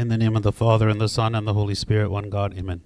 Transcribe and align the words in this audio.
In 0.00 0.08
the 0.08 0.16
name 0.16 0.34
of 0.34 0.42
the 0.42 0.50
Father, 0.50 0.88
and 0.88 0.98
the 0.98 1.10
Son, 1.10 1.34
and 1.34 1.46
the 1.46 1.52
Holy 1.52 1.74
Spirit, 1.74 2.10
one 2.10 2.30
God, 2.30 2.56
amen. 2.56 2.80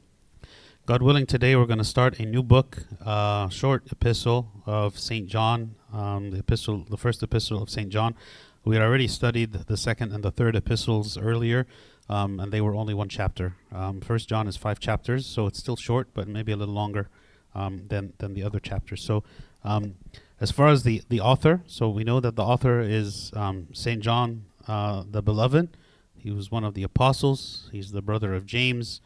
God 0.84 1.00
willing, 1.00 1.26
today 1.26 1.54
we're 1.54 1.64
going 1.64 1.78
to 1.78 1.84
start 1.84 2.18
a 2.18 2.24
new 2.24 2.42
book, 2.42 2.86
uh, 3.06 3.48
short 3.50 3.84
epistle 3.92 4.50
of 4.66 4.98
St. 4.98 5.28
John, 5.28 5.76
um, 5.92 6.32
the 6.32 6.40
epistle, 6.40 6.84
the 6.90 6.96
first 6.96 7.22
epistle 7.22 7.62
of 7.62 7.70
St. 7.70 7.88
John. 7.88 8.16
We 8.64 8.74
had 8.74 8.82
already 8.82 9.06
studied 9.06 9.52
the 9.52 9.76
second 9.76 10.10
and 10.12 10.24
the 10.24 10.32
third 10.32 10.56
epistles 10.56 11.16
earlier, 11.16 11.68
um, 12.08 12.40
and 12.40 12.52
they 12.52 12.60
were 12.60 12.74
only 12.74 12.94
one 12.94 13.08
chapter. 13.08 13.54
Um, 13.70 14.00
first 14.00 14.28
John 14.28 14.48
is 14.48 14.56
five 14.56 14.80
chapters, 14.80 15.24
so 15.24 15.46
it's 15.46 15.60
still 15.60 15.76
short, 15.76 16.08
but 16.14 16.26
maybe 16.26 16.50
a 16.50 16.56
little 16.56 16.74
longer 16.74 17.10
um, 17.54 17.84
than, 17.90 18.14
than 18.18 18.34
the 18.34 18.42
other 18.42 18.58
chapters. 18.58 19.04
So, 19.04 19.22
um, 19.62 19.94
as 20.40 20.50
far 20.50 20.66
as 20.66 20.82
the, 20.82 21.00
the 21.08 21.20
author, 21.20 21.62
so 21.68 21.88
we 21.90 22.02
know 22.02 22.18
that 22.18 22.34
the 22.34 22.42
author 22.42 22.80
is 22.80 23.30
um, 23.36 23.68
St. 23.72 24.02
John 24.02 24.46
uh, 24.66 25.04
the 25.08 25.22
Beloved. 25.22 25.76
He 26.24 26.30
was 26.30 26.50
one 26.50 26.64
of 26.64 26.72
the 26.72 26.82
apostles. 26.82 27.68
He's 27.70 27.92
the 27.92 28.00
brother 28.00 28.32
of 28.32 28.46
James, 28.46 29.02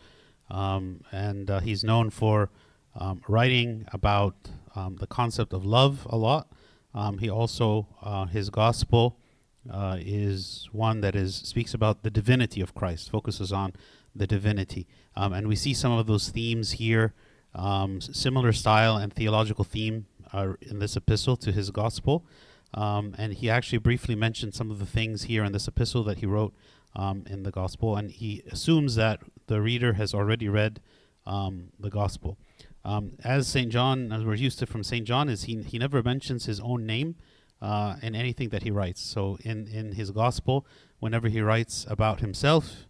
um, 0.49 1.01
and 1.11 1.51
uh, 1.51 1.59
he's 1.59 1.83
known 1.83 2.11
for 2.11 2.49
um, 2.95 3.23
writing 3.27 3.87
about 3.93 4.37
um, 4.77 4.99
the 5.01 5.09
concept 5.09 5.53
of 5.53 5.67
love 5.67 6.07
a 6.09 6.17
lot. 6.17 6.47
Um, 6.95 7.19
he 7.19 7.29
also 7.29 7.89
uh, 8.01 8.27
his 8.27 8.51
gospel 8.51 9.19
uh, 9.69 9.97
is 9.99 10.69
one 10.71 11.01
that 11.01 11.17
is 11.17 11.35
speaks 11.35 11.75
about 11.75 12.05
the 12.05 12.11
divinity 12.11 12.61
of 12.61 12.73
Christ, 12.73 13.11
focuses 13.11 13.53
on 13.53 13.73
the 14.15 14.29
divinity, 14.29 14.87
um, 15.17 15.33
and 15.33 15.49
we 15.49 15.57
see 15.57 15.75
some 15.75 15.91
of 15.91 16.07
those 16.07 16.29
themes 16.29 16.73
here. 16.73 17.15
Similar 17.99 18.53
style 18.53 18.97
and 18.97 19.13
theological 19.13 19.65
theme 19.65 20.07
uh, 20.33 20.53
in 20.61 20.79
this 20.79 20.97
epistle 20.97 21.37
to 21.39 21.51
his 21.51 21.73
gospel. 21.73 22.25
Um, 22.75 23.15
and 23.19 23.33
he 23.33 23.49
actually 23.49 23.79
briefly 23.79 24.15
mentioned 24.15 24.55
some 24.55 24.71
of 24.71 24.79
the 24.79 24.87
things 24.87 25.25
here 25.25 25.43
in 25.43 25.53
this 25.53 25.67
epistle 25.67 26.05
that 26.05 26.19
he 26.19 26.27
wrote 26.27 26.55
um, 26.95 27.25
in 27.29 27.43
the 27.43 27.51
gospel, 27.51 27.97
and 27.97 28.11
he 28.11 28.43
assumes 28.51 28.95
that 28.97 29.21
the 29.47 29.61
reader 29.61 29.95
has 29.95 30.15
already 30.15 30.49
read 30.49 30.81
um, 31.27 31.69
the 31.79 31.91
gospel. 31.91 32.39
Um, 32.85 33.13
as 33.23 33.47
Saint 33.47 33.71
John, 33.71 34.13
as 34.13 34.25
we're 34.25 34.35
used 34.35 34.59
to 34.61 34.67
from 34.67 34.83
Saint 34.83 35.07
John, 35.07 35.29
is 35.29 35.45
he 35.45 35.63
he 35.63 35.79
never 35.79 36.03
mentions 36.03 36.47
his 36.47 36.61
own 36.61 36.87
name 36.87 37.17
uh, 37.61 37.97
in 38.03 38.15
anything 38.15 38.49
that 38.51 38.63
he 38.63 38.71
writes. 38.71 39.01
So 39.03 39.39
in 39.43 39.67
in 39.69 39.93
his 39.93 40.11
gospel, 40.11 40.67
whenever 40.99 41.29
he 41.29 41.41
writes 41.41 41.87
about 41.89 42.21
himself, 42.21 42.87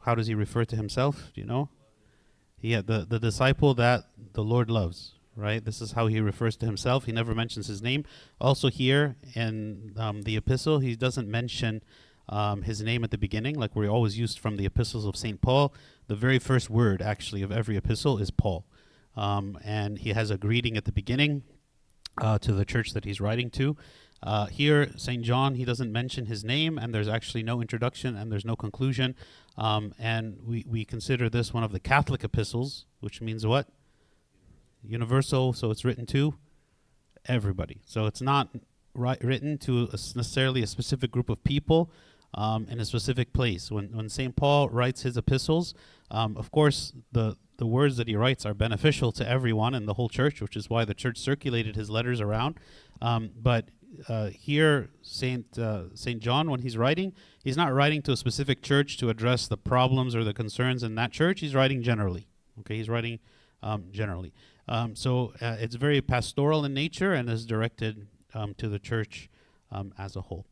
how 0.00 0.14
does 0.14 0.26
he 0.26 0.34
refer 0.34 0.64
to 0.64 0.76
himself? 0.76 1.32
Do 1.34 1.40
you 1.40 1.46
know? 1.46 1.68
Yeah, 2.60 2.80
the 2.80 3.04
the 3.08 3.18
disciple 3.18 3.74
that 3.74 4.04
the 4.32 4.44
Lord 4.44 4.70
loves. 4.70 5.14
Right. 5.34 5.64
This 5.64 5.80
is 5.80 5.92
how 5.92 6.08
he 6.08 6.20
refers 6.20 6.56
to 6.58 6.66
himself. 6.66 7.06
He 7.06 7.12
never 7.12 7.34
mentions 7.34 7.66
his 7.66 7.80
name. 7.80 8.04
Also 8.38 8.68
here 8.68 9.16
in 9.34 9.94
um, 9.96 10.22
the 10.22 10.36
epistle, 10.36 10.80
he 10.80 10.94
doesn't 10.94 11.26
mention 11.26 11.82
um, 12.28 12.62
his 12.62 12.82
name 12.82 13.04
at 13.04 13.10
the 13.10 13.18
beginning, 13.18 13.58
like 13.58 13.74
we 13.74 13.88
always 13.88 14.18
used 14.18 14.38
from 14.38 14.56
the 14.56 14.66
epistles 14.66 15.04
of 15.04 15.16
St. 15.16 15.40
Paul. 15.40 15.74
The 16.06 16.14
very 16.14 16.38
first 16.38 16.70
word, 16.70 17.02
actually, 17.02 17.42
of 17.42 17.52
every 17.52 17.76
epistle 17.76 18.18
is 18.18 18.30
Paul. 18.30 18.64
Um, 19.16 19.58
and 19.64 19.98
he 19.98 20.10
has 20.10 20.30
a 20.30 20.38
greeting 20.38 20.76
at 20.76 20.84
the 20.84 20.92
beginning 20.92 21.42
uh, 22.20 22.38
to 22.38 22.52
the 22.52 22.64
church 22.64 22.92
that 22.92 23.04
he's 23.04 23.20
writing 23.20 23.50
to. 23.50 23.76
Uh, 24.22 24.46
here, 24.46 24.90
St. 24.96 25.22
John, 25.22 25.56
he 25.56 25.64
doesn't 25.64 25.90
mention 25.90 26.26
his 26.26 26.44
name, 26.44 26.78
and 26.78 26.94
there's 26.94 27.08
actually 27.08 27.42
no 27.42 27.60
introduction 27.60 28.16
and 28.16 28.30
there's 28.30 28.44
no 28.44 28.54
conclusion. 28.54 29.16
Um, 29.58 29.92
and 29.98 30.38
we, 30.46 30.64
we 30.66 30.84
consider 30.84 31.28
this 31.28 31.52
one 31.52 31.64
of 31.64 31.72
the 31.72 31.80
Catholic 31.80 32.22
epistles, 32.22 32.86
which 33.00 33.20
means 33.20 33.44
what? 33.44 33.68
Universal, 34.82 35.54
so 35.54 35.70
it's 35.70 35.84
written 35.84 36.06
to 36.06 36.34
everybody. 37.26 37.80
So 37.84 38.06
it's 38.06 38.22
not 38.22 38.48
ri- 38.94 39.18
written 39.20 39.58
to 39.58 39.84
a 39.84 39.92
necessarily 39.92 40.62
a 40.62 40.66
specific 40.66 41.10
group 41.10 41.28
of 41.28 41.42
people 41.44 41.90
um, 42.34 42.66
in 42.70 42.80
a 42.80 42.84
specific 42.84 43.32
place. 43.32 43.70
When 43.70 43.94
when 43.96 44.08
Saint 44.08 44.36
Paul 44.36 44.68
writes 44.68 45.02
his 45.02 45.16
epistles, 45.16 45.74
um, 46.10 46.36
of 46.36 46.50
course 46.50 46.92
the 47.12 47.36
the 47.58 47.66
words 47.66 47.96
that 47.96 48.08
he 48.08 48.16
writes 48.16 48.44
are 48.44 48.54
beneficial 48.54 49.12
to 49.12 49.28
everyone 49.28 49.74
in 49.74 49.86
the 49.86 49.94
whole 49.94 50.08
church, 50.08 50.40
which 50.40 50.56
is 50.56 50.68
why 50.68 50.84
the 50.84 50.94
church 50.94 51.18
circulated 51.18 51.76
his 51.76 51.90
letters 51.90 52.20
around. 52.20 52.58
Um, 53.00 53.30
but 53.36 53.68
uh, 54.08 54.30
here, 54.30 54.90
Saint 55.02 55.58
uh, 55.58 55.94
Saint 55.94 56.20
John, 56.20 56.50
when 56.50 56.60
he's 56.60 56.76
writing, 56.76 57.12
he's 57.44 57.56
not 57.56 57.72
writing 57.72 58.02
to 58.02 58.12
a 58.12 58.16
specific 58.16 58.62
church 58.62 58.96
to 58.98 59.10
address 59.10 59.46
the 59.46 59.56
problems 59.56 60.16
or 60.16 60.24
the 60.24 60.34
concerns 60.34 60.82
in 60.82 60.94
that 60.96 61.12
church. 61.12 61.40
He's 61.40 61.54
writing 61.54 61.82
generally. 61.82 62.26
Okay, 62.60 62.76
he's 62.76 62.88
writing 62.88 63.18
um, 63.62 63.84
generally. 63.90 64.32
Um, 64.68 64.94
so 64.94 65.32
uh, 65.40 65.56
it's 65.58 65.74
very 65.74 66.00
pastoral 66.00 66.64
in 66.64 66.72
nature 66.72 67.12
and 67.12 67.28
is 67.28 67.44
directed 67.44 68.06
um, 68.34 68.54
to 68.54 68.68
the 68.68 68.78
church 68.78 69.28
um, 69.70 69.92
as 69.98 70.16
a 70.16 70.22
whole. 70.22 70.46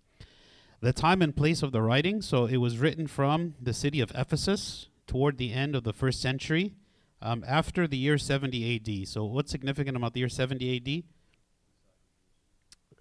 The 0.83 0.95
time 0.95 1.21
and 1.21 1.37
place 1.37 1.63
of 1.63 1.73
the 1.73 1.83
writing, 1.83 2.23
so 2.23 2.47
it 2.47 2.57
was 2.57 2.79
written 2.79 3.07
from 3.07 3.55
the 3.61 3.75
city 3.75 4.01
of 4.01 4.11
Ephesus 4.15 4.89
toward 5.07 5.37
the 5.37 5.53
end 5.53 5.77
of 5.77 5.85
the 5.85 5.93
first 5.93 6.23
century, 6.23 6.75
um, 7.21 7.45
after 7.47 7.87
the 7.87 7.99
year 7.99 8.17
70 8.17 8.77
AD. 8.77 9.09
So 9.09 9.25
what's 9.27 9.51
significant 9.51 9.95
about 9.95 10.15
the 10.15 10.21
year 10.21 10.31
70 10.31 10.77
AD? 10.77 11.05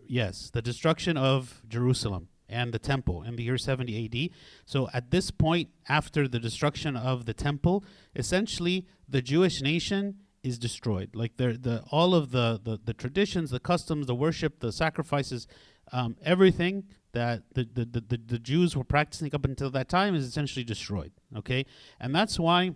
Yes, 0.06 0.50
the 0.52 0.62
destruction 0.62 1.16
of 1.16 1.62
Jerusalem 1.70 2.28
and 2.50 2.74
the 2.74 2.80
temple 2.80 3.24
in 3.24 3.38
the 3.38 3.44
year 3.44 3.58
70 3.58 4.06
AD. 4.06 4.38
So 4.66 4.90
at 4.94 5.12
this 5.12 5.32
point, 5.32 5.70
after 5.88 6.28
the 6.28 6.40
destruction 6.40 6.98
of 6.98 7.26
the 7.26 7.34
temple, 7.34 7.86
essentially 8.14 8.88
the 9.08 9.22
Jewish 9.22 9.62
nation 9.62 10.16
is 10.44 10.58
destroyed. 10.58 11.16
Like 11.16 11.38
the 11.38 11.84
all 11.92 12.16
of 12.16 12.32
the, 12.32 12.60
the 12.64 12.80
the 12.84 12.94
traditions, 12.94 13.52
the 13.52 13.60
customs, 13.60 14.08
the 14.08 14.16
worship, 14.16 14.60
the 14.60 14.72
sacrifices, 14.72 15.48
um, 15.92 16.16
everything 16.24 16.86
that 17.12 17.44
the, 17.54 17.68
the, 17.74 17.86
the, 17.86 18.20
the, 18.24 18.40
Jews 18.40 18.76
were 18.76 18.84
practicing 18.84 19.34
up 19.34 19.44
until 19.46 19.72
that 19.72 19.90
time 19.90 20.14
is 20.14 20.26
essentially 20.26 20.64
destroyed. 20.64 21.12
Okay, 21.36 21.66
and 22.00 22.14
that's 22.14 22.40
why 22.40 22.76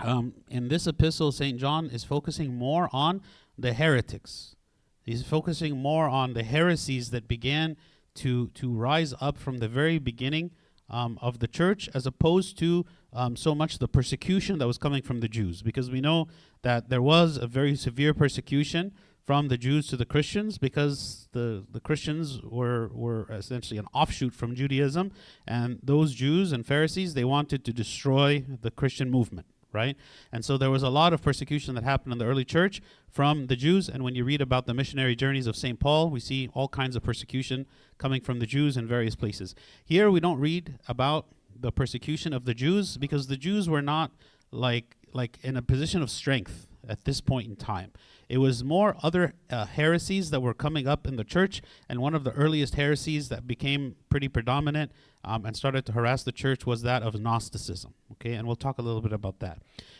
um, 0.00 0.34
in 0.48 0.68
this 0.68 0.86
epistle, 0.86 1.30
Saint 1.30 1.60
John 1.60 1.86
is 1.86 2.04
focusing 2.04 2.54
more 2.54 2.88
on 2.92 3.22
the 3.56 3.72
heretics. 3.72 4.56
He's 5.02 5.22
focusing 5.22 5.76
more 5.76 6.08
on 6.08 6.34
the 6.34 6.42
heresies 6.42 7.10
that 7.10 7.28
began 7.28 7.76
to 8.16 8.48
to 8.48 8.70
rise 8.70 9.14
up 9.20 9.38
from 9.38 9.58
the 9.58 9.68
very 9.68 9.98
beginning 9.98 10.50
um, 10.90 11.18
of 11.22 11.38
the 11.38 11.48
church, 11.48 11.88
as 11.94 12.06
opposed 12.06 12.58
to 12.58 12.84
um, 13.12 13.36
so 13.36 13.54
much 13.54 13.78
the 13.78 13.88
persecution 13.88 14.58
that 14.58 14.66
was 14.66 14.78
coming 14.78 15.02
from 15.02 15.20
the 15.20 15.28
Jews, 15.28 15.62
because 15.62 15.90
we 15.90 16.00
know 16.00 16.28
that 16.62 16.88
there 16.88 17.02
was 17.02 17.36
a 17.36 17.46
very 17.46 17.74
severe 17.76 18.12
persecution 18.14 18.92
from 19.32 19.48
the 19.48 19.56
Jews 19.56 19.86
to 19.86 19.96
the 19.96 20.04
Christians, 20.04 20.58
because 20.58 21.26
the 21.32 21.64
the 21.72 21.80
Christians 21.80 22.42
were 22.42 22.90
were 22.92 23.26
essentially 23.30 23.78
an 23.78 23.86
offshoot 23.94 24.34
from 24.34 24.54
Judaism, 24.54 25.10
and 25.46 25.78
those 25.82 26.12
Jews 26.12 26.52
and 26.52 26.66
Pharisees 26.66 27.14
they 27.14 27.24
wanted 27.24 27.64
to 27.64 27.72
destroy 27.72 28.44
the 28.60 28.70
Christian 28.70 29.10
movement 29.10 29.46
right? 29.72 29.96
And 30.30 30.44
so 30.44 30.58
there 30.58 30.70
was 30.70 30.82
a 30.82 30.90
lot 30.90 31.14
of 31.14 31.22
persecution 31.22 31.74
that 31.76 31.84
happened 31.84 32.12
in 32.12 32.18
the 32.18 32.26
early 32.26 32.44
church 32.44 32.82
from 33.08 33.46
the 33.46 33.56
Jews. 33.56 33.88
And 33.88 34.04
when 34.04 34.14
you 34.14 34.22
read 34.22 34.42
about 34.42 34.66
the 34.66 34.74
missionary 34.74 35.16
journeys 35.16 35.46
of 35.46 35.56
St. 35.56 35.80
Paul, 35.80 36.10
we 36.10 36.20
see 36.20 36.50
all 36.52 36.68
kinds 36.68 36.94
of 36.94 37.02
persecution 37.02 37.64
coming 37.96 38.20
from 38.20 38.38
the 38.38 38.44
Jews 38.44 38.76
in 38.76 38.86
various 38.86 39.16
places. 39.16 39.54
Here 39.82 40.10
we 40.10 40.20
don't 40.20 40.38
read 40.38 40.78
about 40.88 41.24
the 41.58 41.72
persecution 41.72 42.34
of 42.34 42.44
the 42.44 42.52
Jews 42.52 42.98
because 42.98 43.28
the 43.28 43.38
Jews 43.38 43.66
were 43.66 43.80
not 43.80 44.10
like 44.50 44.88
like 45.14 45.38
in 45.42 45.56
a 45.56 45.62
position 45.62 46.02
of 46.02 46.10
strength 46.10 46.66
at 46.86 47.04
this 47.04 47.20
point 47.20 47.48
in 47.48 47.56
time. 47.56 47.92
It 48.32 48.38
was 48.38 48.64
more 48.64 48.96
other 49.02 49.34
uh, 49.50 49.66
heresies 49.66 50.30
that 50.30 50.40
were 50.40 50.54
coming 50.54 50.88
up 50.88 51.06
in 51.06 51.16
the 51.16 51.22
church, 51.22 51.60
and 51.86 52.00
one 52.00 52.14
of 52.14 52.24
the 52.24 52.30
earliest 52.30 52.76
heresies 52.76 53.28
that 53.28 53.46
became 53.46 53.94
pretty 54.08 54.26
predominant 54.26 54.90
um, 55.22 55.44
and 55.44 55.54
started 55.54 55.84
to 55.84 55.92
harass 55.92 56.22
the 56.22 56.32
church 56.32 56.64
was 56.64 56.80
that 56.80 57.02
of 57.02 57.20
Gnosticism. 57.20 57.92
Okay, 58.12 58.32
and 58.32 58.46
we'll 58.46 58.56
talk 58.56 58.78
a 58.78 58.82
little 58.82 59.02
bit 59.02 59.12
about 59.12 59.40
that. 59.40 59.58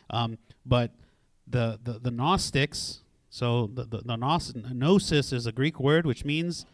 Um, 0.08 0.38
but 0.64 0.94
the, 1.46 1.78
the 1.82 1.98
the 1.98 2.10
Gnostics, 2.10 3.02
so 3.28 3.66
the 3.66 3.84
the, 3.84 3.98
the 3.98 4.16
gnos- 4.16 4.54
gnosis 4.54 5.30
is 5.30 5.46
a 5.46 5.52
Greek 5.52 5.78
word 5.78 6.06
which 6.06 6.24
means 6.24 6.64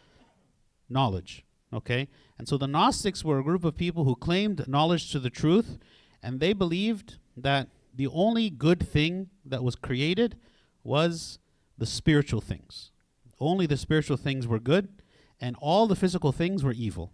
knowledge. 0.89 1.45
Okay, 1.73 2.07
and 2.39 2.47
so 2.47 2.57
the 2.57 2.69
Gnostics 2.69 3.25
were 3.25 3.41
a 3.41 3.43
group 3.43 3.65
of 3.65 3.75
people 3.75 4.05
who 4.05 4.15
claimed 4.15 4.69
knowledge 4.69 5.11
to 5.11 5.19
the 5.19 5.29
truth, 5.29 5.77
and 6.23 6.39
they 6.39 6.53
believed 6.53 7.17
that 7.37 7.67
the 7.93 8.07
only 8.07 8.49
good 8.49 8.89
thing 8.89 9.31
that 9.45 9.65
was 9.65 9.75
created 9.75 10.37
was 10.85 11.41
the 11.79 11.87
spiritual 11.87 12.41
things. 12.41 12.91
Only 13.41 13.67
the 13.67 13.77
spiritual 13.77 14.17
things 14.17 14.47
were 14.47 14.59
good, 14.59 14.89
and 15.41 15.57
all 15.61 15.87
the 15.87 15.97
physical 15.97 16.33
things 16.33 16.65
were 16.65 16.73
evil. 16.73 17.13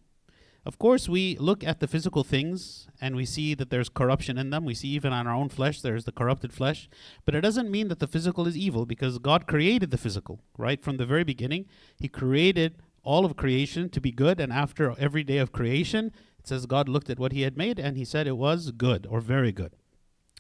Of 0.67 0.79
course, 0.79 1.11
we 1.11 1.37
look 1.37 1.63
at 1.63 1.81
the 1.81 1.87
physical 1.87 2.25
things 2.25 2.89
and 2.99 3.15
we 3.15 3.27
see 3.27 3.53
that 3.55 3.69
there's 3.69 3.91
corruption 3.91 4.39
in 4.39 4.49
them. 4.49 4.65
We 4.65 4.73
see 4.73 4.89
even 4.89 5.13
on 5.13 5.27
our 5.27 5.35
own 5.35 5.51
flesh, 5.51 5.83
there's 5.83 6.07
the 6.07 6.13
corrupted 6.13 6.55
flesh. 6.55 6.89
But 7.27 7.35
it 7.35 7.43
doesn't 7.43 7.71
mean 7.71 7.89
that 7.89 7.99
the 7.99 8.07
physical 8.07 8.47
is 8.47 8.57
evil 8.57 8.87
because 8.87 9.19
God 9.19 9.47
created 9.47 9.91
the 9.91 9.99
physical, 9.99 10.41
right? 10.57 10.83
From 10.83 10.97
the 10.97 11.05
very 11.05 11.23
beginning, 11.23 11.67
He 11.99 12.09
created 12.09 12.77
all 13.03 13.27
of 13.27 13.37
creation 13.37 13.91
to 13.91 14.01
be 14.01 14.11
good. 14.11 14.41
And 14.41 14.51
after 14.51 14.95
every 14.99 15.23
day 15.23 15.37
of 15.37 15.53
creation, 15.53 16.13
it 16.39 16.49
says 16.49 16.65
God 16.65 16.89
looked 16.89 17.11
at 17.11 17.19
what 17.19 17.33
He 17.33 17.43
had 17.43 17.59
made 17.59 17.79
and 17.79 17.99
He 17.99 18.05
said 18.07 18.27
it 18.27 18.39
was 18.39 18.71
good 18.71 19.07
or 19.11 19.21
very 19.21 19.53
good. 19.53 19.77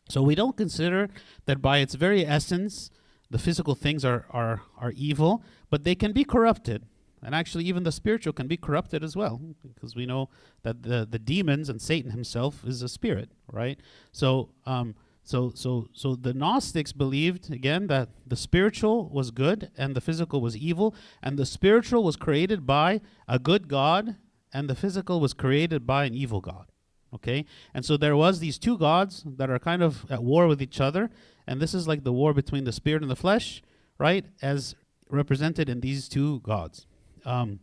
So 0.09 0.23
we 0.23 0.35
don't 0.35 0.57
consider 0.57 1.11
that 1.45 1.61
by 1.61 1.79
its 1.79 1.97
very 1.97 2.25
essence, 2.25 2.91
the 3.31 3.39
physical 3.39 3.75
things 3.75 4.05
are, 4.05 4.27
are, 4.31 4.63
are 4.79 4.93
evil, 4.97 5.43
but 5.71 5.85
they 5.85 5.95
can 5.95 6.13
be 6.13 6.25
corrupted. 6.25 6.85
and 7.25 7.35
actually 7.35 7.65
even 7.65 7.83
the 7.83 7.93
spiritual 7.93 8.33
can 8.33 8.47
be 8.47 8.57
corrupted 8.57 9.03
as 9.03 9.17
well, 9.17 9.41
because 9.75 9.97
we 9.97 10.05
know 10.07 10.29
that 10.63 10.83
the 10.83 11.09
the 11.11 11.19
demons 11.19 11.69
and 11.69 11.81
Satan 11.81 12.11
himself 12.11 12.63
is 12.67 12.83
a 12.83 12.89
spirit, 12.89 13.31
right? 13.51 13.81
So 14.13 14.51
um, 14.67 14.95
so 15.23 15.51
so 15.55 15.89
so 15.93 16.15
the 16.15 16.35
Gnostics 16.35 16.93
believed 16.93 17.51
again 17.51 17.87
that 17.87 18.11
the 18.27 18.37
spiritual 18.37 19.09
was 19.09 19.31
good 19.31 19.71
and 19.77 19.97
the 19.97 20.03
physical 20.03 20.41
was 20.41 20.57
evil, 20.57 20.95
and 21.23 21.39
the 21.39 21.47
spiritual 21.47 22.05
was 22.05 22.17
created 22.17 22.67
by 22.67 23.01
a 23.27 23.39
good 23.39 23.69
God, 23.69 24.17
and 24.53 24.69
the 24.69 24.77
physical 24.77 25.19
was 25.19 25.33
created 25.33 25.87
by 25.87 26.05
an 26.05 26.15
evil 26.15 26.43
God. 26.43 26.71
Okay, 27.15 27.45
and 27.73 27.85
so 27.85 27.97
there 27.97 28.17
was 28.17 28.41
these 28.41 28.59
two 28.59 28.77
gods 28.77 29.23
that 29.25 29.49
are 29.49 29.59
kind 29.59 29.83
of 29.83 30.05
at 30.11 30.23
war 30.23 30.49
with 30.49 30.61
each 30.61 30.81
other, 30.81 31.11
and 31.47 31.61
this 31.61 31.73
is 31.73 31.87
like 31.87 32.03
the 32.03 32.13
war 32.13 32.35
between 32.35 32.65
the 32.65 32.73
spirit 32.73 33.03
and 33.03 33.11
the 33.11 33.17
flesh, 33.17 33.63
right? 33.99 34.27
As 34.43 34.75
represented 35.09 35.69
in 35.69 35.81
these 35.81 36.09
two 36.09 36.41
gods. 36.41 36.87
Um, 37.25 37.61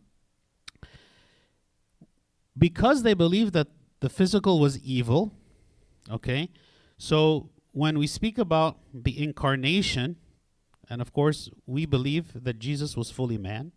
because 2.56 3.02
they 3.02 3.14
believed 3.14 3.52
that 3.52 3.68
the 4.00 4.08
physical 4.08 4.58
was 4.58 4.78
evil, 4.80 5.32
okay, 6.10 6.48
so 6.96 7.50
when 7.72 7.98
we 7.98 8.06
speak 8.06 8.38
about 8.38 8.78
the 8.94 9.22
incarnation, 9.22 10.16
and 10.88 11.00
of 11.02 11.12
course, 11.12 11.50
we 11.66 11.86
believe 11.86 12.44
that 12.44 12.58
Jesus 12.58 12.96
was 12.96 13.10
fully 13.10 13.38
man, 13.38 13.72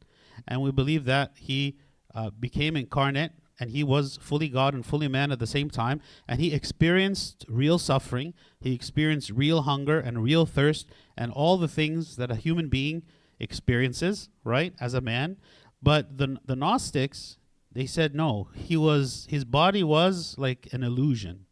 and 0.48 0.62
we 0.62 0.71
believe 0.71 1.06
that 1.06 1.33
he 1.36 1.78
uh, 2.13 2.30
became 2.30 2.75
incarnate 2.75 3.31
and 3.60 3.69
he 3.69 3.84
was 3.84 4.18
fully 4.22 4.50
God 4.50 4.74
and 4.74 4.86
fully 4.86 5.07
man 5.07 5.31
at 5.31 5.40
the 5.40 5.48
same 5.48 5.69
time, 5.69 6.02
and 6.28 6.40
he 6.40 6.54
experienced 6.54 7.46
real 7.48 7.80
suffering, 7.80 8.34
he 8.60 8.74
experienced 8.74 9.30
real 9.30 9.63
hunger 9.63 10.00
and 10.00 10.24
real 10.24 10.46
thirst, 10.46 10.88
and 11.18 11.31
all 11.31 11.57
the 11.57 11.68
things 11.68 12.18
that 12.18 12.31
a 12.31 12.36
human 12.36 12.69
being 12.69 13.04
experiences, 13.40 14.30
right, 14.44 14.74
as 14.80 14.94
a 14.94 15.02
man. 15.02 15.38
But 15.81 16.18
the 16.18 16.38
the 16.46 16.56
Gnostics, 16.56 17.38
they 17.72 17.86
said 17.86 18.16
no, 18.16 18.50
he 18.54 18.75
was 18.78 19.28
his 19.30 19.46
body 19.46 19.84
was 19.84 20.36
like 20.38 20.68
an 20.72 20.84
illusion. 20.84 21.46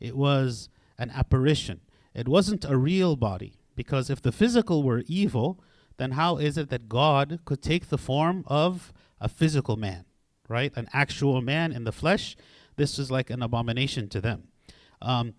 It 0.00 0.16
was 0.16 0.68
an 0.98 1.10
apparition. 1.10 1.80
It 2.14 2.28
wasn't 2.28 2.64
a 2.64 2.76
real 2.76 3.16
body 3.16 3.58
because 3.74 4.10
if 4.10 4.20
the 4.20 4.32
physical 4.32 4.82
were 4.82 5.02
evil, 5.06 5.62
then 5.96 6.12
how 6.12 6.36
is 6.36 6.58
it 6.58 6.68
that 6.70 6.88
God 6.88 7.40
could 7.44 7.62
take 7.62 7.88
the 7.88 7.98
form 7.98 8.44
of 8.46 8.92
a 9.20 9.28
physical 9.28 9.76
man? 9.76 10.04
Right? 10.48 10.72
An 10.76 10.88
actual 10.92 11.40
man 11.40 11.72
in 11.72 11.84
the 11.84 11.92
flesh. 11.92 12.36
This 12.76 12.98
is 12.98 13.10
like 13.10 13.30
an 13.30 13.42
abomination 13.42 14.08
to 14.10 14.20
them. 14.20 14.48
Um, 15.00 15.34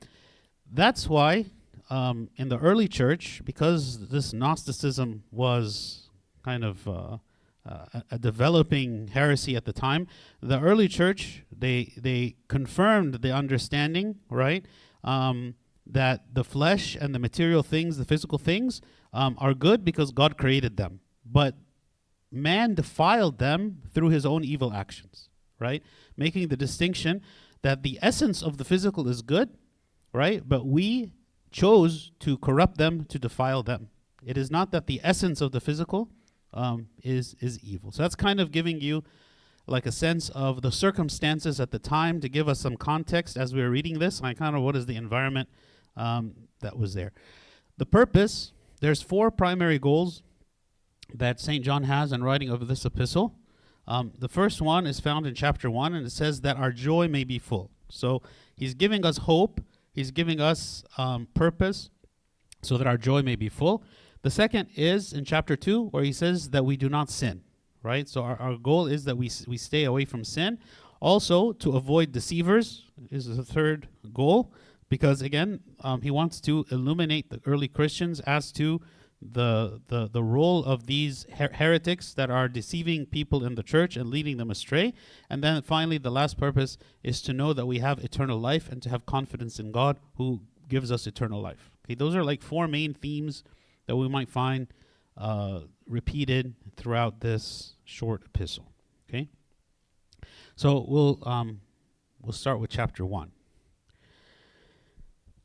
that's 0.71 1.07
why 1.07 1.45
um, 1.89 2.29
in 2.38 2.50
the 2.50 2.57
early 2.57 2.88
church, 2.88 3.41
because 3.45 4.09
this 4.09 4.33
Gnosticism 4.33 5.23
was 5.31 6.09
kind 6.44 6.63
of 6.63 6.88
uh, 6.88 7.17
uh, 7.65 7.85
a 8.11 8.19
developing 8.19 9.07
heresy 9.07 9.55
at 9.55 9.65
the 9.65 9.73
time, 9.73 10.07
the 10.41 10.59
early 10.59 10.88
church 10.88 11.44
they 11.55 11.94
they 11.97 12.35
confirmed 12.47 13.21
the 13.21 13.31
understanding, 13.31 14.15
right, 14.29 14.65
um, 15.03 15.55
that 15.85 16.33
the 16.33 16.44
flesh 16.44 16.97
and 17.00 17.13
the 17.13 17.19
material 17.19 17.63
things, 17.63 17.97
the 17.97 18.05
physical 18.05 18.38
things, 18.38 18.81
um, 19.13 19.38
are 19.39 19.53
good 19.53 19.85
because 19.85 20.11
God 20.11 20.38
created 20.38 20.77
them, 20.77 21.00
but 21.25 21.55
man 22.33 22.74
defiled 22.74 23.38
them 23.38 23.83
through 23.94 24.09
his 24.09 24.25
own 24.25 24.44
evil 24.44 24.74
actions, 24.74 25.30
right? 25.59 25.83
Making 26.18 26.47
the 26.47 26.57
distinction 26.57 27.21
that 27.62 27.83
the 27.83 28.00
essence 28.01 28.41
of 28.41 28.57
the 28.57 28.65
physical 28.65 29.07
is 29.07 29.21
good, 29.21 29.50
right? 30.12 30.41
But 30.45 30.65
we 30.65 31.12
chose 31.51 32.12
to 32.19 32.38
corrupt 32.38 32.77
them, 32.77 33.06
to 33.06 33.19
defile 33.19 33.63
them. 33.63 33.89
It 34.25 34.38
is 34.38 34.50
not 34.50 34.71
that 34.71 34.88
the 34.88 35.00
essence 35.03 35.41
of 35.41 35.51
the 35.51 35.62
physical 35.62 36.09
um, 36.53 36.88
is 37.03 37.35
is 37.39 37.59
evil. 37.59 37.91
So 37.91 38.03
that's 38.03 38.15
kind 38.15 38.39
of 38.39 38.51
giving 38.51 38.79
you 38.81 39.03
like 39.65 39.86
a 39.86 39.91
sense 39.91 40.29
of 40.29 40.62
the 40.62 40.71
circumstances 40.71 41.59
at 41.59 41.71
the 41.71 41.79
time 41.79 42.19
to 42.19 42.29
give 42.29 42.50
us 42.50 42.59
some 42.59 42.75
context 42.75 43.38
as 43.38 43.53
we 43.53 43.62
were 43.62 43.69
reading 43.69 44.00
this, 44.00 44.21
like 44.21 44.38
kind 44.38 44.56
of 44.56 44.62
what 44.62 44.75
is 44.75 44.86
the 44.86 44.95
environment 44.95 45.47
um, 45.95 46.33
that 46.59 46.77
was 46.77 46.94
there. 46.94 47.13
The 47.77 47.86
purpose, 47.86 48.51
there's 48.81 49.01
four 49.01 49.31
primary 49.31 49.79
goals 49.79 50.21
that 51.13 51.39
St. 51.39 51.63
John 51.63 51.83
has 51.83 52.11
in 52.11 52.23
writing 52.23 52.50
of 52.50 52.67
this 52.67 52.85
epistle. 52.85 53.35
Um, 53.88 54.13
the 54.17 54.29
first 54.29 54.61
one 54.61 54.88
is 54.88 55.00
found 55.00 55.25
in 55.25 55.35
chapter 55.35 55.69
1, 55.69 55.94
and 55.94 56.05
it 56.05 56.11
says 56.11 56.41
that 56.41 56.57
our 56.57 56.71
joy 56.71 57.07
may 57.07 57.23
be 57.23 57.39
full. 57.39 57.69
So 57.89 58.21
he's 58.55 58.73
giving 58.73 59.05
us 59.05 59.17
hope, 59.17 59.61
he's 59.91 60.11
giving 60.11 60.39
us 60.39 60.83
um, 60.97 61.27
purpose 61.33 61.89
so 62.61 62.77
that 62.77 62.88
our 62.88 62.97
joy 62.97 63.21
may 63.21 63.35
be 63.35 63.50
full. 63.50 63.83
The 64.21 64.31
second 64.31 64.69
is 64.75 65.11
in 65.11 65.25
chapter 65.25 65.55
2, 65.55 65.88
where 65.88 66.03
he 66.03 66.13
says 66.13 66.51
that 66.51 66.63
we 66.63 66.77
do 66.77 66.88
not 66.88 67.09
sin, 67.09 67.41
right? 67.81 68.07
So 68.07 68.23
our, 68.23 68.38
our 68.38 68.57
goal 68.57 68.88
is 68.88 69.03
that 69.03 69.17
we, 69.17 69.29
we 69.47 69.57
stay 69.57 69.83
away 69.83 70.05
from 70.05 70.23
sin. 70.23 70.59
Also, 71.01 71.51
to 71.51 71.75
avoid 71.75 72.13
deceivers 72.13 72.85
is 73.11 73.35
the 73.35 73.44
third 73.44 73.89
goal, 74.13 74.53
because 74.88 75.21
again, 75.21 75.59
um, 75.81 76.01
he 76.01 76.09
wants 76.09 76.39
to 76.41 76.65
illuminate 76.71 77.29
the 77.29 77.41
early 77.45 77.67
Christians 77.67 78.21
as 78.21 78.53
to 78.53 78.79
the 79.31 79.81
the 79.88 80.10
the 80.10 80.24
role 80.24 80.64
of 80.64 80.86
these 80.88 81.25
her- 81.38 81.52
heretics 81.54 82.14
that 82.14 82.30
are 82.30 82.48
deceiving 82.48 83.06
people 83.06 83.46
in 83.46 83.56
the 83.56 83.64
church 83.64 83.96
and 83.96 84.10
leading 84.10 84.38
them 84.38 84.52
astray. 84.52 84.94
And 85.30 85.44
then 85.44 85.62
finally 85.62 85.98
the 85.98 86.12
last 86.12 86.38
purpose 86.38 86.78
is 87.04 87.22
to 87.24 87.34
know 87.34 87.54
that 87.54 87.66
we 87.66 87.80
have 87.80 88.00
eternal 88.00 88.40
life 88.40 88.72
and 88.72 88.81
to 88.84 88.90
have 88.90 89.06
confidence 89.06 89.60
in 89.60 89.72
God 89.72 89.98
who 90.18 90.42
gives 90.68 90.92
us 90.92 91.08
eternal 91.08 91.42
life. 91.42 91.72
Okay 91.86 91.96
those 91.96 92.16
are 92.16 92.24
like 92.24 92.42
four 92.42 92.68
main 92.68 92.94
themes 92.94 93.44
that 93.88 93.96
we 93.96 94.08
might 94.08 94.30
find 94.30 94.68
uh, 95.18 95.62
repeated 95.88 96.56
throughout 96.75 97.20
this 97.20 97.75
short 97.84 98.24
epistle. 98.25 98.72
Okay? 99.10 99.30
So 100.56 100.86
we'll 100.88 101.20
um, 101.28 101.62
we'll 102.22 102.34
start 102.34 102.60
with 102.60 102.70
chapter 102.70 103.06
1 103.06 103.31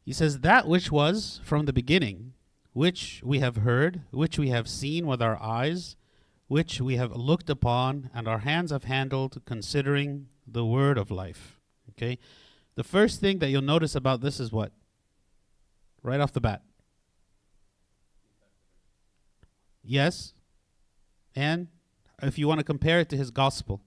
he 0.09 0.15
says 0.15 0.41
that 0.41 0.67
which 0.67 0.91
was 0.91 1.39
from 1.45 1.67
the 1.67 1.73
beginning 1.73 2.33
which 2.79 3.21
we 3.25 3.41
have 3.41 3.57
heard, 3.57 4.03
which 4.13 4.39
we 4.39 4.51
have 4.51 4.69
seen 4.69 5.05
with 5.05 5.21
our 5.21 5.37
eyes, 5.43 5.97
which 6.47 6.81
we 6.81 6.95
have 6.95 7.11
looked 7.11 7.51
upon, 7.51 8.09
and 8.15 8.29
our 8.29 8.39
hands 8.39 8.71
have 8.71 8.85
handled, 8.85 9.43
considering 9.45 10.29
the 10.47 10.65
word 10.65 10.97
of 10.97 11.11
life. 11.11 11.59
Okay? 11.91 12.19
The 12.77 12.85
first 12.85 13.21
thing 13.21 13.41
that 13.41 13.49
you'll 13.49 13.63
notice 13.63 13.97
about 13.97 14.21
this 14.21 14.39
is 14.39 14.53
what? 14.53 14.71
Right 16.05 16.21
off 16.21 16.33
the 16.33 16.41
bat. 16.41 16.63
Yes. 19.83 20.35
And 21.35 21.67
if 22.23 22.39
you 22.39 22.47
want 22.47 22.61
to 22.61 22.65
compare 22.65 23.01
it 23.01 23.09
to 23.09 23.17
his 23.17 23.33
gospel, 23.33 23.81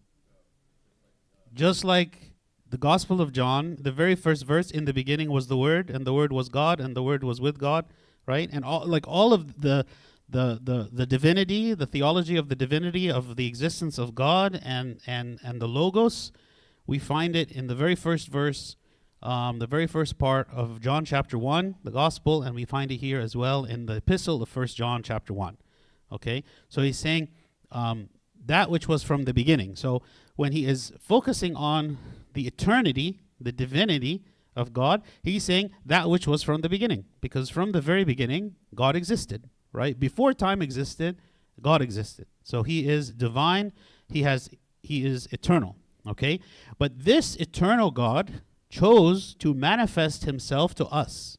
just 1.54 1.86
like 1.86 2.34
the 2.70 2.78
gospel 2.78 3.22
of 3.22 3.32
John, 3.32 3.78
the 3.80 3.94
very 3.94 4.16
first 4.16 4.46
verse 4.46 4.70
in 4.70 4.84
the 4.84 4.94
beginning 4.94 5.32
was 5.32 5.48
the 5.48 5.58
word, 5.58 5.90
and 5.90 6.06
the 6.06 6.14
word 6.14 6.34
was 6.34 6.50
God, 6.50 6.82
and 6.82 6.94
the 6.94 7.04
word 7.04 7.24
was 7.24 7.40
with 7.40 7.58
God 7.58 7.86
right? 8.26 8.50
And 8.52 8.64
all 8.64 8.86
like 8.86 9.08
all 9.08 9.34
of 9.34 9.62
the 9.62 9.86
the 10.30 10.60
the 10.64 10.90
the 10.92 11.06
divinity, 11.06 11.74
the 11.74 11.86
theology 11.86 12.38
of 12.38 12.50
the 12.50 12.56
divinity 12.56 13.12
of 13.12 13.36
the 13.36 13.48
existence 13.48 13.98
of 13.98 14.16
God 14.16 14.60
and 14.64 15.00
and 15.06 15.40
and 15.44 15.62
the 15.62 15.68
logos, 15.68 16.32
we 16.88 17.00
find 17.00 17.36
it 17.36 17.52
in 17.52 17.68
the 17.68 17.76
very 17.76 17.96
first 17.96 18.28
verse, 18.30 18.76
um, 19.22 19.60
the 19.60 19.68
very 19.68 19.88
first 19.88 20.18
part 20.18 20.48
of 20.52 20.80
John 20.80 21.06
chapter 21.06 21.38
one, 21.38 21.76
the 21.84 21.92
gospel, 21.92 22.44
and 22.44 22.56
we 22.56 22.66
find 22.66 22.92
it 22.92 22.98
here 22.98 23.20
as 23.20 23.36
well 23.36 23.66
in 23.66 23.86
the 23.86 23.96
epistle 23.96 24.42
of 24.42 24.50
First 24.50 24.78
John 24.78 25.04
chapter 25.04 25.34
one. 25.34 25.58
Okay, 26.12 26.44
so 26.70 26.82
he's 26.82 26.98
saying 26.98 27.30
um, 27.72 28.10
that 28.46 28.70
which 28.70 28.88
was 28.88 29.04
from 29.04 29.24
the 29.24 29.34
beginning. 29.34 29.76
So 29.76 30.02
when 30.36 30.52
he 30.52 30.66
is 30.66 30.92
focusing 31.00 31.56
on 31.56 31.98
the 32.34 32.48
eternity, 32.48 33.20
the 33.40 33.52
divinity, 33.52 34.24
of 34.56 34.74
God, 34.74 35.02
he's 35.24 35.44
saying 35.44 35.72
that 35.86 36.10
which 36.10 36.28
was 36.28 36.44
from 36.44 36.62
the 36.62 36.70
beginning. 36.70 37.06
Because 37.22 37.50
from 37.50 37.72
the 37.72 37.82
very 37.82 38.04
beginning, 38.04 38.56
God 38.76 38.96
existed, 38.96 39.50
right? 39.72 40.00
Before 40.00 40.34
time 40.34 40.62
existed, 40.62 41.18
God 41.62 41.82
existed. 41.82 42.28
So 42.44 42.64
he 42.64 42.88
is 42.88 43.12
divine, 43.12 43.72
he 44.08 44.24
has 44.24 44.50
he 44.84 45.06
is 45.06 45.28
eternal, 45.32 45.76
okay? 46.08 46.40
But 46.80 47.06
this 47.06 47.36
eternal 47.36 47.92
God 47.92 48.42
chose 48.70 49.36
to 49.36 49.54
manifest 49.54 50.26
himself 50.26 50.74
to 50.76 50.86
us, 50.88 51.38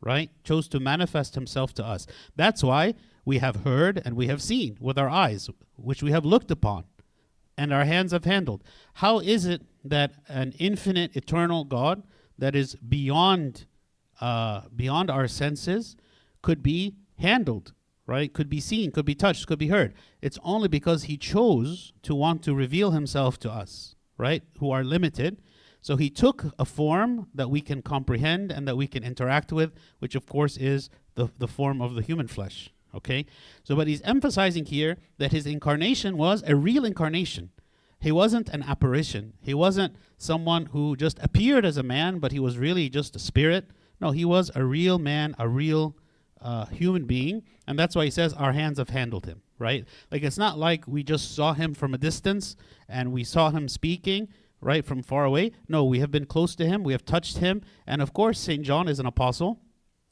right? 0.00 0.30
Chose 0.42 0.66
to 0.68 0.80
manifest 0.80 1.34
himself 1.34 1.72
to 1.74 1.84
us. 1.84 2.06
That's 2.34 2.64
why 2.64 2.94
we 3.24 3.38
have 3.38 3.56
heard 3.56 4.02
and 4.04 4.16
we 4.16 4.26
have 4.26 4.42
seen 4.42 4.76
with 4.80 4.98
our 4.98 5.08
eyes, 5.08 5.48
which 5.76 6.02
we 6.02 6.10
have 6.10 6.24
looked 6.24 6.50
upon 6.50 6.84
and 7.56 7.72
our 7.72 7.84
hands 7.84 8.12
have 8.12 8.24
handled. 8.24 8.64
How 8.94 9.18
is 9.18 9.44
it 9.44 9.62
that 9.84 10.12
an 10.28 10.54
infinite 10.58 11.14
eternal 11.14 11.64
God 11.64 12.02
that 12.40 12.56
is 12.56 12.74
beyond 12.74 13.66
uh, 14.20 14.62
beyond 14.74 15.10
our 15.10 15.26
senses 15.26 15.96
could 16.42 16.62
be 16.62 16.96
handled, 17.18 17.72
right? 18.06 18.32
Could 18.32 18.50
be 18.50 18.60
seen, 18.60 18.90
could 18.90 19.06
be 19.06 19.14
touched, 19.14 19.46
could 19.46 19.58
be 19.58 19.68
heard. 19.68 19.94
It's 20.20 20.38
only 20.44 20.68
because 20.68 21.04
he 21.04 21.16
chose 21.16 21.92
to 22.02 22.14
want 22.14 22.42
to 22.42 22.54
reveal 22.54 22.90
himself 22.90 23.38
to 23.40 23.50
us, 23.50 23.94
right? 24.18 24.42
Who 24.58 24.70
are 24.70 24.84
limited. 24.84 25.40
So 25.80 25.96
he 25.96 26.10
took 26.10 26.54
a 26.58 26.66
form 26.66 27.28
that 27.34 27.48
we 27.48 27.62
can 27.62 27.80
comprehend 27.80 28.52
and 28.52 28.68
that 28.68 28.76
we 28.76 28.86
can 28.86 29.02
interact 29.02 29.52
with, 29.52 29.72
which 29.98 30.14
of 30.14 30.26
course 30.26 30.58
is 30.58 30.90
the, 31.14 31.28
the 31.38 31.48
form 31.48 31.80
of 31.80 31.94
the 31.94 32.02
human 32.02 32.28
flesh, 32.28 32.70
Okay? 32.94 33.26
So, 33.62 33.76
but 33.76 33.86
he's 33.86 34.02
emphasizing 34.02 34.66
here 34.66 34.98
that 35.18 35.32
his 35.32 35.46
incarnation 35.46 36.16
was 36.16 36.42
a 36.46 36.56
real 36.56 36.84
incarnation. 36.84 37.50
He 38.00 38.10
wasn't 38.10 38.48
an 38.48 38.62
apparition. 38.62 39.34
He 39.42 39.52
wasn't 39.52 39.94
someone 40.16 40.66
who 40.66 40.96
just 40.96 41.18
appeared 41.22 41.64
as 41.64 41.76
a 41.76 41.82
man, 41.82 42.18
but 42.18 42.32
he 42.32 42.38
was 42.38 42.58
really 42.58 42.88
just 42.88 43.14
a 43.14 43.18
spirit. 43.18 43.70
No, 44.00 44.10
he 44.10 44.24
was 44.24 44.50
a 44.54 44.64
real 44.64 44.98
man, 44.98 45.34
a 45.38 45.46
real 45.46 45.96
uh, 46.40 46.66
human 46.66 47.04
being. 47.04 47.42
And 47.66 47.78
that's 47.78 47.94
why 47.94 48.04
he 48.04 48.10
says, 48.10 48.32
Our 48.32 48.52
hands 48.52 48.78
have 48.78 48.88
handled 48.88 49.26
him, 49.26 49.42
right? 49.58 49.84
Like 50.10 50.22
it's 50.22 50.38
not 50.38 50.58
like 50.58 50.88
we 50.88 51.02
just 51.02 51.34
saw 51.34 51.52
him 51.52 51.74
from 51.74 51.92
a 51.92 51.98
distance 51.98 52.56
and 52.88 53.12
we 53.12 53.22
saw 53.22 53.50
him 53.50 53.68
speaking, 53.68 54.28
right, 54.62 54.84
from 54.84 55.02
far 55.02 55.24
away. 55.24 55.52
No, 55.68 55.84
we 55.84 56.00
have 56.00 56.10
been 56.10 56.24
close 56.26 56.56
to 56.56 56.66
him, 56.66 56.82
we 56.82 56.92
have 56.92 57.04
touched 57.04 57.38
him. 57.38 57.60
And 57.86 58.00
of 58.00 58.14
course, 58.14 58.40
St. 58.40 58.62
John 58.62 58.88
is 58.88 58.98
an 58.98 59.06
apostle. 59.06 59.60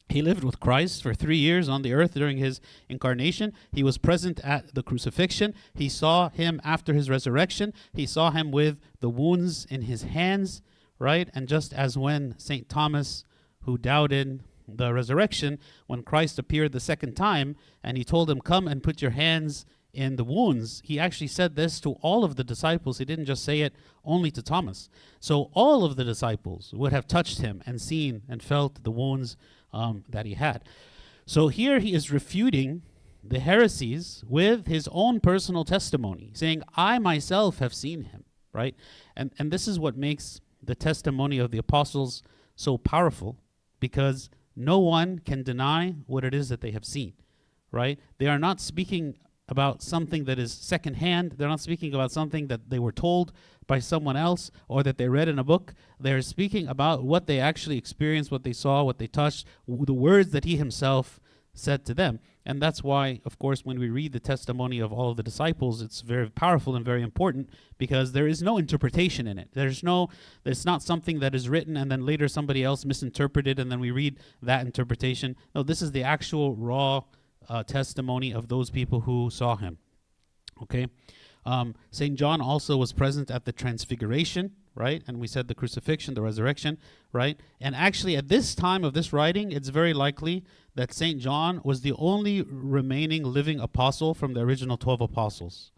He 0.09 0.23
lived 0.23 0.43
with 0.43 0.61
Christ 0.61 1.03
for 1.03 1.13
three 1.13 1.37
years 1.37 1.69
on 1.69 1.83
the 1.83 1.93
earth 1.93 2.15
during 2.15 2.39
his 2.39 2.61
incarnation. 2.89 3.53
He 3.73 3.83
was 3.83 3.99
present 3.99 4.41
at 4.41 4.75
the 4.75 4.83
crucifixion. 4.83 5.55
He 5.75 5.89
saw 5.89 6.31
him 6.31 6.61
after 6.65 6.95
his 6.95 7.11
resurrection. 7.11 7.75
He 7.93 8.07
saw 8.07 8.31
him 8.31 8.51
with 8.51 8.79
the 9.01 9.11
wounds 9.11 9.67
in 9.67 9.83
his 9.83 10.05
hands, 10.05 10.63
right? 10.99 11.29
And 11.35 11.47
just 11.47 11.75
as 11.75 11.99
when 11.99 12.39
St. 12.39 12.69
Thomas, 12.69 13.25
who 13.63 13.77
doubted 13.77 14.43
the 14.67 14.95
resurrection, 14.95 15.59
when 15.87 16.03
Christ 16.03 16.39
appeared 16.39 16.73
the 16.73 16.81
second 16.81 17.15
time 17.15 17.57
and 17.83 17.99
he 17.99 18.05
told 18.05 18.31
him, 18.31 18.41
Come 18.41 18.67
and 18.67 18.83
put 18.83 19.03
your 19.03 19.11
hands 19.11 19.67
in 19.93 20.17
the 20.17 20.25
wounds, 20.25 20.81
he 20.85 20.99
actually 20.99 21.27
said 21.27 21.57
this 21.57 21.81
to 21.81 21.93
all 22.03 22.25
of 22.25 22.37
the 22.37 22.45
disciples. 22.45 22.99
He 22.99 23.05
didn't 23.05 23.25
just 23.25 23.45
say 23.45 23.61
it 23.61 23.75
only 24.05 24.31
to 24.31 24.43
Thomas. 24.43 24.89
So 25.19 25.51
all 25.55 25.85
of 25.85 25.97
the 25.97 26.05
disciples 26.05 26.73
would 26.75 26.93
have 26.93 27.07
touched 27.07 27.41
him 27.41 27.63
and 27.67 27.81
seen 27.81 28.23
and 28.29 28.43
felt 28.43 28.85
the 28.85 28.91
wounds 28.91 29.37
um, 29.73 30.05
that 30.09 30.27
he 30.27 30.35
had. 30.35 30.65
So 31.27 31.49
here 31.49 31.79
he 31.79 31.93
is 31.93 32.11
refuting 32.11 32.83
the 33.23 33.41
heresies 33.41 34.25
with 34.27 34.67
his 34.67 34.89
own 34.93 35.21
personal 35.21 35.65
testimony, 35.65 36.31
saying, 36.35 36.63
I 36.77 36.99
myself 36.99 37.59
have 37.59 37.75
seen 37.75 38.05
him, 38.05 38.25
right? 38.53 38.75
And, 39.17 39.33
and 39.39 39.51
this 39.51 39.69
is 39.69 39.79
what 39.79 39.97
makes 39.97 40.41
the 40.63 40.75
testimony 40.75 41.39
of 41.39 41.51
the 41.51 41.59
apostles 41.59 42.23
so 42.57 42.79
powerful 42.79 43.37
because 43.81 44.31
no 44.57 44.79
one 44.79 45.19
can 45.21 45.43
deny 45.43 45.95
what 46.07 46.25
it 46.25 46.35
is 46.35 46.49
that 46.49 46.61
they 46.61 46.73
have 46.73 46.85
seen, 46.85 47.13
right? 47.71 47.99
They 48.19 48.27
are 48.27 48.39
not 48.39 48.61
speaking 48.61 49.19
about 49.49 49.83
something 49.83 50.25
that 50.25 50.39
is 50.39 50.53
secondhand. 50.53 51.33
They're 51.33 51.49
not 51.49 51.61
speaking 51.61 51.95
about 51.95 52.13
something 52.13 52.49
that 52.49 52.71
they 52.71 52.79
were 52.79 52.93
told 52.93 53.33
by 53.67 53.79
someone 53.79 54.17
else 54.17 54.51
or 54.69 54.83
that 54.83 54.99
they 54.99 55.09
read 55.09 55.29
in 55.29 55.39
a 55.39 55.45
book. 55.45 55.75
They're 56.01 56.23
speaking 56.23 56.69
about 56.69 57.05
what 57.05 57.27
they 57.27 57.41
actually 57.41 57.79
experienced, 57.79 58.31
what 58.31 58.45
they 58.45 58.53
saw, 58.53 58.83
what 58.83 58.99
they 58.99 59.07
touched, 59.07 59.47
w- 59.67 59.87
the 59.87 59.95
words 59.95 60.31
that 60.31 60.45
he 60.45 60.57
himself 60.57 61.21
said 61.55 61.85
to 61.87 61.95
them. 61.95 62.21
And 62.47 62.63
that's 62.63 62.83
why, 62.83 63.21
of 63.27 63.39
course, 63.39 63.65
when 63.65 63.79
we 63.79 63.91
read 63.91 64.13
the 64.13 64.21
testimony 64.21 64.79
of 64.79 64.91
all 64.91 65.11
of 65.11 65.19
the 65.19 65.23
disciples, 65.23 65.83
it's 65.83 66.01
very 66.01 66.31
powerful 66.31 66.75
and 66.75 66.85
very 66.85 67.03
important 67.03 67.51
because 67.77 68.13
there 68.13 68.27
is 68.27 68.43
no 68.43 68.57
interpretation 68.57 69.27
in 69.27 69.39
it. 69.39 69.51
There's 69.53 69.83
no, 69.83 70.09
it's 70.47 70.65
not 70.65 70.83
something 70.83 71.21
that 71.21 71.35
is 71.35 71.49
written 71.49 71.77
and 71.77 71.93
then 71.93 72.07
later 72.07 72.27
somebody 72.27 72.65
else 72.65 72.87
misinterpreted 72.87 73.59
and 73.59 73.71
then 73.71 73.81
we 73.81 73.91
read 73.91 74.19
that 74.41 74.65
interpretation. 74.65 75.37
No, 75.55 75.63
this 75.63 75.83
is 75.83 75.93
the 75.93 76.05
actual 76.05 76.55
raw 76.55 77.03
uh, 77.49 77.63
testimony 77.63 78.33
of 78.33 78.49
those 78.49 78.71
people 78.71 79.01
who 79.01 79.31
saw 79.31 79.57
him. 79.57 79.79
Okay? 80.63 80.89
Um, 81.45 81.75
St. 81.91 82.17
John 82.19 82.41
also 82.41 82.77
was 82.77 82.93
present 82.93 83.31
at 83.31 83.45
the 83.45 83.53
transfiguration, 83.53 84.53
right? 84.75 85.03
And 85.07 85.19
we 85.19 85.27
said 85.27 85.49
the 85.49 85.55
crucifixion, 85.55 86.15
the 86.15 86.23
resurrection, 86.23 86.79
right? 87.13 87.41
And 87.61 87.75
actually, 87.75 88.17
at 88.17 88.29
this 88.29 88.55
time 88.55 88.85
of 88.85 88.93
this 88.93 89.13
writing, 89.13 89.51
it's 89.51 89.71
very 89.71 89.95
likely 89.95 90.45
that 90.75 90.93
St. 90.93 91.19
John 91.19 91.61
was 91.65 91.81
the 91.81 91.95
only 91.95 92.43
remaining 92.43 93.25
living 93.25 93.61
apostle 93.61 94.15
from 94.15 94.35
the 94.35 94.41
original 94.41 94.77
12 94.77 95.01
apostles. 95.01 95.73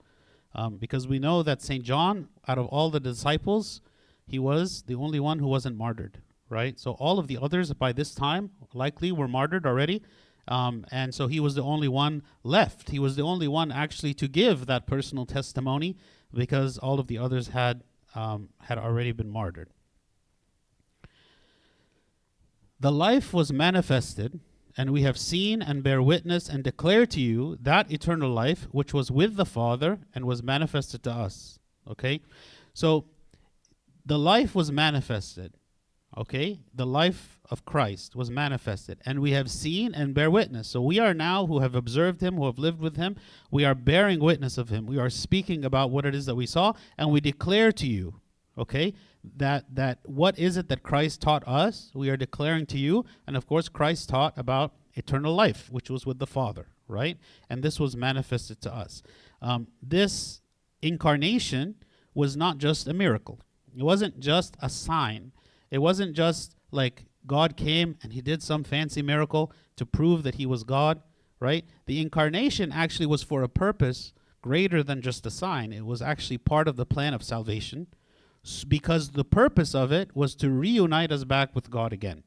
Um, 0.54 0.76
because 0.76 1.06
we 1.06 1.18
know 1.18 1.42
that 1.44 1.62
St. 1.62 1.84
John, 1.84 2.28
out 2.48 2.58
of 2.58 2.66
all 2.66 2.90
the 2.90 3.00
disciples, 3.00 3.80
he 4.26 4.38
was 4.38 4.82
the 4.82 4.96
only 4.96 5.20
one 5.20 5.38
who 5.38 5.46
wasn't 5.46 5.76
martyred, 5.76 6.18
right? 6.48 6.78
So 6.78 6.92
all 6.92 7.18
of 7.18 7.28
the 7.28 7.38
others 7.40 7.72
by 7.72 7.92
this 7.92 8.14
time 8.14 8.50
likely 8.74 9.12
were 9.12 9.28
martyred 9.28 9.66
already. 9.66 10.02
Um, 10.50 10.84
and 10.90 11.14
so 11.14 11.28
he 11.28 11.38
was 11.38 11.54
the 11.54 11.62
only 11.62 11.88
one 11.88 12.22
left. 12.42 12.90
He 12.90 12.98
was 12.98 13.14
the 13.14 13.22
only 13.22 13.46
one 13.46 13.70
actually 13.70 14.14
to 14.14 14.26
give 14.26 14.66
that 14.66 14.86
personal 14.86 15.24
testimony 15.24 15.96
because 16.34 16.76
all 16.76 16.98
of 16.98 17.06
the 17.06 17.18
others 17.18 17.48
had 17.48 17.82
um, 18.14 18.48
had 18.62 18.76
already 18.76 19.12
been 19.12 19.30
martyred. 19.30 19.70
The 22.80 22.90
life 22.90 23.32
was 23.32 23.52
manifested, 23.52 24.40
and 24.76 24.90
we 24.90 25.02
have 25.02 25.16
seen 25.16 25.62
and 25.62 25.82
bear 25.82 26.02
witness 26.02 26.48
and 26.48 26.64
declare 26.64 27.06
to 27.06 27.20
you 27.20 27.56
that 27.60 27.92
eternal 27.92 28.30
life 28.30 28.66
which 28.72 28.92
was 28.92 29.10
with 29.10 29.36
the 29.36 29.44
Father 29.44 30.00
and 30.14 30.24
was 30.24 30.42
manifested 30.42 31.04
to 31.04 31.12
us. 31.12 31.60
Okay? 31.88 32.20
So 32.74 33.04
the 34.04 34.18
life 34.18 34.54
was 34.54 34.72
manifested. 34.72 35.54
Okay? 36.16 36.60
The 36.74 36.86
life 36.86 37.38
of 37.50 37.64
Christ 37.64 38.14
was 38.16 38.30
manifested, 38.30 38.98
and 39.04 39.20
we 39.20 39.32
have 39.32 39.50
seen 39.50 39.94
and 39.94 40.14
bear 40.14 40.30
witness. 40.30 40.68
So 40.68 40.80
we 40.80 40.98
are 40.98 41.14
now 41.14 41.46
who 41.46 41.60
have 41.60 41.74
observed 41.74 42.20
him, 42.20 42.36
who 42.36 42.46
have 42.46 42.58
lived 42.58 42.80
with 42.80 42.96
him, 42.96 43.16
we 43.50 43.64
are 43.64 43.74
bearing 43.74 44.20
witness 44.20 44.58
of 44.58 44.68
him. 44.68 44.86
We 44.86 44.98
are 44.98 45.10
speaking 45.10 45.64
about 45.64 45.90
what 45.90 46.06
it 46.06 46.14
is 46.14 46.26
that 46.26 46.34
we 46.34 46.46
saw, 46.46 46.74
and 46.98 47.10
we 47.10 47.20
declare 47.20 47.72
to 47.72 47.86
you, 47.86 48.20
okay, 48.58 48.94
that 49.36 49.74
that 49.74 49.98
what 50.04 50.38
is 50.38 50.56
it 50.56 50.68
that 50.68 50.82
Christ 50.82 51.20
taught 51.20 51.46
us? 51.46 51.90
We 51.94 52.08
are 52.10 52.16
declaring 52.16 52.66
to 52.66 52.78
you, 52.78 53.04
and 53.26 53.36
of 53.36 53.46
course 53.46 53.68
Christ 53.68 54.08
taught 54.08 54.36
about 54.36 54.74
eternal 54.94 55.34
life, 55.34 55.68
which 55.70 55.90
was 55.90 56.06
with 56.06 56.18
the 56.18 56.26
Father, 56.26 56.68
right? 56.88 57.18
And 57.48 57.62
this 57.62 57.78
was 57.78 57.96
manifested 57.96 58.60
to 58.62 58.74
us. 58.74 59.02
Um, 59.42 59.68
this 59.82 60.40
incarnation 60.82 61.76
was 62.14 62.36
not 62.36 62.58
just 62.58 62.88
a 62.88 62.94
miracle. 62.94 63.40
It 63.76 63.82
wasn't 63.82 64.20
just 64.20 64.56
a 64.60 64.68
sign. 64.68 65.32
It 65.70 65.78
wasn't 65.78 66.14
just 66.14 66.56
like 66.70 67.04
God 67.26 67.56
came 67.56 67.96
and 68.02 68.12
he 68.12 68.20
did 68.20 68.42
some 68.42 68.64
fancy 68.64 69.02
miracle 69.02 69.52
to 69.76 69.86
prove 69.86 70.22
that 70.22 70.36
he 70.36 70.46
was 70.46 70.64
God, 70.64 71.00
right? 71.38 71.64
The 71.86 72.00
incarnation 72.00 72.72
actually 72.72 73.06
was 73.06 73.22
for 73.22 73.42
a 73.42 73.48
purpose 73.48 74.12
greater 74.42 74.82
than 74.82 75.02
just 75.02 75.26
a 75.26 75.30
sign. 75.30 75.72
It 75.72 75.84
was 75.84 76.02
actually 76.02 76.38
part 76.38 76.66
of 76.66 76.76
the 76.76 76.86
plan 76.86 77.14
of 77.14 77.22
salvation 77.22 77.88
because 78.68 79.10
the 79.10 79.24
purpose 79.24 79.74
of 79.74 79.92
it 79.92 80.16
was 80.16 80.34
to 80.36 80.50
reunite 80.50 81.12
us 81.12 81.24
back 81.24 81.54
with 81.54 81.70
God 81.70 81.92
again. 81.92 82.24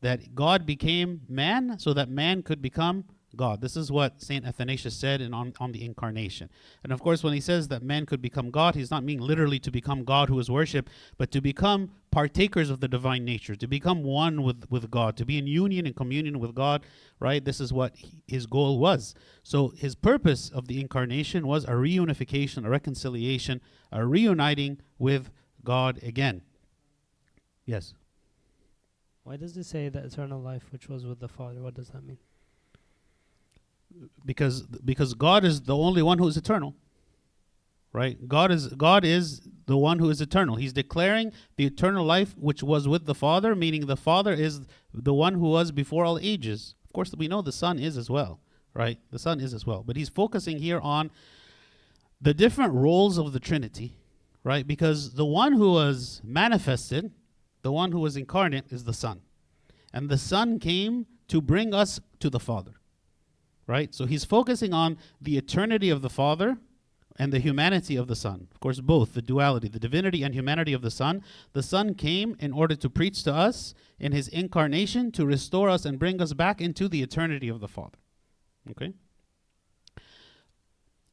That 0.00 0.34
God 0.34 0.66
became 0.66 1.22
man 1.28 1.78
so 1.78 1.94
that 1.94 2.08
man 2.08 2.42
could 2.42 2.60
become 2.60 3.04
God. 3.36 3.60
This 3.60 3.76
is 3.76 3.90
what 3.90 4.20
St. 4.20 4.44
Athanasius 4.44 4.94
said 4.94 5.20
in 5.20 5.32
on, 5.32 5.52
on 5.58 5.72
the 5.72 5.84
incarnation. 5.84 6.50
And 6.82 6.92
of 6.92 7.00
course, 7.00 7.22
when 7.22 7.32
he 7.32 7.40
says 7.40 7.68
that 7.68 7.82
man 7.82 8.06
could 8.06 8.20
become 8.20 8.50
God, 8.50 8.74
he's 8.74 8.90
not 8.90 9.04
meaning 9.04 9.24
literally 9.24 9.58
to 9.60 9.70
become 9.70 10.04
God 10.04 10.28
who 10.28 10.38
is 10.38 10.50
worshipped, 10.50 10.90
but 11.16 11.30
to 11.32 11.40
become 11.40 11.90
partakers 12.10 12.70
of 12.70 12.80
the 12.80 12.88
divine 12.88 13.24
nature, 13.24 13.54
to 13.56 13.66
become 13.66 14.02
one 14.02 14.42
with, 14.42 14.64
with 14.70 14.90
God, 14.90 15.16
to 15.16 15.24
be 15.24 15.38
in 15.38 15.46
union 15.46 15.86
and 15.86 15.96
communion 15.96 16.38
with 16.38 16.54
God, 16.54 16.84
right? 17.20 17.44
This 17.44 17.60
is 17.60 17.72
what 17.72 17.96
he, 17.96 18.22
his 18.26 18.46
goal 18.46 18.78
was. 18.78 19.14
So 19.42 19.68
his 19.68 19.94
purpose 19.94 20.50
of 20.50 20.68
the 20.68 20.80
incarnation 20.80 21.46
was 21.46 21.64
a 21.64 21.72
reunification, 21.72 22.66
a 22.66 22.70
reconciliation, 22.70 23.60
a 23.90 24.06
reuniting 24.06 24.80
with 24.98 25.30
God 25.64 26.00
again. 26.02 26.42
Yes. 27.64 27.94
Why 29.24 29.36
does 29.36 29.56
it 29.56 29.64
say 29.64 29.88
the 29.88 30.04
eternal 30.04 30.40
life 30.40 30.64
which 30.72 30.88
was 30.88 31.06
with 31.06 31.20
the 31.20 31.28
Father? 31.28 31.62
What 31.62 31.74
does 31.74 31.88
that 31.90 32.04
mean? 32.04 32.18
Because 34.24 34.62
because 34.62 35.14
God 35.14 35.44
is 35.44 35.62
the 35.62 35.76
only 35.76 36.02
one 36.02 36.18
who 36.18 36.28
is 36.28 36.36
eternal. 36.36 36.74
Right? 37.92 38.26
God 38.26 38.50
is 38.50 38.68
God 38.68 39.04
is 39.04 39.42
the 39.66 39.76
one 39.76 39.98
who 39.98 40.08
is 40.08 40.20
eternal. 40.20 40.56
He's 40.56 40.72
declaring 40.72 41.32
the 41.56 41.66
eternal 41.66 42.04
life 42.04 42.34
which 42.38 42.62
was 42.62 42.88
with 42.88 43.04
the 43.04 43.14
Father, 43.14 43.54
meaning 43.54 43.86
the 43.86 43.96
Father 43.96 44.32
is 44.32 44.62
the 44.94 45.12
one 45.12 45.34
who 45.34 45.50
was 45.50 45.72
before 45.72 46.04
all 46.04 46.18
ages. 46.18 46.74
Of 46.86 46.92
course, 46.94 47.12
we 47.16 47.28
know 47.28 47.42
the 47.42 47.52
Son 47.52 47.78
is 47.78 47.98
as 47.98 48.08
well, 48.08 48.40
right? 48.72 48.98
The 49.10 49.18
Son 49.18 49.40
is 49.40 49.52
as 49.52 49.66
well. 49.66 49.82
But 49.82 49.96
he's 49.96 50.08
focusing 50.08 50.58
here 50.58 50.80
on 50.80 51.10
the 52.20 52.32
different 52.32 52.72
roles 52.72 53.18
of 53.18 53.32
the 53.32 53.40
Trinity, 53.40 53.98
right? 54.42 54.66
Because 54.66 55.14
the 55.14 55.26
one 55.26 55.52
who 55.52 55.72
was 55.72 56.22
manifested, 56.24 57.10
the 57.60 57.72
one 57.72 57.92
who 57.92 58.00
was 58.00 58.16
incarnate 58.16 58.64
is 58.70 58.84
the 58.84 58.94
Son. 58.94 59.20
And 59.92 60.08
the 60.08 60.18
Son 60.18 60.58
came 60.58 61.06
to 61.28 61.42
bring 61.42 61.74
us 61.74 62.00
to 62.20 62.30
the 62.30 62.40
Father 62.40 62.72
right? 63.66 63.94
So 63.94 64.06
he's 64.06 64.24
focusing 64.24 64.72
on 64.72 64.98
the 65.20 65.36
eternity 65.36 65.90
of 65.90 66.02
the 66.02 66.10
Father 66.10 66.58
and 67.16 67.32
the 67.32 67.38
humanity 67.38 67.96
of 67.96 68.08
the 68.08 68.16
Son. 68.16 68.48
Of 68.52 68.60
course, 68.60 68.80
both 68.80 69.14
the 69.14 69.22
duality, 69.22 69.68
the 69.68 69.78
divinity 69.78 70.22
and 70.22 70.34
humanity 70.34 70.72
of 70.72 70.82
the 70.82 70.90
Son. 70.90 71.22
The 71.52 71.62
Son 71.62 71.94
came 71.94 72.36
in 72.40 72.52
order 72.52 72.74
to 72.76 72.90
preach 72.90 73.22
to 73.24 73.34
us 73.34 73.74
in 73.98 74.12
his 74.12 74.28
incarnation 74.28 75.12
to 75.12 75.26
restore 75.26 75.68
us 75.68 75.84
and 75.84 75.98
bring 75.98 76.20
us 76.20 76.32
back 76.32 76.60
into 76.60 76.88
the 76.88 77.02
eternity 77.02 77.48
of 77.48 77.60
the 77.60 77.68
Father. 77.68 77.98
Okay? 78.70 78.92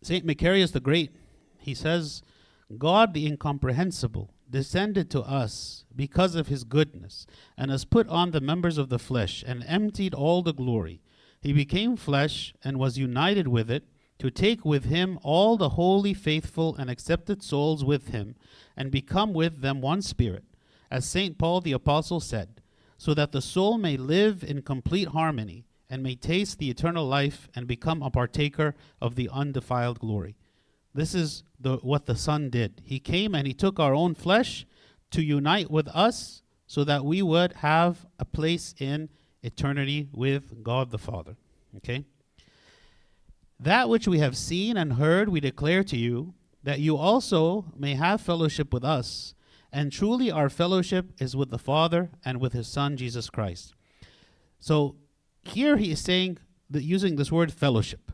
St. 0.01 0.25
Macarius 0.25 0.71
the 0.71 0.79
Great, 0.79 1.11
he 1.57 1.73
says, 1.73 2.21
God 2.77 3.13
the 3.13 3.27
incomprehensible 3.27 4.33
descended 4.49 5.11
to 5.11 5.21
us 5.21 5.85
because 5.95 6.35
of 6.35 6.47
his 6.47 6.63
goodness 6.63 7.27
and 7.57 7.69
has 7.69 7.85
put 7.85 8.07
on 8.07 8.31
the 8.31 8.41
members 8.41 8.77
of 8.77 8.89
the 8.89 8.99
flesh 8.99 9.43
and 9.45 9.63
emptied 9.67 10.13
all 10.13 10.41
the 10.41 10.53
glory 10.53 11.01
He 11.41 11.53
became 11.53 11.95
flesh 11.95 12.53
and 12.63 12.77
was 12.77 12.97
united 12.97 13.47
with 13.47 13.71
it 13.71 13.85
to 14.19 14.29
take 14.29 14.65
with 14.65 14.85
him 14.85 15.17
all 15.23 15.55
the 15.55 15.69
holy, 15.69 16.13
faithful, 16.13 16.75
and 16.75 16.89
accepted 16.89 17.41
souls 17.41 17.85
with 17.85 18.09
him, 18.09 18.35
and 18.75 18.91
become 18.91 19.33
with 19.33 19.61
them 19.61 19.79
one 19.79 20.01
spirit, 20.01 20.43
as 20.91 21.05
St. 21.05 21.37
Paul 21.37 21.61
the 21.61 21.71
Apostle 21.71 22.19
said, 22.19 22.61
so 22.97 23.13
that 23.13 23.31
the 23.31 23.41
soul 23.41 23.77
may 23.77 23.95
live 23.95 24.43
in 24.43 24.61
complete 24.61 25.09
harmony 25.09 25.65
and 25.89 26.03
may 26.03 26.15
taste 26.15 26.59
the 26.59 26.69
eternal 26.69 27.07
life 27.07 27.47
and 27.55 27.65
become 27.65 28.03
a 28.03 28.11
partaker 28.11 28.75
of 29.01 29.15
the 29.15 29.29
undefiled 29.31 29.99
glory. 29.99 30.35
This 30.93 31.15
is 31.15 31.43
the, 31.59 31.77
what 31.77 32.05
the 32.05 32.15
Son 32.15 32.49
did. 32.49 32.81
He 32.83 32.99
came 32.99 33.33
and 33.33 33.47
he 33.47 33.53
took 33.53 33.79
our 33.79 33.93
own 33.93 34.15
flesh 34.15 34.65
to 35.11 35.23
unite 35.23 35.71
with 35.71 35.87
us 35.89 36.41
so 36.67 36.83
that 36.83 37.05
we 37.05 37.21
would 37.21 37.53
have 37.53 38.05
a 38.19 38.25
place 38.25 38.75
in 38.79 39.09
eternity 39.43 40.09
with 40.11 40.63
God 40.63 40.91
the 40.91 40.97
Father. 40.97 41.35
Okay? 41.77 42.05
That 43.59 43.89
which 43.89 44.07
we 44.07 44.19
have 44.19 44.37
seen 44.37 44.77
and 44.77 44.93
heard, 44.93 45.29
we 45.29 45.39
declare 45.39 45.83
to 45.85 45.97
you, 45.97 46.33
that 46.63 46.79
you 46.79 46.97
also 46.97 47.65
may 47.75 47.95
have 47.95 48.21
fellowship 48.21 48.73
with 48.73 48.83
us. 48.83 49.33
And 49.71 49.91
truly, 49.91 50.31
our 50.31 50.49
fellowship 50.49 51.11
is 51.19 51.35
with 51.35 51.51
the 51.51 51.59
Father 51.59 52.09
and 52.25 52.39
with 52.39 52.53
His 52.53 52.67
Son, 52.67 52.97
Jesus 52.97 53.29
Christ. 53.29 53.73
So, 54.59 54.95
here 55.43 55.77
he 55.77 55.91
is 55.91 56.01
saying 56.01 56.37
that 56.69 56.83
using 56.83 57.15
this 57.15 57.31
word 57.31 57.51
fellowship. 57.51 58.11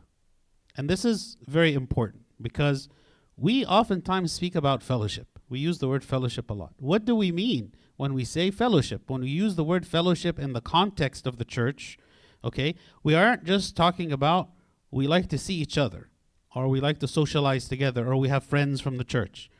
And 0.76 0.88
this 0.88 1.04
is 1.04 1.36
very 1.46 1.74
important 1.74 2.24
because 2.40 2.88
we 3.36 3.64
oftentimes 3.64 4.32
speak 4.32 4.54
about 4.54 4.82
fellowship. 4.82 5.26
We 5.48 5.58
use 5.58 5.78
the 5.78 5.88
word 5.88 6.04
fellowship 6.04 6.50
a 6.50 6.54
lot. 6.54 6.74
What 6.78 7.04
do 7.04 7.14
we 7.14 7.32
mean 7.32 7.74
when 7.96 8.14
we 8.14 8.24
say 8.24 8.50
fellowship? 8.50 9.08
When 9.08 9.22
we 9.22 9.28
use 9.28 9.54
the 9.54 9.64
word 9.64 9.86
fellowship 9.86 10.38
in 10.38 10.52
the 10.52 10.60
context 10.60 11.26
of 11.26 11.38
the 11.38 11.44
church, 11.44 11.98
okay, 12.44 12.74
we 13.02 13.14
aren't 13.14 13.44
just 13.44 13.76
talking 13.76 14.12
about 14.12 14.50
we 14.90 15.06
like 15.06 15.28
to 15.28 15.38
see 15.38 15.54
each 15.54 15.76
other, 15.76 16.08
or 16.54 16.68
we 16.68 16.80
like 16.80 16.98
to 17.00 17.08
socialize 17.08 17.68
together, 17.68 18.06
or 18.06 18.16
we 18.16 18.28
have 18.28 18.44
friends 18.44 18.80
from 18.80 18.96
the 18.96 19.04
church. 19.04 19.50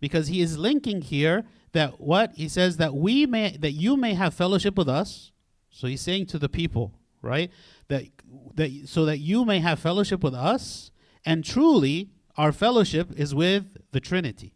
Because 0.00 0.28
he 0.28 0.40
is 0.40 0.58
linking 0.58 1.02
here 1.02 1.44
that 1.72 2.00
what 2.00 2.34
he 2.34 2.48
says 2.48 2.76
that 2.76 2.94
we 2.94 3.26
may 3.26 3.56
that 3.56 3.72
you 3.72 3.96
may 3.96 4.14
have 4.14 4.34
fellowship 4.34 4.76
with 4.76 4.88
us. 4.88 5.32
So 5.70 5.86
he's 5.86 6.02
saying 6.02 6.26
to 6.26 6.38
the 6.38 6.48
people, 6.48 6.92
right? 7.22 7.50
That 7.88 8.04
that 8.54 8.70
so 8.86 9.04
that 9.04 9.18
you 9.18 9.44
may 9.44 9.60
have 9.60 9.78
fellowship 9.78 10.22
with 10.22 10.34
us, 10.34 10.90
and 11.24 11.44
truly 11.44 12.10
our 12.36 12.52
fellowship 12.52 13.12
is 13.16 13.34
with 13.34 13.76
the 13.92 14.00
Trinity. 14.00 14.54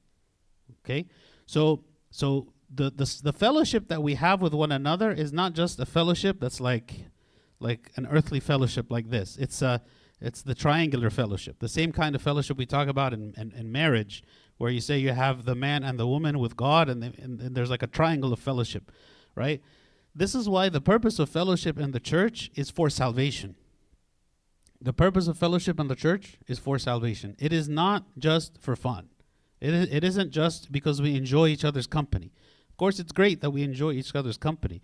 Okay? 0.84 1.06
So 1.46 1.84
so 2.10 2.52
the, 2.76 2.90
the 2.90 3.20
the 3.24 3.32
fellowship 3.32 3.88
that 3.88 4.02
we 4.02 4.14
have 4.14 4.42
with 4.42 4.52
one 4.52 4.72
another 4.72 5.10
is 5.10 5.32
not 5.32 5.54
just 5.54 5.80
a 5.80 5.86
fellowship 5.86 6.38
that's 6.40 6.60
like 6.60 7.06
like 7.58 7.90
an 7.96 8.06
earthly 8.06 8.40
fellowship 8.40 8.90
like 8.90 9.10
this. 9.10 9.36
It's 9.36 9.62
a 9.62 9.82
it's 10.20 10.42
the 10.42 10.54
triangular 10.54 11.10
fellowship, 11.10 11.58
the 11.58 11.68
same 11.68 11.92
kind 11.92 12.14
of 12.14 12.22
fellowship 12.22 12.56
we 12.56 12.64
talk 12.66 12.88
about 12.88 13.12
in, 13.12 13.34
in, 13.36 13.52
in 13.52 13.70
marriage, 13.70 14.22
where 14.56 14.70
you 14.70 14.80
say 14.80 14.98
you 14.98 15.12
have 15.12 15.44
the 15.44 15.54
man 15.54 15.84
and 15.84 15.98
the 15.98 16.06
woman 16.06 16.38
with 16.38 16.56
God, 16.56 16.88
and, 16.88 17.02
the, 17.02 17.12
and, 17.18 17.40
and 17.40 17.54
there's 17.54 17.68
like 17.68 17.82
a 17.82 17.86
triangle 17.86 18.32
of 18.32 18.38
fellowship, 18.38 18.90
right? 19.34 19.60
This 20.14 20.34
is 20.34 20.48
why 20.48 20.70
the 20.70 20.80
purpose 20.80 21.18
of 21.18 21.28
fellowship 21.28 21.78
in 21.78 21.90
the 21.90 22.00
church 22.00 22.50
is 22.54 22.70
for 22.70 22.88
salvation. 22.88 23.56
The 24.80 24.94
purpose 24.94 25.28
of 25.28 25.36
fellowship 25.36 25.78
in 25.78 25.88
the 25.88 25.94
church 25.94 26.38
is 26.48 26.58
for 26.58 26.78
salvation. 26.78 27.36
It 27.38 27.52
is 27.52 27.68
not 27.68 28.04
just 28.18 28.58
for 28.58 28.74
fun. 28.74 29.08
It, 29.60 29.74
it 29.92 30.04
isn't 30.04 30.30
just 30.30 30.72
because 30.72 31.02
we 31.02 31.14
enjoy 31.14 31.48
each 31.48 31.64
other's 31.64 31.86
company. 31.86 32.32
Of 32.76 32.78
course, 32.78 32.98
it's 32.98 33.12
great 33.12 33.40
that 33.40 33.52
we 33.52 33.62
enjoy 33.62 33.92
each 33.92 34.14
other's 34.14 34.36
company, 34.36 34.82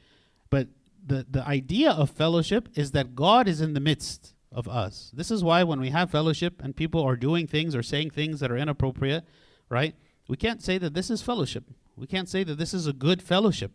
but 0.48 0.68
the, 1.06 1.26
the 1.28 1.46
idea 1.46 1.90
of 1.90 2.08
fellowship 2.08 2.70
is 2.74 2.92
that 2.92 3.14
God 3.14 3.46
is 3.46 3.60
in 3.60 3.74
the 3.74 3.80
midst 3.80 4.32
of 4.50 4.66
us. 4.66 5.10
This 5.12 5.30
is 5.30 5.44
why 5.44 5.62
when 5.62 5.78
we 5.78 5.90
have 5.90 6.10
fellowship 6.10 6.62
and 6.64 6.74
people 6.74 7.02
are 7.02 7.16
doing 7.16 7.46
things 7.46 7.76
or 7.76 7.82
saying 7.82 8.08
things 8.08 8.40
that 8.40 8.50
are 8.50 8.56
inappropriate, 8.56 9.24
right? 9.68 9.94
We 10.26 10.38
can't 10.38 10.62
say 10.62 10.78
that 10.78 10.94
this 10.94 11.10
is 11.10 11.20
fellowship. 11.20 11.64
We 11.94 12.06
can't 12.06 12.30
say 12.30 12.44
that 12.44 12.56
this 12.56 12.72
is 12.72 12.86
a 12.86 12.94
good 12.94 13.20
fellowship, 13.20 13.72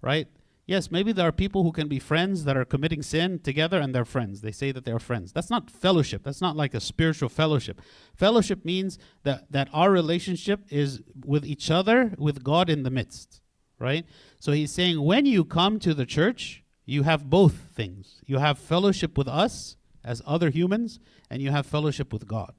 right? 0.00 0.26
Yes, 0.66 0.90
maybe 0.90 1.12
there 1.12 1.28
are 1.28 1.32
people 1.32 1.62
who 1.62 1.70
can 1.70 1.86
be 1.86 2.00
friends 2.00 2.42
that 2.46 2.56
are 2.56 2.64
committing 2.64 3.02
sin 3.02 3.38
together 3.38 3.78
and 3.78 3.94
they're 3.94 4.04
friends. 4.04 4.40
They 4.40 4.50
say 4.50 4.72
that 4.72 4.84
they're 4.84 4.98
friends. 4.98 5.32
That's 5.32 5.50
not 5.50 5.70
fellowship. 5.70 6.24
That's 6.24 6.40
not 6.40 6.56
like 6.56 6.74
a 6.74 6.80
spiritual 6.80 7.28
fellowship. 7.28 7.80
Fellowship 8.16 8.64
means 8.64 8.98
that, 9.22 9.52
that 9.52 9.68
our 9.72 9.92
relationship 9.92 10.62
is 10.68 11.00
with 11.24 11.44
each 11.44 11.70
other, 11.70 12.14
with 12.18 12.42
God 12.42 12.68
in 12.68 12.82
the 12.82 12.90
midst, 12.90 13.41
right? 13.82 14.06
So 14.38 14.52
he's 14.52 14.72
saying 14.72 15.02
when 15.02 15.26
you 15.26 15.44
come 15.44 15.80
to 15.80 15.92
the 15.92 16.06
church, 16.06 16.62
you 16.86 17.02
have 17.02 17.28
both 17.28 17.54
things. 17.74 18.22
You 18.24 18.38
have 18.38 18.58
fellowship 18.58 19.18
with 19.18 19.26
us 19.26 19.76
as 20.04 20.22
other 20.24 20.50
humans, 20.50 21.00
and 21.28 21.42
you 21.42 21.50
have 21.50 21.66
fellowship 21.66 22.12
with 22.12 22.26
God. 22.26 22.54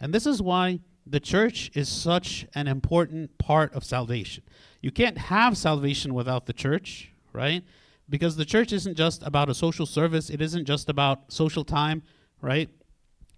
And 0.00 0.14
this 0.14 0.26
is 0.26 0.40
why 0.40 0.80
the 1.06 1.20
church 1.20 1.70
is 1.74 1.88
such 1.88 2.46
an 2.54 2.68
important 2.68 3.36
part 3.38 3.74
of 3.74 3.84
salvation. 3.84 4.44
You 4.80 4.90
can't 4.90 5.18
have 5.18 5.56
salvation 5.56 6.14
without 6.14 6.46
the 6.46 6.52
church, 6.52 7.12
right? 7.32 7.64
Because 8.08 8.36
the 8.36 8.44
church 8.44 8.72
isn't 8.72 8.96
just 8.96 9.22
about 9.22 9.48
a 9.48 9.54
social 9.54 9.86
service, 9.86 10.30
it 10.30 10.40
isn't 10.40 10.66
just 10.66 10.88
about 10.88 11.32
social 11.32 11.64
time, 11.64 12.02
right? 12.40 12.68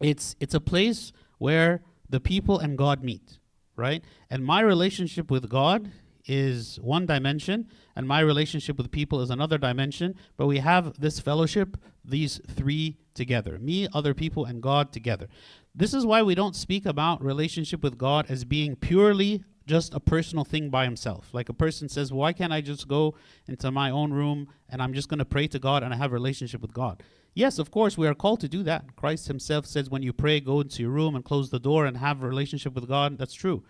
It's 0.01 0.37
it's 0.39 0.55
a 0.55 0.61
place 0.61 1.13
where 1.39 1.83
the 2.11 2.21
people 2.21 2.59
and 2.59 2.77
God 2.77 3.03
meet, 3.03 3.39
right? 3.75 4.05
And 4.29 4.45
my 4.45 4.61
relationship 4.61 5.31
with 5.31 5.49
God 5.49 5.91
is 6.27 6.79
one 6.81 7.07
dimension 7.07 7.69
and 7.95 8.07
my 8.07 8.21
relationship 8.21 8.77
with 8.77 8.91
people 8.91 9.21
is 9.21 9.31
another 9.31 9.59
dimension, 9.59 10.15
but 10.37 10.47
we 10.47 10.59
have 10.59 10.99
this 11.01 11.21
fellowship, 11.21 11.77
these 12.05 12.41
three 12.49 12.99
together 13.15 13.59
me, 13.59 13.89
other 13.93 14.15
people, 14.15 14.45
and 14.45 14.63
God 14.63 14.93
together. 14.93 15.29
This 15.75 15.95
is 15.95 16.07
why 16.07 16.23
we 16.23 16.35
don't 16.35 16.57
speak 16.57 16.87
about 16.87 17.23
relationship 17.23 17.83
with 17.83 17.99
God 17.99 18.27
as 18.29 18.45
being 18.45 18.77
purely 18.77 19.45
just 19.67 19.95
a 19.95 20.01
personal 20.01 20.45
thing 20.45 20.71
by 20.71 20.85
himself. 20.85 21.29
Like 21.33 21.49
a 21.49 21.55
person 21.55 21.89
says, 21.89 22.13
Why 22.13 22.33
can't 22.33 22.53
I 22.53 22.61
just 22.61 22.89
go 22.89 23.15
into 23.47 23.71
my 23.71 23.91
own 23.91 24.13
room 24.13 24.49
and 24.69 24.81
I'm 24.81 24.95
just 24.95 25.09
going 25.09 25.19
to 25.19 25.25
pray 25.25 25.49
to 25.49 25.59
God 25.59 25.83
and 25.83 25.93
I 25.93 25.97
have 25.97 26.13
a 26.13 26.15
relationship 26.15 26.61
with 26.61 26.73
God? 26.73 27.03
Yes, 27.35 27.59
of 27.59 27.71
course, 27.71 27.99
we 27.99 28.07
are 28.07 28.15
called 28.15 28.41
to 28.41 28.49
do 28.49 28.63
that. 28.63 28.97
Christ 28.97 29.27
himself 29.27 29.67
says, 29.67 29.91
When 29.91 30.03
you 30.03 30.13
pray, 30.13 30.41
go 30.41 30.61
into 30.61 30.83
your 30.83 30.93
room 30.93 31.15
and 31.15 31.25
close 31.25 31.51
the 31.51 31.59
door 31.59 31.85
and 31.85 31.97
have 31.97 32.23
a 32.23 32.29
relationship 32.29 32.75
with 32.75 32.89
God. 32.89 33.19
That's 33.19 33.35
true. 33.35 33.65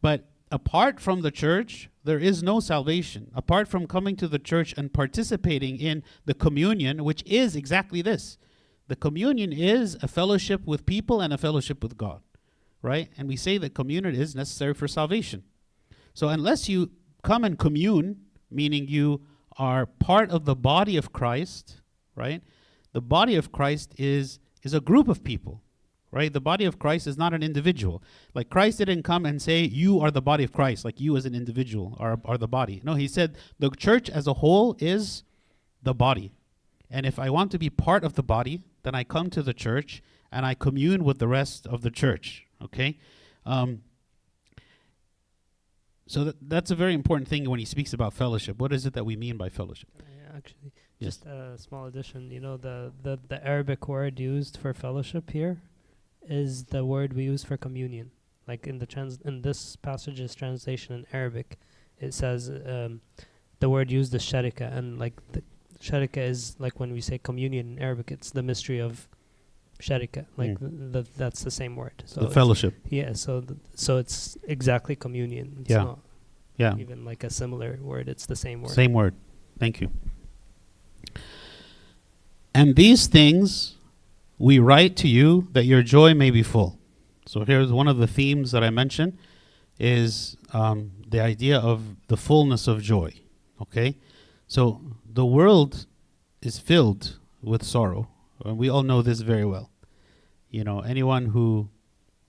But 0.00 0.31
apart 0.52 1.00
from 1.00 1.22
the 1.22 1.30
church, 1.30 1.88
there 2.04 2.18
is 2.18 2.42
no 2.42 2.60
salvation. 2.60 3.30
Apart 3.34 3.66
from 3.68 3.86
coming 3.86 4.14
to 4.16 4.28
the 4.28 4.38
church 4.38 4.74
and 4.76 4.92
participating 4.92 5.78
in 5.78 6.02
the 6.26 6.34
communion, 6.34 7.02
which 7.02 7.22
is 7.26 7.56
exactly 7.56 8.02
this 8.02 8.38
the 8.88 8.96
communion 8.96 9.52
is 9.52 9.96
a 10.02 10.08
fellowship 10.08 10.66
with 10.66 10.84
people 10.84 11.20
and 11.20 11.32
a 11.32 11.38
fellowship 11.38 11.82
with 11.82 11.96
God, 11.96 12.20
right? 12.82 13.08
And 13.16 13.26
we 13.26 13.36
say 13.36 13.56
that 13.58 13.74
communion 13.74 14.14
is 14.14 14.34
necessary 14.34 14.74
for 14.74 14.86
salvation. 14.86 15.44
So 16.12 16.28
unless 16.28 16.68
you 16.68 16.90
come 17.22 17.44
and 17.44 17.58
commune, 17.58 18.20
meaning 18.50 18.88
you 18.88 19.22
are 19.56 19.86
part 19.86 20.30
of 20.30 20.44
the 20.44 20.56
body 20.56 20.96
of 20.98 21.12
Christ, 21.12 21.80
right? 22.14 22.42
The 22.92 23.00
body 23.00 23.36
of 23.36 23.50
Christ 23.50 23.94
is 23.96 24.38
is 24.62 24.74
a 24.74 24.80
group 24.80 25.08
of 25.08 25.24
people 25.24 25.62
right? 26.12 26.32
The 26.32 26.40
body 26.40 26.64
of 26.64 26.78
Christ 26.78 27.06
is 27.08 27.16
not 27.18 27.34
an 27.34 27.42
individual. 27.42 28.02
Like 28.34 28.50
Christ 28.50 28.78
didn't 28.78 29.02
come 29.02 29.26
and 29.26 29.42
say, 29.42 29.62
You 29.62 29.98
are 30.00 30.10
the 30.12 30.22
body 30.22 30.44
of 30.44 30.52
Christ, 30.52 30.84
like 30.84 31.00
you 31.00 31.16
as 31.16 31.24
an 31.26 31.34
individual 31.34 31.96
are, 31.98 32.20
are 32.24 32.38
the 32.38 32.46
body. 32.46 32.80
No, 32.84 32.94
he 32.94 33.08
said 33.08 33.36
the 33.58 33.70
church 33.70 34.08
as 34.08 34.26
a 34.28 34.34
whole 34.34 34.76
is 34.78 35.24
the 35.82 35.94
body. 35.94 36.32
And 36.90 37.06
if 37.06 37.18
I 37.18 37.30
want 37.30 37.50
to 37.52 37.58
be 37.58 37.70
part 37.70 38.04
of 38.04 38.14
the 38.14 38.22
body, 38.22 38.60
then 38.82 38.94
I 38.94 39.02
come 39.02 39.30
to 39.30 39.42
the 39.42 39.54
church 39.54 40.02
and 40.30 40.44
I 40.44 40.54
commune 40.54 41.02
with 41.02 41.18
the 41.18 41.28
rest 41.28 41.66
of 41.66 41.80
the 41.80 41.90
church, 41.90 42.46
okay? 42.62 42.98
Um, 43.46 43.80
so 46.06 46.24
that, 46.24 46.36
that's 46.48 46.70
a 46.70 46.74
very 46.74 46.92
important 46.92 47.28
thing 47.28 47.48
when 47.48 47.58
he 47.58 47.64
speaks 47.64 47.94
about 47.94 48.12
fellowship. 48.12 48.58
What 48.58 48.72
is 48.72 48.84
it 48.84 48.92
that 48.92 49.04
we 49.04 49.16
mean 49.16 49.36
by 49.38 49.48
fellowship? 49.48 49.88
Actually, 50.36 50.72
Yes. 50.98 51.16
just 51.16 51.26
a 51.26 51.58
small 51.58 51.86
addition. 51.86 52.30
You 52.30 52.40
know, 52.40 52.56
the, 52.56 52.92
the, 53.02 53.18
the 53.28 53.44
Arabic 53.46 53.88
word 53.88 54.20
used 54.20 54.56
for 54.56 54.72
fellowship 54.72 55.30
here 55.30 55.60
is 56.28 56.64
the 56.64 56.84
word 56.84 57.12
we 57.12 57.24
use 57.24 57.44
for 57.44 57.56
communion. 57.56 58.10
Like 58.48 58.66
in 58.66 58.78
the 58.78 58.86
trans 58.86 59.20
in 59.24 59.42
this 59.42 59.76
passage's 59.76 60.34
translation 60.34 60.94
in 60.94 61.06
Arabic, 61.12 61.58
it 62.00 62.12
says 62.14 62.50
um, 62.66 63.00
the 63.60 63.68
word 63.70 63.90
used 63.90 64.14
is 64.14 64.22
sharika, 64.22 64.76
and 64.76 64.98
like 64.98 65.14
the 65.32 65.42
sharika 65.80 66.18
is 66.18 66.56
like 66.58 66.80
when 66.80 66.92
we 66.92 67.00
say 67.00 67.18
communion 67.18 67.72
in 67.72 67.78
Arabic, 67.82 68.10
it's 68.10 68.30
the 68.30 68.42
mystery 68.42 68.80
of 68.80 69.08
sharika. 69.80 70.26
Like 70.36 70.58
Mm. 70.58 70.92
th- 70.92 70.92
th- 70.92 71.16
that's 71.16 71.42
the 71.44 71.50
same 71.50 71.76
word. 71.76 72.02
So 72.06 72.20
the 72.22 72.30
fellowship. 72.30 72.74
Yeah. 72.88 73.12
So 73.14 73.40
th- 73.40 73.58
so 73.74 73.98
it's 73.98 74.36
exactly 74.48 74.96
communion. 74.96 75.58
It's 75.60 75.70
Yeah. 75.70 75.84
not 75.84 75.98
Yeah. 76.56 76.76
even 76.78 77.04
like 77.04 77.22
a 77.24 77.30
similar 77.30 77.78
word. 77.80 78.08
It's 78.08 78.26
the 78.26 78.36
same 78.36 78.62
word. 78.62 78.70
Same 78.72 78.92
word. 78.92 79.14
Thank 79.58 79.80
you. 79.80 79.90
And 82.54 82.76
these 82.76 83.06
things 83.06 83.76
we 84.38 84.58
write 84.58 84.96
to 84.96 85.08
you 85.08 85.48
that 85.52 85.64
your 85.64 85.82
joy 85.82 86.14
may 86.14 86.30
be 86.30 86.42
full. 86.42 86.78
So 87.26 87.44
here's 87.44 87.72
one 87.72 87.88
of 87.88 87.98
the 87.98 88.06
themes 88.06 88.52
that 88.52 88.64
I 88.64 88.70
mentioned 88.70 89.16
is 89.78 90.36
um, 90.52 90.92
the 91.08 91.20
idea 91.20 91.58
of 91.58 91.96
the 92.08 92.16
fullness 92.16 92.66
of 92.66 92.82
joy. 92.82 93.14
Okay, 93.60 93.96
so 94.46 94.80
the 95.08 95.24
world 95.24 95.86
is 96.40 96.58
filled 96.58 97.18
with 97.42 97.62
sorrow. 97.62 98.08
And 98.44 98.58
we 98.58 98.68
all 98.68 98.82
know 98.82 99.02
this 99.02 99.20
very 99.20 99.44
well. 99.44 99.70
You 100.50 100.64
know, 100.64 100.80
anyone 100.80 101.26
who 101.26 101.68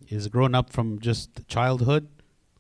is 0.07 0.27
grown 0.27 0.53
up 0.53 0.71
from 0.71 0.99
just 0.99 1.47
childhood, 1.47 2.07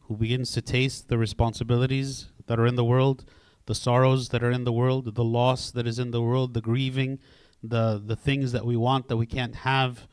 who 0.07 0.17
begins 0.17 0.51
to 0.53 0.61
taste 0.61 1.07
the 1.07 1.17
responsibilities 1.17 2.27
that 2.47 2.59
are 2.59 2.65
in 2.65 2.75
the 2.75 2.83
world, 2.83 3.23
the 3.65 3.75
sorrows 3.75 4.29
that 4.29 4.43
are 4.43 4.51
in 4.51 4.63
the 4.63 4.73
world, 4.73 5.15
the 5.15 5.23
loss 5.23 5.71
that 5.71 5.87
is 5.87 5.99
in 5.99 6.11
the 6.11 6.21
world, 6.21 6.53
the 6.53 6.61
grieving, 6.61 7.19
the 7.63 8.01
the 8.05 8.15
things 8.15 8.51
that 8.51 8.65
we 8.65 8.75
want 8.75 9.07
that 9.07 9.17
we 9.17 9.25
can't 9.25 9.55
have, 9.55 10.07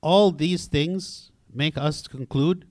all 0.00 0.32
these 0.32 0.66
things 0.66 1.30
make 1.52 1.78
us 1.78 2.06
conclude 2.08 2.66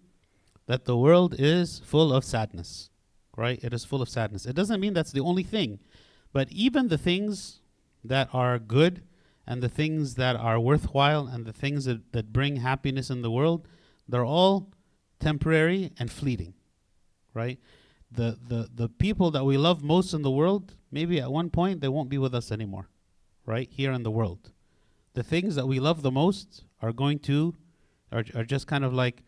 that 0.67 0.85
the 0.85 0.97
world 0.97 1.35
is 1.39 1.79
full 1.85 2.13
of 2.13 2.23
sadness. 2.23 2.89
Right? 3.37 3.63
It 3.63 3.73
is 3.73 3.85
full 3.85 4.01
of 4.01 4.09
sadness. 4.09 4.45
It 4.45 4.55
doesn't 4.55 4.81
mean 4.81 4.93
that's 4.93 5.13
the 5.13 5.21
only 5.21 5.43
thing, 5.43 5.79
but 6.33 6.51
even 6.51 6.89
the 6.89 6.97
things 6.97 7.61
that 8.03 8.27
are 8.33 8.59
good 8.59 9.03
and 9.47 9.63
the 9.63 9.69
things 9.69 10.15
that 10.15 10.35
are 10.35 10.59
worthwhile 10.59 11.27
and 11.27 11.45
the 11.45 11.53
things 11.53 11.85
that, 11.85 12.11
that 12.11 12.33
bring 12.33 12.57
happiness 12.57 13.09
in 13.09 13.21
the 13.21 13.31
world, 13.31 13.67
they're 14.07 14.25
all 14.25 14.71
temporary 15.19 15.91
and 15.97 16.11
fleeting. 16.11 16.53
Right? 17.33 17.59
The, 18.11 18.37
the 18.45 18.69
the 18.75 18.89
people 18.89 19.31
that 19.31 19.45
we 19.45 19.57
love 19.57 19.81
most 19.81 20.13
in 20.13 20.21
the 20.21 20.31
world, 20.31 20.75
maybe 20.91 21.21
at 21.21 21.31
one 21.31 21.49
point 21.49 21.79
they 21.79 21.87
won't 21.87 22.09
be 22.09 22.17
with 22.17 22.35
us 22.35 22.51
anymore. 22.51 22.90
Right? 23.51 23.69
Here 23.69 23.91
in 23.91 24.03
the 24.03 24.11
world. 24.11 24.51
The 25.13 25.23
things 25.23 25.55
that 25.55 25.67
we 25.67 25.81
love 25.81 26.03
the 26.03 26.09
most 26.23 26.63
are 26.81 26.93
going 26.93 27.19
to 27.19 27.53
are, 28.09 28.23
are 28.33 28.45
just 28.45 28.65
kind 28.65 28.85
of 28.85 28.93
like 28.93 29.23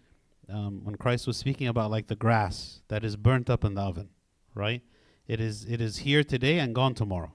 um, 0.47 0.86
when 0.86 0.95
Christ 0.95 1.27
was 1.27 1.36
speaking 1.36 1.67
about 1.67 1.91
like 1.91 2.07
the 2.07 2.15
grass 2.15 2.81
that 2.88 3.03
is 3.03 3.17
burnt 3.17 3.49
up 3.49 3.65
in 3.65 3.73
the 3.73 3.81
oven, 3.81 4.07
right? 4.55 4.81
It 5.27 5.41
is 5.41 5.65
it 5.65 5.81
is 5.81 5.97
here 6.07 6.23
today 6.23 6.59
and 6.59 6.73
gone 6.73 6.93
tomorrow. 6.95 7.33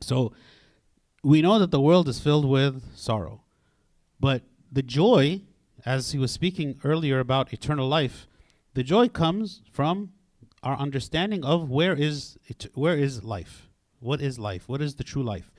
So 0.00 0.32
we 1.24 1.42
know 1.42 1.58
that 1.58 1.72
the 1.72 1.80
world 1.80 2.08
is 2.08 2.20
filled 2.20 2.48
with 2.48 2.96
sorrow. 2.96 3.42
But 4.20 4.42
the 4.70 4.82
joy, 4.82 5.40
as 5.84 6.12
he 6.12 6.18
was 6.18 6.30
speaking 6.30 6.78
earlier 6.84 7.18
about 7.18 7.52
eternal 7.52 7.88
life, 7.88 8.28
the 8.74 8.84
joy 8.84 9.08
comes 9.08 9.62
from 9.72 10.12
our 10.62 10.76
understanding 10.76 11.44
of 11.44 11.68
where 11.70 11.94
is 11.94 12.38
it, 12.46 12.66
where 12.74 12.96
is 12.96 13.24
life? 13.24 13.68
What 13.98 14.20
is 14.20 14.38
life? 14.38 14.68
What 14.68 14.80
is 14.80 14.94
the 14.94 15.04
true 15.04 15.24
life? 15.24 15.50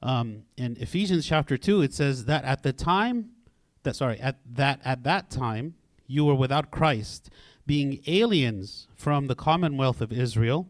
Um, 0.00 0.44
in 0.56 0.76
Ephesians 0.78 1.26
chapter 1.26 1.56
2 1.56 1.82
it 1.82 1.92
says 1.92 2.26
that 2.26 2.44
at 2.44 2.62
the 2.62 2.72
time 2.72 3.30
that 3.82 3.96
sorry, 3.96 4.20
at 4.20 4.38
that 4.54 4.80
at 4.84 5.02
that 5.04 5.30
time 5.30 5.74
you 6.06 6.24
were 6.24 6.34
without 6.34 6.70
Christ, 6.70 7.30
being 7.66 8.02
aliens 8.06 8.88
from 8.94 9.26
the 9.26 9.34
commonwealth 9.34 10.00
of 10.00 10.12
Israel 10.12 10.68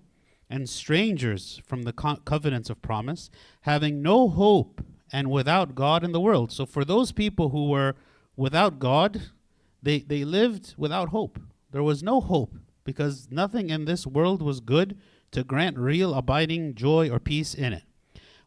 and 0.50 0.68
strangers 0.68 1.60
from 1.64 1.82
the 1.82 1.92
co- 1.92 2.16
covenants 2.16 2.70
of 2.70 2.82
promise, 2.82 3.30
having 3.62 4.02
no 4.02 4.28
hope 4.28 4.84
and 5.12 5.30
without 5.30 5.74
God 5.74 6.02
in 6.04 6.12
the 6.12 6.20
world. 6.20 6.52
So 6.52 6.66
for 6.66 6.84
those 6.84 7.12
people 7.12 7.50
who 7.50 7.68
were 7.68 7.94
without 8.36 8.78
God, 8.78 9.22
they 9.82 10.00
they 10.00 10.24
lived 10.24 10.74
without 10.76 11.10
hope. 11.10 11.38
There 11.70 11.82
was 11.82 12.02
no 12.02 12.20
hope 12.20 12.54
because 12.84 13.28
nothing 13.30 13.70
in 13.70 13.84
this 13.84 14.06
world 14.06 14.42
was 14.42 14.60
good 14.60 14.96
to 15.30 15.44
grant 15.44 15.76
real 15.76 16.14
abiding 16.14 16.74
joy 16.74 17.10
or 17.10 17.18
peace 17.18 17.54
in 17.54 17.72
it. 17.72 17.82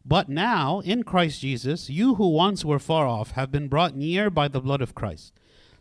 But 0.04 0.28
now, 0.28 0.80
in 0.80 1.04
Christ 1.04 1.40
Jesus, 1.40 1.88
you 1.88 2.16
who 2.16 2.28
once 2.28 2.64
were 2.64 2.78
far 2.78 3.06
off 3.06 3.32
have 3.32 3.52
been 3.52 3.68
brought 3.68 3.94
near 3.94 4.30
by 4.30 4.48
the 4.48 4.60
blood 4.60 4.82
of 4.82 4.94
Christ. 4.94 5.32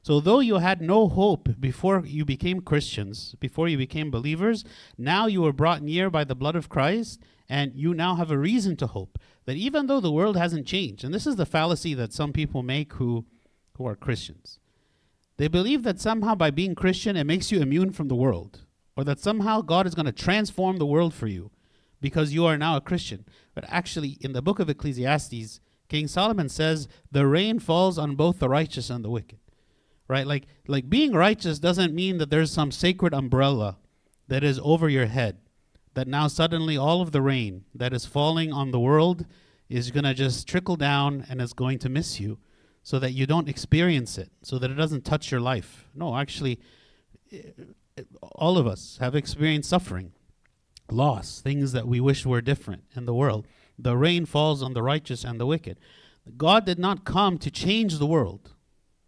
So, 0.03 0.19
though 0.19 0.39
you 0.39 0.57
had 0.57 0.81
no 0.81 1.07
hope 1.07 1.59
before 1.59 2.03
you 2.05 2.25
became 2.25 2.61
Christians, 2.61 3.35
before 3.39 3.67
you 3.67 3.77
became 3.77 4.09
believers, 4.09 4.63
now 4.97 5.27
you 5.27 5.41
were 5.41 5.53
brought 5.53 5.83
near 5.83 6.09
by 6.09 6.23
the 6.23 6.35
blood 6.35 6.55
of 6.55 6.69
Christ, 6.69 7.19
and 7.47 7.73
you 7.75 7.93
now 7.93 8.15
have 8.15 8.31
a 8.31 8.37
reason 8.37 8.75
to 8.77 8.87
hope 8.87 9.19
that 9.45 9.57
even 9.57 9.87
though 9.87 9.99
the 9.99 10.11
world 10.11 10.37
hasn't 10.37 10.65
changed, 10.65 11.03
and 11.03 11.13
this 11.13 11.27
is 11.27 11.35
the 11.35 11.45
fallacy 11.45 11.93
that 11.93 12.13
some 12.13 12.33
people 12.33 12.63
make 12.63 12.93
who, 12.93 13.25
who 13.73 13.85
are 13.85 13.95
Christians, 13.95 14.59
they 15.37 15.47
believe 15.47 15.83
that 15.83 15.99
somehow 15.99 16.33
by 16.33 16.49
being 16.49 16.75
Christian, 16.75 17.15
it 17.15 17.25
makes 17.25 17.51
you 17.51 17.61
immune 17.61 17.91
from 17.91 18.07
the 18.07 18.15
world, 18.15 18.61
or 18.95 19.03
that 19.03 19.19
somehow 19.19 19.61
God 19.61 19.85
is 19.85 19.95
going 19.95 20.05
to 20.07 20.11
transform 20.11 20.77
the 20.77 20.85
world 20.85 21.13
for 21.13 21.27
you 21.27 21.51
because 22.01 22.33
you 22.33 22.45
are 22.45 22.57
now 22.57 22.75
a 22.75 22.81
Christian. 22.81 23.25
But 23.53 23.65
actually, 23.67 24.17
in 24.19 24.33
the 24.33 24.41
book 24.41 24.59
of 24.59 24.69
Ecclesiastes, 24.69 25.59
King 25.87 26.07
Solomon 26.07 26.49
says, 26.49 26.87
the 27.11 27.27
rain 27.27 27.59
falls 27.59 27.97
on 27.97 28.15
both 28.15 28.39
the 28.39 28.49
righteous 28.49 28.89
and 28.89 29.05
the 29.05 29.09
wicked. 29.09 29.39
Right? 30.07 30.27
Like, 30.27 30.47
like 30.67 30.89
being 30.89 31.13
righteous 31.13 31.59
doesn't 31.59 31.93
mean 31.93 32.17
that 32.17 32.29
there's 32.29 32.51
some 32.51 32.71
sacred 32.71 33.13
umbrella 33.13 33.77
that 34.27 34.43
is 34.43 34.59
over 34.63 34.89
your 34.89 35.05
head, 35.05 35.37
that 35.93 36.07
now 36.07 36.27
suddenly 36.27 36.75
all 36.75 37.01
of 37.01 37.11
the 37.11 37.21
rain 37.21 37.65
that 37.75 37.93
is 37.93 38.05
falling 38.05 38.51
on 38.51 38.71
the 38.71 38.79
world 38.79 39.25
is 39.69 39.91
going 39.91 40.03
to 40.03 40.13
just 40.13 40.47
trickle 40.47 40.75
down 40.75 41.25
and 41.29 41.41
is 41.41 41.53
going 41.53 41.79
to 41.79 41.89
miss 41.89 42.19
you 42.19 42.39
so 42.83 42.99
that 42.99 43.11
you 43.11 43.25
don't 43.25 43.47
experience 43.47 44.17
it, 44.17 44.31
so 44.41 44.57
that 44.57 44.71
it 44.71 44.75
doesn't 44.75 45.05
touch 45.05 45.31
your 45.31 45.39
life. 45.39 45.87
No, 45.93 46.17
actually, 46.17 46.59
eh, 47.31 48.03
all 48.21 48.57
of 48.57 48.65
us 48.65 48.97
have 48.99 49.15
experienced 49.15 49.69
suffering 49.69 50.13
loss, 50.91 51.41
things 51.41 51.71
that 51.71 51.87
we 51.87 51.99
wish 51.99 52.25
were 52.25 52.41
different 52.41 52.83
in 52.95 53.05
the 53.05 53.13
world. 53.13 53.47
The 53.77 53.97
rain 53.97 54.25
falls 54.25 54.61
on 54.61 54.73
the 54.73 54.83
righteous 54.83 55.23
and 55.23 55.39
the 55.39 55.45
wicked. 55.45 55.79
God 56.37 56.65
did 56.65 56.77
not 56.77 57.05
come 57.05 57.37
to 57.39 57.49
change 57.49 57.97
the 57.97 58.05
world, 58.05 58.53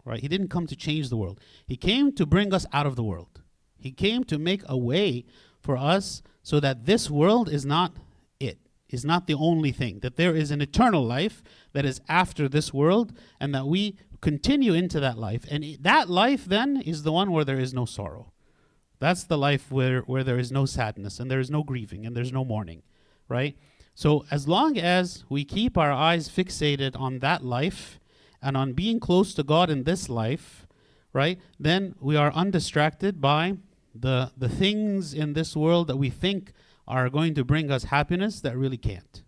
right? 0.03 0.19
He 0.19 0.27
didn't 0.27 0.47
come 0.47 0.67
to 0.67 0.75
change 0.75 1.09
the 1.09 1.17
world. 1.17 1.39
He 1.67 1.77
came 1.77 2.11
to 2.13 2.25
bring 2.25 2.53
us 2.53 2.65
out 2.73 2.85
of 2.85 2.95
the 2.95 3.03
world. 3.03 3.41
He 3.77 3.91
came 3.91 4.23
to 4.25 4.39
make 4.39 4.63
a 4.67 4.77
way 4.77 5.25
for 5.59 5.77
us 5.77 6.21
so 6.41 6.59
that 6.59 6.85
this 6.85 7.09
world 7.09 7.49
is 7.49 7.65
not 7.65 7.97
it, 8.39 8.57
is 8.89 9.05
not 9.05 9.27
the 9.27 9.35
only 9.35 9.71
thing, 9.71 9.99
that 9.99 10.15
there 10.15 10.35
is 10.35 10.51
an 10.51 10.61
eternal 10.61 11.03
life 11.03 11.43
that 11.73 11.85
is 11.85 12.01
after 12.09 12.49
this 12.49 12.73
world, 12.73 13.13
and 13.39 13.53
that 13.53 13.67
we 13.67 13.97
continue 14.21 14.73
into 14.73 14.99
that 14.99 15.17
life. 15.17 15.45
And 15.51 15.77
that 15.81 16.09
life 16.09 16.45
then 16.45 16.81
is 16.81 17.03
the 17.03 17.11
one 17.11 17.31
where 17.31 17.45
there 17.45 17.59
is 17.59 17.73
no 17.73 17.85
sorrow. 17.85 18.32
That's 19.03 19.25
the 19.25 19.37
life 19.37 19.69
where, 19.69 19.99
where 20.03 20.23
there 20.23 20.39
is 20.39 20.49
no 20.49 20.65
sadness 20.65 21.19
and 21.19 21.29
there 21.29 21.41
is 21.41 21.51
no 21.51 21.61
grieving 21.61 22.05
and 22.05 22.15
there's 22.15 22.31
no 22.31 22.45
mourning, 22.45 22.83
right? 23.27 23.57
So 23.95 24.23
as 24.31 24.47
long 24.47 24.77
as 24.77 25.25
we 25.27 25.43
keep 25.43 25.77
our 25.77 25.91
eyes 25.91 26.29
fixated 26.29 26.97
on 26.97 27.19
that 27.19 27.43
life 27.43 27.99
and 28.41 28.55
on 28.55 28.71
being 28.71 29.01
close 29.01 29.33
to 29.33 29.43
God 29.43 29.69
in 29.69 29.83
this 29.83 30.07
life, 30.07 30.65
right? 31.11 31.37
Then 31.59 31.95
we 31.99 32.15
are 32.15 32.31
undistracted 32.31 33.19
by 33.19 33.57
the 33.93 34.31
the 34.37 34.47
things 34.47 35.13
in 35.13 35.33
this 35.33 35.53
world 35.53 35.87
that 35.87 35.97
we 35.97 36.09
think 36.09 36.53
are 36.87 37.09
going 37.09 37.35
to 37.35 37.43
bring 37.43 37.69
us 37.69 37.83
happiness 37.83 38.39
that 38.39 38.55
really 38.55 38.77
can't. 38.77 39.21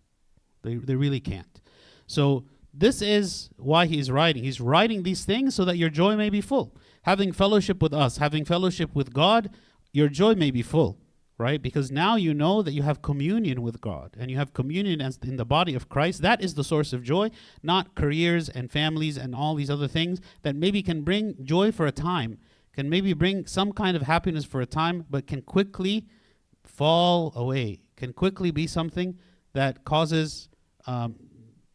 They 0.62 0.76
they 0.76 0.96
really 0.96 1.20
can't. 1.20 1.60
So 2.06 2.46
this 2.72 3.02
is 3.02 3.50
why 3.58 3.84
he's 3.84 4.10
writing. 4.10 4.42
He's 4.44 4.58
writing 4.58 5.02
these 5.02 5.26
things 5.26 5.54
so 5.54 5.66
that 5.66 5.76
your 5.76 5.90
joy 5.90 6.16
may 6.16 6.30
be 6.30 6.40
full. 6.40 6.74
Having 7.06 7.32
fellowship 7.32 7.80
with 7.80 7.94
us, 7.94 8.16
having 8.16 8.44
fellowship 8.44 8.92
with 8.92 9.14
God, 9.14 9.50
your 9.92 10.08
joy 10.08 10.34
may 10.34 10.50
be 10.50 10.60
full, 10.60 10.98
right? 11.38 11.62
Because 11.62 11.92
now 11.92 12.16
you 12.16 12.34
know 12.34 12.62
that 12.62 12.72
you 12.72 12.82
have 12.82 13.00
communion 13.00 13.62
with 13.62 13.80
God 13.80 14.16
and 14.18 14.28
you 14.28 14.36
have 14.38 14.52
communion 14.52 15.00
as 15.00 15.16
in 15.22 15.36
the 15.36 15.44
body 15.44 15.76
of 15.76 15.88
Christ. 15.88 16.20
That 16.22 16.42
is 16.42 16.54
the 16.54 16.64
source 16.64 16.92
of 16.92 17.04
joy, 17.04 17.30
not 17.62 17.94
careers 17.94 18.48
and 18.48 18.72
families 18.72 19.16
and 19.16 19.36
all 19.36 19.54
these 19.54 19.70
other 19.70 19.86
things 19.86 20.20
that 20.42 20.56
maybe 20.56 20.82
can 20.82 21.02
bring 21.02 21.36
joy 21.44 21.70
for 21.70 21.86
a 21.86 21.92
time, 21.92 22.38
can 22.72 22.90
maybe 22.90 23.12
bring 23.12 23.46
some 23.46 23.70
kind 23.72 23.96
of 23.96 24.02
happiness 24.02 24.44
for 24.44 24.60
a 24.60 24.66
time, 24.66 25.04
but 25.08 25.28
can 25.28 25.42
quickly 25.42 26.08
fall 26.64 27.32
away, 27.36 27.82
can 27.94 28.12
quickly 28.12 28.50
be 28.50 28.66
something 28.66 29.16
that 29.52 29.84
causes 29.84 30.48
um, 30.88 31.14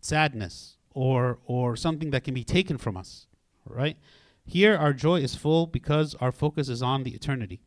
sadness 0.01 0.75
or 0.93 1.39
or 1.45 1.77
something 1.77 2.11
that 2.11 2.25
can 2.25 2.33
be 2.33 2.43
taken 2.43 2.77
from 2.77 2.97
us, 2.97 3.27
right? 3.65 3.95
Here 4.51 4.75
our 4.75 4.91
joy 4.91 5.21
is 5.21 5.33
full 5.33 5.65
because 5.65 6.13
our 6.15 6.33
focus 6.33 6.67
is 6.67 6.83
on 6.83 7.03
the 7.03 7.15
eternity. 7.15 7.61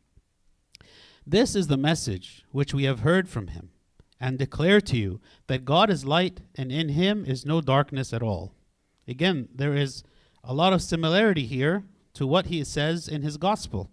This 1.25 1.55
is 1.55 1.65
the 1.65 1.77
message 1.77 2.45
which 2.51 2.75
we 2.75 2.83
have 2.83 2.99
heard 2.99 3.27
from 3.27 3.47
him 3.47 3.71
and 4.19 4.37
declare 4.37 4.79
to 4.81 4.95
you 4.95 5.19
that 5.47 5.65
God 5.65 5.89
is 5.89 6.05
light 6.05 6.41
and 6.53 6.71
in 6.71 6.89
him 6.89 7.25
is 7.25 7.43
no 7.43 7.59
darkness 7.59 8.13
at 8.13 8.21
all. 8.21 8.53
Again, 9.07 9.49
there 9.51 9.75
is 9.75 10.03
a 10.43 10.53
lot 10.53 10.73
of 10.73 10.81
similarity 10.83 11.47
here 11.47 11.85
to 12.13 12.27
what 12.27 12.45
he 12.45 12.63
says 12.63 13.07
in 13.07 13.23
his 13.23 13.37
gospel. 13.37 13.89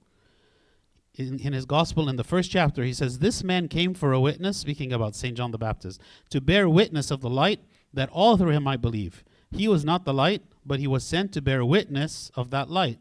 In, 1.14 1.38
in 1.38 1.55
his 1.55 1.64
gospel, 1.64 2.11
in 2.11 2.16
the 2.16 2.24
first 2.24 2.50
chapter, 2.50 2.85
he 2.85 2.92
says, 2.92 3.20
This 3.20 3.42
man 3.42 3.68
came 3.68 3.94
for 3.94 4.12
a 4.12 4.20
witness, 4.20 4.59
speaking 4.59 4.92
about 4.92 5.16
St. 5.16 5.35
John 5.35 5.50
the 5.50 5.57
Baptist, 5.57 5.98
to 6.28 6.42
bear 6.42 6.68
witness 6.68 7.11
of 7.11 7.22
the 7.22 7.31
light, 7.31 7.61
that 7.94 8.11
all 8.11 8.37
through 8.37 8.50
him 8.50 8.64
might 8.64 8.83
believe. 8.83 9.24
He 9.50 9.66
was 9.66 9.83
not 9.83 10.05
the 10.05 10.12
light, 10.12 10.42
but 10.64 10.81
he 10.81 10.87
was 10.87 11.05
sent 11.05 11.33
to 11.33 11.42
bear 11.42 11.64
witness 11.64 12.31
of 12.35 12.51
that 12.51 12.70
light. 12.70 12.98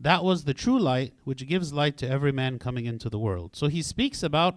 That 0.00 0.22
was 0.22 0.44
the 0.44 0.54
true 0.54 0.78
light 0.78 1.12
which 1.24 1.46
gives 1.46 1.72
light 1.72 1.96
to 1.98 2.08
every 2.08 2.32
man 2.32 2.58
coming 2.58 2.86
into 2.86 3.10
the 3.10 3.18
world. 3.18 3.56
So 3.56 3.66
he 3.66 3.82
speaks 3.82 4.22
about 4.22 4.56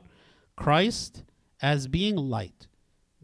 Christ 0.56 1.23
as 1.62 1.88
being 1.88 2.15
light, 2.15 2.67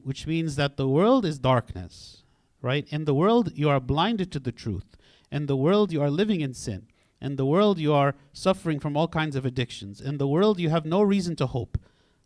which 0.01 0.25
means 0.25 0.55
that 0.55 0.77
the 0.77 0.87
world 0.87 1.25
is 1.25 1.37
darkness, 1.39 2.23
right? 2.61 2.87
In 2.89 3.05
the 3.05 3.13
world, 3.13 3.51
you 3.55 3.69
are 3.69 3.79
blinded 3.79 4.31
to 4.31 4.39
the 4.39 4.51
truth. 4.51 4.97
In 5.31 5.45
the 5.45 5.57
world, 5.57 5.91
you 5.91 6.01
are 6.01 6.09
living 6.09 6.41
in 6.41 6.53
sin. 6.53 6.87
In 7.21 7.35
the 7.35 7.45
world, 7.45 7.79
you 7.79 7.93
are 7.93 8.15
suffering 8.33 8.79
from 8.79 8.95
all 8.95 9.07
kinds 9.07 9.35
of 9.35 9.45
addictions. 9.45 9.99
In 10.01 10.17
the 10.17 10.27
world, 10.27 10.59
you 10.59 10.69
have 10.69 10.85
no 10.85 11.01
reason 11.01 11.35
to 11.37 11.47
hope, 11.47 11.77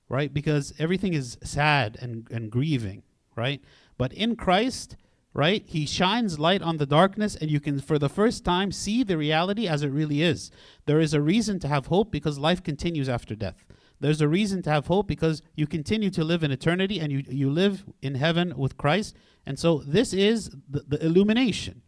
right? 0.10 0.34
Because 0.34 0.74
everything 0.80 1.14
is 1.14 1.38
sad 1.44 1.98
and, 2.02 2.28
and 2.30 2.52
grieving, 2.52 3.04
right? 3.36 3.62
But 3.98 4.14
in 4.14 4.36
Christ, 4.36 4.98
right? 5.34 5.64
He 5.66 5.86
shines 5.86 6.40
light 6.40 6.62
on 6.62 6.78
the 6.78 6.86
darkness, 6.86 7.36
and 7.36 7.50
you 7.50 7.60
can, 7.60 7.80
for 7.80 7.98
the 7.98 8.10
first 8.10 8.44
time, 8.44 8.72
see 8.72 9.04
the 9.04 9.18
reality 9.18 9.68
as 9.68 9.84
it 9.84 9.90
really 9.90 10.22
is. 10.22 10.52
There 10.86 11.00
is 11.00 11.14
a 11.14 11.22
reason 11.22 11.60
to 11.60 11.68
have 11.68 11.88
hope 11.88 12.12
because 12.12 12.38
life 12.38 12.62
continues 12.64 13.08
after 13.08 13.36
death. 13.36 13.66
There's 14.02 14.22
a 14.22 14.28
reason 14.28 14.62
to 14.64 14.70
have 14.72 14.88
hope 14.88 15.08
because 15.08 15.42
you 15.56 15.68
continue 15.68 16.10
to 16.10 16.24
live 16.24 16.44
in 16.44 16.52
eternity 16.52 17.00
and 17.00 17.12
you, 17.12 17.24
you 17.30 17.50
live 17.50 17.86
in 18.02 18.16
heaven 18.16 18.58
with 18.58 18.76
Christ. 18.76 19.16
And 19.46 19.60
so 19.60 19.78
this 19.86 20.12
is 20.12 20.50
the, 20.68 20.84
the 20.88 21.06
illumination, 21.06 21.84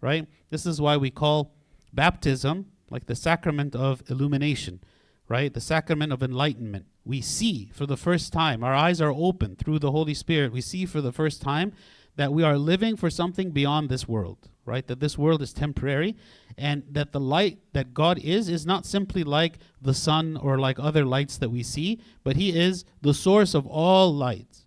right? 0.00 0.26
This 0.50 0.64
is 0.64 0.80
why 0.80 0.96
we 0.96 1.10
call 1.10 1.54
baptism 1.92 2.66
like 2.90 3.06
the 3.06 3.14
sacrament 3.14 3.76
of 3.76 4.02
illumination, 4.10 4.80
right? 5.28 5.52
The 5.52 5.60
sacrament 5.60 6.12
of 6.12 6.22
enlightenment. 6.22 6.86
We 7.04 7.20
see 7.20 7.70
for 7.72 7.84
the 7.86 7.96
first 7.96 8.32
time, 8.32 8.64
our 8.64 8.74
eyes 8.74 9.00
are 9.00 9.12
open 9.14 9.56
through 9.56 9.78
the 9.78 9.92
Holy 9.92 10.14
Spirit. 10.14 10.52
We 10.52 10.60
see 10.62 10.86
for 10.86 11.00
the 11.00 11.12
first 11.12 11.42
time 11.42 11.72
that 12.16 12.32
we 12.32 12.42
are 12.42 12.58
living 12.58 12.96
for 12.96 13.10
something 13.10 13.50
beyond 13.50 13.88
this 13.88 14.06
world, 14.06 14.48
right? 14.64 14.86
That 14.86 15.00
this 15.00 15.16
world 15.16 15.42
is 15.42 15.52
temporary 15.52 16.16
and 16.58 16.82
that 16.90 17.12
the 17.12 17.20
light 17.20 17.58
that 17.72 17.94
God 17.94 18.18
is 18.18 18.48
is 18.48 18.66
not 18.66 18.84
simply 18.86 19.24
like 19.24 19.58
the 19.80 19.94
sun 19.94 20.36
or 20.36 20.58
like 20.58 20.78
other 20.78 21.04
lights 21.04 21.38
that 21.38 21.50
we 21.50 21.62
see, 21.62 22.00
but 22.24 22.36
He 22.36 22.58
is 22.58 22.84
the 23.00 23.14
source 23.14 23.54
of 23.54 23.66
all 23.66 24.12
light, 24.14 24.66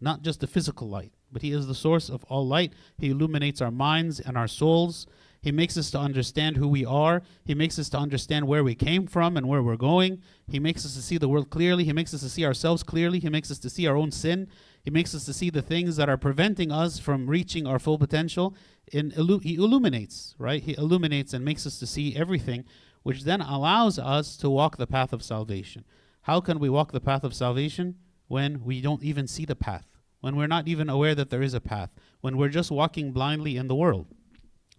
not 0.00 0.22
just 0.22 0.40
the 0.40 0.46
physical 0.46 0.88
light, 0.88 1.12
but 1.32 1.42
He 1.42 1.52
is 1.52 1.66
the 1.66 1.74
source 1.74 2.08
of 2.08 2.22
all 2.24 2.46
light. 2.46 2.72
He 2.98 3.10
illuminates 3.10 3.60
our 3.60 3.72
minds 3.72 4.20
and 4.20 4.36
our 4.38 4.48
souls. 4.48 5.06
He 5.44 5.52
makes 5.52 5.76
us 5.76 5.90
to 5.90 5.98
understand 5.98 6.56
who 6.56 6.66
we 6.66 6.86
are. 6.86 7.20
He 7.44 7.54
makes 7.54 7.78
us 7.78 7.90
to 7.90 7.98
understand 7.98 8.46
where 8.46 8.64
we 8.64 8.74
came 8.74 9.06
from 9.06 9.36
and 9.36 9.46
where 9.46 9.62
we're 9.62 9.76
going. 9.76 10.22
He 10.48 10.58
makes 10.58 10.86
us 10.86 10.94
to 10.94 11.02
see 11.02 11.18
the 11.18 11.28
world 11.28 11.50
clearly. 11.50 11.84
He 11.84 11.92
makes 11.92 12.14
us 12.14 12.22
to 12.22 12.30
see 12.30 12.46
ourselves 12.46 12.82
clearly. 12.82 13.18
He 13.18 13.28
makes 13.28 13.50
us 13.50 13.58
to 13.58 13.68
see 13.68 13.86
our 13.86 13.94
own 13.94 14.10
sin. 14.10 14.48
He 14.84 14.90
makes 14.90 15.14
us 15.14 15.24
to 15.24 15.32
see 15.32 15.48
the 15.48 15.62
things 15.62 15.96
that 15.96 16.10
are 16.10 16.18
preventing 16.18 16.70
us 16.70 16.98
from 16.98 17.26
reaching 17.26 17.66
our 17.66 17.78
full 17.78 17.98
potential. 17.98 18.54
In 18.92 19.12
illu- 19.12 19.42
he 19.42 19.54
illuminates, 19.54 20.34
right? 20.38 20.62
He 20.62 20.74
illuminates 20.76 21.32
and 21.32 21.42
makes 21.42 21.66
us 21.66 21.78
to 21.78 21.86
see 21.86 22.14
everything, 22.14 22.64
which 23.02 23.24
then 23.24 23.40
allows 23.40 23.98
us 23.98 24.36
to 24.36 24.50
walk 24.50 24.76
the 24.76 24.86
path 24.86 25.14
of 25.14 25.22
salvation. 25.22 25.84
How 26.22 26.40
can 26.40 26.58
we 26.58 26.68
walk 26.68 26.92
the 26.92 27.00
path 27.00 27.24
of 27.24 27.34
salvation 27.34 27.96
when 28.28 28.62
we 28.62 28.82
don't 28.82 29.02
even 29.02 29.26
see 29.26 29.46
the 29.46 29.56
path? 29.56 29.86
When 30.20 30.36
we're 30.36 30.46
not 30.46 30.68
even 30.68 30.90
aware 30.90 31.14
that 31.14 31.30
there 31.30 31.42
is 31.42 31.54
a 31.54 31.60
path? 31.60 31.90
When 32.20 32.36
we're 32.36 32.48
just 32.48 32.70
walking 32.70 33.12
blindly 33.12 33.56
in 33.56 33.68
the 33.68 33.74
world? 33.74 34.06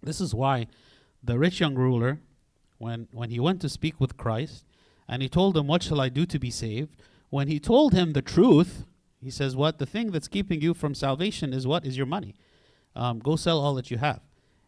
This 0.02 0.20
is 0.20 0.34
why 0.34 0.68
the 1.22 1.38
rich 1.38 1.58
young 1.58 1.74
ruler, 1.74 2.20
when, 2.78 3.08
when 3.10 3.30
he 3.30 3.40
went 3.40 3.60
to 3.62 3.68
speak 3.68 4.00
with 4.00 4.16
Christ, 4.16 4.64
and 5.08 5.20
he 5.22 5.28
told 5.28 5.56
him, 5.56 5.66
What 5.66 5.82
shall 5.82 6.00
I 6.00 6.08
do 6.08 6.26
to 6.26 6.38
be 6.38 6.50
saved? 6.50 6.96
When 7.30 7.48
he 7.48 7.58
told 7.58 7.92
him 7.92 8.12
the 8.12 8.22
truth, 8.22 8.84
he 9.26 9.30
says, 9.32 9.56
What? 9.56 9.78
The 9.78 9.86
thing 9.86 10.12
that's 10.12 10.28
keeping 10.28 10.60
you 10.60 10.72
from 10.72 10.94
salvation 10.94 11.52
is 11.52 11.66
what? 11.66 11.84
Is 11.84 11.96
your 11.96 12.06
money. 12.06 12.36
Um, 12.94 13.18
go 13.18 13.34
sell 13.34 13.58
all 13.58 13.74
that 13.74 13.90
you 13.90 13.98
have. 13.98 14.20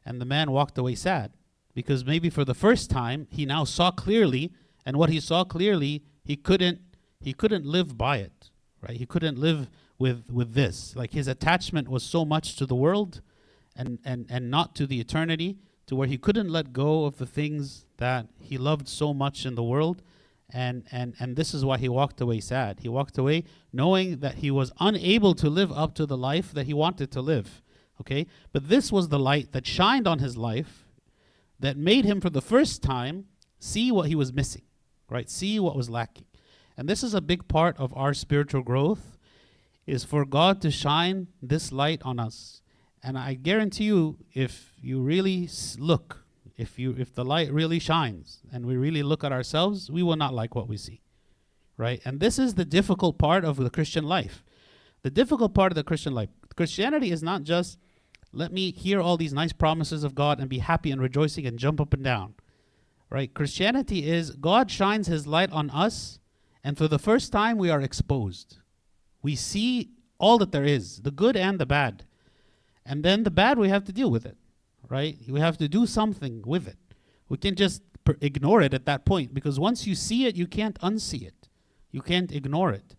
And 0.04 0.20
the 0.20 0.24
man 0.24 0.50
walked 0.50 0.76
away 0.76 0.96
sad 0.96 1.32
because 1.74 2.04
maybe 2.04 2.28
for 2.28 2.44
the 2.44 2.54
first 2.54 2.90
time 2.90 3.28
he 3.30 3.46
now 3.46 3.62
saw 3.62 3.92
clearly, 3.92 4.52
and 4.84 4.96
what 4.96 5.10
he 5.10 5.20
saw 5.20 5.44
clearly, 5.44 6.02
he 6.24 6.34
couldn't 6.34 6.80
he 7.20 7.32
couldn't 7.32 7.64
live 7.64 7.96
by 7.96 8.16
it. 8.16 8.50
Right? 8.82 8.96
He 8.96 9.06
couldn't 9.06 9.38
live 9.38 9.70
with 9.96 10.24
with 10.28 10.54
this. 10.54 10.96
Like 10.96 11.12
his 11.12 11.28
attachment 11.28 11.88
was 11.88 12.02
so 12.02 12.24
much 12.24 12.56
to 12.56 12.66
the 12.66 12.74
world 12.74 13.22
and, 13.76 14.00
and, 14.04 14.26
and 14.28 14.50
not 14.50 14.74
to 14.74 14.88
the 14.88 14.98
eternity, 14.98 15.56
to 15.86 15.94
where 15.94 16.08
he 16.08 16.18
couldn't 16.18 16.50
let 16.50 16.72
go 16.72 17.04
of 17.04 17.18
the 17.18 17.26
things 17.26 17.86
that 17.98 18.26
he 18.40 18.58
loved 18.58 18.88
so 18.88 19.14
much 19.14 19.46
in 19.46 19.54
the 19.54 19.62
world. 19.62 20.02
And, 20.52 20.84
and, 20.90 21.14
and 21.20 21.36
this 21.36 21.52
is 21.52 21.64
why 21.64 21.76
he 21.78 21.88
walked 21.88 22.20
away 22.20 22.40
sad. 22.40 22.80
He 22.80 22.88
walked 22.88 23.18
away 23.18 23.44
knowing 23.72 24.20
that 24.20 24.36
he 24.36 24.50
was 24.50 24.72
unable 24.80 25.34
to 25.34 25.50
live 25.50 25.70
up 25.72 25.94
to 25.96 26.06
the 26.06 26.16
life 26.16 26.52
that 26.52 26.66
he 26.66 26.72
wanted 26.72 27.10
to 27.12 27.20
live. 27.20 27.62
Okay? 28.00 28.26
But 28.52 28.68
this 28.68 28.90
was 28.90 29.08
the 29.08 29.18
light 29.18 29.52
that 29.52 29.66
shined 29.66 30.06
on 30.06 30.20
his 30.20 30.36
life 30.36 30.86
that 31.60 31.76
made 31.76 32.04
him, 32.04 32.20
for 32.20 32.30
the 32.30 32.40
first 32.40 32.82
time, 32.82 33.26
see 33.58 33.92
what 33.92 34.08
he 34.08 34.14
was 34.14 34.32
missing, 34.32 34.62
right? 35.10 35.28
See 35.28 35.58
what 35.60 35.76
was 35.76 35.90
lacking. 35.90 36.26
And 36.76 36.88
this 36.88 37.02
is 37.02 37.12
a 37.12 37.20
big 37.20 37.48
part 37.48 37.76
of 37.78 37.92
our 37.96 38.14
spiritual 38.14 38.62
growth 38.62 39.18
is 39.86 40.04
for 40.04 40.24
God 40.24 40.62
to 40.62 40.70
shine 40.70 41.28
this 41.42 41.72
light 41.72 42.00
on 42.04 42.20
us 42.20 42.62
and 43.02 43.16
I 43.16 43.34
guarantee 43.34 43.84
you, 43.84 44.18
if 44.32 44.72
you 44.80 45.00
really 45.00 45.48
look, 45.78 46.24
if 46.58 46.78
you 46.78 46.94
if 46.98 47.14
the 47.14 47.24
light 47.24 47.52
really 47.52 47.78
shines 47.78 48.40
and 48.52 48.66
we 48.66 48.76
really 48.76 49.02
look 49.02 49.24
at 49.24 49.32
ourselves, 49.32 49.90
we 49.90 50.02
will 50.02 50.16
not 50.16 50.34
like 50.34 50.54
what 50.54 50.68
we 50.68 50.76
see. 50.76 51.00
Right? 51.76 52.02
And 52.04 52.18
this 52.18 52.38
is 52.38 52.54
the 52.54 52.64
difficult 52.64 53.16
part 53.18 53.44
of 53.44 53.56
the 53.56 53.70
Christian 53.70 54.04
life. 54.04 54.44
The 55.02 55.10
difficult 55.10 55.54
part 55.54 55.70
of 55.70 55.76
the 55.76 55.84
Christian 55.84 56.12
life. 56.12 56.28
Christianity 56.56 57.12
is 57.12 57.22
not 57.22 57.44
just 57.44 57.78
let 58.32 58.52
me 58.52 58.72
hear 58.72 59.00
all 59.00 59.16
these 59.16 59.32
nice 59.32 59.52
promises 59.52 60.04
of 60.04 60.14
God 60.14 60.40
and 60.40 60.50
be 60.50 60.58
happy 60.58 60.90
and 60.90 61.00
rejoicing 61.00 61.46
and 61.46 61.58
jump 61.58 61.80
up 61.80 61.94
and 61.94 62.02
down. 62.02 62.34
Right? 63.08 63.32
Christianity 63.32 64.06
is 64.06 64.32
God 64.32 64.70
shines 64.70 65.06
his 65.06 65.26
light 65.26 65.52
on 65.52 65.70
us 65.70 66.18
and 66.64 66.76
for 66.76 66.88
the 66.88 66.98
first 66.98 67.32
time 67.32 67.56
we 67.56 67.70
are 67.70 67.80
exposed. 67.80 68.58
We 69.22 69.36
see 69.36 69.90
all 70.18 70.38
that 70.38 70.52
there 70.52 70.64
is, 70.64 71.02
the 71.02 71.10
good 71.10 71.36
and 71.36 71.58
the 71.58 71.66
bad. 71.66 72.04
And 72.84 73.04
then 73.04 73.22
the 73.22 73.30
bad, 73.30 73.58
we 73.58 73.68
have 73.68 73.84
to 73.84 73.92
deal 73.92 74.10
with 74.10 74.26
it, 74.26 74.36
right? 74.88 75.16
We 75.28 75.40
have 75.40 75.58
to 75.58 75.68
do 75.68 75.86
something 75.86 76.42
with 76.46 76.66
it. 76.66 76.78
We 77.28 77.36
can't 77.36 77.58
just 77.58 77.82
per- 78.04 78.16
ignore 78.20 78.62
it 78.62 78.74
at 78.74 78.86
that 78.86 79.04
point 79.04 79.34
because 79.34 79.60
once 79.60 79.86
you 79.86 79.94
see 79.94 80.26
it, 80.26 80.36
you 80.36 80.46
can't 80.46 80.78
unsee 80.80 81.26
it. 81.26 81.48
You 81.90 82.00
can't 82.02 82.32
ignore 82.32 82.72
it. 82.72 82.96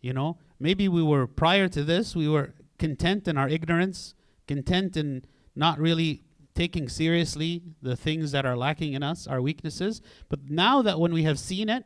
You 0.00 0.12
know, 0.12 0.38
maybe 0.60 0.88
we 0.88 1.02
were 1.02 1.26
prior 1.26 1.68
to 1.68 1.82
this, 1.84 2.14
we 2.14 2.28
were 2.28 2.54
content 2.78 3.26
in 3.28 3.36
our 3.36 3.48
ignorance, 3.48 4.14
content 4.46 4.96
in 4.96 5.24
not 5.54 5.78
really 5.78 6.22
taking 6.54 6.88
seriously 6.88 7.62
the 7.82 7.96
things 7.96 8.32
that 8.32 8.46
are 8.46 8.56
lacking 8.56 8.94
in 8.94 9.02
us, 9.02 9.26
our 9.26 9.42
weaknesses. 9.42 10.00
But 10.28 10.48
now 10.48 10.82
that 10.82 10.98
when 10.98 11.12
we 11.12 11.24
have 11.24 11.38
seen 11.38 11.68
it, 11.68 11.84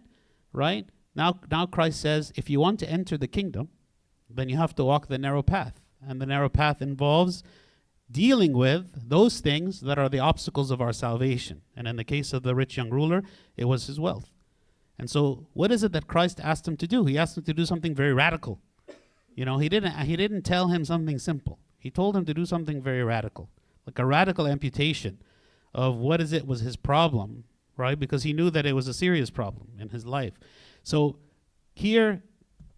right? 0.52 0.86
Now 1.14 1.40
now 1.50 1.66
Christ 1.66 2.00
says, 2.00 2.32
if 2.36 2.48
you 2.48 2.60
want 2.60 2.78
to 2.80 2.90
enter 2.90 3.16
the 3.16 3.26
kingdom, 3.26 3.68
then 4.28 4.48
you 4.48 4.56
have 4.56 4.74
to 4.76 4.84
walk 4.84 5.08
the 5.08 5.18
narrow 5.18 5.42
path. 5.42 5.80
And 6.06 6.20
the 6.20 6.26
narrow 6.26 6.48
path 6.48 6.80
involves 6.80 7.42
dealing 8.10 8.52
with 8.52 9.08
those 9.08 9.40
things 9.40 9.80
that 9.80 9.98
are 9.98 10.08
the 10.08 10.18
obstacles 10.18 10.70
of 10.70 10.80
our 10.80 10.92
salvation. 10.92 11.62
And 11.76 11.86
in 11.86 11.96
the 11.96 12.04
case 12.04 12.32
of 12.32 12.42
the 12.42 12.54
rich 12.54 12.76
young 12.76 12.90
ruler, 12.90 13.22
it 13.56 13.66
was 13.66 13.86
his 13.86 14.00
wealth. 14.00 14.30
And 14.98 15.08
so, 15.08 15.46
what 15.54 15.72
is 15.72 15.82
it 15.82 15.92
that 15.92 16.08
Christ 16.08 16.40
asked 16.42 16.68
him 16.68 16.76
to 16.76 16.86
do? 16.86 17.06
He 17.06 17.16
asked 17.16 17.36
him 17.36 17.44
to 17.44 17.54
do 17.54 17.64
something 17.64 17.94
very 17.94 18.12
radical. 18.12 18.60
You 19.34 19.44
know, 19.46 19.56
he 19.56 19.68
didn't 19.68 19.92
he 19.92 20.16
didn't 20.16 20.42
tell 20.42 20.68
him 20.68 20.84
something 20.84 21.18
simple. 21.18 21.58
He 21.78 21.90
told 21.90 22.14
him 22.14 22.26
to 22.26 22.34
do 22.34 22.44
something 22.44 22.82
very 22.82 23.02
radical, 23.02 23.48
like 23.86 23.98
a 23.98 24.04
radical 24.04 24.46
amputation 24.46 25.22
of 25.72 25.96
what 25.96 26.20
is 26.20 26.34
it 26.34 26.46
was 26.46 26.60
his 26.60 26.76
problem, 26.76 27.44
right? 27.78 27.98
Because 27.98 28.24
he 28.24 28.34
knew 28.34 28.50
that 28.50 28.66
it 28.66 28.74
was 28.74 28.88
a 28.88 28.92
serious 28.92 29.30
problem 29.30 29.68
in 29.78 29.88
his 29.88 30.04
life. 30.04 30.34
So 30.82 31.16
here 31.72 32.22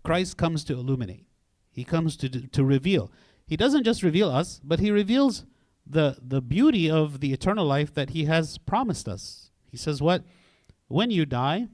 Christ 0.05 0.37
comes 0.37 0.63
to 0.65 0.75
illuminate. 0.75 1.27
He 1.73 1.83
comes 1.83 2.17
to 2.19 2.29
to 2.29 2.65
reveal. 2.65 3.11
He 3.47 3.57
doesn't 3.57 3.85
just 3.85 4.03
reveal 4.03 4.31
us, 4.31 4.61
but 4.65 4.81
he 4.81 4.91
reveals 4.91 5.45
the 5.87 6.17
the 6.23 6.41
beauty 6.41 6.91
of 6.91 7.21
the 7.21 7.33
eternal 7.33 7.67
life 7.67 7.93
that 7.95 8.11
he 8.11 8.25
has 8.25 8.59
promised 8.59 9.09
us. 9.09 9.51
He 9.71 9.77
says 9.77 10.01
what 10.01 10.25
when 10.89 11.11
you 11.11 11.27
die, 11.27 11.69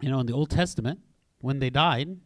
you 0.00 0.10
know, 0.10 0.20
in 0.20 0.26
the 0.26 0.34
Old 0.34 0.50
Testament, 0.50 1.00
when 1.40 1.60
they 1.60 1.70
died, 1.70 2.18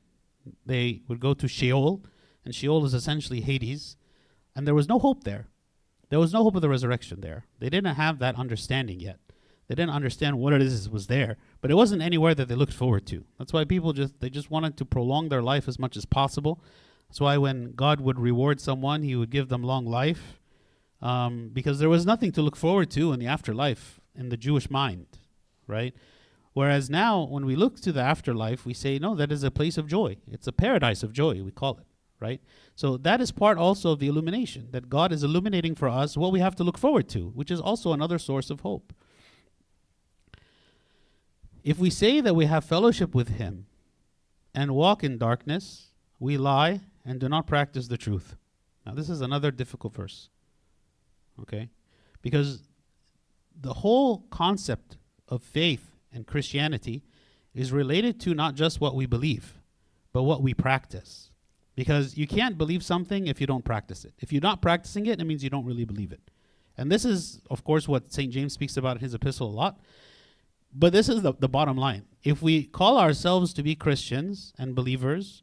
they 0.65 1.03
would 1.09 1.21
go 1.21 1.35
to 1.35 1.47
Sheol, 1.47 2.03
and 2.45 2.55
Sheol 2.55 2.85
is 2.85 2.95
essentially 2.95 3.41
Hades, 3.41 3.97
and 4.57 4.67
there 4.67 4.75
was 4.75 4.89
no 4.89 4.99
hope 4.99 5.25
there. 5.25 5.49
There 6.11 6.19
was 6.19 6.33
no 6.33 6.43
hope 6.43 6.57
of 6.57 6.63
the 6.63 6.69
resurrection 6.69 7.21
there. 7.21 7.47
They 7.59 7.71
didn't 7.71 7.95
have 7.95 8.19
that 8.19 8.39
understanding 8.39 9.01
yet. 9.01 9.19
They 9.69 9.75
didn't 9.75 9.95
understand 9.95 10.39
what 10.39 10.53
it 10.53 10.61
is 10.61 10.89
was 10.89 11.07
there, 11.07 11.37
but 11.61 11.71
it 11.71 11.75
wasn't 11.75 12.03
anywhere 12.03 12.35
that 12.35 12.49
they 12.49 12.55
looked 12.55 12.75
forward 12.75 13.07
to. 13.07 13.25
That's 13.39 13.53
why 13.53 13.65
people 13.65 13.93
just 13.93 14.21
they 14.21 14.31
just 14.31 14.51
wanted 14.51 14.77
to 14.77 14.85
prolong 14.85 15.29
their 15.29 15.43
life 15.43 15.69
as 15.69 15.79
much 15.79 15.97
as 15.97 16.05
possible 16.05 16.63
that's 17.15 17.21
why 17.21 17.37
when 17.37 17.75
God 17.75 18.01
would 18.01 18.19
reward 18.19 18.61
someone, 18.61 19.05
He 19.05 19.15
would 19.15 19.31
give 19.31 19.49
them 19.49 19.63
long 19.63 19.87
life, 19.87 20.41
um, 21.01 21.51
because 21.53 21.79
there 21.79 21.89
was 21.89 22.05
nothing 22.05 22.33
to 22.33 22.43
look 22.43 22.57
forward 22.57 22.91
to 22.91 23.13
in 23.13 23.21
the 23.21 23.29
afterlife 23.29 24.01
in 24.17 24.31
the 24.31 24.37
Jewish 24.37 24.69
mind, 24.69 25.07
right? 25.69 25.95
Whereas 26.55 26.91
now, 26.91 27.23
when 27.23 27.47
we 27.47 27.55
look 27.55 27.79
to 27.83 27.93
the 27.93 28.03
afterlife, 28.03 28.67
we 28.67 28.75
say, 28.75 28.99
no, 28.99 29.15
that 29.15 29.31
is 29.31 29.45
a 29.45 29.53
place 29.53 29.79
of 29.79 29.87
joy. 29.87 30.17
It's 30.29 30.49
a 30.49 30.53
paradise 30.53 31.05
of 31.05 31.13
joy, 31.13 31.41
we 31.45 31.53
call 31.53 31.79
it, 31.79 31.87
right? 32.19 32.41
So 32.75 32.97
that 32.97 33.21
is 33.21 33.31
part 33.31 33.59
also 33.59 33.93
of 33.93 34.01
the 34.01 34.09
illumination, 34.09 34.71
that 34.73 34.91
God 34.91 35.13
is 35.13 35.23
illuminating 35.23 35.77
for 35.77 35.89
us 35.89 36.17
what 36.17 36.33
we 36.33 36.41
have 36.41 36.57
to 36.57 36.65
look 36.65 36.77
forward 36.77 37.09
to, 37.11 37.29
which 37.29 37.53
is 37.53 37.61
also 37.61 37.93
another 37.93 38.19
source 38.19 38.51
of 38.51 38.63
hope. 38.63 38.93
If 41.63 41.79
we 41.79 41.91
say 41.91 42.21
that 42.21 42.35
we 42.35 42.47
have 42.47 42.65
fellowship 42.65 43.15
with 43.15 43.37
Him 43.39 43.67
and 44.53 44.75
walk 44.75 45.05
in 45.05 45.17
darkness, 45.17 45.93
we 46.19 46.37
lie 46.37 46.81
and 47.05 47.21
do 47.21 47.29
not 47.29 47.47
practice 47.47 47.89
the 47.89 47.97
truth. 47.97 48.37
Now, 48.87 48.95
this 48.95 49.09
is 49.09 49.21
another 49.21 49.51
difficult 49.51 49.95
verse. 49.95 50.31
Okay? 51.41 51.71
Because 52.23 52.69
the 53.61 53.75
whole 53.75 54.27
concept 54.31 54.97
of 55.29 55.43
faith 55.43 55.91
and 56.13 56.27
Christianity 56.27 57.03
is 57.55 57.73
related 57.73 58.21
to 58.21 58.35
not 58.35 58.55
just 58.55 58.81
what 58.81 58.95
we 58.95 59.07
believe, 59.07 59.59
but 60.13 60.23
what 60.25 60.43
we 60.43 60.55
practice. 60.55 61.31
Because 61.77 62.17
you 62.17 62.27
can't 62.27 62.57
believe 62.57 62.83
something 62.83 63.27
if 63.27 63.41
you 63.41 63.47
don't 63.47 63.65
practice 63.65 64.05
it. 64.05 64.15
If 64.19 64.33
you're 64.33 64.43
not 64.43 64.63
practicing 64.63 65.07
it, 65.07 65.21
it 65.21 65.25
means 65.25 65.43
you 65.43 65.51
don't 65.51 65.65
really 65.65 65.85
believe 65.85 66.13
it. 66.13 66.31
And 66.77 66.91
this 66.91 67.05
is, 67.05 67.41
of 67.51 67.65
course, 67.65 67.87
what 67.89 68.13
St. 68.13 68.33
James 68.33 68.53
speaks 68.53 68.77
about 68.77 68.97
in 68.97 69.03
his 69.03 69.15
epistle 69.15 69.49
a 69.49 69.51
lot. 69.51 69.79
But 70.73 70.93
this 70.93 71.09
is 71.09 71.23
the, 71.23 71.35
the 71.39 71.49
bottom 71.49 71.77
line. 71.77 72.05
If 72.25 72.43
we 72.43 72.65
call 72.65 72.99
ourselves 72.99 73.53
to 73.55 73.63
be 73.63 73.77
Christians 73.77 74.53
and 74.59 74.75
believers, 74.75 75.43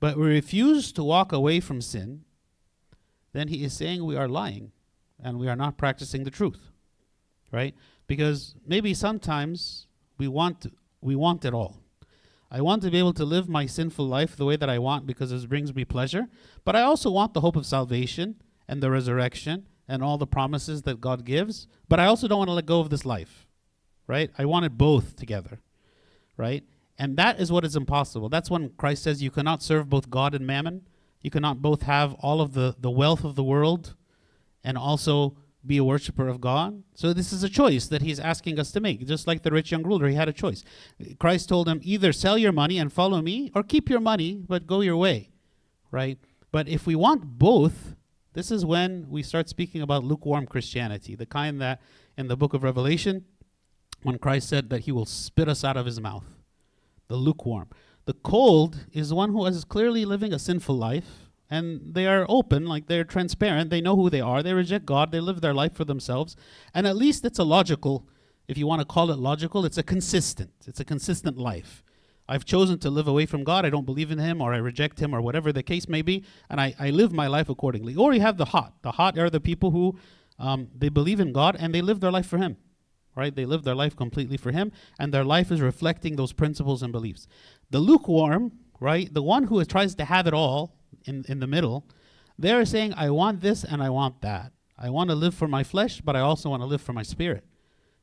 but 0.00 0.16
we 0.16 0.26
refuse 0.26 0.92
to 0.92 1.02
walk 1.04 1.32
away 1.32 1.60
from 1.60 1.80
sin, 1.80 2.24
then 3.32 3.48
he 3.48 3.64
is 3.64 3.72
saying 3.72 4.04
we 4.04 4.16
are 4.16 4.28
lying 4.28 4.72
and 5.22 5.38
we 5.38 5.48
are 5.48 5.56
not 5.56 5.78
practicing 5.78 6.24
the 6.24 6.30
truth. 6.30 6.70
Right? 7.52 7.74
Because 8.06 8.54
maybe 8.66 8.94
sometimes 8.94 9.86
we 10.18 10.28
want 10.28 10.66
we 11.00 11.16
want 11.16 11.44
it 11.44 11.54
all. 11.54 11.78
I 12.50 12.60
want 12.60 12.82
to 12.82 12.90
be 12.90 12.98
able 12.98 13.12
to 13.14 13.24
live 13.24 13.48
my 13.48 13.66
sinful 13.66 14.06
life 14.06 14.36
the 14.36 14.44
way 14.44 14.56
that 14.56 14.70
I 14.70 14.78
want 14.78 15.06
because 15.06 15.32
it 15.32 15.48
brings 15.48 15.74
me 15.74 15.84
pleasure, 15.84 16.28
but 16.64 16.76
I 16.76 16.82
also 16.82 17.10
want 17.10 17.34
the 17.34 17.40
hope 17.40 17.56
of 17.56 17.66
salvation 17.66 18.36
and 18.68 18.82
the 18.82 18.90
resurrection 18.90 19.66
and 19.88 20.02
all 20.02 20.18
the 20.18 20.26
promises 20.26 20.82
that 20.82 21.00
God 21.00 21.24
gives, 21.24 21.66
but 21.88 22.00
I 22.00 22.06
also 22.06 22.28
don't 22.28 22.38
want 22.38 22.48
to 22.48 22.54
let 22.54 22.66
go 22.66 22.80
of 22.80 22.90
this 22.90 23.04
life. 23.04 23.46
Right? 24.06 24.30
I 24.38 24.44
want 24.44 24.64
it 24.64 24.78
both 24.78 25.16
together. 25.16 25.60
Right? 26.36 26.64
And 26.98 27.16
that 27.16 27.38
is 27.40 27.52
what 27.52 27.64
is 27.64 27.76
impossible. 27.76 28.28
That's 28.28 28.50
when 28.50 28.70
Christ 28.70 29.02
says 29.02 29.22
you 29.22 29.30
cannot 29.30 29.62
serve 29.62 29.90
both 29.90 30.10
God 30.10 30.34
and 30.34 30.46
mammon. 30.46 30.88
You 31.20 31.30
cannot 31.30 31.60
both 31.60 31.82
have 31.82 32.14
all 32.14 32.40
of 32.40 32.54
the, 32.54 32.74
the 32.78 32.90
wealth 32.90 33.24
of 33.24 33.34
the 33.34 33.44
world 33.44 33.94
and 34.64 34.78
also 34.78 35.36
be 35.66 35.76
a 35.76 35.84
worshiper 35.84 36.28
of 36.28 36.40
God. 36.40 36.82
So 36.94 37.12
this 37.12 37.32
is 37.32 37.42
a 37.42 37.48
choice 37.48 37.88
that 37.88 38.02
he's 38.02 38.20
asking 38.20 38.58
us 38.58 38.70
to 38.72 38.80
make. 38.80 39.04
Just 39.06 39.26
like 39.26 39.42
the 39.42 39.50
rich 39.50 39.72
young 39.72 39.82
ruler, 39.82 40.08
he 40.08 40.14
had 40.14 40.28
a 40.28 40.32
choice. 40.32 40.62
Christ 41.18 41.48
told 41.48 41.68
him 41.68 41.80
either 41.82 42.12
sell 42.12 42.38
your 42.38 42.52
money 42.52 42.78
and 42.78 42.92
follow 42.92 43.20
me 43.20 43.50
or 43.54 43.62
keep 43.62 43.90
your 43.90 44.00
money 44.00 44.42
but 44.46 44.66
go 44.66 44.80
your 44.80 44.96
way. 44.96 45.30
Right? 45.90 46.18
But 46.52 46.68
if 46.68 46.86
we 46.86 46.94
want 46.94 47.38
both, 47.38 47.96
this 48.32 48.50
is 48.50 48.64
when 48.64 49.06
we 49.08 49.22
start 49.22 49.48
speaking 49.48 49.82
about 49.82 50.04
lukewarm 50.04 50.46
Christianity, 50.46 51.14
the 51.14 51.26
kind 51.26 51.60
that 51.60 51.80
in 52.16 52.28
the 52.28 52.36
book 52.36 52.54
of 52.54 52.62
Revelation 52.62 53.24
when 54.02 54.18
Christ 54.18 54.48
said 54.48 54.70
that 54.70 54.82
he 54.82 54.92
will 54.92 55.06
spit 55.06 55.48
us 55.48 55.64
out 55.64 55.76
of 55.76 55.86
his 55.86 56.00
mouth. 56.00 56.35
The 57.08 57.16
lukewarm. 57.16 57.68
The 58.06 58.14
cold 58.14 58.86
is 58.92 59.12
one 59.12 59.32
who 59.32 59.44
is 59.46 59.64
clearly 59.64 60.04
living 60.04 60.32
a 60.32 60.38
sinful 60.38 60.76
life 60.76 61.26
and 61.50 61.94
they 61.94 62.06
are 62.06 62.26
open, 62.28 62.66
like 62.66 62.86
they're 62.86 63.04
transparent, 63.04 63.70
they 63.70 63.80
know 63.80 63.96
who 63.96 64.10
they 64.10 64.20
are, 64.20 64.42
they 64.42 64.52
reject 64.52 64.86
God, 64.86 65.12
they 65.12 65.20
live 65.20 65.40
their 65.40 65.54
life 65.54 65.74
for 65.74 65.84
themselves, 65.84 66.36
and 66.74 66.86
at 66.86 66.96
least 66.96 67.24
it's 67.24 67.38
a 67.38 67.44
logical, 67.44 68.08
if 68.48 68.58
you 68.58 68.66
want 68.66 68.80
to 68.80 68.84
call 68.84 69.10
it 69.10 69.18
logical, 69.18 69.64
it's 69.64 69.78
a 69.78 69.82
consistent, 69.82 70.50
it's 70.66 70.80
a 70.80 70.84
consistent 70.84 71.38
life. 71.38 71.84
I've 72.28 72.44
chosen 72.44 72.80
to 72.80 72.90
live 72.90 73.06
away 73.06 73.26
from 73.26 73.44
God, 73.44 73.64
I 73.64 73.70
don't 73.70 73.86
believe 73.86 74.10
in 74.10 74.18
Him, 74.18 74.42
or 74.42 74.52
I 74.52 74.56
reject 74.56 74.98
Him, 74.98 75.14
or 75.14 75.20
whatever 75.20 75.52
the 75.52 75.62
case 75.62 75.88
may 75.88 76.02
be, 76.02 76.24
and 76.50 76.60
I, 76.60 76.74
I 76.78 76.90
live 76.90 77.12
my 77.12 77.28
life 77.28 77.48
accordingly. 77.48 77.94
Or 77.94 78.12
you 78.12 78.20
have 78.20 78.36
the 78.36 78.46
hot. 78.46 78.74
The 78.82 78.90
hot 78.90 79.16
are 79.16 79.30
the 79.30 79.38
people 79.38 79.70
who 79.70 79.96
um, 80.40 80.66
they 80.76 80.88
believe 80.88 81.20
in 81.20 81.32
God 81.32 81.56
and 81.58 81.72
they 81.72 81.80
live 81.80 82.00
their 82.00 82.10
life 82.10 82.26
for 82.26 82.38
Him 82.38 82.56
right? 83.16 83.34
They 83.34 83.46
live 83.46 83.64
their 83.64 83.74
life 83.74 83.96
completely 83.96 84.36
for 84.36 84.52
Him, 84.52 84.70
and 84.98 85.12
their 85.12 85.24
life 85.24 85.50
is 85.50 85.60
reflecting 85.60 86.16
those 86.16 86.32
principles 86.32 86.82
and 86.82 86.92
beliefs. 86.92 87.26
The 87.70 87.80
lukewarm, 87.80 88.52
right? 88.78 89.12
The 89.12 89.22
one 89.22 89.44
who 89.44 89.64
tries 89.64 89.94
to 89.96 90.04
have 90.04 90.26
it 90.26 90.34
all, 90.34 90.76
in, 91.06 91.24
in 91.28 91.40
the 91.40 91.46
middle, 91.46 91.86
they're 92.38 92.64
saying, 92.64 92.94
I 92.94 93.10
want 93.10 93.40
this 93.40 93.64
and 93.64 93.82
I 93.82 93.90
want 93.90 94.20
that. 94.22 94.52
I 94.78 94.90
want 94.90 95.08
to 95.10 95.16
live 95.16 95.34
for 95.34 95.48
my 95.48 95.64
flesh, 95.64 96.00
but 96.00 96.16
I 96.16 96.20
also 96.20 96.50
want 96.50 96.62
to 96.62 96.66
live 96.66 96.82
for 96.82 96.92
my 96.92 97.02
spirit, 97.02 97.44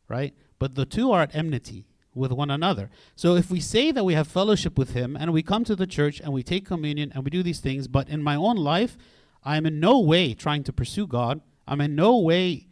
right? 0.07 0.33
But 0.57 0.75
the 0.75 0.85
two 0.85 1.11
are 1.11 1.21
at 1.21 1.35
enmity 1.35 1.85
with 2.15 2.31
one 2.31 2.49
another. 2.49 2.89
So 3.15 3.35
if 3.35 3.51
we 3.51 3.59
say 3.59 3.91
that 3.91 4.05
we 4.05 4.13
have 4.15 4.27
fellowship 4.27 4.77
with 4.77 4.93
Him 4.93 5.15
and 5.15 5.33
we 5.33 5.43
come 5.43 5.63
to 5.65 5.75
the 5.75 5.87
church 5.87 6.19
and 6.19 6.33
we 6.33 6.43
take 6.43 6.65
communion 6.65 7.11
and 7.13 7.23
we 7.23 7.29
do 7.29 7.43
these 7.43 7.59
things, 7.59 7.87
but 7.87 8.09
in 8.09 8.23
my 8.23 8.35
own 8.35 8.55
life, 8.55 8.97
I'm 9.43 9.65
in 9.65 9.79
no 9.79 9.99
way 9.99 10.33
trying 10.33 10.63
to 10.63 10.73
pursue 10.73 11.05
God, 11.05 11.41
I'm 11.67 11.81
in 11.81 11.95
no 11.95 12.17
way 12.17 12.67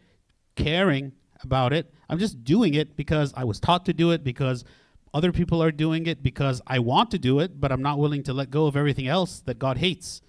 caring 0.56 1.14
about 1.44 1.74
it. 1.74 1.94
I'm 2.10 2.20
just 2.20 2.44
doing 2.44 2.74
it 2.74 2.96
because 2.96 3.34
I 3.36 3.44
was 3.44 3.60
taught 3.60 3.86
to 3.86 3.94
do 3.94 4.12
it, 4.12 4.24
because 4.24 4.64
other 5.14 5.32
people 5.32 5.62
are 5.62 5.72
doing 5.72 6.08
it 6.08 6.24
because 6.24 6.62
I 6.66 6.80
want 6.80 7.12
to 7.12 7.20
do 7.20 7.40
it, 7.40 7.60
but 7.60 7.72
I'm 7.72 7.82
not 7.82 8.00
willing 8.00 8.24
to 8.24 8.34
let 8.34 8.50
go 8.50 8.66
of 8.66 8.78
everything 8.78 9.08
else 9.08 9.42
that 9.42 9.60
God 9.60 9.78
hates. 9.78 10.22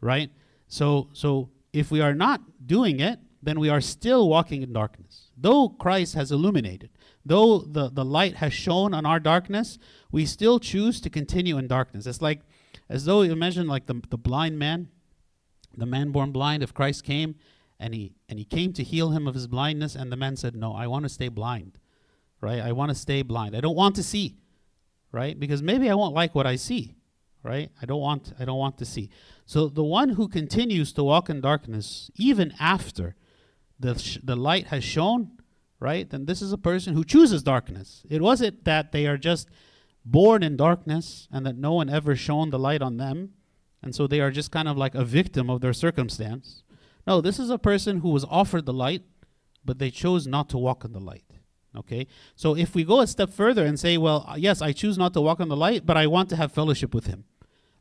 Right? 0.00 0.30
So 0.68 1.08
so 1.12 1.50
if 1.72 1.90
we 1.90 2.00
are 2.00 2.14
not 2.14 2.66
doing 2.66 3.00
it, 3.00 3.18
then 3.42 3.60
we 3.60 3.68
are 3.68 3.80
still 3.80 4.28
walking 4.28 4.62
in 4.62 4.72
darkness. 4.72 5.30
Though 5.36 5.68
Christ 5.68 6.14
has 6.14 6.32
illuminated, 6.32 6.90
though 7.24 7.58
the, 7.58 7.90
the 7.90 8.04
light 8.04 8.36
has 8.36 8.54
shone 8.54 8.94
on 8.94 9.04
our 9.04 9.20
darkness, 9.20 9.78
we 10.10 10.24
still 10.24 10.58
choose 10.58 11.00
to 11.02 11.10
continue 11.10 11.58
in 11.58 11.66
darkness. 11.66 12.06
It's 12.06 12.22
like 12.22 12.40
as 12.88 13.04
though 13.04 13.22
you 13.22 13.32
imagine 13.32 13.66
like 13.66 13.86
the, 13.86 14.00
the 14.08 14.16
blind 14.16 14.58
man, 14.58 14.88
the 15.76 15.86
man 15.86 16.10
born 16.10 16.32
blind, 16.32 16.62
if 16.62 16.72
Christ 16.72 17.04
came 17.04 17.34
and 17.84 17.94
he 17.94 18.04
and 18.28 18.38
he 18.38 18.44
came 18.44 18.72
to 18.72 18.82
heal 18.82 19.10
him 19.10 19.26
of 19.26 19.34
his 19.34 19.46
blindness, 19.46 19.94
and 19.94 20.10
the 20.10 20.16
man 20.16 20.36
said, 20.36 20.54
No, 20.56 20.74
I 20.74 20.86
want 20.86 21.04
to 21.04 21.08
stay 21.08 21.28
blind 21.28 21.78
right? 22.44 22.60
I 22.60 22.72
want 22.72 22.90
to 22.90 22.94
stay 22.94 23.22
blind. 23.22 23.56
I 23.56 23.60
don't 23.60 23.74
want 23.74 23.96
to 23.96 24.02
see, 24.02 24.36
right? 25.10 25.38
Because 25.40 25.62
maybe 25.62 25.88
I 25.88 25.94
won't 25.94 26.14
like 26.14 26.34
what 26.34 26.46
I 26.46 26.56
see, 26.56 26.94
right? 27.42 27.70
I 27.80 27.86
don't 27.86 28.00
want 28.00 28.34
I 28.38 28.44
don't 28.44 28.58
want 28.58 28.78
to 28.78 28.84
see. 28.84 29.10
So 29.46 29.68
the 29.68 29.82
one 29.82 30.10
who 30.10 30.28
continues 30.28 30.92
to 30.92 31.02
walk 31.02 31.30
in 31.30 31.40
darkness 31.40 32.10
even 32.16 32.52
after 32.60 33.16
the 33.80 33.98
sh- 33.98 34.18
the 34.22 34.36
light 34.36 34.66
has 34.66 34.84
shone, 34.84 35.38
right? 35.80 36.08
Then 36.08 36.26
this 36.26 36.42
is 36.42 36.52
a 36.52 36.58
person 36.58 36.94
who 36.94 37.02
chooses 37.04 37.42
darkness. 37.42 38.04
It 38.10 38.20
wasn't 38.20 38.64
that 38.64 38.92
they 38.92 39.06
are 39.06 39.16
just 39.16 39.48
born 40.04 40.42
in 40.42 40.56
darkness 40.56 41.26
and 41.32 41.46
that 41.46 41.56
no 41.56 41.72
one 41.72 41.88
ever 41.88 42.14
shone 42.14 42.50
the 42.50 42.58
light 42.58 42.82
on 42.82 42.98
them, 42.98 43.30
and 43.82 43.94
so 43.94 44.06
they 44.06 44.20
are 44.20 44.30
just 44.30 44.50
kind 44.50 44.68
of 44.68 44.76
like 44.76 44.94
a 44.94 45.04
victim 45.04 45.48
of 45.48 45.62
their 45.62 45.72
circumstance. 45.72 46.62
No, 47.06 47.20
this 47.20 47.38
is 47.38 47.50
a 47.50 47.58
person 47.58 48.00
who 48.00 48.10
was 48.10 48.24
offered 48.24 48.66
the 48.66 48.72
light, 48.72 49.02
but 49.64 49.78
they 49.78 49.90
chose 49.90 50.26
not 50.26 50.48
to 50.50 50.58
walk 50.58 50.84
in 50.84 50.92
the 50.92 51.00
light. 51.00 51.24
Okay? 51.76 52.06
So 52.36 52.56
if 52.56 52.74
we 52.74 52.84
go 52.84 53.00
a 53.00 53.06
step 53.06 53.30
further 53.30 53.64
and 53.64 53.78
say, 53.78 53.98
well, 53.98 54.24
uh, 54.28 54.36
yes, 54.36 54.62
I 54.62 54.72
choose 54.72 54.96
not 54.96 55.12
to 55.14 55.20
walk 55.20 55.40
in 55.40 55.48
the 55.48 55.56
light, 55.56 55.84
but 55.84 55.96
I 55.96 56.06
want 56.06 56.28
to 56.30 56.36
have 56.36 56.52
fellowship 56.52 56.94
with 56.94 57.06
Him. 57.06 57.24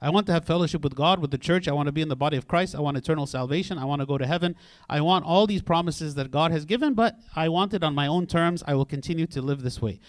I 0.01 0.09
want 0.09 0.27
to 0.27 0.33
have 0.33 0.43
fellowship 0.43 0.83
with 0.83 0.95
God, 0.95 1.19
with 1.19 1.31
the 1.31 1.38
church. 1.38 1.67
I 1.67 1.71
want 1.71 1.88
to 1.88 1.93
be 1.93 2.01
in 2.01 2.09
the 2.09 2.15
body 2.15 2.36
of 2.36 2.45
Christ. 2.45 2.75
I 2.75 2.81
want 2.81 2.97
eternal 2.97 3.25
salvation. 3.25 3.77
I 3.77 3.86
want 3.86 4.01
to 4.01 4.05
go 4.05 4.17
to 4.17 4.27
heaven. 4.27 4.55
I 4.89 4.99
want 4.99 5.23
all 5.23 5.47
these 5.47 5.62
promises 5.62 6.15
that 6.15 6.29
God 6.29 6.51
has 6.51 6.65
given, 6.65 6.93
but 6.93 7.17
I 7.36 7.47
want 7.47 7.73
it 7.73 7.86
on 7.86 7.95
my 7.95 8.07
own 8.07 8.27
terms. 8.27 8.63
I 8.67 8.73
will 8.73 8.86
continue 8.86 9.27
to 9.27 9.41
live 9.41 9.62
this 9.62 9.81
way. 9.81 10.01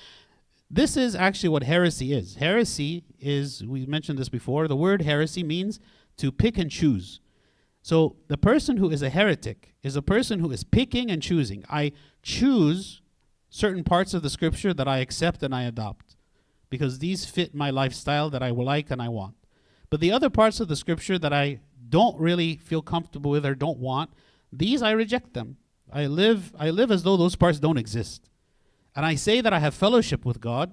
This 0.68 0.96
is 0.96 1.14
actually 1.14 1.50
what 1.50 1.62
heresy 1.62 2.12
is. 2.12 2.34
Heresy 2.36 3.04
is, 3.20 3.64
we 3.64 3.86
mentioned 3.86 4.18
this 4.18 4.28
before, 4.28 4.66
the 4.66 4.74
word 4.74 5.02
heresy 5.02 5.44
means 5.44 5.78
to 6.16 6.32
pick 6.32 6.58
and 6.58 6.70
choose. 6.70 7.20
So 7.84 8.16
the 8.28 8.38
person 8.38 8.78
who 8.78 8.88
is 8.88 9.02
a 9.02 9.10
heretic 9.10 9.74
is 9.82 9.94
a 9.94 10.00
person 10.00 10.38
who 10.40 10.50
is 10.50 10.64
picking 10.64 11.10
and 11.10 11.20
choosing. 11.20 11.64
I 11.68 11.92
choose 12.22 13.02
certain 13.50 13.84
parts 13.84 14.14
of 14.14 14.22
the 14.22 14.30
scripture 14.30 14.72
that 14.72 14.88
I 14.88 15.00
accept 15.00 15.42
and 15.42 15.54
I 15.54 15.64
adopt 15.64 16.16
because 16.70 17.00
these 17.00 17.26
fit 17.26 17.54
my 17.54 17.68
lifestyle 17.68 18.30
that 18.30 18.42
I 18.42 18.48
like 18.48 18.90
and 18.90 19.02
I 19.02 19.10
want. 19.10 19.34
But 19.90 20.00
the 20.00 20.12
other 20.12 20.30
parts 20.30 20.60
of 20.60 20.68
the 20.68 20.76
scripture 20.76 21.18
that 21.18 21.34
I 21.34 21.60
don't 21.86 22.18
really 22.18 22.56
feel 22.56 22.80
comfortable 22.80 23.30
with 23.30 23.44
or 23.44 23.54
don't 23.54 23.78
want, 23.78 24.14
these 24.50 24.80
I 24.80 24.92
reject 24.92 25.34
them. 25.34 25.58
I 25.92 26.06
live 26.06 26.54
I 26.58 26.70
live 26.70 26.90
as 26.90 27.02
though 27.02 27.18
those 27.18 27.36
parts 27.36 27.60
don't 27.60 27.76
exist. 27.76 28.30
And 28.96 29.04
I 29.04 29.14
say 29.14 29.42
that 29.42 29.52
I 29.52 29.58
have 29.58 29.74
fellowship 29.74 30.24
with 30.24 30.40
God 30.40 30.72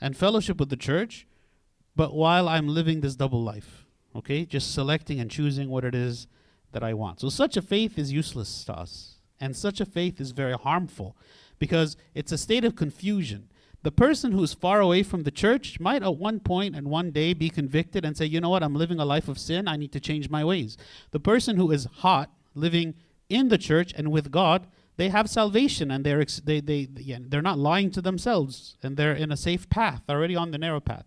and 0.00 0.16
fellowship 0.16 0.60
with 0.60 0.68
the 0.68 0.76
church, 0.76 1.26
but 1.96 2.14
while 2.14 2.48
I'm 2.48 2.68
living 2.68 3.00
this 3.00 3.16
double 3.16 3.42
life, 3.42 3.84
okay? 4.14 4.46
Just 4.46 4.72
selecting 4.72 5.18
and 5.18 5.28
choosing 5.28 5.68
what 5.68 5.84
it 5.84 5.96
is 5.96 6.28
that 6.72 6.82
I 6.82 6.94
want. 6.94 7.20
So 7.20 7.28
such 7.28 7.56
a 7.56 7.62
faith 7.62 7.98
is 7.98 8.12
useless 8.12 8.64
to 8.64 8.74
us. 8.74 9.16
And 9.40 9.56
such 9.56 9.80
a 9.80 9.86
faith 9.86 10.20
is 10.20 10.30
very 10.30 10.54
harmful 10.54 11.16
because 11.58 11.96
it's 12.14 12.32
a 12.32 12.38
state 12.38 12.64
of 12.64 12.76
confusion. 12.76 13.48
The 13.82 13.90
person 13.90 14.30
who's 14.30 14.54
far 14.54 14.80
away 14.80 15.02
from 15.02 15.24
the 15.24 15.32
church 15.32 15.80
might 15.80 16.04
at 16.04 16.16
one 16.16 16.38
point 16.38 16.76
and 16.76 16.86
one 16.86 17.10
day 17.10 17.34
be 17.34 17.50
convicted 17.50 18.04
and 18.04 18.16
say, 18.16 18.26
you 18.26 18.40
know 18.40 18.50
what, 18.50 18.62
I'm 18.62 18.76
living 18.76 19.00
a 19.00 19.04
life 19.04 19.28
of 19.28 19.38
sin, 19.38 19.66
I 19.66 19.76
need 19.76 19.90
to 19.92 20.00
change 20.00 20.30
my 20.30 20.44
ways. 20.44 20.76
The 21.10 21.18
person 21.18 21.56
who 21.56 21.72
is 21.72 21.86
hot, 21.86 22.30
living 22.54 22.94
in 23.28 23.48
the 23.48 23.58
church 23.58 23.92
and 23.96 24.12
with 24.12 24.30
God, 24.30 24.68
they 24.96 25.08
have 25.08 25.28
salvation 25.28 25.90
and 25.90 26.04
they're 26.04 26.20
ex- 26.20 26.40
they 26.44 26.60
they 26.60 26.88
yeah, 26.96 27.18
they're 27.20 27.42
not 27.42 27.58
lying 27.58 27.90
to 27.92 28.02
themselves 28.02 28.76
and 28.82 28.96
they're 28.96 29.14
in 29.14 29.32
a 29.32 29.36
safe 29.36 29.68
path 29.68 30.02
already 30.08 30.36
on 30.36 30.50
the 30.50 30.58
narrow 30.58 30.80
path 30.80 31.06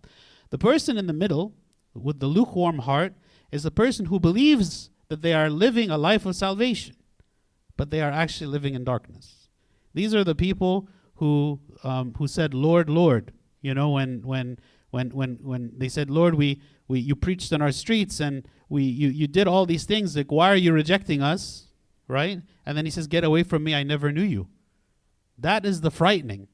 the 0.50 0.58
person 0.58 0.98
in 0.98 1.06
the 1.06 1.12
middle 1.12 1.54
with 1.94 2.20
the 2.20 2.26
lukewarm 2.26 2.80
heart 2.80 3.14
is 3.50 3.62
the 3.62 3.70
person 3.70 4.06
who 4.06 4.20
believes 4.20 4.90
that 5.08 5.22
they 5.22 5.32
are 5.32 5.50
living 5.50 5.90
a 5.90 5.98
life 5.98 6.26
of 6.26 6.36
salvation 6.36 6.96
but 7.76 7.90
they 7.90 8.00
are 8.00 8.10
actually 8.10 8.46
living 8.46 8.74
in 8.74 8.84
darkness 8.84 9.46
these 9.96 10.14
are 10.14 10.24
the 10.24 10.34
people 10.34 10.88
who 11.14 11.58
um, 11.82 12.14
who 12.18 12.28
said, 12.28 12.52
"Lord, 12.52 12.90
Lord." 12.90 13.32
You 13.62 13.72
know, 13.72 13.90
when 13.90 14.20
when 14.24 14.58
when 14.90 15.10
when 15.10 15.38
when 15.42 15.72
they 15.74 15.88
said, 15.88 16.10
"Lord, 16.10 16.34
we 16.34 16.60
we 16.86 17.00
you 17.00 17.16
preached 17.16 17.50
in 17.50 17.62
our 17.62 17.72
streets 17.72 18.20
and 18.20 18.46
we 18.68 18.82
you 18.82 19.08
you 19.08 19.26
did 19.26 19.48
all 19.48 19.64
these 19.64 19.84
things. 19.84 20.14
Like, 20.14 20.30
why 20.30 20.50
are 20.50 20.56
you 20.56 20.74
rejecting 20.74 21.22
us?" 21.22 21.68
Right? 22.08 22.42
And 22.66 22.76
then 22.76 22.84
he 22.84 22.90
says, 22.90 23.06
"Get 23.06 23.24
away 23.24 23.42
from 23.42 23.64
me! 23.64 23.74
I 23.74 23.84
never 23.84 24.12
knew 24.12 24.22
you." 24.22 24.48
That 25.38 25.64
is 25.64 25.80
the 25.80 25.90
frightening. 25.90 26.48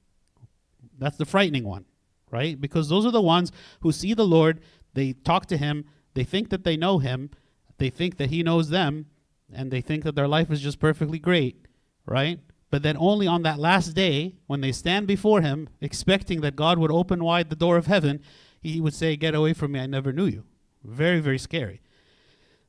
That's 0.97 1.17
the 1.17 1.27
frightening 1.27 1.65
one, 1.65 1.87
right? 2.31 2.61
Because 2.61 2.89
those 2.89 3.05
are 3.05 3.11
the 3.11 3.21
ones 3.21 3.51
who 3.81 3.91
see 3.91 4.15
the 4.15 4.27
Lord, 4.27 4.61
they 4.95 5.15
talk 5.15 5.47
to 5.47 5.57
him, 5.57 5.85
They 6.15 6.25
think 6.25 6.51
that 6.51 6.63
they 6.63 6.77
know 6.77 6.99
him, 6.99 7.31
they 7.79 7.91
think 7.91 8.17
that 8.19 8.31
he 8.31 8.43
knows 8.43 8.71
them, 8.71 9.07
and 9.53 9.71
they 9.71 9.81
think 9.81 10.05
that 10.05 10.15
their 10.15 10.29
life 10.29 10.51
is 10.51 10.61
just 10.61 10.79
perfectly 10.79 11.19
great, 11.19 11.67
right? 12.07 12.41
But 12.71 12.83
then 12.83 12.97
only 12.99 13.27
on 13.27 13.43
that 13.43 13.59
last 13.59 13.89
day, 13.89 14.37
when 14.47 14.63
they 14.63 14.73
stand 14.73 15.07
before 15.07 15.43
him, 15.43 15.69
expecting 15.81 16.41
that 16.41 16.57
God 16.57 16.79
would 16.79 16.91
open 16.91 17.23
wide 17.23 17.51
the 17.51 17.57
door 17.57 17.77
of 17.77 17.87
heaven, 17.87 18.23
he 18.63 18.81
would 18.81 18.95
say, 18.95 19.17
Get 19.17 19.35
away 19.35 19.53
from 19.53 19.73
me, 19.73 19.81
I 19.81 19.87
never 19.87 20.13
knew 20.13 20.25
you. 20.27 20.45
Very, 20.83 21.21
very 21.21 21.39
scary. 21.39 21.83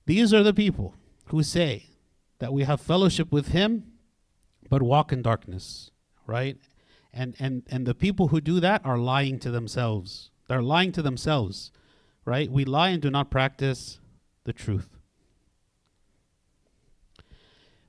These 0.05 0.33
are 0.33 0.43
the 0.43 0.53
people 0.53 0.95
who 1.27 1.41
say 1.41 1.87
that 2.39 2.51
we 2.51 2.63
have 2.63 2.81
fellowship 2.81 3.31
with 3.31 3.49
him, 3.49 3.93
but 4.69 4.81
walk 4.81 5.13
in 5.13 5.21
darkness, 5.21 5.91
right? 6.27 6.57
And, 7.13 7.35
and, 7.39 7.63
and 7.69 7.85
the 7.85 7.95
people 7.95 8.27
who 8.27 8.41
do 8.41 8.59
that 8.59 8.85
are 8.85 8.97
lying 8.97 9.39
to 9.39 9.51
themselves. 9.51 10.31
They're 10.49 10.61
lying 10.61 10.91
to 10.93 11.01
themselves, 11.01 11.71
right? 12.25 12.51
We 12.51 12.65
lie 12.65 12.89
and 12.89 13.01
do 13.01 13.09
not 13.09 13.31
practice 13.31 13.99
the 14.43 14.53
truth. 14.53 14.89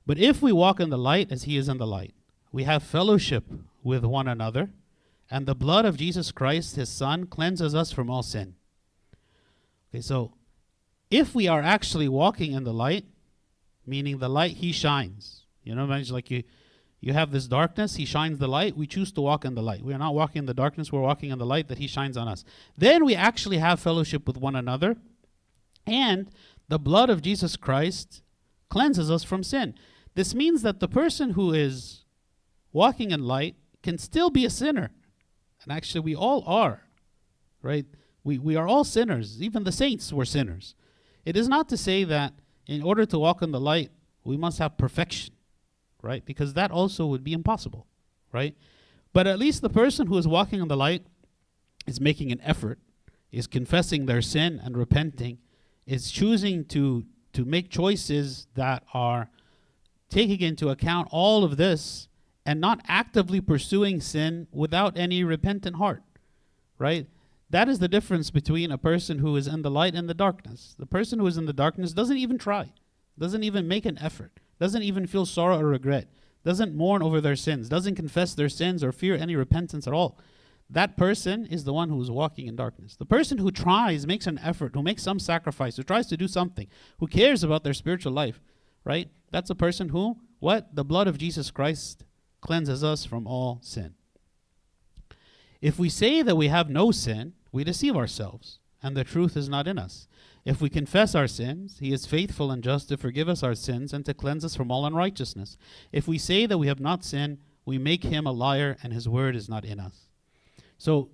But 0.05 0.19
if 0.19 0.41
we 0.41 0.51
walk 0.51 0.79
in 0.79 0.89
the 0.89 0.97
light 0.97 1.31
as 1.31 1.43
he 1.43 1.57
is 1.57 1.67
in 1.67 1.77
the 1.77 1.87
light, 1.87 2.13
we 2.51 2.63
have 2.63 2.83
fellowship 2.83 3.45
with 3.83 4.03
one 4.03 4.27
another, 4.27 4.69
and 5.29 5.45
the 5.45 5.55
blood 5.55 5.85
of 5.85 5.97
Jesus 5.97 6.31
Christ, 6.31 6.75
his 6.75 6.89
son, 6.89 7.25
cleanses 7.25 7.73
us 7.73 7.91
from 7.91 8.09
all 8.09 8.23
sin. 8.23 8.55
Okay, 9.91 10.01
so 10.01 10.33
if 11.09 11.33
we 11.33 11.47
are 11.47 11.61
actually 11.61 12.07
walking 12.07 12.53
in 12.53 12.63
the 12.63 12.73
light, 12.73 13.05
meaning 13.85 14.19
the 14.19 14.29
light 14.29 14.57
he 14.57 14.71
shines, 14.71 15.45
you 15.63 15.73
know, 15.73 15.85
imagine 15.85 16.13
like 16.13 16.29
you 16.29 16.43
you 17.01 17.13
have 17.13 17.31
this 17.31 17.45
darkness, 17.45 17.97
he 17.97 18.05
shines 18.05 18.39
the 18.39 18.47
light, 18.47 18.75
we 18.75 18.87
choose 18.87 19.11
to 19.11 19.21
walk 19.21 19.45
in 19.45 19.53
the 19.53 19.61
light. 19.61 19.83
We 19.83 19.93
are 19.93 19.99
not 19.99 20.15
walking 20.15 20.39
in 20.39 20.45
the 20.47 20.55
darkness, 20.55 20.91
we're 20.91 21.01
walking 21.01 21.29
in 21.29 21.37
the 21.37 21.45
light 21.45 21.67
that 21.67 21.77
he 21.77 21.85
shines 21.85 22.17
on 22.17 22.27
us. 22.27 22.43
Then 22.75 23.05
we 23.05 23.13
actually 23.13 23.59
have 23.59 23.79
fellowship 23.79 24.25
with 24.25 24.37
one 24.37 24.55
another, 24.55 24.95
and 25.85 26.29
the 26.67 26.79
blood 26.79 27.09
of 27.09 27.21
Jesus 27.21 27.55
Christ 27.55 28.21
cleanses 28.69 29.11
us 29.11 29.23
from 29.23 29.43
sin. 29.43 29.75
This 30.15 30.33
means 30.33 30.61
that 30.61 30.79
the 30.79 30.87
person 30.87 31.31
who 31.31 31.53
is 31.53 32.05
walking 32.71 33.11
in 33.11 33.23
light 33.23 33.55
can 33.83 33.97
still 33.97 34.29
be 34.29 34.45
a 34.45 34.49
sinner. 34.49 34.91
And 35.63 35.71
actually, 35.71 36.01
we 36.01 36.15
all 36.15 36.43
are, 36.45 36.81
right? 37.61 37.85
We, 38.23 38.39
we 38.39 38.55
are 38.55 38.67
all 38.67 38.83
sinners. 38.83 39.41
Even 39.41 39.63
the 39.63 39.71
saints 39.71 40.11
were 40.11 40.25
sinners. 40.25 40.75
It 41.25 41.37
is 41.37 41.47
not 41.47 41.69
to 41.69 41.77
say 41.77 42.03
that 42.03 42.33
in 42.67 42.81
order 42.81 43.05
to 43.05 43.19
walk 43.19 43.41
in 43.41 43.51
the 43.51 43.59
light, 43.59 43.91
we 44.23 44.37
must 44.37 44.59
have 44.59 44.77
perfection, 44.77 45.33
right? 46.01 46.25
Because 46.25 46.53
that 46.53 46.71
also 46.71 47.05
would 47.05 47.23
be 47.23 47.33
impossible, 47.33 47.85
right? 48.31 48.55
But 49.13 49.27
at 49.27 49.39
least 49.39 49.61
the 49.61 49.69
person 49.69 50.07
who 50.07 50.17
is 50.17 50.27
walking 50.27 50.61
in 50.61 50.67
the 50.67 50.77
light 50.77 51.05
is 51.87 52.01
making 52.01 52.31
an 52.31 52.41
effort, 52.41 52.79
is 53.31 53.47
confessing 53.47 54.05
their 54.05 54.21
sin 54.21 54.59
and 54.63 54.77
repenting, 54.77 55.37
is 55.85 56.11
choosing 56.11 56.65
to 56.65 57.05
to 57.33 57.43
make 57.43 57.69
choices 57.69 58.47
that 58.55 58.83
are 58.93 59.29
taking 60.09 60.39
into 60.39 60.69
account 60.69 61.09
all 61.11 61.43
of 61.43 61.57
this 61.57 62.07
and 62.45 62.61
not 62.61 62.79
actively 62.87 63.41
pursuing 63.41 63.99
sin 63.99 64.47
without 64.51 64.97
any 64.97 65.23
repentant 65.23 65.75
heart, 65.75 66.01
right? 66.79 67.07
That 67.49 67.67
is 67.67 67.79
the 67.79 67.87
difference 67.87 68.31
between 68.31 68.71
a 68.71 68.77
person 68.77 69.19
who 69.19 69.35
is 69.35 69.47
in 69.47 69.61
the 69.61 69.71
light 69.71 69.95
and 69.95 70.07
the 70.07 70.13
darkness. 70.13 70.75
The 70.79 70.85
person 70.85 71.19
who 71.19 71.27
is 71.27 71.37
in 71.37 71.45
the 71.45 71.53
darkness 71.53 71.93
doesn't 71.93 72.17
even 72.17 72.37
try, 72.37 72.71
doesn't 73.19 73.43
even 73.43 73.67
make 73.67 73.85
an 73.85 73.97
effort, 73.99 74.39
doesn't 74.59 74.83
even 74.83 75.05
feel 75.05 75.25
sorrow 75.25 75.59
or 75.59 75.67
regret, 75.67 76.07
doesn't 76.43 76.75
mourn 76.75 77.03
over 77.03 77.19
their 77.19 77.35
sins, 77.35 77.67
doesn't 77.67 77.95
confess 77.95 78.33
their 78.33 78.49
sins 78.49 78.83
or 78.83 78.91
fear 78.91 79.15
any 79.15 79.35
repentance 79.35 79.87
at 79.87 79.93
all. 79.93 80.17
That 80.69 80.97
person 80.97 81.45
is 81.45 81.63
the 81.63 81.73
one 81.73 81.89
who 81.89 82.01
is 82.01 82.09
walking 82.09 82.47
in 82.47 82.55
darkness. 82.55 82.95
The 82.95 83.05
person 83.05 83.37
who 83.37 83.51
tries, 83.51 84.07
makes 84.07 84.25
an 84.25 84.39
effort, 84.39 84.73
who 84.73 84.81
makes 84.81 85.03
some 85.03 85.19
sacrifice, 85.19 85.77
who 85.77 85.83
tries 85.83 86.07
to 86.07 86.17
do 86.17 86.27
something, 86.27 86.67
who 86.99 87.07
cares 87.07 87.43
about 87.43 87.63
their 87.63 87.73
spiritual 87.73 88.13
life, 88.13 88.41
right? 88.83 89.09
That's 89.31 89.49
a 89.49 89.55
person 89.55 89.89
who, 89.89 90.17
what? 90.39 90.75
The 90.75 90.83
blood 90.83 91.07
of 91.07 91.17
Jesus 91.17 91.51
Christ 91.51 92.03
cleanses 92.41 92.83
us 92.83 93.05
from 93.05 93.27
all 93.27 93.59
sin. 93.61 93.93
If 95.61 95.77
we 95.77 95.89
say 95.89 96.21
that 96.21 96.35
we 96.35 96.47
have 96.47 96.69
no 96.69 96.91
sin, 96.91 97.33
we 97.51 97.63
deceive 97.63 97.95
ourselves, 97.95 98.59
and 98.81 98.95
the 98.95 99.03
truth 99.03 99.37
is 99.37 99.47
not 99.47 99.67
in 99.67 99.79
us. 99.79 100.07
If 100.45 100.61
we 100.61 100.69
confess 100.69 101.15
our 101.15 101.27
sins, 101.27 101.77
he 101.79 101.91
is 101.91 102.05
faithful 102.05 102.51
and 102.51 102.63
just 102.63 102.89
to 102.89 102.97
forgive 102.97 103.27
us 103.27 103.41
our 103.41 103.55
sins 103.55 103.93
and 103.93 104.05
to 104.05 104.13
cleanse 104.13 104.45
us 104.45 104.55
from 104.55 104.71
all 104.71 104.85
unrighteousness. 104.85 105.57
If 105.91 106.07
we 106.07 106.19
say 106.19 106.45
that 106.45 106.59
we 106.59 106.67
have 106.67 106.79
not 106.79 107.03
sinned, 107.03 107.39
we 107.65 107.79
make 107.79 108.03
him 108.03 108.27
a 108.27 108.31
liar, 108.31 108.77
and 108.83 108.93
his 108.93 109.09
word 109.09 109.35
is 109.35 109.49
not 109.49 109.65
in 109.65 109.79
us. 109.79 110.07
So 110.77 111.09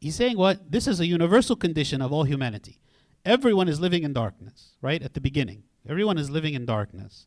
he's 0.00 0.16
saying 0.16 0.36
what? 0.36 0.70
This 0.70 0.86
is 0.86 1.00
a 1.00 1.06
universal 1.06 1.56
condition 1.56 2.02
of 2.02 2.12
all 2.12 2.24
humanity. 2.24 2.78
Everyone 3.24 3.68
is 3.68 3.80
living 3.80 4.02
in 4.02 4.12
darkness, 4.12 4.72
right? 4.80 5.02
At 5.02 5.14
the 5.14 5.20
beginning. 5.20 5.64
Everyone 5.88 6.18
is 6.18 6.30
living 6.30 6.54
in 6.54 6.66
darkness. 6.66 7.26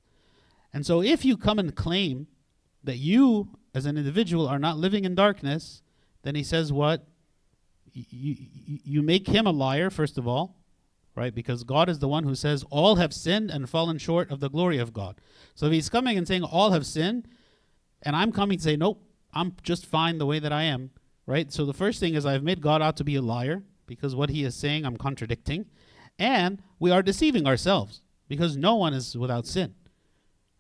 And 0.74 0.86
so 0.86 1.02
if 1.02 1.24
you 1.24 1.38
come 1.38 1.60
and 1.60 1.76
claim 1.76 2.28
that 2.84 2.98
you, 2.98 3.50
as 3.74 3.86
an 3.86 3.98
individual, 3.98 4.48
are 4.48 4.60
not 4.60 4.78
living 4.78 5.06
in 5.06 5.16
darkness, 5.16 5.82
then 6.24 6.36
he 6.36 6.44
says 6.44 6.74
what? 6.74 7.06
You, 7.94 8.36
you, 8.84 9.02
make 9.02 9.28
him 9.28 9.48
a 9.48 9.52
liar, 9.52 9.90
first 9.90 10.18
of 10.18 10.28
all, 10.28 10.58
right? 11.16 11.34
Because 11.34 11.64
God 11.64 11.88
is 11.88 12.00
the 12.00 12.10
one 12.10 12.26
who 12.26 12.36
says, 12.36 12.66
All 12.70 12.98
have 12.98 13.14
sinned 13.14 13.50
and 13.50 13.70
fallen 13.70 13.98
short 13.98 14.30
of 14.32 14.42
the 14.42 14.50
glory 14.50 14.80
of 14.80 14.92
God. 14.92 15.22
So 15.54 15.68
if 15.68 15.72
he's 15.72 15.88
coming 15.88 16.18
and 16.18 16.28
saying, 16.28 16.44
All 16.44 16.72
have 16.72 16.86
sinned, 16.86 17.28
and 18.02 18.16
I'm 18.16 18.34
coming 18.34 18.58
to 18.58 18.64
say, 18.64 18.76
Nope, 18.76 19.02
I'm 19.34 19.56
just 19.64 19.86
fine 19.86 20.18
the 20.18 20.26
way 20.26 20.40
that 20.40 20.52
I 20.52 20.64
am, 20.64 20.92
right? 21.26 21.52
So 21.52 21.66
the 21.66 21.74
first 21.74 22.00
thing 22.00 22.16
is, 22.16 22.26
I've 22.26 22.44
made 22.44 22.62
God 22.62 22.82
out 22.82 22.98
to 22.98 23.04
be 23.04 23.16
a 23.16 23.22
liar 23.22 23.64
because 23.86 24.16
what 24.16 24.30
he 24.30 24.44
is 24.44 24.56
saying 24.56 24.86
I'm 24.86 24.98
contradicting. 24.98 25.66
And 26.18 26.62
we 26.80 26.92
are 26.92 27.02
deceiving 27.02 27.46
ourselves 27.46 28.02
because 28.28 28.56
no 28.58 28.76
one 28.76 28.94
is 28.94 29.18
without 29.18 29.46
sin, 29.46 29.76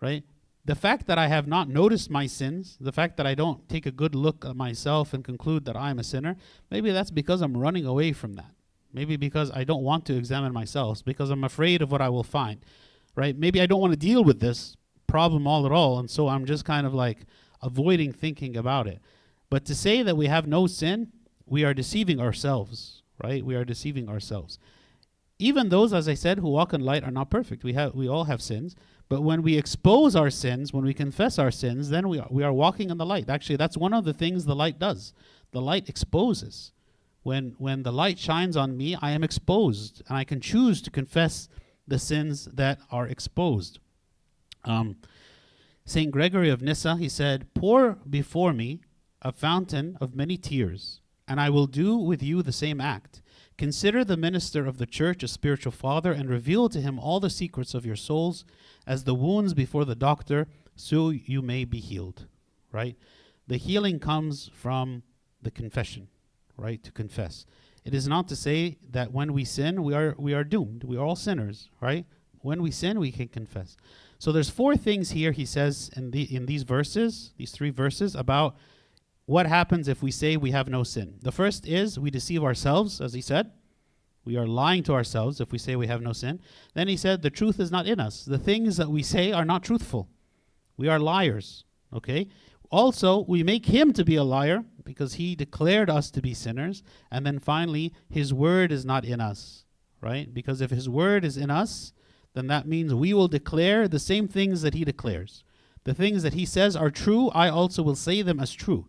right? 0.01 0.23
the 0.65 0.75
fact 0.75 1.05
that 1.05 1.19
I 1.19 1.27
have 1.27 1.47
not 1.47 1.69
noticed 1.69 2.09
my 2.09 2.25
sins, 2.25 2.75
the 2.81 2.91
fact 2.91 3.17
that 3.17 3.27
I 3.27 3.35
don't 3.35 3.69
take 3.69 3.85
a 3.85 3.91
good 3.91 4.15
look 4.15 4.43
at 4.43 4.55
myself 4.55 5.13
and 5.13 5.23
conclude 5.23 5.63
that 5.65 5.77
I'm 5.77 5.99
a 5.99 6.03
sinner, 6.03 6.35
maybe 6.71 6.91
that's 6.91 7.11
because 7.11 7.41
I'm 7.41 7.55
running 7.55 7.85
away 7.85 8.11
from 8.13 8.33
that. 8.33 8.51
Maybe 8.91 9.15
because 9.15 9.51
I 9.51 9.63
don't 9.63 9.83
want 9.83 10.05
to 10.05 10.17
examine 10.17 10.53
myself, 10.53 11.05
because 11.05 11.29
I'm 11.29 11.43
afraid 11.43 11.81
of 11.81 11.91
what 11.91 12.01
I 12.01 12.09
will 12.09 12.23
find, 12.23 12.65
right? 13.13 13.37
Maybe 13.37 13.61
I 13.61 13.67
don't 13.67 13.81
want 13.81 13.93
to 13.93 13.99
deal 13.99 14.23
with 14.23 14.39
this 14.39 14.75
problem 15.05 15.45
all 15.45 15.65
at 15.67 15.71
all, 15.71 15.99
and 15.99 16.09
so 16.09 16.29
I'm 16.29 16.45
just 16.45 16.65
kind 16.65 16.87
of 16.87 16.93
like 16.93 17.25
avoiding 17.61 18.11
thinking 18.11 18.57
about 18.57 18.87
it. 18.87 18.99
But 19.49 19.65
to 19.65 19.75
say 19.75 20.01
that 20.01 20.17
we 20.17 20.27
have 20.27 20.47
no 20.47 20.67
sin, 20.67 21.11
we 21.45 21.63
are 21.63 21.73
deceiving 21.73 22.19
ourselves, 22.19 23.03
right? 23.23 23.45
We 23.45 23.55
are 23.55 23.65
deceiving 23.65 24.09
ourselves. 24.09 24.57
Even 25.37 25.69
those, 25.69 25.93
as 25.93 26.07
I 26.07 26.13
said, 26.13 26.39
who 26.39 26.49
walk 26.49 26.73
in 26.73 26.81
light 26.81 27.03
are 27.03 27.11
not 27.11 27.29
perfect. 27.29 27.63
We 27.63 27.73
have 27.73 27.93
we 27.93 28.07
all 28.07 28.23
have 28.25 28.41
sins. 28.41 28.75
But 29.07 29.21
when 29.21 29.43
we 29.43 29.57
expose 29.57 30.15
our 30.15 30.31
sins, 30.31 30.73
when 30.73 30.83
we 30.83 30.93
confess 30.93 31.37
our 31.37 31.51
sins, 31.51 31.89
then 31.89 32.09
we 32.09 32.19
are, 32.19 32.27
we 32.31 32.43
are 32.43 32.53
walking 32.53 32.89
in 32.89 32.97
the 32.97 33.05
light. 33.05 33.29
Actually, 33.29 33.57
that's 33.57 33.77
one 33.77 33.93
of 33.93 34.03
the 34.03 34.13
things 34.13 34.45
the 34.45 34.55
light 34.55 34.79
does. 34.79 35.13
The 35.51 35.61
light 35.61 35.87
exposes. 35.89 36.71
When, 37.21 37.55
when 37.57 37.83
the 37.83 37.91
light 37.91 38.17
shines 38.17 38.57
on 38.57 38.77
me, 38.77 38.95
I 38.99 39.11
am 39.11 39.23
exposed, 39.23 40.01
and 40.07 40.17
I 40.17 40.23
can 40.23 40.41
choose 40.41 40.81
to 40.83 40.91
confess 40.91 41.49
the 41.87 41.99
sins 41.99 42.45
that 42.45 42.79
are 42.91 43.07
exposed. 43.07 43.79
Um, 44.63 44.97
St. 45.85 46.11
Gregory 46.11 46.49
of 46.49 46.63
Nyssa, 46.63 46.97
he 46.97 47.09
said, 47.09 47.53
Pour 47.53 47.97
before 48.09 48.53
me 48.53 48.81
a 49.25 49.31
fountain 49.31 49.97
of 49.99 50.15
many 50.15 50.37
tears, 50.37 51.01
and 51.27 51.41
I 51.41 51.49
will 51.49 51.65
do 51.65 51.97
with 51.97 52.21
you 52.21 52.43
the 52.43 52.51
same 52.51 52.79
act. 52.79 53.23
Consider 53.57 54.05
the 54.05 54.15
minister 54.15 54.67
of 54.67 54.77
the 54.77 54.85
church 54.85 55.23
a 55.23 55.27
spiritual 55.27 55.71
father, 55.71 56.11
and 56.11 56.29
reveal 56.29 56.69
to 56.69 56.79
him 56.79 56.99
all 56.99 57.19
the 57.19 57.31
secrets 57.31 57.73
of 57.73 57.87
your 57.87 57.95
souls 57.95 58.45
as 58.85 59.03
the 59.03 59.15
wounds 59.15 59.55
before 59.55 59.83
the 59.83 59.95
doctor, 59.95 60.47
so 60.75 61.09
you 61.09 61.41
may 61.41 61.65
be 61.65 61.79
healed. 61.79 62.27
Right? 62.71 62.95
The 63.47 63.57
healing 63.57 63.99
comes 63.99 64.51
from 64.53 65.01
the 65.41 65.49
confession, 65.49 66.07
right? 66.55 66.83
To 66.83 66.91
confess. 66.91 67.47
It 67.83 67.95
is 67.95 68.07
not 68.07 68.27
to 68.27 68.35
say 68.35 68.77
that 68.91 69.11
when 69.11 69.33
we 69.33 69.43
sin, 69.43 69.83
we 69.83 69.95
are 69.95 70.13
we 70.19 70.35
are 70.35 70.43
doomed. 70.43 70.83
We 70.83 70.97
are 70.97 71.05
all 71.05 71.15
sinners, 71.15 71.69
right? 71.81 72.05
When 72.41 72.61
we 72.61 72.69
sin, 72.69 72.99
we 72.99 73.11
can 73.11 73.29
confess. 73.29 73.75
So 74.19 74.31
there's 74.31 74.51
four 74.51 74.75
things 74.75 75.11
here 75.11 75.31
he 75.31 75.45
says 75.45 75.89
in 75.95 76.11
the 76.11 76.23
in 76.35 76.45
these 76.45 76.63
verses, 76.63 77.33
these 77.37 77.51
three 77.51 77.71
verses 77.71 78.13
about 78.13 78.55
what 79.25 79.47
happens 79.47 79.87
if 79.87 80.03
we 80.03 80.11
say 80.11 80.37
we 80.37 80.51
have 80.51 80.67
no 80.67 80.83
sin. 80.83 81.15
The 81.21 81.31
first 81.31 81.67
is 81.67 81.99
we 81.99 82.11
deceive 82.11 82.43
ourselves, 82.43 83.01
as 83.01 83.13
he 83.13 83.21
said. 83.21 83.51
We 84.23 84.37
are 84.37 84.47
lying 84.47 84.83
to 84.83 84.93
ourselves 84.93 85.39
if 85.39 85.51
we 85.51 85.57
say 85.57 85.75
we 85.75 85.87
have 85.87 86.01
no 86.01 86.13
sin. 86.13 86.39
Then 86.73 86.87
he 86.87 86.97
said, 86.97 87.21
The 87.21 87.29
truth 87.29 87.59
is 87.59 87.71
not 87.71 87.87
in 87.87 87.99
us. 87.99 88.25
The 88.25 88.39
things 88.39 88.77
that 88.77 88.89
we 88.89 89.03
say 89.03 89.31
are 89.31 89.45
not 89.45 89.63
truthful. 89.63 90.09
We 90.77 90.87
are 90.87 90.99
liars. 90.99 91.63
Okay? 91.93 92.27
Also, 92.71 93.23
we 93.27 93.43
make 93.43 93.67
him 93.67 93.93
to 93.93 94.03
be 94.03 94.15
a 94.15 94.23
liar 94.23 94.63
because 94.83 95.15
he 95.15 95.35
declared 95.35 95.89
us 95.89 96.09
to 96.11 96.21
be 96.21 96.33
sinners. 96.33 96.83
And 97.11 97.25
then 97.25 97.39
finally, 97.39 97.93
his 98.09 98.33
word 98.33 98.71
is 98.71 98.83
not 98.83 99.05
in 99.05 99.21
us. 99.21 99.65
Right? 100.01 100.31
Because 100.31 100.61
if 100.61 100.71
his 100.71 100.89
word 100.89 101.23
is 101.23 101.37
in 101.37 101.49
us, 101.49 101.93
then 102.33 102.47
that 102.47 102.67
means 102.67 102.93
we 102.93 103.13
will 103.13 103.27
declare 103.27 103.87
the 103.87 103.99
same 103.99 104.27
things 104.27 104.61
that 104.61 104.73
he 104.73 104.83
declares. 104.83 105.43
The 105.83 105.93
things 105.93 106.23
that 106.23 106.33
he 106.33 106.45
says 106.45 106.75
are 106.75 106.91
true, 106.91 107.29
I 107.29 107.47
also 107.49 107.81
will 107.81 107.95
say 107.95 108.21
them 108.21 108.39
as 108.39 108.53
true. 108.53 108.87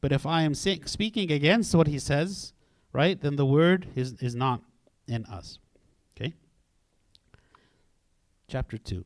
But 0.00 0.12
if 0.12 0.26
I 0.26 0.42
am 0.42 0.54
speaking 0.54 1.32
against 1.32 1.74
what 1.74 1.86
he 1.86 1.98
says, 1.98 2.52
right, 2.92 3.20
then 3.20 3.36
the 3.36 3.46
word 3.46 3.88
is, 3.94 4.14
is 4.20 4.34
not 4.34 4.62
in 5.08 5.24
us. 5.26 5.58
Okay? 6.16 6.34
chapter 8.48 8.78
2. 8.78 9.04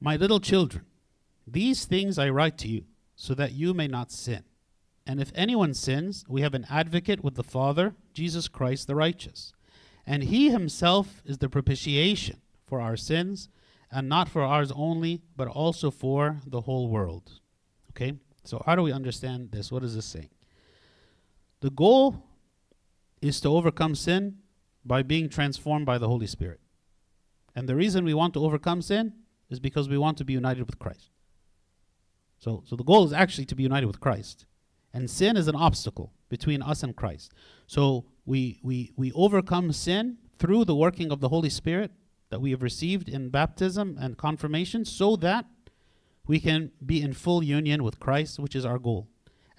My 0.00 0.16
little 0.16 0.40
children, 0.40 0.84
these 1.46 1.84
things 1.84 2.18
I 2.18 2.28
write 2.30 2.56
to 2.58 2.68
you, 2.68 2.84
so 3.16 3.34
that 3.34 3.52
you 3.52 3.74
may 3.74 3.86
not 3.86 4.10
sin. 4.10 4.44
And 5.06 5.20
if 5.20 5.32
anyone 5.34 5.74
sins, 5.74 6.24
we 6.28 6.40
have 6.40 6.54
an 6.54 6.66
advocate 6.70 7.22
with 7.22 7.34
the 7.34 7.42
Father, 7.42 7.94
Jesus 8.14 8.48
Christ 8.48 8.86
the 8.86 8.94
righteous. 8.94 9.52
And 10.06 10.24
he 10.24 10.50
himself 10.50 11.22
is 11.26 11.38
the 11.38 11.48
propitiation 11.48 12.40
for 12.66 12.80
our 12.80 12.96
sins, 12.96 13.48
and 13.90 14.08
not 14.08 14.28
for 14.28 14.42
ours 14.42 14.72
only, 14.74 15.20
but 15.36 15.48
also 15.48 15.90
for 15.90 16.40
the 16.46 16.62
whole 16.62 16.88
world. 16.88 17.40
Okay? 17.90 18.14
So, 18.44 18.62
how 18.64 18.74
do 18.74 18.82
we 18.82 18.92
understand 18.92 19.50
this? 19.52 19.70
What 19.70 19.84
is 19.84 19.94
this 19.94 20.06
saying? 20.06 20.30
The 21.60 21.70
goal 21.70 22.22
is 23.20 23.40
to 23.42 23.48
overcome 23.48 23.94
sin 23.94 24.38
by 24.84 25.02
being 25.02 25.28
transformed 25.28 25.86
by 25.86 25.98
the 25.98 26.08
Holy 26.08 26.26
Spirit. 26.26 26.60
And 27.54 27.68
the 27.68 27.76
reason 27.76 28.04
we 28.04 28.14
want 28.14 28.34
to 28.34 28.44
overcome 28.44 28.80
sin 28.80 29.12
is 29.50 29.60
because 29.60 29.88
we 29.88 29.98
want 29.98 30.16
to 30.18 30.24
be 30.24 30.32
united 30.32 30.66
with 30.66 30.78
Christ. 30.78 31.10
So, 32.38 32.62
so 32.66 32.76
the 32.76 32.84
goal 32.84 33.04
is 33.04 33.12
actually 33.12 33.44
to 33.46 33.54
be 33.54 33.62
united 33.62 33.86
with 33.86 34.00
Christ. 34.00 34.46
And 34.94 35.10
sin 35.10 35.36
is 35.36 35.48
an 35.48 35.56
obstacle 35.56 36.12
between 36.28 36.62
us 36.62 36.82
and 36.82 36.96
Christ. 36.96 37.32
So 37.66 38.06
we, 38.24 38.60
we, 38.62 38.92
we 38.96 39.12
overcome 39.12 39.72
sin 39.72 40.16
through 40.38 40.64
the 40.64 40.74
working 40.74 41.12
of 41.12 41.20
the 41.20 41.28
Holy 41.28 41.50
Spirit 41.50 41.92
that 42.30 42.40
we 42.40 42.52
have 42.52 42.62
received 42.62 43.08
in 43.08 43.28
baptism 43.28 43.98
and 44.00 44.16
confirmation 44.16 44.84
so 44.84 45.16
that 45.16 45.44
we 46.30 46.38
can 46.38 46.70
be 46.86 47.02
in 47.02 47.12
full 47.12 47.42
union 47.42 47.82
with 47.82 47.98
Christ, 47.98 48.38
which 48.38 48.54
is 48.54 48.64
our 48.64 48.78
goal. 48.78 49.08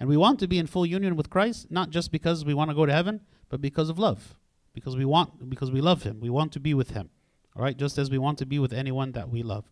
And 0.00 0.08
we 0.08 0.16
want 0.16 0.40
to 0.40 0.48
be 0.48 0.58
in 0.58 0.66
full 0.66 0.86
union 0.86 1.16
with 1.16 1.28
Christ, 1.28 1.70
not 1.70 1.90
just 1.90 2.10
because 2.10 2.46
we 2.46 2.54
want 2.54 2.70
to 2.70 2.74
go 2.74 2.86
to 2.86 2.92
heaven, 2.92 3.20
but 3.50 3.60
because 3.60 3.90
of 3.90 3.98
love. 3.98 4.38
Because 4.72 4.96
we 4.96 5.04
want 5.04 5.50
because 5.50 5.70
we 5.70 5.82
love 5.82 6.02
him. 6.04 6.18
We 6.18 6.30
want 6.30 6.50
to 6.52 6.60
be 6.60 6.72
with 6.72 6.92
him. 6.92 7.10
All 7.54 7.62
right? 7.62 7.76
Just 7.76 7.98
as 7.98 8.10
we 8.10 8.16
want 8.16 8.38
to 8.38 8.46
be 8.46 8.58
with 8.58 8.72
anyone 8.72 9.12
that 9.12 9.28
we 9.28 9.42
love. 9.42 9.70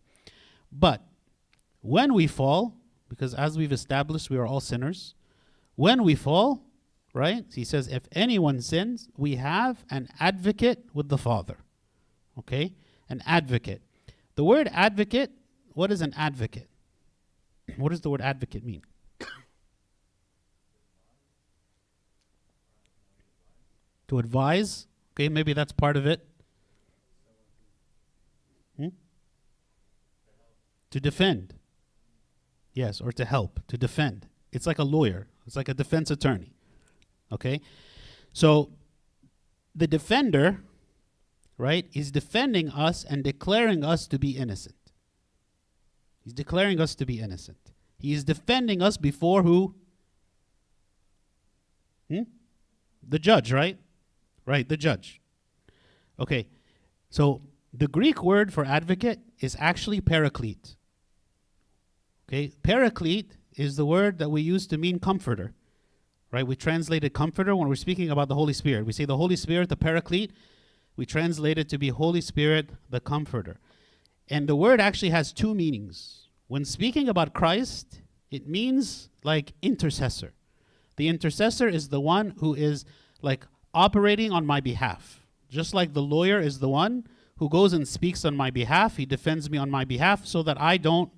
But 0.71 1.01
when 1.81 2.13
we 2.13 2.27
fall, 2.27 2.77
because 3.09 3.33
as 3.33 3.57
we've 3.57 3.71
established, 3.71 4.29
we 4.29 4.37
are 4.37 4.45
all 4.45 4.59
sinners. 4.59 5.15
When 5.73 6.03
we 6.03 6.13
fall, 6.13 6.61
right? 7.15 7.43
He 7.51 7.63
says, 7.63 7.87
if 7.87 8.03
anyone 8.11 8.61
sins, 8.61 9.09
we 9.17 9.37
have 9.37 9.83
an 9.89 10.07
advocate 10.19 10.85
with 10.93 11.09
the 11.09 11.17
Father. 11.17 11.57
Okay? 12.37 12.75
An 13.09 13.23
advocate. 13.25 13.81
The 14.35 14.43
word 14.43 14.69
advocate, 14.71 15.31
what 15.73 15.91
is 15.91 16.01
an 16.01 16.13
advocate? 16.15 16.67
What 17.77 17.89
does 17.89 18.01
the 18.01 18.09
word 18.09 18.21
advocate 18.21 18.63
mean? 18.63 18.83
to 24.11 24.19
advise. 24.19 24.87
Okay, 25.13 25.29
maybe 25.29 25.53
that's 25.53 25.71
part 25.71 25.95
of 25.95 26.05
it. 26.05 26.27
Hmm? 28.75 28.89
To 30.89 30.99
defend. 30.99 31.53
Yes, 32.73 32.99
or 32.99 33.13
to 33.13 33.23
help, 33.23 33.61
to 33.69 33.77
defend. 33.77 34.27
It's 34.51 34.67
like 34.67 34.79
a 34.79 34.83
lawyer, 34.83 35.27
it's 35.47 35.55
like 35.55 35.69
a 35.69 35.73
defense 35.73 36.11
attorney. 36.11 36.51
Okay? 37.31 37.61
So 38.33 38.71
the 39.73 39.87
defender, 39.87 40.59
right, 41.57 41.85
is 41.93 42.11
defending 42.11 42.69
us 42.69 43.05
and 43.05 43.23
declaring 43.23 43.85
us 43.85 44.07
to 44.07 44.19
be 44.19 44.31
innocent. 44.31 44.75
He's 46.23 46.33
declaring 46.33 46.79
us 46.79 46.95
to 46.95 47.05
be 47.05 47.19
innocent. 47.19 47.71
He 47.97 48.13
is 48.13 48.23
defending 48.23 48.81
us 48.81 48.97
before 48.97 49.43
who? 49.43 49.75
Hmm? 52.09 52.23
The 53.07 53.19
judge, 53.19 53.51
right? 53.51 53.77
Right, 54.45 54.67
the 54.67 54.77
judge. 54.77 55.21
Okay, 56.19 56.47
so 57.09 57.41
the 57.73 57.87
Greek 57.87 58.23
word 58.23 58.53
for 58.53 58.65
advocate 58.65 59.19
is 59.39 59.55
actually 59.59 60.01
paraclete. 60.01 60.75
Okay, 62.27 62.51
paraclete 62.63 63.37
is 63.55 63.75
the 63.75 63.85
word 63.85 64.17
that 64.19 64.29
we 64.29 64.41
use 64.41 64.67
to 64.67 64.77
mean 64.77 64.99
comforter. 64.99 65.53
Right? 66.31 66.47
We 66.47 66.55
translated 66.55 67.13
comforter 67.13 67.55
when 67.55 67.67
we're 67.67 67.75
speaking 67.75 68.09
about 68.09 68.29
the 68.29 68.35
Holy 68.35 68.53
Spirit. 68.53 68.85
We 68.85 68.93
say 68.93 69.03
the 69.03 69.17
Holy 69.17 69.35
Spirit, 69.35 69.67
the 69.67 69.75
paraclete. 69.75 70.31
We 70.95 71.05
translate 71.05 71.57
it 71.57 71.67
to 71.69 71.77
be 71.77 71.89
Holy 71.89 72.21
Spirit, 72.21 72.69
the 72.89 73.01
comforter. 73.01 73.59
And 74.31 74.47
the 74.47 74.55
word 74.55 74.79
actually 74.79 75.09
has 75.09 75.33
two 75.33 75.53
meanings. 75.53 76.29
When 76.47 76.63
speaking 76.63 77.09
about 77.09 77.33
Christ, 77.33 78.01
it 78.31 78.47
means 78.47 79.09
like 79.25 79.51
intercessor. 79.61 80.31
The 80.95 81.09
intercessor 81.09 81.67
is 81.67 81.89
the 81.89 81.99
one 81.99 82.35
who 82.39 82.55
is 82.55 82.85
like 83.21 83.45
operating 83.73 84.31
on 84.31 84.45
my 84.45 84.61
behalf. 84.61 85.27
Just 85.49 85.73
like 85.73 85.93
the 85.93 86.01
lawyer 86.01 86.39
is 86.39 86.59
the 86.59 86.69
one 86.69 87.05
who 87.39 87.49
goes 87.49 87.73
and 87.73 87.85
speaks 87.85 88.23
on 88.23 88.37
my 88.37 88.49
behalf, 88.49 88.95
he 88.95 89.05
defends 89.05 89.49
me 89.49 89.57
on 89.57 89.69
my 89.69 89.83
behalf 89.83 90.25
so 90.25 90.41
that 90.43 90.59
I 90.61 90.77
don't 90.77 91.11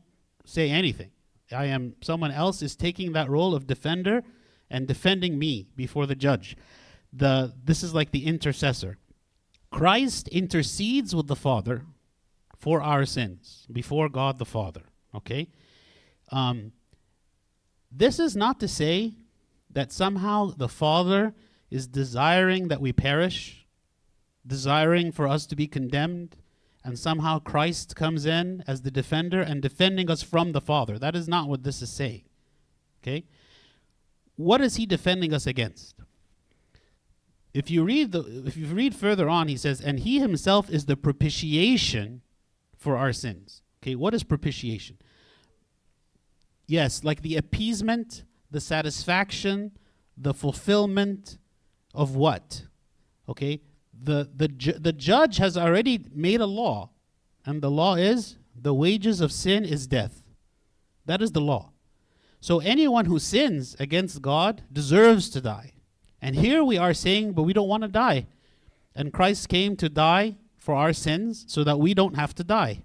say 0.43 0.71
anything. 0.71 1.11
I 1.51 1.65
am 1.65 1.95
someone 2.01 2.31
else 2.31 2.63
is 2.63 2.75
taking 2.75 3.13
that 3.13 3.29
role 3.29 3.53
of 3.53 3.67
defender 3.67 4.23
and 4.71 4.87
defending 4.87 5.37
me 5.37 5.67
before 5.75 6.07
the 6.07 6.15
judge. 6.15 6.57
The 7.11 7.53
this 7.63 7.83
is 7.83 7.93
like 7.93 8.09
the 8.09 8.25
intercessor. 8.25 8.97
Christ 9.69 10.27
intercedes 10.29 11.15
with 11.15 11.27
the 11.27 11.35
Father 11.35 11.83
for 12.63 12.81
our 12.81 13.05
sins 13.05 13.67
before 13.69 14.07
God 14.07 14.37
the 14.37 14.45
Father. 14.45 14.83
Okay? 15.13 15.49
Um, 16.31 16.71
this 17.91 18.19
is 18.19 18.37
not 18.37 18.57
to 18.61 18.69
say 18.69 19.15
that 19.69 19.91
somehow 19.91 20.53
the 20.55 20.69
Father 20.69 21.33
is 21.69 21.87
desiring 21.87 22.69
that 22.69 22.79
we 22.79 22.93
perish, 22.93 23.67
desiring 24.47 25.11
for 25.11 25.27
us 25.27 25.45
to 25.47 25.57
be 25.57 25.67
condemned, 25.67 26.37
and 26.85 26.97
somehow 26.97 27.39
Christ 27.39 27.97
comes 27.97 28.25
in 28.25 28.63
as 28.65 28.83
the 28.83 28.91
defender 28.91 29.41
and 29.41 29.61
defending 29.61 30.09
us 30.09 30.23
from 30.23 30.53
the 30.53 30.61
Father. 30.61 30.97
That 30.97 31.17
is 31.17 31.27
not 31.27 31.49
what 31.49 31.63
this 31.63 31.81
is 31.81 31.91
saying. 31.91 32.23
Okay? 33.01 33.25
What 34.37 34.61
is 34.61 34.77
he 34.77 34.85
defending 34.85 35.33
us 35.33 35.45
against? 35.45 35.95
If 37.53 37.69
you 37.69 37.83
read 37.83 38.13
the 38.13 38.43
if 38.47 38.55
you 38.55 38.67
read 38.67 38.95
further 38.95 39.27
on, 39.27 39.49
he 39.49 39.57
says, 39.57 39.81
and 39.81 39.99
he 39.99 40.19
himself 40.19 40.69
is 40.69 40.85
the 40.85 40.95
propitiation 40.95 42.21
for 42.83 42.97
our 42.97 43.13
sins. 43.13 43.61
Okay, 43.81 43.95
what 43.95 44.13
is 44.13 44.23
propitiation? 44.23 44.97
Yes, 46.67 47.03
like 47.03 47.21
the 47.21 47.37
appeasement, 47.37 48.25
the 48.51 48.59
satisfaction, 48.59 49.71
the 50.17 50.33
fulfillment 50.33 51.37
of 51.93 52.15
what? 52.15 52.63
Okay? 53.27 53.61
The 54.03 54.29
the 54.35 54.49
ju- 54.49 54.79
the 54.79 54.91
judge 54.91 55.37
has 55.37 55.57
already 55.57 56.05
made 56.13 56.41
a 56.41 56.45
law, 56.45 56.89
and 57.45 57.61
the 57.61 57.71
law 57.71 57.95
is 57.95 58.37
the 58.53 58.73
wages 58.73 59.21
of 59.21 59.31
sin 59.31 59.63
is 59.63 59.87
death. 59.87 60.29
That 61.05 61.21
is 61.21 61.31
the 61.31 61.41
law. 61.41 61.71
So 62.41 62.59
anyone 62.59 63.05
who 63.05 63.19
sins 63.19 63.75
against 63.79 64.21
God 64.21 64.63
deserves 64.71 65.29
to 65.29 65.41
die. 65.41 65.71
And 66.21 66.35
here 66.35 66.63
we 66.63 66.77
are 66.77 66.93
saying, 66.93 67.33
but 67.33 67.43
we 67.43 67.53
don't 67.53 67.67
want 67.67 67.83
to 67.83 67.89
die. 67.89 68.27
And 68.95 69.13
Christ 69.13 69.49
came 69.49 69.75
to 69.77 69.89
die 69.89 70.37
for 70.63 70.75
our 70.75 70.93
sins 70.93 71.43
so 71.49 71.61
that 71.65 71.77
we 71.77 71.93
don't 71.93 72.15
have 72.15 72.33
to 72.33 72.43
die. 72.43 72.83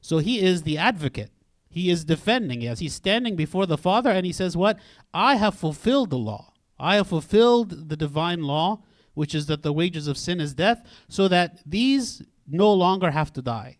So 0.00 0.18
he 0.18 0.40
is 0.40 0.62
the 0.62 0.76
advocate. 0.76 1.30
He 1.70 1.88
is 1.88 2.04
defending. 2.04 2.62
Yes, 2.62 2.80
he's 2.80 2.94
standing 2.94 3.36
before 3.36 3.64
the 3.64 3.78
Father 3.78 4.10
and 4.10 4.26
he 4.26 4.32
says, 4.32 4.56
What? 4.56 4.80
I 5.14 5.36
have 5.36 5.54
fulfilled 5.54 6.10
the 6.10 6.18
law. 6.18 6.52
I 6.80 6.96
have 6.96 7.06
fulfilled 7.06 7.88
the 7.88 7.96
divine 7.96 8.42
law, 8.42 8.82
which 9.14 9.36
is 9.36 9.46
that 9.46 9.62
the 9.62 9.72
wages 9.72 10.08
of 10.08 10.18
sin 10.18 10.40
is 10.40 10.52
death, 10.52 10.84
so 11.08 11.28
that 11.28 11.60
these 11.64 12.22
no 12.48 12.72
longer 12.72 13.12
have 13.12 13.32
to 13.34 13.42
die. 13.42 13.78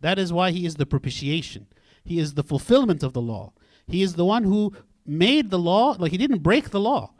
That 0.00 0.20
is 0.20 0.32
why 0.32 0.52
he 0.52 0.64
is 0.64 0.76
the 0.76 0.86
propitiation. 0.86 1.66
He 2.04 2.20
is 2.20 2.34
the 2.34 2.44
fulfillment 2.44 3.02
of 3.02 3.12
the 3.12 3.20
law. 3.20 3.54
He 3.88 4.02
is 4.02 4.14
the 4.14 4.24
one 4.24 4.44
who 4.44 4.72
made 5.04 5.50
the 5.50 5.58
law, 5.58 5.96
like 5.98 6.12
he 6.12 6.18
didn't 6.18 6.44
break 6.44 6.70
the 6.70 6.80
law, 6.80 7.12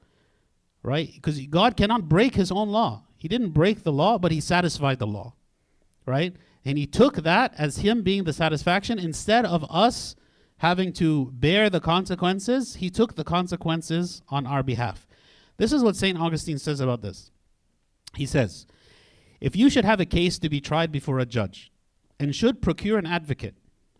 right? 0.85 1.11
Because 1.13 1.45
God 1.49 1.77
cannot 1.77 2.09
break 2.09 2.37
his 2.37 2.53
own 2.53 2.69
law. 2.69 3.03
He 3.23 3.29
didn't 3.29 3.51
break 3.51 3.85
the 3.85 3.93
law, 3.93 4.19
but 4.19 4.33
he 4.33 4.41
satisfied 4.41 4.99
the 4.99 5.07
law, 5.07 5.35
right? 6.07 6.35
And 6.65 6.77
he 6.77 6.89
took 6.89 7.19
that 7.19 7.55
as 7.57 7.79
him 7.79 8.03
being 8.03 8.25
the 8.25 8.33
satisfaction 8.33 8.99
instead 8.99 9.47
of 9.47 9.65
us 9.71 10.17
having 10.57 10.93
to 10.95 11.27
bear 11.27 11.71
the 11.71 11.79
consequences, 11.79 12.75
he 12.75 12.91
took 12.91 13.15
the 13.15 13.23
consequences 13.23 14.23
on 14.29 14.45
our 14.45 14.65
behalf. 14.65 15.07
This 15.57 15.73
is 15.73 15.85
what 15.85 15.95
St. 15.95 16.19
Augustine 16.19 16.59
says 16.59 16.81
about 16.81 17.01
this. 17.01 17.31
He 18.17 18.27
says, 18.27 18.67
If 19.41 19.55
you 19.55 19.71
should 19.71 19.85
have 19.85 20.01
a 20.01 20.05
case 20.05 20.41
to 20.41 20.49
be 20.49 20.61
tried 20.61 20.91
before 20.91 21.21
a 21.21 21.25
judge 21.25 21.71
and 22.19 22.35
should 22.35 22.61
procure 22.61 22.99
an 22.99 23.07
advocate, 23.07 23.55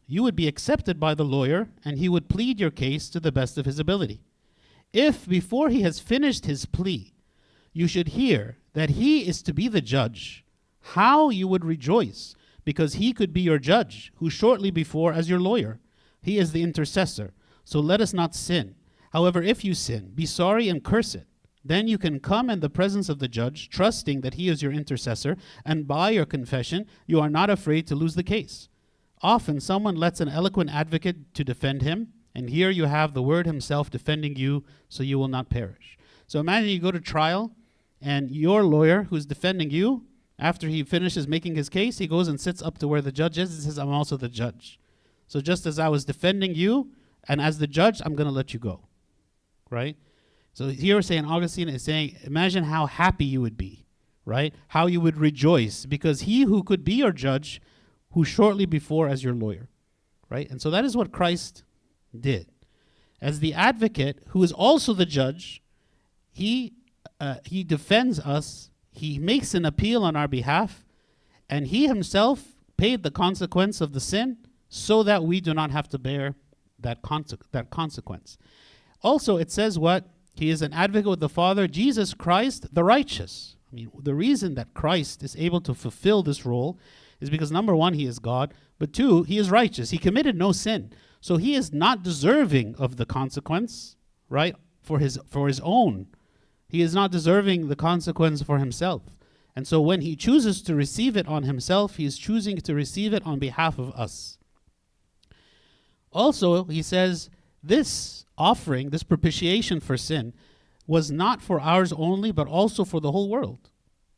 you 0.09 0.25
would 0.25 0.35
be 0.35 0.49
accepted 0.49 0.99
by 0.99 1.15
the 1.15 1.25
lawyer 1.25 1.69
and 1.85 1.97
he 1.97 2.09
would 2.09 2.29
plead 2.29 2.59
your 2.59 2.73
case 2.73 3.09
to 3.11 3.21
the 3.21 3.31
best 3.31 3.57
of 3.57 3.67
his 3.67 3.79
ability. 3.79 4.25
If 4.93 5.29
before 5.29 5.69
he 5.69 5.83
has 5.83 6.01
finished 6.01 6.47
his 6.47 6.67
plea, 6.67 7.15
you 7.73 7.87
should 7.87 8.09
hear 8.09 8.57
that 8.75 8.91
he 8.91 9.27
is 9.27 9.43
to 9.43 9.53
be 9.53 9.69
the 9.69 9.81
judge, 9.81 10.45
how 10.81 11.31
you 11.31 11.47
would 11.49 11.65
rejoice, 11.65 12.35
because 12.65 12.95
he 12.95 13.13
could 13.13 13.33
be 13.33 13.41
your 13.41 13.59
judge, 13.59 14.13
who 14.17 14.31
shortly 14.31 14.71
before, 14.71 15.13
as 15.13 15.29
your 15.29 15.41
lawyer, 15.41 15.81
he 16.23 16.39
is 16.39 16.53
the 16.53 16.63
intercessor. 16.63 17.33
So 17.65 17.81
let 17.81 18.01
us 18.01 18.13
not 18.13 18.35
sin. 18.35 18.75
However, 19.13 19.43
if 19.43 19.65
you 19.65 19.75
sin, 19.75 20.13
be 20.15 20.27
sorry 20.27 20.69
and 20.69 20.83
curse 20.83 21.15
it. 21.15 21.27
Then 21.65 21.87
you 21.87 21.99
can 21.99 22.19
come 22.19 22.51
in 22.51 22.61
the 22.61 22.71
presence 22.71 23.09
of 23.09 23.19
the 23.19 23.29
judge, 23.29 23.69
trusting 23.69 24.21
that 24.23 24.35
he 24.35 24.49
is 24.49 24.63
your 24.63 24.73
intercessor, 24.73 25.37
and 25.65 25.87
by 25.87 26.11
your 26.11 26.25
confession, 26.25 26.87
you 27.07 27.21
are 27.21 27.31
not 27.31 27.51
afraid 27.51 27.87
to 27.87 27.95
lose 27.95 28.15
the 28.15 28.25
case. 28.25 28.69
Often, 29.21 29.61
someone 29.61 29.95
lets 29.95 30.21
an 30.21 30.29
eloquent 30.29 30.71
advocate 30.71 31.35
to 31.35 31.45
defend 31.45 31.83
him, 31.83 32.09
and 32.35 32.51
here 32.51 32.71
you 32.71 32.87
have 32.87 33.15
the 33.15 33.23
word 33.23 33.47
himself 33.47 33.91
defending 33.91 34.35
you, 34.35 34.65
so 34.89 35.03
you 35.03 35.19
will 35.19 35.29
not 35.29 35.51
perish. 35.51 35.99
So 36.27 36.41
imagine 36.41 36.71
you 36.71 36.81
go 36.81 36.91
to 36.91 37.01
trial, 37.01 37.53
and 38.03 38.31
your 38.31 38.65
lawyer, 38.65 39.05
who's 39.05 39.27
defending 39.27 39.71
you, 39.71 40.05
after 40.39 40.69
he 40.69 40.83
finishes 40.83 41.29
making 41.29 41.55
his 41.55 41.69
case, 41.69 41.99
he 41.99 42.07
goes 42.07 42.29
and 42.29 42.41
sits 42.41 42.63
up 42.63 42.79
to 42.79 42.89
where 42.89 43.01
the 43.01 43.13
judge 43.13 43.39
is 43.39 43.55
and 43.55 43.63
says, 43.63 43.79
I'm 43.79 43.93
also 43.93 44.17
the 44.17 44.29
judge. 44.29 44.81
So 45.29 45.41
just 45.41 45.67
as 45.67 45.79
I 45.79 45.89
was 45.89 46.05
defending 46.05 46.55
you, 46.55 46.91
and 47.29 47.41
as 47.41 47.59
the 47.59 47.67
judge, 47.67 48.03
I'm 48.05 48.17
going 48.17 48.27
to 48.27 48.35
let 48.35 48.53
you 48.53 48.59
go. 48.59 48.81
Right? 49.71 49.97
So 50.53 50.69
here 50.69 51.01
St. 51.01 51.27
Augustine 51.27 51.69
is 51.69 51.83
saying, 51.83 52.17
imagine 52.25 52.65
how 52.65 52.87
happy 52.87 53.25
you 53.25 53.41
would 53.41 53.57
be, 53.57 53.87
right? 54.25 54.55
How 54.69 54.87
you 54.87 55.01
would 55.01 55.17
rejoice, 55.17 55.87
because 55.87 56.23
he 56.23 56.43
who 56.43 56.63
could 56.63 56.85
be 56.85 56.95
your 56.95 57.13
judge, 57.13 57.63
who 58.11 58.25
shortly 58.25 58.67
before 58.67 59.09
as 59.09 59.25
your 59.25 59.35
lawyer, 59.35 59.71
right? 60.29 60.51
And 60.51 60.61
so 60.61 60.71
that 60.71 60.85
is 60.85 60.97
what 60.97 61.13
Christ 61.13 61.63
did. 62.19 62.49
As 63.21 63.41
the 63.41 63.55
advocate, 63.55 64.19
who 64.29 64.43
is 64.43 64.53
also 64.53 64.93
the 64.93 65.07
judge, 65.07 65.63
he, 66.31 66.75
uh, 67.23 67.37
he 67.45 67.63
defends 67.63 68.19
us, 68.19 68.71
he 68.91 69.17
makes 69.17 69.55
an 69.55 69.65
appeal 69.65 70.03
on 70.03 70.17
our 70.17 70.27
behalf, 70.27 70.85
and 71.49 71.69
he 71.69 71.87
himself 71.87 72.57
paid 72.77 73.05
the 73.05 73.13
consequence 73.13 73.81
of 73.81 73.93
the 73.93 74.01
sin 74.01 74.39
so 74.69 75.05
that 75.05 75.23
we 75.23 75.41
do 75.41 75.55
not 75.55 75.71
have 75.71 75.89
to 75.89 75.99
bear 75.99 76.35
that, 76.81 77.01
conse- 77.01 77.39
that 77.53 77.71
consequence. 77.71 78.37
Also, 79.03 79.37
it 79.37 79.53
says 79.53 79.79
what? 79.79 80.09
He 80.35 80.51
is 80.51 80.63
an 80.63 80.73
advocate 80.73 81.11
with 81.11 81.21
the 81.21 81.29
Father, 81.29 81.69
Jesus 81.69 82.13
Christ, 82.13 82.75
the 82.75 82.83
righteous. 82.83 83.55
I 83.71 83.77
mean, 83.77 83.93
the 84.03 84.17
reason 84.17 84.57
that 84.57 84.75
Christ 84.75 85.23
is 85.23 85.37
able 85.37 85.61
to 85.61 85.75
fulfill 85.75 86.25
this 86.25 86.45
role 86.45 86.77
is 87.21 87.31
because 87.31 87.53
number 87.53 87.77
one, 87.77 87.95
he 87.95 88.05
is 88.05 88.19
God, 88.19 88.53
but 88.81 88.93
two, 88.93 89.23
he 89.23 89.39
is 89.39 89.49
righteous. 89.49 89.91
He 89.91 89.99
committed 89.99 90.35
no 90.35 90.51
sin. 90.51 90.93
So 91.21 91.37
he 91.37 91.55
is 91.55 91.73
not 91.73 92.03
deserving 92.03 92.75
of 92.79 92.97
the 92.97 93.07
consequence, 93.07 93.95
right? 94.29 94.57
For 94.81 94.99
his 94.99 95.21
for 95.29 95.47
his 95.47 95.61
own. 95.63 96.09
He 96.73 96.81
is 96.81 96.95
not 96.95 97.13
deserving 97.13 97.69
the 97.69 97.77
consequence 97.77 98.41
for 98.41 98.59
himself. 98.59 99.03
And 99.55 99.69
so 99.69 99.79
when 99.79 100.01
he 100.01 100.17
chooses 100.17 100.63
to 100.63 100.75
receive 100.75 101.19
it 101.19 101.29
on 101.29 101.43
himself, 101.43 101.97
he 101.97 102.07
is 102.07 102.17
choosing 102.17 102.57
to 102.57 102.75
receive 102.75 103.13
it 103.13 103.27
on 103.27 103.39
behalf 103.39 103.79
of 103.79 103.91
us. 103.91 104.39
Also, 106.13 106.65
he 106.65 106.81
says, 106.81 107.29
this 107.63 108.25
offering, 108.39 108.89
this 108.89 109.03
propitiation 109.03 109.81
for 109.81 109.99
sin, 109.99 110.33
was 110.87 111.11
not 111.11 111.43
for 111.43 111.61
ours 111.61 111.93
only, 111.93 112.33
but 112.33 112.49
also 112.49 112.87
for 112.87 113.03
the 113.03 113.13
whole 113.13 113.29
world. 113.29 113.69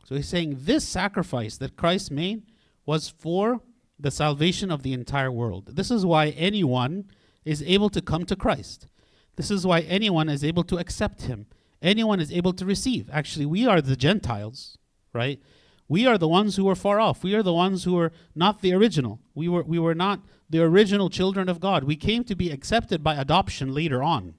So 0.04 0.14
he's 0.14 0.28
saying 0.28 0.58
this 0.60 0.86
sacrifice 0.86 1.56
that 1.56 1.76
Christ 1.76 2.12
made 2.12 2.44
was 2.86 3.08
for 3.08 3.62
the 3.98 4.12
salvation 4.12 4.70
of 4.70 4.84
the 4.84 4.92
entire 4.92 5.32
world. 5.32 5.74
This 5.74 5.90
is 5.90 6.06
why 6.06 6.28
anyone 6.28 7.06
is 7.44 7.64
able 7.64 7.90
to 7.90 8.00
come 8.00 8.24
to 8.26 8.36
Christ. 8.36 8.86
This 9.34 9.50
is 9.50 9.66
why 9.66 9.80
anyone 9.80 10.28
is 10.28 10.44
able 10.44 10.62
to 10.64 10.78
accept 10.78 11.22
him. 11.22 11.46
Anyone 11.84 12.18
is 12.18 12.32
able 12.32 12.54
to 12.54 12.64
receive. 12.64 13.10
Actually, 13.12 13.44
we 13.44 13.66
are 13.66 13.82
the 13.82 13.94
Gentiles, 13.94 14.78
right? 15.12 15.38
We 15.86 16.06
are 16.06 16.16
the 16.16 16.26
ones 16.26 16.56
who 16.56 16.66
are 16.70 16.74
far 16.74 16.98
off. 16.98 17.22
We 17.22 17.34
are 17.34 17.42
the 17.42 17.52
ones 17.52 17.84
who 17.84 17.98
are 17.98 18.10
not 18.34 18.62
the 18.62 18.72
original. 18.72 19.20
We 19.34 19.48
were 19.48 19.62
we 19.62 19.78
were 19.78 19.94
not 19.94 20.20
the 20.48 20.62
original 20.62 21.10
children 21.10 21.48
of 21.50 21.60
God. 21.60 21.84
We 21.84 21.96
came 21.96 22.24
to 22.24 22.34
be 22.34 22.50
accepted 22.50 23.04
by 23.04 23.16
adoption 23.16 23.74
later 23.74 24.02
on, 24.02 24.34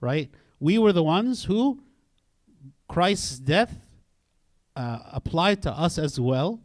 right? 0.00 0.30
We 0.60 0.78
were 0.78 0.92
the 0.92 1.02
ones 1.02 1.44
who 1.44 1.82
Christ's 2.88 3.40
death 3.40 3.80
uh, 4.76 5.00
applied 5.12 5.62
to 5.62 5.72
us 5.72 5.98
as 5.98 6.20
well, 6.20 6.60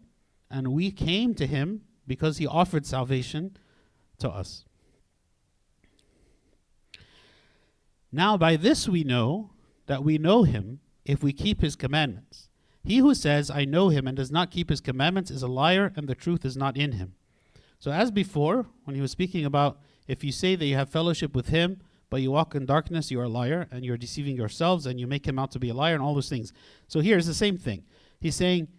and 0.51 0.67
we 0.71 0.91
came 0.91 1.33
to 1.33 1.47
him 1.47 1.81
because 2.05 2.37
he 2.37 2.45
offered 2.45 2.85
salvation 2.85 3.57
to 4.19 4.29
us. 4.29 4.65
Now, 8.11 8.37
by 8.37 8.55
this 8.55 8.87
we 8.87 9.03
know 9.03 9.50
that 9.91 10.05
we 10.05 10.17
know 10.17 10.43
him 10.43 10.79
if 11.03 11.21
we 11.21 11.33
keep 11.33 11.59
his 11.59 11.75
commandments. 11.75 12.47
He 12.81 12.99
who 12.99 13.13
says, 13.13 13.51
I 13.51 13.65
know 13.65 13.89
him, 13.89 14.07
and 14.07 14.15
does 14.15 14.31
not 14.31 14.49
keep 14.49 14.69
his 14.69 14.79
commandments 14.79 15.29
is 15.29 15.43
a 15.43 15.49
liar, 15.49 15.91
and 15.97 16.07
the 16.07 16.15
truth 16.15 16.45
is 16.45 16.55
not 16.55 16.77
in 16.77 16.93
him. 16.93 17.15
So, 17.77 17.91
as 17.91 18.09
before, 18.09 18.67
when 18.85 18.95
he 18.95 19.01
was 19.01 19.11
speaking 19.11 19.43
about 19.43 19.79
if 20.07 20.23
you 20.23 20.31
say 20.31 20.55
that 20.55 20.65
you 20.65 20.77
have 20.77 20.89
fellowship 20.89 21.35
with 21.35 21.49
him, 21.49 21.81
but 22.09 22.21
you 22.21 22.31
walk 22.31 22.55
in 22.55 22.65
darkness, 22.65 23.11
you 23.11 23.19
are 23.19 23.25
a 23.25 23.29
liar, 23.29 23.67
and 23.69 23.83
you're 23.83 23.97
deceiving 23.97 24.37
yourselves, 24.37 24.85
and 24.85 24.97
you 24.97 25.07
make 25.07 25.27
him 25.27 25.37
out 25.37 25.51
to 25.51 25.59
be 25.59 25.67
a 25.67 25.73
liar, 25.73 25.93
and 25.93 26.01
all 26.01 26.15
those 26.15 26.29
things. 26.29 26.53
So, 26.87 27.01
here's 27.01 27.25
the 27.25 27.33
same 27.33 27.57
thing. 27.57 27.83
He's 28.21 28.35
saying, 28.35 28.69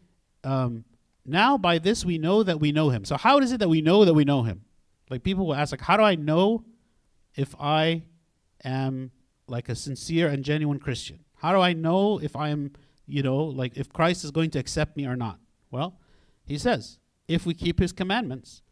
um, 0.44 0.82
Now 1.26 1.58
by 1.58 1.76
this 1.78 2.06
we 2.06 2.16
know 2.16 2.42
that 2.42 2.58
we 2.58 2.72
know 2.72 2.88
him. 2.88 3.04
So, 3.04 3.18
how 3.18 3.38
is 3.40 3.52
it 3.52 3.58
that 3.58 3.68
we 3.68 3.82
know 3.82 4.06
that 4.06 4.14
we 4.14 4.24
know 4.24 4.44
him? 4.44 4.64
Like, 5.10 5.22
people 5.22 5.46
will 5.46 5.54
ask, 5.54 5.72
like, 5.72 5.82
how 5.82 5.98
do 5.98 6.04
I 6.04 6.14
know 6.14 6.64
if 7.36 7.54
I 7.60 8.04
am 8.64 9.10
like 9.52 9.68
a 9.68 9.76
sincere 9.76 10.26
and 10.26 10.44
genuine 10.44 10.80
Christian? 10.80 11.20
How 11.36 11.52
do 11.52 11.60
I 11.60 11.74
know 11.74 12.18
if 12.18 12.34
I 12.34 12.48
am, 12.48 12.72
you 13.06 13.22
know, 13.22 13.36
like 13.36 13.76
if 13.76 13.92
Christ 13.92 14.24
is 14.24 14.32
going 14.32 14.50
to 14.50 14.58
accept 14.58 14.96
me 14.96 15.06
or 15.06 15.14
not? 15.14 15.38
Well, 15.70 16.00
he 16.44 16.58
says, 16.58 16.98
if 17.28 17.46
we 17.46 17.54
keep 17.54 17.78
his 17.78 17.92
commandments. 17.92 18.62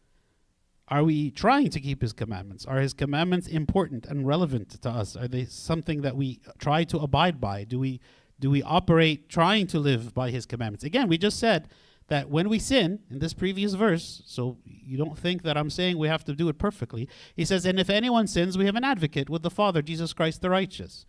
Are 0.89 1.05
we 1.05 1.31
trying 1.31 1.70
to 1.70 1.81
keep 1.81 2.03
his 2.03 2.12
commandments? 2.12 2.66
Are 2.66 2.81
his 2.81 2.95
commandments 2.95 3.47
important 3.47 4.07
and 4.07 4.26
relevant 4.26 4.70
to 4.83 4.91
us? 4.91 5.14
Are 5.14 5.28
they 5.28 5.45
something 5.45 6.03
that 6.03 6.16
we 6.16 6.41
try 6.59 6.83
to 6.83 6.99
abide 6.99 7.41
by? 7.41 7.62
Do 7.62 7.78
we 7.78 8.01
do 8.41 8.51
we 8.51 8.62
operate 8.62 9.28
trying 9.28 9.68
to 9.68 9.78
live 9.78 10.14
by 10.14 10.31
his 10.31 10.47
commandments? 10.47 10.83
Again, 10.83 11.09
we 11.09 11.16
just 11.16 11.39
said 11.39 11.68
that 12.11 12.29
when 12.29 12.49
we 12.49 12.59
sin 12.59 12.99
in 13.11 13.19
this 13.19 13.33
previous 13.33 13.73
verse, 13.75 14.23
so 14.27 14.59
you 14.65 14.99
don't 14.99 15.19
think 15.19 15.43
that 15.43 15.57
I'm 15.57 15.71
saying 15.71 15.97
we 15.97 16.09
have 16.09 16.25
to 16.25 16.35
do 16.35 16.49
it 16.51 16.59
perfectly. 16.59 17.09
He 17.35 17.47
says, 17.47 17.65
"And 17.65 17.81
if 17.81 17.89
anyone 17.89 18.27
sins, 18.27 18.59
we 18.59 18.67
have 18.67 18.77
an 18.77 18.85
advocate 18.85 19.31
with 19.31 19.43
the 19.43 19.51
Father, 19.51 19.81
Jesus 19.81 20.13
Christ 20.13 20.43
the 20.43 20.51
righteous." 20.51 21.07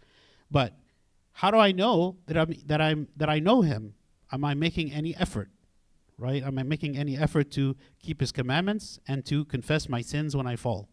But 0.49 0.73
how 1.33 1.51
do 1.51 1.57
I 1.57 1.73
know 1.73 2.17
that 2.27 2.37
I'm 2.37 2.55
that 2.67 2.79
I'm 2.79 3.09
that 3.17 3.29
I 3.29 3.39
know 3.39 3.61
him? 3.61 3.95
Am 4.31 4.45
I 4.45 4.53
making 4.53 4.93
any 4.93 5.13
effort? 5.17 5.49
right? 6.21 6.43
Am 6.43 6.59
I 6.59 6.63
making 6.63 6.95
any 6.97 7.17
effort 7.17 7.49
to 7.51 7.75
keep 7.99 8.19
his 8.19 8.31
commandments 8.31 8.99
and 9.07 9.25
to 9.25 9.43
confess 9.45 9.89
my 9.89 10.01
sins 10.01 10.35
when 10.35 10.45
I 10.45 10.55
fall? 10.55 10.87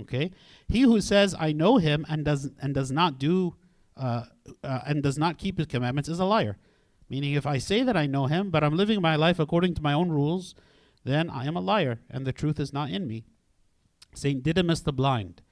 Okay? 0.00 0.30
He 0.68 0.80
who 0.80 1.02
says, 1.02 1.36
I 1.38 1.52
know 1.52 1.76
him 1.76 2.06
and 2.08 2.24
does, 2.24 2.50
and 2.62 2.74
does 2.74 2.90
not 2.90 3.18
do, 3.18 3.56
uh, 3.96 4.24
uh, 4.64 4.80
and 4.86 5.02
does 5.02 5.18
not 5.18 5.36
keep 5.36 5.58
his 5.58 5.66
commandments 5.66 6.08
is 6.08 6.18
a 6.18 6.24
liar. 6.24 6.56
Meaning, 7.10 7.34
if 7.34 7.44
I 7.44 7.58
say 7.58 7.82
that 7.82 7.96
I 7.96 8.06
know 8.06 8.26
him, 8.26 8.50
but 8.50 8.62
I'm 8.62 8.76
living 8.76 9.02
my 9.02 9.16
life 9.16 9.40
according 9.40 9.74
to 9.74 9.82
my 9.82 9.92
own 9.92 10.10
rules, 10.10 10.54
then 11.04 11.28
I 11.28 11.44
am 11.44 11.56
a 11.56 11.60
liar, 11.60 11.98
and 12.08 12.24
the 12.24 12.32
truth 12.32 12.60
is 12.60 12.72
not 12.72 12.90
in 12.90 13.08
me. 13.08 13.24
St. 14.14 14.42
Didymus 14.42 14.80
the 14.80 14.92
Blind, 14.92 15.42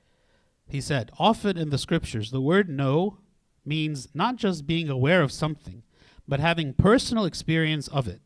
he 0.69 0.81
said, 0.81 1.11
Often 1.19 1.59
in 1.59 1.71
the 1.71 1.79
scriptures, 1.79 2.31
the 2.31 2.41
word 2.41 2.69
know 2.69 3.19
means 3.65 4.09
not 4.15 4.37
just 4.37 4.67
being 4.67 4.89
aware 4.89 5.21
of 5.21 5.33
something, 5.33 5.83
but 6.29 6.41
having 6.41 6.75
personal 6.75 7.25
experience 7.25 7.89
of 7.89 8.07
it. 8.07 8.21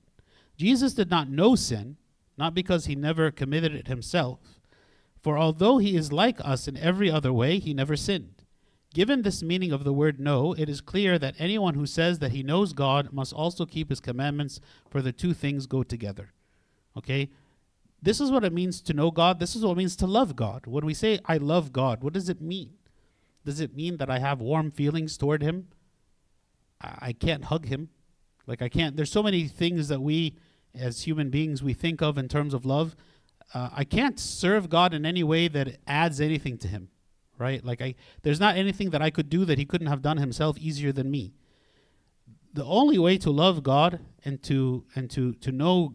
Jesus 0.56 0.92
did 0.92 1.10
not 1.10 1.30
know 1.30 1.54
sin, 1.54 1.96
not 2.36 2.54
because 2.54 2.84
he 2.84 2.94
never 2.94 3.30
committed 3.30 3.74
it 3.74 3.88
himself. 3.88 4.40
For 5.22 5.38
although 5.38 5.78
he 5.78 5.96
is 5.96 6.12
like 6.12 6.38
us 6.40 6.68
in 6.68 6.76
every 6.76 7.10
other 7.10 7.32
way, 7.32 7.58
he 7.58 7.72
never 7.72 7.96
sinned. 7.96 8.41
Given 8.94 9.22
this 9.22 9.42
meaning 9.42 9.72
of 9.72 9.84
the 9.84 9.92
word 9.92 10.20
know, 10.20 10.52
it 10.52 10.68
is 10.68 10.80
clear 10.80 11.18
that 11.18 11.34
anyone 11.38 11.74
who 11.74 11.86
says 11.86 12.18
that 12.18 12.32
he 12.32 12.42
knows 12.42 12.72
God 12.72 13.12
must 13.12 13.32
also 13.32 13.64
keep 13.64 13.88
his 13.88 14.00
commandments, 14.00 14.60
for 14.90 15.00
the 15.00 15.12
two 15.12 15.32
things 15.32 15.66
go 15.66 15.82
together. 15.82 16.32
Okay? 16.96 17.30
This 18.02 18.20
is 18.20 18.30
what 18.30 18.44
it 18.44 18.52
means 18.52 18.80
to 18.82 18.92
know 18.92 19.10
God. 19.10 19.38
This 19.38 19.56
is 19.56 19.64
what 19.64 19.72
it 19.72 19.78
means 19.78 19.96
to 19.96 20.06
love 20.06 20.36
God. 20.36 20.66
When 20.66 20.84
we 20.84 20.94
say, 20.94 21.20
I 21.24 21.38
love 21.38 21.72
God, 21.72 22.02
what 22.02 22.12
does 22.12 22.28
it 22.28 22.40
mean? 22.40 22.74
Does 23.44 23.60
it 23.60 23.74
mean 23.74 23.96
that 23.96 24.10
I 24.10 24.18
have 24.18 24.40
warm 24.40 24.70
feelings 24.70 25.16
toward 25.16 25.42
him? 25.42 25.68
I, 26.80 26.98
I 27.00 27.12
can't 27.12 27.44
hug 27.44 27.66
him. 27.66 27.88
Like, 28.46 28.60
I 28.60 28.68
can't. 28.68 28.96
There's 28.96 29.12
so 29.12 29.22
many 29.22 29.46
things 29.46 29.88
that 29.88 30.00
we 30.00 30.34
as 30.74 31.02
human 31.02 31.30
beings 31.30 31.62
we 31.62 31.74
think 31.74 32.00
of 32.00 32.18
in 32.18 32.28
terms 32.28 32.54
of 32.54 32.64
love, 32.64 32.96
uh, 33.54 33.68
I 33.72 33.84
can't 33.84 34.18
serve 34.18 34.70
God 34.70 34.94
in 34.94 35.04
any 35.04 35.22
way 35.22 35.48
that 35.48 35.78
adds 35.86 36.20
anything 36.20 36.58
to 36.58 36.68
Him, 36.68 36.88
right? 37.42 37.64
Like 37.64 37.82
I, 37.82 37.94
there's 38.22 38.40
not 38.40 38.56
anything 38.56 38.90
that 38.90 39.02
I 39.02 39.10
could 39.10 39.28
do 39.28 39.44
that 39.44 39.58
He 39.58 39.64
couldn't 39.64 39.88
have 39.88 40.00
done 40.00 40.18
Himself 40.18 40.56
easier 40.58 40.92
than 40.92 41.10
me. 41.10 41.34
The 42.54 42.64
only 42.64 42.98
way 42.98 43.18
to 43.18 43.30
love 43.30 43.62
God 43.62 44.00
and 44.24 44.42
to 44.44 44.84
and 44.94 45.10
to 45.10 45.34
to 45.34 45.52
know 45.52 45.94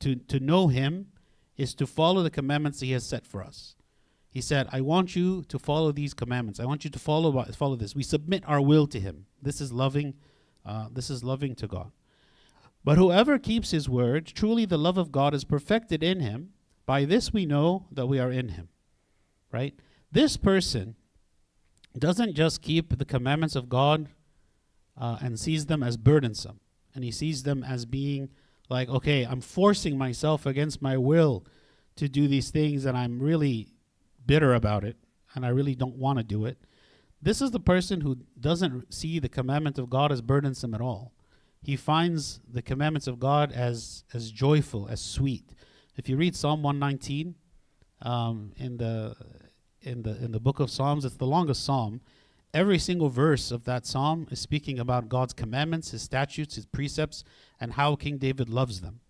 to 0.00 0.16
to 0.16 0.40
know 0.40 0.68
Him 0.68 1.08
is 1.56 1.74
to 1.74 1.86
follow 1.86 2.22
the 2.22 2.30
commandments 2.30 2.80
He 2.80 2.92
has 2.92 3.04
set 3.04 3.26
for 3.26 3.42
us. 3.42 3.76
He 4.30 4.40
said, 4.40 4.68
"I 4.72 4.80
want 4.80 5.14
you 5.14 5.44
to 5.44 5.58
follow 5.58 5.92
these 5.92 6.14
commandments. 6.14 6.58
I 6.60 6.64
want 6.64 6.84
you 6.84 6.90
to 6.90 6.98
follow 6.98 7.44
follow 7.52 7.76
this. 7.76 7.94
We 7.94 8.02
submit 8.02 8.42
our 8.46 8.60
will 8.60 8.86
to 8.88 8.98
Him. 8.98 9.26
This 9.42 9.60
is 9.60 9.72
loving. 9.72 10.14
Uh, 10.64 10.88
this 10.90 11.10
is 11.10 11.22
loving 11.22 11.54
to 11.56 11.66
God." 11.66 11.92
But 12.86 12.98
whoever 12.98 13.36
keeps 13.36 13.72
his 13.72 13.88
word, 13.88 14.26
truly 14.26 14.64
the 14.64 14.78
love 14.78 14.96
of 14.96 15.10
God 15.10 15.34
is 15.34 15.42
perfected 15.42 16.04
in 16.04 16.20
him. 16.20 16.50
By 16.86 17.04
this 17.04 17.32
we 17.32 17.44
know 17.44 17.86
that 17.90 18.06
we 18.06 18.20
are 18.20 18.30
in 18.30 18.50
him. 18.50 18.68
Right? 19.50 19.74
This 20.10 20.36
person 20.36 20.96
doesn't 21.98 22.34
just 22.34 22.62
keep 22.62 22.96
the 22.96 23.04
commandments 23.04 23.56
of 23.56 23.68
God 23.68 24.08
uh, 24.98 25.18
and 25.20 25.38
sees 25.38 25.66
them 25.66 25.82
as 25.82 25.96
burdensome. 25.96 26.60
And 26.94 27.04
he 27.04 27.10
sees 27.10 27.42
them 27.42 27.62
as 27.62 27.84
being 27.84 28.30
like, 28.68 28.88
okay, 28.88 29.24
I'm 29.24 29.40
forcing 29.40 29.98
myself 29.98 30.46
against 30.46 30.82
my 30.82 30.96
will 30.96 31.44
to 31.96 32.08
do 32.08 32.28
these 32.28 32.50
things, 32.50 32.84
and 32.84 32.96
I'm 32.96 33.20
really 33.20 33.68
bitter 34.26 34.54
about 34.54 34.84
it, 34.84 34.96
and 35.34 35.46
I 35.46 35.48
really 35.48 35.74
don't 35.74 35.96
want 35.96 36.18
to 36.18 36.24
do 36.24 36.44
it. 36.44 36.58
This 37.22 37.40
is 37.40 37.50
the 37.50 37.60
person 37.60 38.02
who 38.02 38.18
doesn't 38.38 38.92
see 38.92 39.18
the 39.18 39.28
commandment 39.28 39.78
of 39.78 39.88
God 39.88 40.12
as 40.12 40.20
burdensome 40.20 40.74
at 40.74 40.80
all. 40.80 41.12
He 41.62 41.76
finds 41.76 42.40
the 42.50 42.62
commandments 42.62 43.06
of 43.06 43.18
God 43.18 43.50
as 43.50 44.04
as 44.12 44.30
joyful, 44.30 44.88
as 44.88 45.00
sweet. 45.00 45.54
If 45.96 46.08
you 46.08 46.16
read 46.16 46.36
Psalm 46.36 46.62
119 46.62 47.34
um, 48.02 48.52
in 48.56 48.76
the 48.76 49.16
in 49.86 50.02
the 50.02 50.22
in 50.22 50.32
the 50.32 50.40
book 50.40 50.60
of 50.60 50.70
Psalms, 50.70 51.04
it's 51.04 51.16
the 51.16 51.26
longest 51.26 51.64
psalm. 51.64 52.00
Every 52.52 52.78
single 52.78 53.08
verse 53.08 53.50
of 53.50 53.64
that 53.64 53.86
psalm 53.86 54.26
is 54.30 54.40
speaking 54.40 54.78
about 54.78 55.08
God's 55.08 55.32
commandments, 55.32 55.90
His 55.90 56.02
statutes, 56.02 56.56
His 56.56 56.66
precepts, 56.66 57.24
and 57.60 57.74
how 57.74 57.96
King 57.96 58.18
David 58.18 58.48
loves 58.48 58.80
them. 58.80 59.00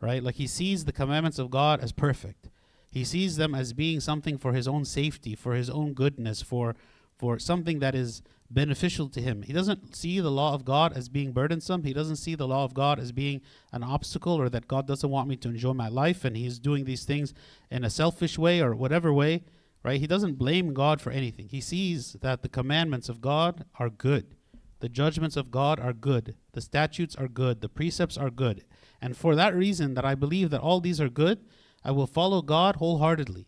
Right? 0.00 0.22
Like 0.22 0.36
he 0.36 0.46
sees 0.46 0.84
the 0.84 0.92
commandments 0.92 1.38
of 1.38 1.50
God 1.50 1.80
as 1.80 1.90
perfect. 1.90 2.48
He 2.90 3.04
sees 3.04 3.36
them 3.36 3.54
as 3.54 3.72
being 3.72 4.00
something 4.00 4.38
for 4.38 4.52
his 4.52 4.68
own 4.68 4.84
safety, 4.84 5.34
for 5.34 5.54
his 5.54 5.68
own 5.68 5.92
goodness, 5.92 6.40
for 6.42 6.76
for 7.16 7.38
something 7.38 7.80
that 7.80 7.96
is 7.96 8.22
beneficial 8.50 9.08
to 9.08 9.20
him. 9.20 9.42
He 9.42 9.52
doesn't 9.52 9.94
see 9.94 10.20
the 10.20 10.30
law 10.30 10.54
of 10.54 10.64
God 10.64 10.96
as 10.96 11.08
being 11.08 11.32
burdensome. 11.32 11.82
He 11.82 11.92
doesn't 11.92 12.16
see 12.16 12.34
the 12.34 12.48
law 12.48 12.64
of 12.64 12.74
God 12.74 12.98
as 12.98 13.12
being 13.12 13.42
an 13.72 13.82
obstacle 13.82 14.40
or 14.40 14.48
that 14.48 14.68
God 14.68 14.86
doesn't 14.86 15.10
want 15.10 15.28
me 15.28 15.36
to 15.36 15.48
enjoy 15.48 15.74
my 15.74 15.88
life 15.88 16.24
and 16.24 16.36
he's 16.36 16.58
doing 16.58 16.84
these 16.84 17.04
things 17.04 17.34
in 17.70 17.84
a 17.84 17.90
selfish 17.90 18.38
way 18.38 18.60
or 18.60 18.74
whatever 18.74 19.12
way, 19.12 19.42
right? 19.82 20.00
He 20.00 20.06
doesn't 20.06 20.38
blame 20.38 20.74
God 20.74 21.00
for 21.00 21.10
anything. 21.10 21.48
He 21.48 21.60
sees 21.60 22.14
that 22.20 22.42
the 22.42 22.48
commandments 22.48 23.08
of 23.08 23.20
God 23.20 23.64
are 23.78 23.90
good. 23.90 24.34
The 24.80 24.88
judgments 24.88 25.36
of 25.36 25.50
God 25.50 25.80
are 25.80 25.92
good. 25.92 26.36
The 26.52 26.60
statutes 26.60 27.16
are 27.16 27.28
good. 27.28 27.60
The 27.60 27.68
precepts 27.68 28.16
are 28.16 28.30
good. 28.30 28.64
And 29.00 29.16
for 29.16 29.34
that 29.34 29.54
reason 29.54 29.94
that 29.94 30.04
I 30.04 30.14
believe 30.14 30.50
that 30.50 30.60
all 30.60 30.80
these 30.80 31.00
are 31.00 31.08
good, 31.08 31.40
I 31.84 31.90
will 31.90 32.06
follow 32.06 32.42
God 32.42 32.76
wholeheartedly. 32.76 33.46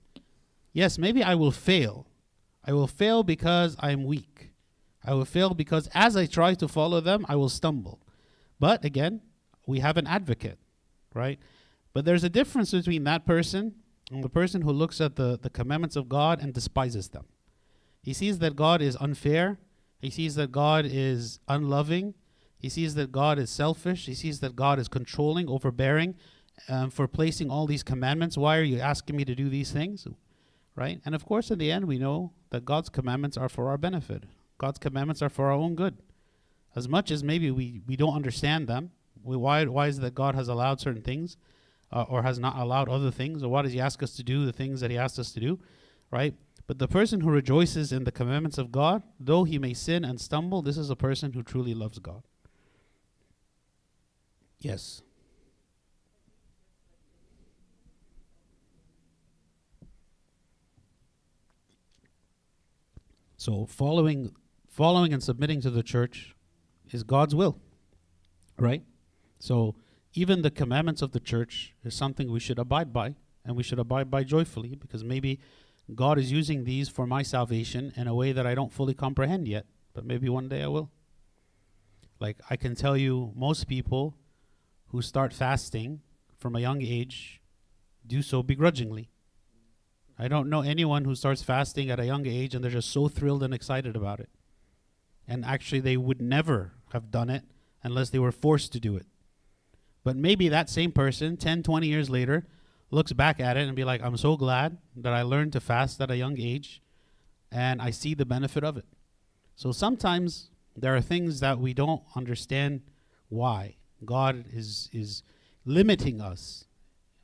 Yes, 0.72 0.98
maybe 0.98 1.22
I 1.22 1.34
will 1.34 1.50
fail. 1.50 2.06
I 2.64 2.72
will 2.72 2.86
fail 2.86 3.22
because 3.22 3.76
I 3.80 3.90
am 3.90 4.04
weak. 4.04 4.50
I 5.04 5.14
will 5.14 5.24
fail 5.24 5.54
because 5.54 5.88
as 5.94 6.16
I 6.16 6.26
try 6.26 6.54
to 6.54 6.68
follow 6.68 7.00
them, 7.00 7.24
I 7.28 7.36
will 7.36 7.48
stumble. 7.48 8.00
But 8.58 8.84
again, 8.84 9.22
we 9.66 9.80
have 9.80 9.96
an 9.96 10.06
advocate, 10.06 10.58
right? 11.14 11.38
But 11.92 12.04
there's 12.04 12.24
a 12.24 12.28
difference 12.28 12.70
between 12.70 13.04
that 13.04 13.24
person 13.24 13.74
the 14.10 14.28
person 14.28 14.62
who 14.62 14.72
looks 14.72 15.00
at 15.00 15.16
the, 15.16 15.38
the 15.40 15.50
commandments 15.50 15.96
of 15.96 16.08
God 16.08 16.42
and 16.42 16.52
despises 16.52 17.08
them. 17.08 17.26
He 18.02 18.12
sees 18.12 18.38
that 18.40 18.56
God 18.56 18.82
is 18.82 18.96
unfair. 19.00 19.58
He 20.00 20.10
sees 20.10 20.34
that 20.34 20.50
God 20.50 20.84
is 20.86 21.38
unloving. 21.46 22.14
He 22.58 22.68
sees 22.68 22.94
that 22.96 23.12
God 23.12 23.38
is 23.38 23.50
selfish. 23.50 24.06
He 24.06 24.14
sees 24.14 24.40
that 24.40 24.56
God 24.56 24.78
is 24.78 24.88
controlling, 24.88 25.48
overbearing 25.48 26.16
um, 26.68 26.90
for 26.90 27.06
placing 27.06 27.50
all 27.50 27.66
these 27.66 27.82
commandments. 27.82 28.36
Why 28.36 28.58
are 28.58 28.62
you 28.62 28.80
asking 28.80 29.16
me 29.16 29.24
to 29.24 29.34
do 29.34 29.48
these 29.48 29.70
things? 29.70 30.06
Right? 30.74 31.00
And 31.04 31.14
of 31.14 31.24
course, 31.24 31.50
in 31.50 31.58
the 31.58 31.70
end, 31.70 31.86
we 31.86 31.98
know 31.98 32.32
that 32.50 32.64
God's 32.64 32.88
commandments 32.88 33.36
are 33.36 33.48
for 33.48 33.68
our 33.68 33.78
benefit. 33.78 34.24
God's 34.58 34.78
commandments 34.78 35.22
are 35.22 35.28
for 35.28 35.46
our 35.46 35.52
own 35.52 35.74
good. 35.74 35.98
As 36.74 36.88
much 36.88 37.10
as 37.10 37.22
maybe 37.24 37.50
we, 37.50 37.80
we 37.86 37.96
don't 37.96 38.14
understand 38.14 38.66
them, 38.66 38.90
we, 39.22 39.36
why, 39.36 39.64
why 39.64 39.86
is 39.88 39.98
it 39.98 40.02
that 40.02 40.14
God 40.14 40.34
has 40.34 40.48
allowed 40.48 40.80
certain 40.80 41.02
things 41.02 41.36
uh, 41.92 42.02
or 42.08 42.22
has 42.22 42.38
not 42.38 42.56
allowed 42.56 42.88
other 42.88 43.10
things? 43.10 43.42
Or 43.42 43.48
why 43.48 43.62
does 43.62 43.72
He 43.72 43.80
ask 43.80 44.02
us 44.02 44.14
to 44.16 44.22
do 44.22 44.44
the 44.46 44.52
things 44.52 44.80
that 44.80 44.90
He 44.90 44.98
asked 44.98 45.18
us 45.18 45.32
to 45.32 45.40
do? 45.40 45.58
Right? 46.10 46.34
But 46.70 46.78
the 46.78 46.86
person 46.86 47.22
who 47.22 47.30
rejoices 47.30 47.90
in 47.92 48.04
the 48.04 48.12
commandments 48.12 48.56
of 48.56 48.70
God, 48.70 49.02
though 49.18 49.42
he 49.42 49.58
may 49.58 49.74
sin 49.74 50.04
and 50.04 50.20
stumble, 50.20 50.62
this 50.62 50.78
is 50.78 50.88
a 50.88 50.94
person 50.94 51.32
who 51.32 51.42
truly 51.42 51.74
loves 51.74 51.98
God. 51.98 52.22
Yes. 54.60 55.02
So 63.36 63.66
following 63.66 64.32
following 64.68 65.12
and 65.12 65.24
submitting 65.24 65.60
to 65.62 65.70
the 65.70 65.82
church 65.82 66.36
is 66.92 67.02
God's 67.02 67.34
will. 67.34 67.58
Right? 68.56 68.84
So 69.40 69.74
even 70.14 70.42
the 70.42 70.50
commandments 70.50 71.02
of 71.02 71.12
the 71.12 71.20
church 71.20 71.74
is 71.84 71.94
something 71.94 72.30
we 72.30 72.40
should 72.40 72.58
abide 72.58 72.92
by 72.92 73.14
and 73.44 73.56
we 73.56 73.62
should 73.62 73.78
abide 73.78 74.10
by 74.10 74.24
joyfully 74.24 74.74
because 74.74 75.04
maybe 75.04 75.38
God 75.94 76.18
is 76.18 76.32
using 76.32 76.64
these 76.64 76.88
for 76.88 77.06
my 77.06 77.22
salvation 77.22 77.92
in 77.96 78.06
a 78.06 78.14
way 78.14 78.32
that 78.32 78.46
I 78.46 78.54
don't 78.54 78.72
fully 78.72 78.94
comprehend 78.94 79.48
yet, 79.48 79.66
but 79.94 80.04
maybe 80.04 80.28
one 80.28 80.48
day 80.48 80.62
I 80.62 80.68
will. 80.68 80.90
Like 82.18 82.38
I 82.50 82.56
can 82.56 82.74
tell 82.74 82.96
you 82.96 83.32
most 83.34 83.66
people 83.66 84.14
who 84.88 85.00
start 85.00 85.32
fasting 85.32 86.00
from 86.36 86.56
a 86.56 86.60
young 86.60 86.82
age 86.82 87.40
do 88.06 88.22
so 88.22 88.42
begrudgingly. 88.42 89.10
I 90.18 90.28
don't 90.28 90.50
know 90.50 90.60
anyone 90.60 91.04
who 91.04 91.14
starts 91.14 91.42
fasting 91.42 91.90
at 91.90 92.00
a 92.00 92.04
young 92.04 92.26
age 92.26 92.54
and 92.54 92.62
they're 92.62 92.70
just 92.70 92.90
so 92.90 93.08
thrilled 93.08 93.42
and 93.42 93.54
excited 93.54 93.96
about 93.96 94.20
it. 94.20 94.28
And 95.26 95.44
actually, 95.44 95.80
they 95.80 95.96
would 95.96 96.20
never 96.20 96.72
have 96.92 97.10
done 97.10 97.30
it 97.30 97.44
unless 97.82 98.10
they 98.10 98.18
were 98.18 98.32
forced 98.32 98.72
to 98.72 98.80
do 98.80 98.96
it. 98.96 99.06
But 100.04 100.16
maybe 100.16 100.48
that 100.48 100.70
same 100.70 100.92
person, 100.92 101.36
10, 101.36 101.62
20 101.62 101.86
years 101.86 102.10
later, 102.10 102.46
looks 102.90 103.12
back 103.12 103.40
at 103.40 103.56
it 103.56 103.66
and 103.66 103.76
be 103.76 103.84
like, 103.84 104.02
I'm 104.02 104.16
so 104.16 104.36
glad 104.36 104.78
that 104.96 105.12
I 105.12 105.22
learned 105.22 105.52
to 105.54 105.60
fast 105.60 106.00
at 106.00 106.10
a 106.10 106.16
young 106.16 106.38
age 106.38 106.82
and 107.52 107.80
I 107.82 107.90
see 107.90 108.14
the 108.14 108.24
benefit 108.26 108.64
of 108.64 108.76
it. 108.76 108.86
So 109.56 109.72
sometimes 109.72 110.50
there 110.76 110.96
are 110.96 111.00
things 111.00 111.40
that 111.40 111.58
we 111.58 111.74
don't 111.74 112.02
understand 112.16 112.82
why. 113.28 113.76
God 114.04 114.44
is, 114.52 114.88
is 114.92 115.22
limiting 115.64 116.20
us 116.20 116.64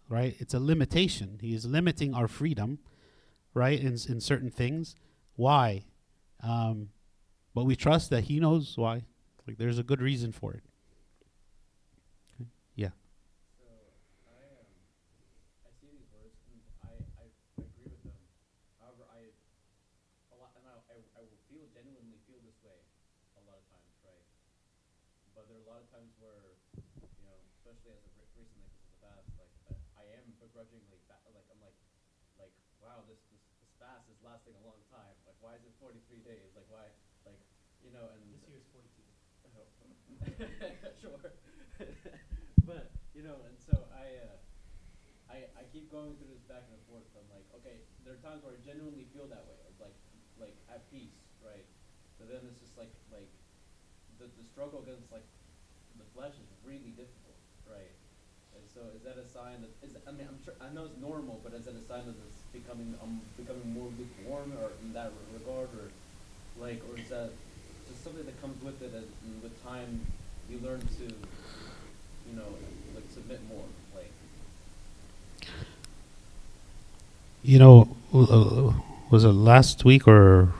right? 0.08 0.36
It's 0.38 0.54
a 0.54 0.60
limitation. 0.60 1.38
He 1.40 1.54
is 1.54 1.64
limiting 1.66 2.14
our 2.14 2.28
freedom, 2.28 2.78
right? 3.54 3.78
In 3.80 3.96
in 4.08 4.20
certain 4.20 4.50
things. 4.50 4.94
Why? 5.36 5.84
Um, 6.42 6.90
but 7.54 7.64
we 7.64 7.76
trust 7.76 8.10
that 8.10 8.24
He 8.24 8.40
knows 8.40 8.76
why. 8.76 9.04
Like 9.46 9.58
there's 9.58 9.78
a 9.78 9.82
good 9.84 10.00
reason 10.00 10.32
for 10.32 10.52
it. 10.54 10.62
Okay. 12.34 12.48
Yeah. 12.74 12.90
So 13.58 13.64
I 14.26 14.42
um 14.58 14.66
I 15.66 15.70
see 15.80 15.88
these 15.92 16.08
words 16.12 16.34
and 16.50 16.60
I, 16.82 16.92
I 17.22 17.26
agree 17.60 17.88
with 17.90 18.02
them. 18.04 18.18
However, 18.80 19.04
I 19.10 19.30
a 20.32 20.36
lot 20.38 20.50
and 20.58 20.66
I, 20.66 20.76
I 20.92 20.96
I 21.18 21.22
will 21.26 21.40
feel 21.50 21.64
genuinely 21.72 22.18
feel 22.26 22.40
this 22.44 22.58
way 22.64 22.78
a 23.38 23.42
lot 23.46 23.58
of 23.60 23.66
times, 23.70 23.94
right? 24.04 24.24
But 25.34 25.46
there 25.48 25.56
are 25.58 25.64
a 25.64 25.68
lot 25.70 25.80
of 25.84 25.88
times 25.94 26.10
where 26.18 26.58
you 26.76 27.22
know, 27.24 27.36
especially 27.60 27.92
as 27.94 28.02
of 28.02 28.12
re- 28.18 28.32
recently 28.38 28.66
because 28.66 28.82
of 28.82 28.88
the 28.90 28.98
fast, 29.04 29.28
like 29.38 29.52
that 29.70 29.78
I 29.94 30.04
am 30.18 30.24
begrudgingly 30.42 30.98
fa- 31.06 31.22
like 31.30 31.46
I'm 31.52 31.60
like 31.62 31.76
like 32.40 32.54
wow 32.82 33.04
this 33.06 33.20
this 33.30 33.42
this 33.62 33.72
fast 33.78 34.04
is 34.10 34.18
lasting 34.26 34.56
a 34.58 34.64
long 34.66 34.80
time. 34.90 35.14
Like 35.28 35.38
why 35.38 35.54
is 35.58 35.62
it 35.64 35.74
43 35.78 36.22
days? 36.26 36.50
Like 36.58 36.66
why 36.68 36.90
like 37.28 37.40
you 37.84 37.94
know 37.94 38.10
and 38.10 38.22
This 38.34 38.44
year's 38.50 38.66
42. 38.74 39.06
sure. 41.00 41.32
but 42.68 42.90
you 43.14 43.22
know, 43.24 43.40
and 43.48 43.56
so 43.56 43.72
I, 43.92 44.20
uh, 44.20 44.36
I, 45.32 45.36
I 45.56 45.62
keep 45.72 45.90
going 45.90 46.16
through 46.16 46.32
this 46.32 46.44
back 46.44 46.64
and 46.68 46.80
forth. 46.88 47.08
I'm 47.16 47.28
like, 47.32 47.46
okay, 47.60 47.84
there 48.04 48.14
are 48.14 48.22
times 48.22 48.44
where 48.44 48.52
I 48.54 48.60
genuinely 48.64 49.08
feel 49.12 49.26
that 49.32 49.44
way, 49.48 49.58
like, 49.80 49.96
like 50.38 50.56
at 50.68 50.88
peace, 50.92 51.32
right? 51.40 51.64
But 52.20 52.28
then 52.28 52.44
it's 52.48 52.60
just 52.60 52.76
like, 52.76 52.92
like, 53.12 53.28
the 54.18 54.28
the 54.36 54.44
struggle 54.44 54.80
against 54.80 55.12
like 55.12 55.26
the 55.98 56.06
flesh 56.14 56.36
is 56.40 56.48
really 56.64 56.92
difficult, 56.96 57.36
right? 57.68 57.92
And 58.56 58.64
so, 58.68 58.88
is 58.96 59.02
that 59.04 59.18
a 59.20 59.24
sign 59.26 59.60
that 59.62 59.72
is? 59.84 59.96
I 60.08 60.12
mean, 60.12 60.26
I'm 60.28 60.40
sure 60.42 60.54
I 60.60 60.72
know 60.72 60.84
it's 60.84 60.96
normal, 60.96 61.40
but 61.44 61.52
is 61.52 61.66
that 61.66 61.76
a 61.76 61.82
sign 61.84 62.06
that 62.08 62.16
it's 62.28 62.42
becoming 62.52 62.96
um 63.02 63.20
becoming 63.36 63.68
more 63.68 63.88
lukewarm, 63.92 64.52
or 64.56 64.72
in 64.80 64.92
that 64.92 65.12
regard, 65.32 65.72
or 65.76 65.92
like, 66.56 66.82
or 66.88 66.96
is 66.98 67.08
that 67.08 67.32
just 67.86 68.02
something 68.02 68.24
that 68.24 68.40
comes 68.40 68.62
with 68.62 68.82
it, 68.82 68.92
with 69.42 69.62
time 69.62 70.06
you 70.50 70.58
learn 70.62 70.80
to, 70.80 71.04
you 71.04 72.36
know, 72.36 72.48
like 72.94 73.04
submit 73.12 73.40
more, 73.48 73.64
like. 73.94 74.10
You 77.42 77.58
know, 77.58 77.96
uh, 78.12 78.72
was 79.10 79.24
it 79.24 79.28
last 79.28 79.84
week 79.84 80.06
or 80.08 80.52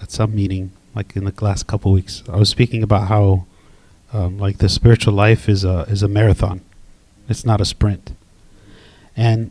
at 0.00 0.10
some 0.10 0.34
meeting, 0.34 0.72
like 0.94 1.16
in 1.16 1.24
the 1.24 1.34
last 1.44 1.66
couple 1.66 1.92
weeks? 1.92 2.22
I 2.28 2.36
was 2.36 2.48
speaking 2.48 2.82
about 2.82 3.08
how, 3.08 3.46
um, 4.12 4.38
like, 4.38 4.58
the 4.58 4.68
spiritual 4.68 5.14
life 5.14 5.48
is 5.48 5.64
a 5.64 5.80
is 5.88 6.02
a 6.02 6.08
marathon. 6.08 6.60
It's 7.28 7.44
not 7.44 7.60
a 7.60 7.64
sprint. 7.64 8.12
And 9.16 9.50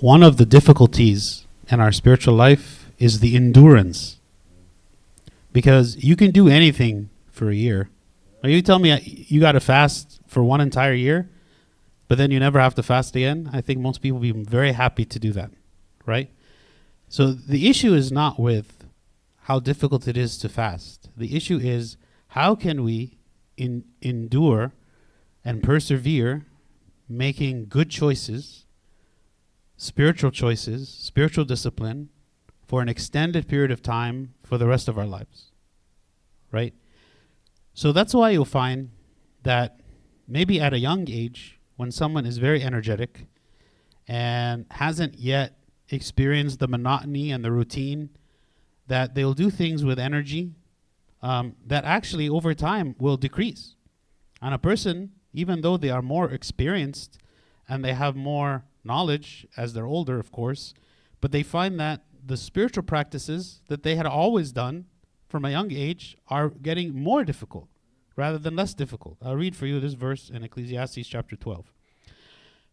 one 0.00 0.22
of 0.22 0.36
the 0.36 0.46
difficulties 0.46 1.46
in 1.68 1.78
our 1.80 1.92
spiritual 1.92 2.34
life 2.34 2.90
is 2.98 3.20
the 3.20 3.36
endurance. 3.36 4.16
Because 5.52 6.02
you 6.02 6.16
can 6.16 6.30
do 6.30 6.48
anything 6.48 7.10
for 7.30 7.50
a 7.50 7.54
year. 7.54 7.88
Are 8.42 8.48
you 8.48 8.60
tell 8.60 8.78
me 8.78 8.90
uh, 8.90 8.98
you 9.04 9.40
got 9.40 9.52
to 9.52 9.60
fast 9.60 10.20
for 10.26 10.42
one 10.42 10.60
entire 10.60 10.94
year, 10.94 11.30
but 12.08 12.18
then 12.18 12.30
you 12.30 12.40
never 12.40 12.58
have 12.60 12.74
to 12.74 12.82
fast 12.82 13.14
again? 13.14 13.48
I 13.52 13.60
think 13.60 13.80
most 13.80 14.02
people 14.02 14.18
would 14.18 14.34
be 14.34 14.42
very 14.44 14.72
happy 14.72 15.04
to 15.04 15.18
do 15.18 15.32
that, 15.32 15.50
right? 16.06 16.30
So 17.08 17.32
the 17.32 17.68
issue 17.68 17.94
is 17.94 18.10
not 18.10 18.40
with 18.40 18.84
how 19.42 19.60
difficult 19.60 20.08
it 20.08 20.16
is 20.16 20.36
to 20.38 20.48
fast. 20.48 21.10
The 21.16 21.36
issue 21.36 21.58
is 21.58 21.96
how 22.28 22.54
can 22.54 22.82
we 22.82 23.18
in, 23.56 23.84
endure 24.00 24.72
and 25.44 25.62
persevere 25.62 26.46
making 27.08 27.66
good 27.66 27.90
choices, 27.90 28.64
spiritual 29.76 30.30
choices, 30.30 30.88
spiritual 30.88 31.44
discipline 31.44 32.08
for 32.66 32.80
an 32.82 32.88
extended 32.88 33.46
period 33.46 33.70
of 33.70 33.82
time 33.82 34.34
for 34.42 34.58
the 34.58 34.66
rest 34.66 34.88
of 34.88 34.98
our 34.98 35.06
lives? 35.06 35.52
Right? 36.50 36.74
So 37.74 37.92
that's 37.92 38.14
why 38.14 38.30
you'll 38.30 38.44
find 38.44 38.90
that 39.42 39.80
maybe 40.28 40.60
at 40.60 40.72
a 40.72 40.78
young 40.78 41.08
age, 41.10 41.58
when 41.76 41.90
someone 41.90 42.26
is 42.26 42.38
very 42.38 42.62
energetic 42.62 43.26
and 44.06 44.66
hasn't 44.70 45.18
yet 45.18 45.58
experienced 45.88 46.58
the 46.58 46.68
monotony 46.68 47.30
and 47.30 47.44
the 47.44 47.50
routine, 47.50 48.10
that 48.86 49.14
they'll 49.14 49.34
do 49.34 49.50
things 49.50 49.84
with 49.84 49.98
energy 49.98 50.54
um, 51.22 51.54
that 51.66 51.84
actually 51.84 52.28
over 52.28 52.52
time 52.54 52.94
will 52.98 53.16
decrease. 53.16 53.76
And 54.40 54.54
a 54.54 54.58
person, 54.58 55.12
even 55.32 55.60
though 55.60 55.76
they 55.76 55.90
are 55.90 56.02
more 56.02 56.30
experienced 56.30 57.18
and 57.68 57.84
they 57.84 57.94
have 57.94 58.16
more 58.16 58.64
knowledge 58.84 59.46
as 59.56 59.72
they're 59.72 59.86
older, 59.86 60.18
of 60.18 60.32
course, 60.32 60.74
but 61.20 61.32
they 61.32 61.42
find 61.42 61.78
that 61.78 62.02
the 62.24 62.36
spiritual 62.36 62.82
practices 62.82 63.62
that 63.68 63.82
they 63.82 63.96
had 63.96 64.06
always 64.06 64.52
done 64.52 64.86
from 65.32 65.46
a 65.46 65.50
young 65.50 65.72
age 65.72 66.16
are 66.28 66.50
getting 66.50 66.94
more 66.94 67.24
difficult 67.24 67.66
rather 68.16 68.36
than 68.36 68.54
less 68.54 68.74
difficult. 68.74 69.16
I'll 69.22 69.34
read 69.34 69.56
for 69.56 69.64
you 69.64 69.80
this 69.80 69.94
verse 69.94 70.28
in 70.28 70.44
Ecclesiastes 70.44 71.08
chapter 71.08 71.36
12. 71.36 71.72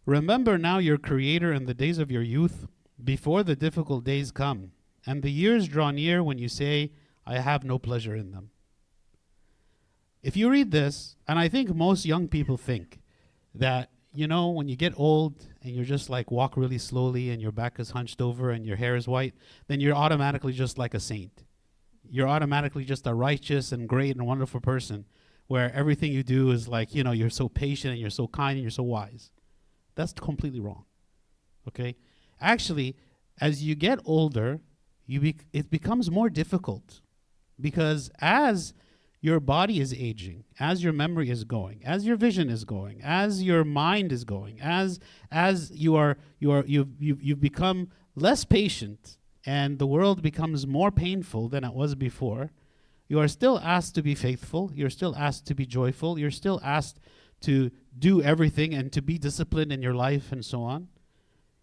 Remember 0.05 0.57
now 0.57 0.78
your 0.78 0.97
Creator 0.97 1.53
in 1.53 1.66
the 1.68 1.74
days 1.74 1.99
of 1.99 2.12
your 2.12 2.22
youth, 2.22 2.68
before 3.01 3.43
the 3.43 3.55
difficult 3.55 4.03
days 4.03 4.32
come, 4.32 4.74
and 5.05 5.24
the 5.24 5.32
years 5.32 5.70
draw 5.70 5.89
near 5.91 6.22
when 6.22 6.38
you 6.38 6.49
say, 6.49 6.91
I 7.26 7.39
have 7.39 7.64
no 7.64 7.80
pleasure 7.80 8.14
in 8.14 8.32
them. 8.32 8.49
If 10.22 10.36
you 10.36 10.49
read 10.49 10.72
this, 10.72 11.16
and 11.30 11.39
I 11.39 11.47
think 11.47 11.74
most 11.74 12.05
young 12.05 12.28
people 12.28 12.57
think 12.57 12.99
that, 13.55 13.89
you 14.14 14.28
know, 14.28 14.49
when 14.49 14.68
you 14.68 14.76
get 14.76 14.99
old 14.99 15.47
and 15.64 15.74
you're 15.74 15.86
just 15.86 16.10
like 16.10 16.30
walk 16.30 16.57
really 16.57 16.78
slowly 16.78 17.30
and 17.30 17.41
your 17.41 17.53
back 17.53 17.80
is 17.80 17.91
hunched 17.91 18.22
over 18.22 18.49
and 18.49 18.66
your 18.66 18.76
hair 18.76 18.97
is 18.97 19.07
white, 19.07 19.36
then 19.68 19.80
you're 19.80 19.95
automatically 19.95 20.51
just 20.51 20.78
like 20.78 20.93
a 20.93 20.99
saint. 20.99 21.45
You're 22.10 22.28
automatically 22.28 22.86
just 22.86 23.07
a 23.07 23.14
righteous 23.14 23.72
and 23.72 23.88
great 23.88 24.16
and 24.16 24.26
wonderful 24.26 24.60
person 24.60 25.05
where 25.47 25.74
everything 25.74 26.12
you 26.12 26.24
do 26.24 26.51
is 26.51 26.68
like, 26.68 26.93
you 26.93 27.03
know, 27.03 27.12
you're 27.12 27.30
so 27.30 27.49
patient 27.49 27.91
and 27.91 27.99
you're 27.99 28.10
so 28.10 28.28
kind 28.28 28.53
and 28.53 28.62
you're 28.62 28.72
so 28.72 28.84
wise. 28.84 29.32
That's 29.95 30.14
completely 30.14 30.60
wrong. 30.60 30.86
Okay? 31.68 31.95
Actually, 32.39 32.95
as 33.41 33.64
you 33.64 33.76
get 33.76 33.99
older, 34.05 34.60
you 35.05 35.20
bec 35.20 35.45
it 35.53 35.70
becomes 35.70 36.12
more 36.12 36.30
difficult 36.30 37.01
because 37.60 38.12
as 38.22 38.74
your 39.22 39.39
body 39.39 39.80
is 39.80 39.93
aging, 39.93 40.45
as 40.60 40.84
your 40.84 40.93
memory 40.93 41.30
is 41.30 41.43
going, 41.43 41.82
as 41.84 42.05
your 42.05 42.16
vision 42.16 42.49
is 42.49 42.64
going, 42.64 43.01
as 43.03 43.43
your 43.43 43.64
mind 43.66 44.12
is 44.12 44.24
going, 44.24 44.62
as 44.62 44.99
as 45.32 45.72
you 45.72 45.95
are 45.95 46.18
you 46.39 46.51
are 46.51 46.64
you 46.66 46.89
you 46.99 47.18
you've 47.20 47.41
become 47.41 47.89
less 48.16 48.45
patient 48.45 49.18
and 49.50 49.80
the 49.80 49.88
world 49.88 50.22
becomes 50.22 50.68
more 50.68 50.91
painful 50.91 51.50
than 51.50 51.64
it 51.64 51.74
was 51.74 51.95
before, 51.95 52.52
you 53.08 53.20
are 53.20 53.28
still 53.28 53.58
asked 53.58 53.95
to 53.95 54.04
be 54.04 54.14
faithful, 54.14 54.70
you're 54.76 54.91
still 54.91 55.16
asked 55.16 55.47
to 55.47 55.56
be 55.56 55.66
joyful, 55.66 56.20
you're 56.20 56.30
still 56.30 56.62
asked 56.64 57.00
to 57.41 57.72
do 57.97 58.22
everything 58.22 58.76
and 58.76 58.91
to 58.91 59.02
be 59.02 59.18
disciplined 59.18 59.72
in 59.72 59.82
your 59.82 59.95
life 59.95 60.32
and 60.32 60.45
so 60.45 60.62
on. 60.62 60.88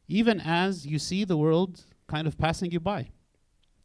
Even 0.09 0.41
as 0.41 0.84
you 0.84 0.99
see 0.99 1.22
the 1.22 1.37
world 1.37 1.84
kind 2.09 2.26
of 2.26 2.37
passing 2.37 2.72
you 2.72 2.80
by. 2.80 3.11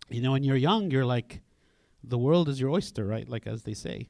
You 0.10 0.24
know, 0.24 0.32
when 0.32 0.44
you're 0.44 0.56
young, 0.70 0.90
you're 0.90 1.06
like 1.06 1.42
the 2.04 2.18
world 2.18 2.50
is 2.50 2.60
your 2.60 2.72
oyster, 2.72 3.06
right? 3.06 3.30
Like 3.30 3.46
as 3.46 3.62
they 3.62 3.76
say. 3.76 4.10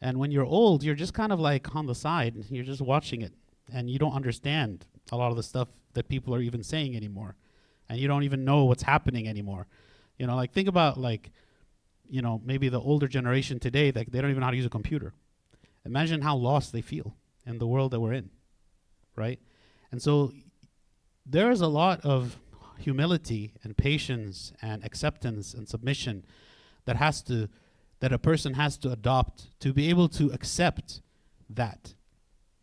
And 0.00 0.18
when 0.18 0.32
you're 0.32 0.52
old, 0.60 0.82
you're 0.82 0.96
just 0.96 1.14
kind 1.14 1.30
of 1.30 1.38
like 1.38 1.76
on 1.76 1.86
the 1.86 1.94
side, 1.94 2.34
you're 2.50 2.64
just 2.64 2.82
watching 2.82 3.22
it, 3.22 3.34
and 3.72 3.88
you 3.88 4.00
don't 4.00 4.14
understand 4.14 4.84
a 5.12 5.16
lot 5.16 5.30
of 5.30 5.36
the 5.36 5.44
stuff 5.44 5.68
that 5.92 6.08
people 6.08 6.34
are 6.34 6.40
even 6.40 6.64
saying 6.64 6.96
anymore, 6.96 7.36
and 7.88 7.98
you 7.98 8.08
don't 8.08 8.22
even 8.24 8.44
know 8.44 8.64
what's 8.64 8.82
happening 8.82 9.28
anymore. 9.28 9.66
You 10.18 10.26
know, 10.26 10.36
like 10.36 10.52
think 10.52 10.68
about 10.68 10.98
like, 10.98 11.30
you 12.08 12.22
know, 12.22 12.40
maybe 12.44 12.68
the 12.68 12.80
older 12.80 13.08
generation 13.08 13.58
today, 13.58 13.92
like 13.92 14.10
they 14.10 14.20
don't 14.20 14.30
even 14.30 14.40
know 14.40 14.46
how 14.46 14.50
to 14.50 14.56
use 14.56 14.66
a 14.66 14.70
computer. 14.70 15.14
Imagine 15.84 16.20
how 16.20 16.36
lost 16.36 16.72
they 16.72 16.82
feel 16.82 17.16
in 17.46 17.58
the 17.58 17.66
world 17.66 17.92
that 17.92 18.00
we're 18.00 18.12
in, 18.12 18.30
right? 19.16 19.40
And 19.90 20.02
so 20.02 20.32
there 21.24 21.50
is 21.50 21.60
a 21.60 21.66
lot 21.66 22.00
of 22.04 22.38
humility 22.78 23.52
and 23.62 23.76
patience 23.76 24.52
and 24.62 24.84
acceptance 24.84 25.54
and 25.54 25.68
submission 25.68 26.24
that 26.84 26.96
has 26.96 27.22
to 27.22 27.48
that 28.00 28.12
a 28.12 28.18
person 28.18 28.54
has 28.54 28.78
to 28.78 28.92
adopt 28.92 29.48
to 29.58 29.72
be 29.72 29.90
able 29.90 30.08
to 30.08 30.30
accept 30.30 31.00
that 31.50 31.94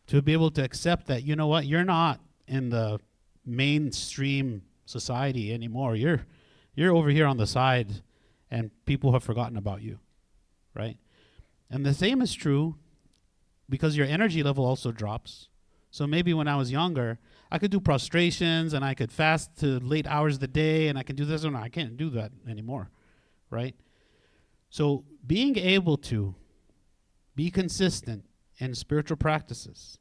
to 0.08 0.22
be 0.22 0.34
able 0.34 0.50
to 0.52 0.64
accept 0.64 1.08
that 1.08 1.24
you 1.24 1.36
know 1.36 1.48
what 1.48 1.66
you're 1.66 1.84
not 1.84 2.22
in 2.48 2.70
the 2.70 3.00
mainstream 3.46 4.62
society 4.86 5.54
anymore. 5.54 5.96
You're 5.96 6.26
you're 6.74 6.96
over 6.96 7.10
here 7.10 7.26
on 7.26 7.38
the 7.38 7.48
side 7.48 8.04
and 8.52 8.72
people 8.86 9.14
have 9.14 9.24
forgotten 9.24 9.58
about 9.58 9.82
you 9.82 10.00
right? 10.74 10.98
And 11.70 11.86
the 11.86 11.94
same 11.94 12.22
is 12.22 12.34
true 12.34 12.76
because 13.70 13.96
your 13.96 14.06
energy 14.06 14.44
level 14.44 14.66
also 14.66 14.92
drops. 14.92 15.48
So 15.90 16.06
maybe 16.06 16.34
when 16.34 16.50
i 16.50 16.58
was 16.58 16.74
younger 16.74 17.20
i 17.50 17.58
could 17.58 17.72
do 17.72 17.80
prostrations 17.80 18.74
and 18.74 18.84
i 18.84 18.94
could 18.94 19.14
fast 19.14 19.56
to 19.60 19.80
late 19.80 20.06
hours 20.08 20.34
of 20.36 20.40
the 20.42 20.48
day 20.48 20.90
and 20.90 20.98
i 21.00 21.04
can 21.04 21.16
do 21.16 21.24
this 21.24 21.46
and 21.46 21.56
i 21.56 21.70
can't 21.70 21.96
do 21.96 22.10
that 22.10 22.34
anymore 22.50 22.90
right? 23.50 23.76
So, 24.70 25.06
being 25.26 25.58
able 25.58 25.98
to 25.98 26.36
be 27.36 27.50
consistent 27.50 28.26
in 28.58 28.76
spiritual 28.76 29.18
practices, 29.18 30.00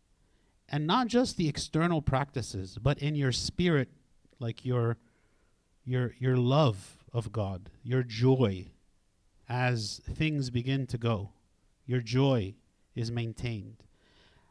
and 0.69 0.87
not 0.87 1.07
just 1.09 1.37
the 1.37 1.49
external 1.49 2.03
practices, 2.03 2.79
but 2.81 2.99
in 2.99 3.15
your 3.15 3.33
spirit, 3.33 3.89
like 4.39 4.65
your 4.65 4.97
your 5.85 6.15
your 6.19 6.37
love 6.37 7.05
of 7.13 7.33
God, 7.33 7.71
your 7.83 8.03
joy 8.03 8.67
as 9.49 10.01
things 10.09 10.51
begin 10.51 10.87
to 10.87 10.99
go, 10.99 11.31
your 11.87 12.01
joy 12.01 12.55
is 12.95 13.11
maintained. 13.11 13.83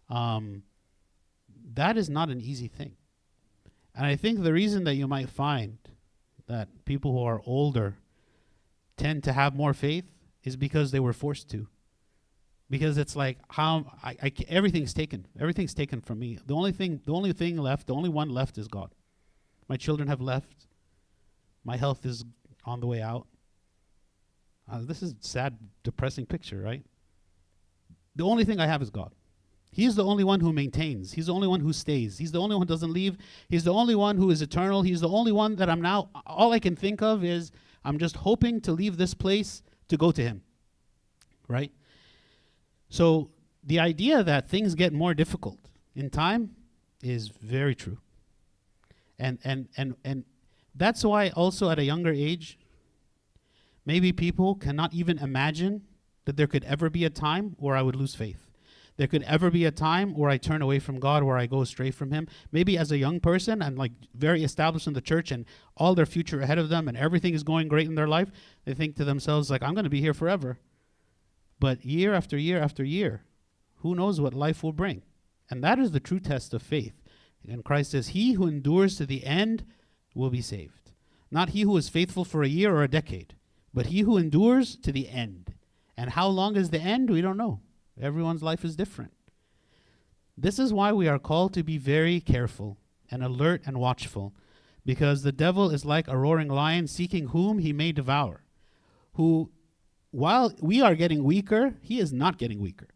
Um, 0.09 0.63
that 1.73 1.97
is 1.97 2.09
not 2.09 2.29
an 2.29 2.41
easy 2.41 2.67
thing. 2.67 2.95
And 3.95 4.05
I 4.05 4.15
think 4.15 4.43
the 4.43 4.53
reason 4.53 4.83
that 4.85 4.95
you 4.95 5.07
might 5.07 5.29
find 5.29 5.77
that 6.47 6.85
people 6.85 7.11
who 7.11 7.23
are 7.23 7.41
older 7.45 7.95
tend 8.97 9.23
to 9.23 9.33
have 9.33 9.55
more 9.55 9.73
faith 9.73 10.05
is 10.43 10.55
because 10.55 10.91
they 10.91 10.99
were 10.99 11.13
forced 11.13 11.49
to. 11.51 11.67
Because 12.69 12.97
it's 12.97 13.15
like 13.15 13.37
how 13.49 13.85
I, 14.03 14.15
I 14.21 14.31
everything's 14.47 14.93
taken. 14.93 15.27
Everything's 15.39 15.73
taken 15.73 16.01
from 16.01 16.19
me. 16.19 16.39
The 16.45 16.55
only 16.55 16.71
thing, 16.71 17.01
the 17.05 17.13
only 17.13 17.33
thing 17.33 17.57
left, 17.57 17.87
the 17.87 17.95
only 17.95 18.09
one 18.09 18.29
left 18.29 18.57
is 18.57 18.67
God. 18.67 18.93
My 19.67 19.77
children 19.77 20.07
have 20.07 20.21
left. 20.21 20.67
My 21.63 21.77
health 21.77 22.05
is 22.05 22.23
on 22.65 22.79
the 22.79 22.87
way 22.87 23.01
out. 23.01 23.27
Uh, 24.71 24.81
this 24.81 25.03
is 25.03 25.15
sad, 25.19 25.57
depressing 25.83 26.25
picture, 26.25 26.61
right? 26.61 26.83
The 28.15 28.23
only 28.23 28.45
thing 28.45 28.59
I 28.59 28.67
have 28.67 28.81
is 28.81 28.89
God. 28.89 29.13
He's 29.71 29.95
the 29.95 30.05
only 30.05 30.23
one 30.23 30.39
who 30.39 30.53
maintains. 30.53 31.13
He's 31.13 31.25
the 31.25 31.33
only 31.33 31.47
one 31.47 31.59
who 31.59 31.73
stays. 31.73 32.19
He's 32.19 32.31
the 32.31 32.39
only 32.39 32.55
one 32.55 32.67
who 32.67 32.73
doesn't 32.73 32.93
leave. 32.93 33.17
He's 33.49 33.63
the 33.63 33.73
only 33.73 33.95
one 33.95 34.17
who 34.17 34.29
is 34.29 34.41
eternal. 34.41 34.83
He's 34.83 35.01
the 35.01 35.09
only 35.09 35.31
one 35.31 35.55
that 35.55 35.69
I'm 35.69 35.81
now, 35.81 36.09
all 36.27 36.53
I 36.53 36.59
can 36.59 36.75
think 36.75 37.01
of 37.01 37.23
is 37.23 37.51
I'm 37.83 37.97
just 37.97 38.17
hoping 38.17 38.61
to 38.61 38.71
leave 38.71 38.97
this 38.97 39.15
place 39.15 39.63
to 39.87 39.97
go 39.97 40.11
to 40.11 40.21
Him. 40.21 40.43
Right? 41.47 41.71
So 42.89 43.31
the 43.63 43.79
idea 43.79 44.23
that 44.23 44.47
things 44.47 44.75
get 44.75 44.93
more 44.93 45.15
difficult 45.15 45.59
in 45.95 46.11
time 46.11 46.51
is 47.01 47.29
very 47.29 47.73
true. 47.73 47.97
And 49.23 49.39
and 49.43 49.69
and 49.77 49.95
and 50.03 50.25
that's 50.75 51.03
why 51.03 51.29
also 51.29 51.69
at 51.69 51.79
a 51.79 51.83
younger 51.83 52.11
age 52.11 52.59
maybe 53.85 54.11
people 54.11 54.55
cannot 54.55 54.93
even 54.93 55.17
imagine 55.17 55.83
that 56.25 56.37
there 56.37 56.47
could 56.47 56.63
ever 56.65 56.89
be 56.89 57.05
a 57.05 57.09
time 57.09 57.55
where 57.57 57.75
I 57.75 57.81
would 57.81 57.95
lose 57.95 58.15
faith. 58.15 58.49
There 58.95 59.07
could 59.07 59.23
ever 59.23 59.49
be 59.49 59.65
a 59.65 59.71
time 59.71 60.13
where 60.13 60.29
I 60.29 60.37
turn 60.37 60.61
away 60.61 60.79
from 60.79 60.99
God, 60.99 61.23
where 61.23 61.37
I 61.37 61.47
go 61.47 61.61
astray 61.61 61.89
from 61.89 62.11
Him. 62.11 62.27
Maybe 62.51 62.77
as 62.77 62.91
a 62.91 62.97
young 62.97 63.19
person 63.19 63.61
and 63.61 63.77
like 63.77 63.91
very 64.13 64.43
established 64.43 64.87
in 64.87 64.93
the 64.93 65.01
church 65.01 65.31
and 65.31 65.45
all 65.75 65.95
their 65.95 66.05
future 66.05 66.41
ahead 66.41 66.59
of 66.59 66.69
them 66.69 66.87
and 66.87 66.95
everything 66.95 67.33
is 67.33 67.43
going 67.43 67.67
great 67.67 67.87
in 67.87 67.95
their 67.95 68.07
life, 68.07 68.29
they 68.65 68.73
think 68.73 68.95
to 68.97 69.05
themselves, 69.05 69.49
like, 69.49 69.63
I'm 69.63 69.73
going 69.73 69.83
to 69.83 69.89
be 69.89 70.01
here 70.01 70.13
forever. 70.13 70.59
But 71.59 71.83
year 71.83 72.13
after 72.13 72.37
year 72.37 72.61
after 72.61 72.83
year, 72.83 73.23
who 73.77 73.95
knows 73.95 74.21
what 74.21 74.33
life 74.33 74.63
will 74.63 74.73
bring? 74.73 75.01
And 75.49 75.63
that 75.63 75.79
is 75.79 75.91
the 75.91 75.99
true 75.99 76.19
test 76.19 76.53
of 76.53 76.61
faith. 76.61 77.02
And 77.47 77.63
Christ 77.63 77.91
says, 77.91 78.09
He 78.09 78.33
who 78.33 78.47
endures 78.47 78.95
to 78.97 79.05
the 79.05 79.25
end 79.25 79.65
will 80.15 80.29
be 80.29 80.41
saved. 80.41 80.91
Not 81.31 81.49
he 81.49 81.61
who 81.61 81.75
is 81.77 81.89
faithful 81.89 82.25
for 82.25 82.43
a 82.43 82.47
year 82.47 82.75
or 82.75 82.83
a 82.83 82.87
decade, 82.87 83.35
but 83.73 83.87
he 83.87 84.01
who 84.01 84.17
endures 84.17 84.75
to 84.77 84.91
the 84.91 85.09
end. 85.09 85.53
And 85.97 86.11
how 86.11 86.27
long 86.27 86.55
is 86.55 86.69
the 86.69 86.79
end? 86.79 87.09
We 87.09 87.21
don't 87.21 87.37
know. 87.37 87.61
Everyone's 87.99 88.43
life 88.43 88.63
is 88.63 88.75
different. 88.75 89.13
This 90.37 90.59
is 90.59 90.73
why 90.73 90.91
we 90.93 91.07
are 91.07 91.19
called 91.19 91.53
to 91.53 91.63
be 91.63 91.77
very 91.77 92.19
careful 92.19 92.77
and 93.09 93.23
alert 93.23 93.61
and 93.65 93.79
watchful, 93.79 94.33
because 94.85 95.23
the 95.23 95.31
devil 95.31 95.69
is 95.69 95.85
like 95.85 96.07
a 96.07 96.17
roaring 96.17 96.49
lion 96.49 96.87
seeking 96.87 97.27
whom 97.27 97.59
he 97.59 97.73
may 97.73 97.91
devour, 97.91 98.43
who 99.13 99.51
while 100.11 100.53
we 100.61 100.79
are 100.79 100.93
getting 100.93 101.23
weaker, 101.23 101.73
he 101.81 101.99
is 101.99 102.13
not 102.13 102.37
getting 102.37 102.59
weaker. 102.59 102.89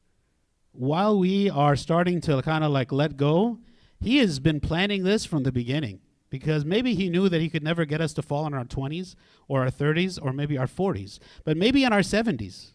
While 0.72 1.18
we 1.18 1.50
are 1.50 1.76
starting 1.76 2.22
to 2.22 2.40
kind 2.44 2.64
of 2.64 2.72
like 2.72 2.92
let 2.92 3.18
go, 3.18 3.58
he 4.00 4.18
has 4.18 4.40
been 4.40 4.60
planning 4.60 5.04
this 5.04 5.26
from 5.26 5.44
the 5.44 5.52
beginning 5.52 6.02
because 6.30 6.66
maybe 6.66 6.94
he 6.94 7.10
knew 7.10 7.30
that 7.30 7.42
he 7.42 7.50
could 7.50 7.64
never 7.64 7.86
get 7.86 8.02
us 8.02 8.14
to 8.14 8.22
fall 8.22 8.46
in 8.46 8.54
our 8.54 8.66
20s 8.66 9.16
or 9.48 9.62
our 9.62 9.72
30s 9.72 10.20
or 10.22 10.34
maybe 10.34 10.58
our 10.58 10.68
40s, 10.68 11.20
but 11.44 11.58
maybe 11.58 11.84
in 11.84 11.94
our 11.94 12.02
70s. 12.02 12.74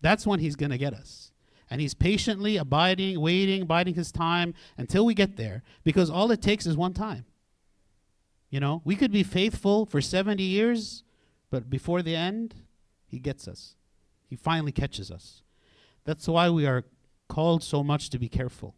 That's 0.00 0.26
when 0.26 0.40
he's 0.40 0.56
going 0.56 0.70
to 0.70 0.78
get 0.78 0.94
us. 0.94 1.32
And 1.68 1.80
he's 1.80 1.94
patiently 1.94 2.56
abiding, 2.56 3.20
waiting, 3.20 3.66
biding 3.66 3.94
his 3.94 4.10
time 4.10 4.54
until 4.76 5.04
we 5.06 5.14
get 5.14 5.36
there 5.36 5.62
because 5.84 6.10
all 6.10 6.30
it 6.32 6.42
takes 6.42 6.66
is 6.66 6.76
one 6.76 6.94
time. 6.94 7.26
You 8.48 8.58
know, 8.58 8.82
we 8.84 8.96
could 8.96 9.12
be 9.12 9.22
faithful 9.22 9.86
for 9.86 10.00
70 10.00 10.42
years, 10.42 11.04
but 11.50 11.70
before 11.70 12.02
the 12.02 12.16
end, 12.16 12.54
he 13.06 13.20
gets 13.20 13.46
us. 13.46 13.76
He 14.26 14.34
finally 14.34 14.72
catches 14.72 15.10
us. 15.10 15.42
That's 16.04 16.26
why 16.26 16.50
we 16.50 16.66
are 16.66 16.84
called 17.28 17.62
so 17.62 17.84
much 17.84 18.10
to 18.10 18.18
be 18.18 18.28
careful, 18.28 18.74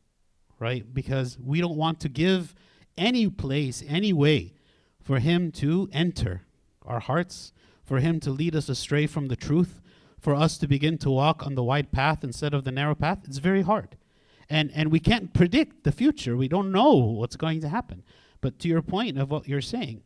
right? 0.62 0.94
Because 0.94 1.36
we 1.44 1.60
don't 1.60 1.76
want 1.76 1.98
to 2.00 2.08
give 2.08 2.54
any 2.96 3.28
place, 3.28 3.82
any 3.88 4.12
way 4.12 4.54
for 5.02 5.18
him 5.18 5.50
to 5.50 5.88
enter 5.92 6.42
our 6.86 7.00
hearts, 7.00 7.52
for 7.82 7.98
him 7.98 8.20
to 8.20 8.30
lead 8.30 8.54
us 8.54 8.68
astray 8.68 9.08
from 9.08 9.26
the 9.26 9.34
truth, 9.34 9.82
for 10.20 10.36
us 10.36 10.56
to 10.58 10.68
begin 10.68 10.98
to 10.98 11.10
walk 11.10 11.44
on 11.44 11.56
the 11.56 11.64
wide 11.64 11.90
path 11.90 12.22
instead 12.22 12.54
of 12.54 12.62
the 12.62 12.70
narrow 12.70 12.94
path. 12.94 13.18
It's 13.24 13.38
very 13.38 13.62
hard. 13.62 13.96
And 14.48 14.70
and 14.72 14.92
we 14.92 15.00
can't 15.00 15.34
predict 15.34 15.82
the 15.82 15.90
future. 15.90 16.36
We 16.36 16.46
don't 16.46 16.70
know 16.70 16.94
what's 16.94 17.36
going 17.36 17.60
to 17.62 17.68
happen. 17.68 18.04
But 18.40 18.60
to 18.60 18.68
your 18.68 18.82
point 18.82 19.18
of 19.18 19.32
what 19.32 19.48
you're 19.48 19.60
saying, 19.60 20.02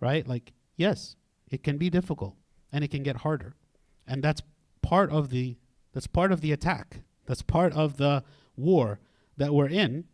right? 0.00 0.26
Like 0.26 0.52
yes, 0.76 1.16
it 1.50 1.62
can 1.62 1.76
be 1.76 1.90
difficult 1.90 2.36
and 2.72 2.82
it 2.82 2.90
can 2.90 3.02
get 3.02 3.16
harder. 3.16 3.54
And 4.06 4.22
that's 4.22 4.40
part 4.80 5.10
of 5.10 5.28
the 5.28 5.58
that's 5.92 6.06
part 6.06 6.32
of 6.32 6.40
the 6.40 6.52
attack. 6.52 7.00
That's 7.26 7.42
part 7.42 7.74
of 7.74 7.98
the 7.98 8.24
war 8.56 8.98
that 9.40 9.54
we're 9.54 9.68
in, 9.68 10.04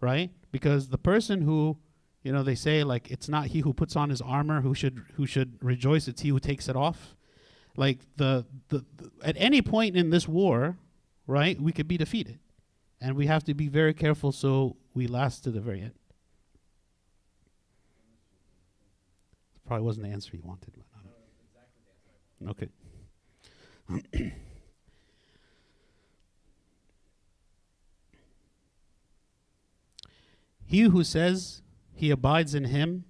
right? 0.00 0.30
Because 0.50 0.88
the 0.88 0.96
person 0.96 1.42
who, 1.42 1.76
you 2.22 2.32
know, 2.32 2.42
they 2.42 2.54
say 2.54 2.82
like 2.82 3.10
it's 3.10 3.28
not 3.28 3.48
he 3.48 3.60
who 3.60 3.74
puts 3.74 3.94
on 3.94 4.08
his 4.08 4.22
armor 4.22 4.62
who 4.62 4.74
should 4.74 5.04
who 5.16 5.26
should 5.26 5.62
rejoice, 5.62 6.08
it's 6.08 6.22
he 6.22 6.30
who 6.30 6.40
takes 6.40 6.66
it 6.66 6.76
off. 6.76 7.14
Like 7.76 7.98
the, 8.16 8.46
the, 8.68 8.86
the 8.96 9.10
at 9.22 9.36
any 9.38 9.60
point 9.60 9.96
in 9.96 10.08
this 10.08 10.26
war, 10.26 10.78
right, 11.26 11.60
we 11.60 11.72
could 11.72 11.88
be 11.88 11.98
defeated. 11.98 12.38
And 13.02 13.16
we 13.16 13.26
have 13.26 13.44
to 13.44 13.54
be 13.54 13.68
very 13.68 13.92
careful 13.92 14.32
so 14.32 14.76
we 14.94 15.06
last 15.06 15.44
to 15.44 15.50
the 15.50 15.60
very 15.60 15.82
end. 15.82 15.92
Probably 19.66 19.84
wasn't 19.84 20.06
the 20.06 20.12
answer 20.12 20.30
you 20.34 20.42
wanted, 20.42 20.72
but 20.74 20.84
know. 22.40 22.50
Okay. 22.50 24.32
he 30.70 30.82
who 30.82 31.02
says 31.02 31.62
he 31.92 32.12
abides 32.12 32.54
in 32.54 32.66
him 32.66 33.04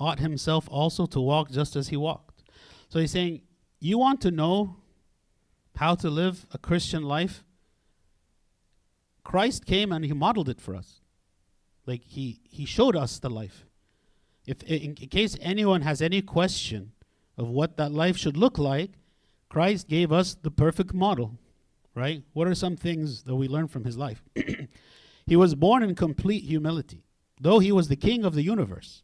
ought 0.00 0.18
himself 0.18 0.68
also 0.68 1.06
to 1.06 1.20
walk 1.20 1.48
just 1.48 1.76
as 1.76 1.88
he 1.88 1.96
walked. 1.96 2.42
So 2.88 2.98
he's 2.98 3.12
saying, 3.12 3.42
You 3.78 3.98
want 3.98 4.20
to 4.22 4.32
know 4.32 4.78
how 5.76 5.94
to 5.94 6.10
live 6.10 6.44
a 6.52 6.58
Christian 6.58 7.04
life? 7.04 7.44
Christ 9.22 9.64
came 9.64 9.92
and 9.92 10.04
he 10.04 10.12
modeled 10.12 10.48
it 10.48 10.60
for 10.60 10.74
us. 10.74 11.02
Like 11.86 12.02
he, 12.04 12.40
he 12.50 12.64
showed 12.64 12.96
us 12.96 13.20
the 13.20 13.30
life. 13.30 13.64
If 14.44 14.64
in, 14.64 14.96
in 15.00 15.08
case 15.08 15.36
anyone 15.40 15.82
has 15.82 16.02
any 16.02 16.20
question 16.20 16.90
of 17.38 17.48
what 17.48 17.76
that 17.76 17.92
life 17.92 18.16
should 18.16 18.36
look 18.36 18.58
like, 18.58 18.90
Christ 19.48 19.86
gave 19.86 20.10
us 20.10 20.34
the 20.34 20.50
perfect 20.50 20.92
model, 20.92 21.38
right? 21.94 22.24
What 22.32 22.48
are 22.48 22.56
some 22.56 22.76
things 22.76 23.22
that 23.22 23.36
we 23.36 23.46
learn 23.46 23.68
from 23.68 23.84
his 23.84 23.96
life? 23.96 24.20
he 25.26 25.36
was 25.36 25.54
born 25.54 25.82
in 25.82 25.94
complete 25.94 26.44
humility, 26.44 27.03
though 27.40 27.58
he 27.58 27.72
was 27.72 27.88
the 27.88 27.96
king 27.96 28.24
of 28.24 28.34
the 28.34 28.42
universe. 28.42 29.02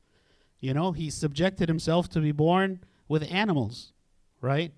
You 0.61 0.74
know, 0.74 0.93
he 0.93 1.11
subjected 1.11 1.68
himself 1.68 2.09
to 2.11 2.20
be 2.20 2.33
born 2.33 2.81
with 3.09 3.31
animals, 3.31 3.93
right? 4.41 4.72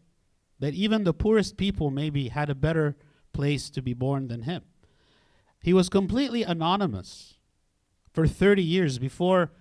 That 0.60 0.74
even 0.74 1.04
the 1.04 1.12
poorest 1.12 1.56
people 1.56 1.90
maybe 1.90 2.28
had 2.28 2.48
a 2.48 2.54
better 2.54 2.96
place 3.32 3.68
to 3.70 3.82
be 3.82 3.94
born 3.94 4.28
than 4.28 4.42
him. 4.42 4.62
He 5.60 5.72
was 5.72 5.88
completely 5.88 6.42
anonymous 6.42 7.34
for 8.12 8.26
30 8.26 8.62
years 8.62 8.98
before 8.98 9.52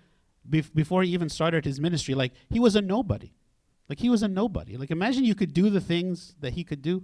bef- 0.47 0.73
before 0.73 1.03
he 1.03 1.13
even 1.13 1.29
started 1.29 1.65
his 1.65 1.79
ministry. 1.79 2.13
Like 2.13 2.33
he 2.49 2.59
was 2.59 2.75
a 2.75 2.81
nobody. 2.81 3.33
Like 3.89 3.99
he 3.99 4.09
was 4.09 4.23
a 4.23 4.27
nobody. 4.27 4.77
Like 4.77 4.91
imagine 4.91 5.23
you 5.23 5.35
could 5.35 5.53
do 5.53 5.69
the 5.69 5.81
things 5.81 6.35
that 6.39 6.53
he 6.53 6.63
could 6.63 6.81
do 6.81 7.03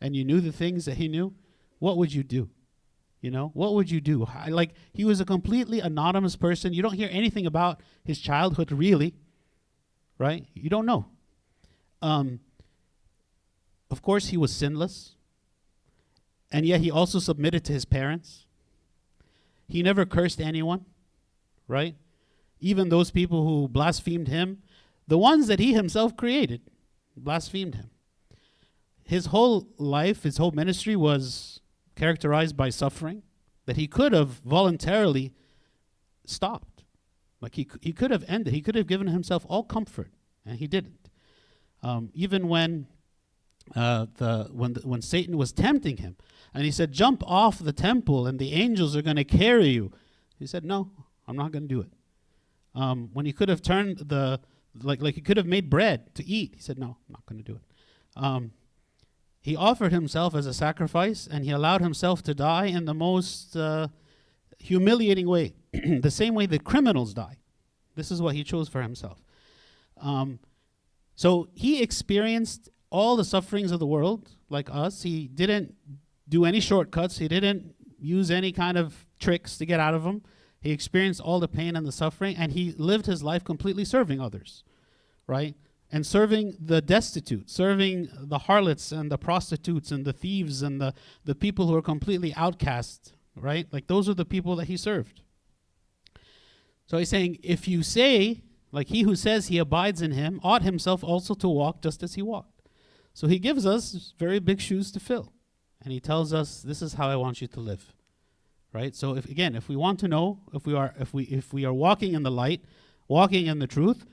and 0.00 0.14
you 0.14 0.24
knew 0.24 0.40
the 0.40 0.52
things 0.52 0.84
that 0.84 0.96
he 0.96 1.08
knew. 1.08 1.34
What 1.78 1.96
would 1.96 2.12
you 2.12 2.22
do? 2.22 2.50
You 3.26 3.32
know, 3.32 3.50
what 3.54 3.74
would 3.74 3.90
you 3.90 4.00
do? 4.00 4.24
How, 4.24 4.48
like 4.50 4.70
he 4.92 5.04
was 5.04 5.20
a 5.20 5.24
completely 5.24 5.80
anonymous 5.80 6.36
person. 6.36 6.72
You 6.72 6.80
don't 6.80 6.94
hear 6.94 7.08
anything 7.10 7.44
about 7.44 7.80
his 8.04 8.20
childhood 8.20 8.70
really. 8.70 9.14
Right? 10.16 10.46
You 10.54 10.70
don't 10.70 10.86
know. 10.86 11.06
Um 12.00 12.38
of 13.90 14.00
course 14.00 14.28
he 14.28 14.36
was 14.36 14.52
sinless. 14.52 15.16
And 16.52 16.64
yet 16.64 16.80
he 16.82 16.88
also 16.88 17.18
submitted 17.18 17.64
to 17.64 17.72
his 17.72 17.84
parents. 17.84 18.46
He 19.66 19.82
never 19.82 20.06
cursed 20.06 20.40
anyone, 20.40 20.84
right? 21.66 21.96
Even 22.60 22.90
those 22.90 23.10
people 23.10 23.44
who 23.44 23.66
blasphemed 23.66 24.28
him, 24.28 24.62
the 25.08 25.18
ones 25.18 25.48
that 25.48 25.58
he 25.58 25.72
himself 25.72 26.16
created, 26.16 26.60
blasphemed 27.16 27.74
him. 27.74 27.90
His 29.02 29.26
whole 29.26 29.66
life, 29.78 30.22
his 30.22 30.36
whole 30.36 30.52
ministry 30.52 30.94
was 30.94 31.60
characterized 31.96 32.56
by 32.56 32.68
suffering 32.68 33.22
that 33.64 33.76
he 33.76 33.88
could 33.88 34.12
have 34.12 34.28
voluntarily 34.44 35.32
stopped. 36.24 36.84
Like 37.40 37.56
he, 37.56 37.68
he 37.80 37.92
could 37.92 38.10
have 38.10 38.24
ended, 38.28 38.54
he 38.54 38.62
could 38.62 38.74
have 38.74 38.86
given 38.86 39.08
himself 39.08 39.44
all 39.48 39.64
comfort, 39.64 40.12
and 40.44 40.58
he 40.58 40.66
didn't. 40.66 41.10
Um, 41.82 42.10
even 42.14 42.48
when 42.48 42.86
uh, 43.74 44.06
the 44.16 44.48
when 44.52 44.74
the, 44.74 44.80
when 44.80 45.02
Satan 45.02 45.36
was 45.36 45.52
tempting 45.52 45.98
him, 45.98 46.16
and 46.54 46.64
he 46.64 46.70
said, 46.70 46.92
"Jump 46.92 47.22
off 47.26 47.58
the 47.58 47.72
temple, 47.72 48.26
and 48.26 48.38
the 48.38 48.52
angels 48.52 48.96
are 48.96 49.02
going 49.02 49.16
to 49.16 49.24
carry 49.24 49.68
you." 49.68 49.92
He 50.38 50.46
said, 50.46 50.64
"No, 50.64 50.90
I'm 51.26 51.36
not 51.36 51.52
going 51.52 51.64
to 51.64 51.74
do 51.74 51.80
it." 51.80 51.92
Um, 52.74 53.10
when 53.12 53.26
he 53.26 53.32
could 53.32 53.48
have 53.48 53.62
turned 53.62 53.98
the 53.98 54.40
like 54.82 55.02
like 55.02 55.14
he 55.14 55.20
could 55.20 55.36
have 55.36 55.46
made 55.46 55.68
bread 55.68 56.14
to 56.14 56.24
eat, 56.24 56.54
he 56.54 56.62
said, 56.62 56.78
"No, 56.78 56.86
I'm 56.86 57.12
not 57.12 57.26
going 57.26 57.42
to 57.42 57.44
do 57.44 57.56
it." 57.56 57.62
Um, 58.16 58.52
he 59.46 59.54
offered 59.54 59.92
himself 59.92 60.34
as 60.34 60.44
a 60.44 60.52
sacrifice, 60.52 61.28
and 61.30 61.44
he 61.44 61.52
allowed 61.52 61.80
himself 61.80 62.20
to 62.20 62.34
die 62.34 62.66
in 62.66 62.84
the 62.84 62.92
most 62.92 63.56
uh, 63.56 63.86
humiliating 64.58 65.28
way, 65.28 65.54
the 65.72 66.10
same 66.10 66.34
way 66.34 66.46
that 66.46 66.64
criminals 66.64 67.14
die. 67.14 67.36
This 67.94 68.10
is 68.10 68.20
what 68.20 68.34
he 68.34 68.42
chose 68.42 68.68
for 68.68 68.82
himself. 68.82 69.22
Um, 70.00 70.40
so 71.14 71.46
he 71.54 71.80
experienced 71.80 72.70
all 72.90 73.14
the 73.14 73.24
sufferings 73.24 73.70
of 73.70 73.78
the 73.78 73.86
world 73.86 74.30
like 74.50 74.68
us. 74.68 75.02
He 75.02 75.28
didn't 75.28 75.76
do 76.28 76.44
any 76.44 76.58
shortcuts. 76.58 77.18
He 77.18 77.28
didn't 77.28 77.72
use 78.00 78.32
any 78.32 78.50
kind 78.50 78.76
of 78.76 79.06
tricks 79.20 79.58
to 79.58 79.64
get 79.64 79.78
out 79.78 79.94
of 79.94 80.02
them. 80.02 80.24
He 80.60 80.72
experienced 80.72 81.20
all 81.20 81.38
the 81.38 81.46
pain 81.46 81.76
and 81.76 81.86
the 81.86 81.92
suffering, 81.92 82.34
and 82.36 82.50
he 82.50 82.72
lived 82.72 83.06
his 83.06 83.22
life 83.22 83.44
completely 83.44 83.84
serving 83.84 84.20
others, 84.20 84.64
right? 85.28 85.54
And 85.90 86.04
serving 86.04 86.56
the 86.60 86.80
destitute, 86.80 87.48
serving 87.48 88.08
the 88.18 88.38
harlots 88.38 88.90
and 88.90 89.10
the 89.10 89.18
prostitutes 89.18 89.92
and 89.92 90.04
the 90.04 90.12
thieves 90.12 90.62
and 90.62 90.80
the, 90.80 90.94
the 91.24 91.34
people 91.34 91.68
who 91.68 91.76
are 91.76 91.82
completely 91.82 92.34
outcast, 92.34 93.14
right? 93.36 93.66
Like 93.72 93.86
those 93.86 94.08
are 94.08 94.14
the 94.14 94.24
people 94.24 94.56
that 94.56 94.66
he 94.66 94.76
served. 94.76 95.22
So 96.86 96.98
he's 96.98 97.08
saying, 97.08 97.38
if 97.42 97.68
you 97.68 97.82
say, 97.82 98.42
like 98.72 98.88
he 98.88 99.02
who 99.02 99.14
says 99.14 99.46
he 99.46 99.58
abides 99.58 100.02
in 100.02 100.12
him, 100.12 100.40
ought 100.42 100.62
himself 100.62 101.04
also 101.04 101.34
to 101.34 101.48
walk 101.48 101.82
just 101.82 102.02
as 102.02 102.14
he 102.14 102.22
walked. 102.22 102.62
So 103.14 103.28
he 103.28 103.38
gives 103.38 103.64
us 103.64 104.12
very 104.18 104.40
big 104.40 104.60
shoes 104.60 104.92
to 104.92 105.00
fill. 105.00 105.32
And 105.82 105.92
he 105.92 106.00
tells 106.00 106.32
us, 106.32 106.62
this 106.62 106.82
is 106.82 106.94
how 106.94 107.08
I 107.08 107.16
want 107.16 107.40
you 107.40 107.46
to 107.48 107.60
live. 107.60 107.92
Right? 108.72 108.94
So 108.94 109.16
if 109.16 109.24
again, 109.26 109.54
if 109.54 109.68
we 109.68 109.76
want 109.76 110.00
to 110.00 110.08
know 110.08 110.40
if 110.52 110.66
we 110.66 110.74
are 110.74 110.92
if 111.00 111.14
we 111.14 111.24
if 111.24 111.54
we 111.54 111.64
are 111.64 111.72
walking 111.72 112.12
in 112.12 112.24
the 112.24 112.30
light, 112.30 112.62
walking 113.08 113.46
in 113.46 113.58
the 113.58 113.66
truth, 113.66 114.04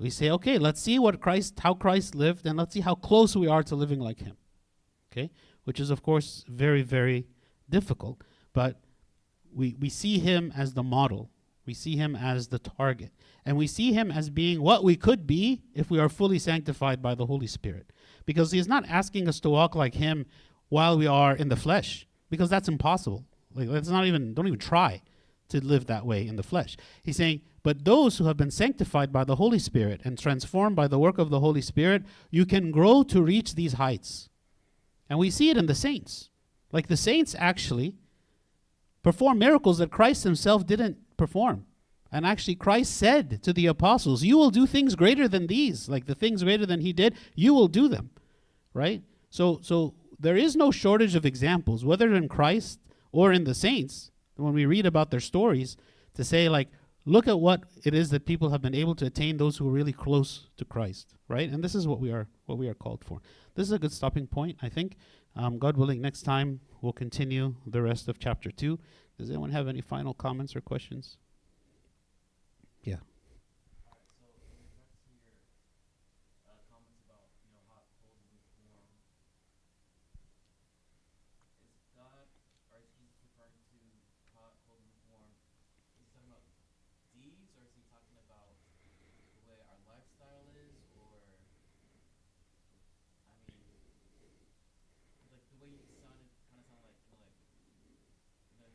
we 0.00 0.08
say, 0.08 0.30
okay, 0.30 0.56
let's 0.56 0.80
see 0.80 0.98
what 0.98 1.20
Christ 1.20 1.60
how 1.60 1.74
Christ 1.74 2.14
lived 2.14 2.46
and 2.46 2.56
let's 2.56 2.72
see 2.72 2.80
how 2.80 2.94
close 2.94 3.36
we 3.36 3.46
are 3.46 3.62
to 3.64 3.76
living 3.76 4.00
like 4.00 4.20
him. 4.20 4.36
Okay? 5.12 5.30
Which 5.64 5.78
is 5.78 5.90
of 5.90 6.02
course 6.02 6.44
very, 6.48 6.82
very 6.82 7.26
difficult. 7.68 8.22
But 8.54 8.80
we 9.52 9.76
we 9.78 9.90
see 9.90 10.18
him 10.18 10.52
as 10.56 10.72
the 10.72 10.82
model. 10.82 11.30
We 11.66 11.74
see 11.74 11.96
him 11.96 12.16
as 12.16 12.48
the 12.48 12.58
target. 12.58 13.12
And 13.44 13.56
we 13.56 13.66
see 13.66 13.92
him 13.92 14.10
as 14.10 14.30
being 14.30 14.62
what 14.62 14.82
we 14.82 14.96
could 14.96 15.26
be 15.26 15.62
if 15.74 15.90
we 15.90 15.98
are 15.98 16.08
fully 16.08 16.38
sanctified 16.38 17.02
by 17.02 17.14
the 17.14 17.26
Holy 17.26 17.46
Spirit. 17.46 17.92
Because 18.24 18.52
he's 18.52 18.68
not 18.68 18.88
asking 18.88 19.28
us 19.28 19.38
to 19.40 19.50
walk 19.50 19.74
like 19.74 19.94
him 19.94 20.26
while 20.68 20.96
we 20.96 21.06
are 21.06 21.36
in 21.36 21.48
the 21.48 21.56
flesh, 21.56 22.06
because 22.30 22.48
that's 22.48 22.68
impossible. 22.68 23.26
Like 23.54 23.68
let's 23.68 23.88
not 23.88 24.06
even 24.06 24.32
don't 24.32 24.46
even 24.46 24.58
try 24.58 25.02
to 25.50 25.64
live 25.64 25.86
that 25.86 26.06
way 26.06 26.26
in 26.26 26.36
the 26.36 26.42
flesh. 26.42 26.76
He's 27.02 27.16
saying, 27.16 27.42
but 27.62 27.84
those 27.84 28.18
who 28.18 28.24
have 28.24 28.36
been 28.36 28.50
sanctified 28.50 29.12
by 29.12 29.24
the 29.24 29.36
Holy 29.36 29.58
Spirit 29.58 30.00
and 30.04 30.18
transformed 30.18 30.76
by 30.76 30.88
the 30.88 30.98
work 30.98 31.18
of 31.18 31.30
the 31.30 31.40
Holy 31.40 31.60
Spirit, 31.60 32.04
you 32.30 32.46
can 32.46 32.70
grow 32.70 33.02
to 33.04 33.22
reach 33.22 33.54
these 33.54 33.74
heights. 33.74 34.28
And 35.08 35.18
we 35.18 35.30
see 35.30 35.50
it 35.50 35.56
in 35.56 35.66
the 35.66 35.74
saints. 35.74 36.30
Like 36.72 36.86
the 36.86 36.96
saints 36.96 37.34
actually 37.38 37.94
perform 39.02 39.38
miracles 39.38 39.78
that 39.78 39.90
Christ 39.90 40.24
himself 40.24 40.66
didn't 40.66 40.96
perform. 41.16 41.66
And 42.12 42.26
actually, 42.26 42.56
Christ 42.56 42.96
said 42.96 43.42
to 43.42 43.52
the 43.52 43.66
apostles, 43.66 44.24
You 44.24 44.36
will 44.36 44.50
do 44.50 44.66
things 44.66 44.96
greater 44.96 45.28
than 45.28 45.46
these. 45.46 45.88
Like 45.88 46.06
the 46.06 46.14
things 46.14 46.42
greater 46.42 46.66
than 46.66 46.80
he 46.80 46.92
did, 46.92 47.14
you 47.34 47.54
will 47.54 47.68
do 47.68 47.88
them. 47.88 48.10
Right? 48.74 49.02
So, 49.30 49.60
so 49.62 49.94
there 50.18 50.36
is 50.36 50.56
no 50.56 50.70
shortage 50.70 51.14
of 51.14 51.24
examples, 51.24 51.84
whether 51.84 52.12
in 52.14 52.28
Christ 52.28 52.80
or 53.12 53.32
in 53.32 53.44
the 53.44 53.54
saints, 53.54 54.10
when 54.40 54.54
we 54.54 54.66
read 54.66 54.86
about 54.86 55.10
their 55.10 55.20
stories, 55.20 55.76
to 56.14 56.24
say, 56.24 56.48
like, 56.48 56.68
look 57.04 57.28
at 57.28 57.40
what 57.40 57.64
it 57.84 57.94
is 57.94 58.10
that 58.10 58.26
people 58.26 58.50
have 58.50 58.62
been 58.62 58.74
able 58.74 58.94
to 58.96 59.06
attain 59.06 59.36
those 59.36 59.56
who 59.56 59.68
are 59.68 59.72
really 59.72 59.92
close 59.92 60.48
to 60.56 60.64
Christ, 60.64 61.14
right? 61.28 61.48
And 61.48 61.62
this 61.62 61.74
is 61.74 61.86
what 61.86 62.00
we 62.00 62.10
are 62.10 62.28
what 62.46 62.58
we 62.58 62.68
are 62.68 62.74
called 62.74 63.04
for. 63.04 63.20
This 63.54 63.66
is 63.66 63.72
a 63.72 63.78
good 63.78 63.92
stopping 63.92 64.26
point, 64.26 64.58
I 64.62 64.68
think. 64.68 64.96
Um, 65.36 65.58
God 65.58 65.76
willing, 65.76 66.00
next 66.00 66.22
time 66.22 66.60
we'll 66.82 66.92
continue 66.92 67.54
the 67.66 67.82
rest 67.82 68.08
of 68.08 68.18
chapter 68.18 68.50
two. 68.50 68.78
Does 69.18 69.30
anyone 69.30 69.50
have 69.50 69.68
any 69.68 69.80
final 69.80 70.14
comments 70.14 70.56
or 70.56 70.60
questions? 70.60 71.18
Yeah. 72.82 72.96
Alright, 73.86 74.08
so 74.16 74.24
in 74.50 74.64
regards 74.64 74.96
to 75.04 75.12
your 75.12 75.36
uh, 76.48 76.56
comments 76.72 76.98
about, 77.04 77.28
you 77.44 77.52
know, 77.52 77.60
hot, 77.68 77.84
cold, 78.00 78.16
and 78.24 78.32
lukewarm, 78.32 78.88
is 81.60 81.76
God 81.92 82.24
or 82.72 82.80
is 82.80 82.88
Jesus 82.96 83.20
referring 83.20 83.60
to 83.68 83.78
hot, 84.32 84.56
cold, 84.64 84.80
and 84.80 84.88
lukewarm? 84.96 85.28
Is 86.00 86.08
he 86.08 86.08
talking 86.08 86.32
about 86.32 86.48
deeds 87.12 87.52
or 87.54 87.68
is 87.68 87.74
he 87.76 87.84
talking 87.92 88.16
about 88.16 88.56
the 89.36 89.42
way 89.44 89.60
our 89.68 89.80
lifestyle 89.84 90.48
is 90.56 90.80
or 90.96 91.20
I 93.28 93.32
mean 93.44 93.60
like 95.28 95.44
the 95.52 95.58
way 95.60 95.68
you 95.68 95.84
sounded 96.00 96.32
kinda 96.48 96.64
sounded 96.64 96.88
like 96.88 96.96
you 97.04 97.68
know 97.68 97.76
like 97.76 97.84
you 98.50 98.58
know 98.58 98.72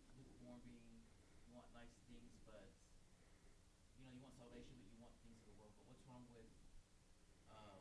it's 0.00 0.08
lukewarm 0.16 0.64
being 0.64 1.04
you 1.44 1.52
want 1.52 1.68
nice 1.76 1.92
things 2.08 2.32
but 2.48 2.72
you 3.96 4.04
know, 4.04 4.12
you 4.12 4.20
want 4.22 4.36
salvation, 4.36 4.76
but 4.76 4.88
you 4.92 4.98
want 5.00 5.14
things 5.24 5.40
of 5.40 5.46
the 5.50 5.56
world. 5.56 5.72
But 5.76 5.84
what's 5.88 6.04
wrong 6.06 6.24
with 6.30 6.50
uh, 7.50 7.80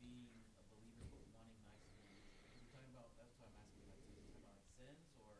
being 0.00 0.28
a 0.58 0.62
believer 0.68 1.08
but 1.08 1.24
wanting 1.32 1.62
nice 1.66 1.88
things? 1.98 2.20
Because 2.36 2.52
we're 2.60 2.70
talking 2.72 2.92
about 2.92 3.08
that's 3.16 3.32
what 3.40 3.48
I'm 3.48 3.58
asking 3.64 3.82
about. 3.88 3.98
Is 4.04 4.12
talking 4.12 4.38
about 4.44 4.54
like 4.54 4.68
sins 4.76 5.08
or 5.18 5.34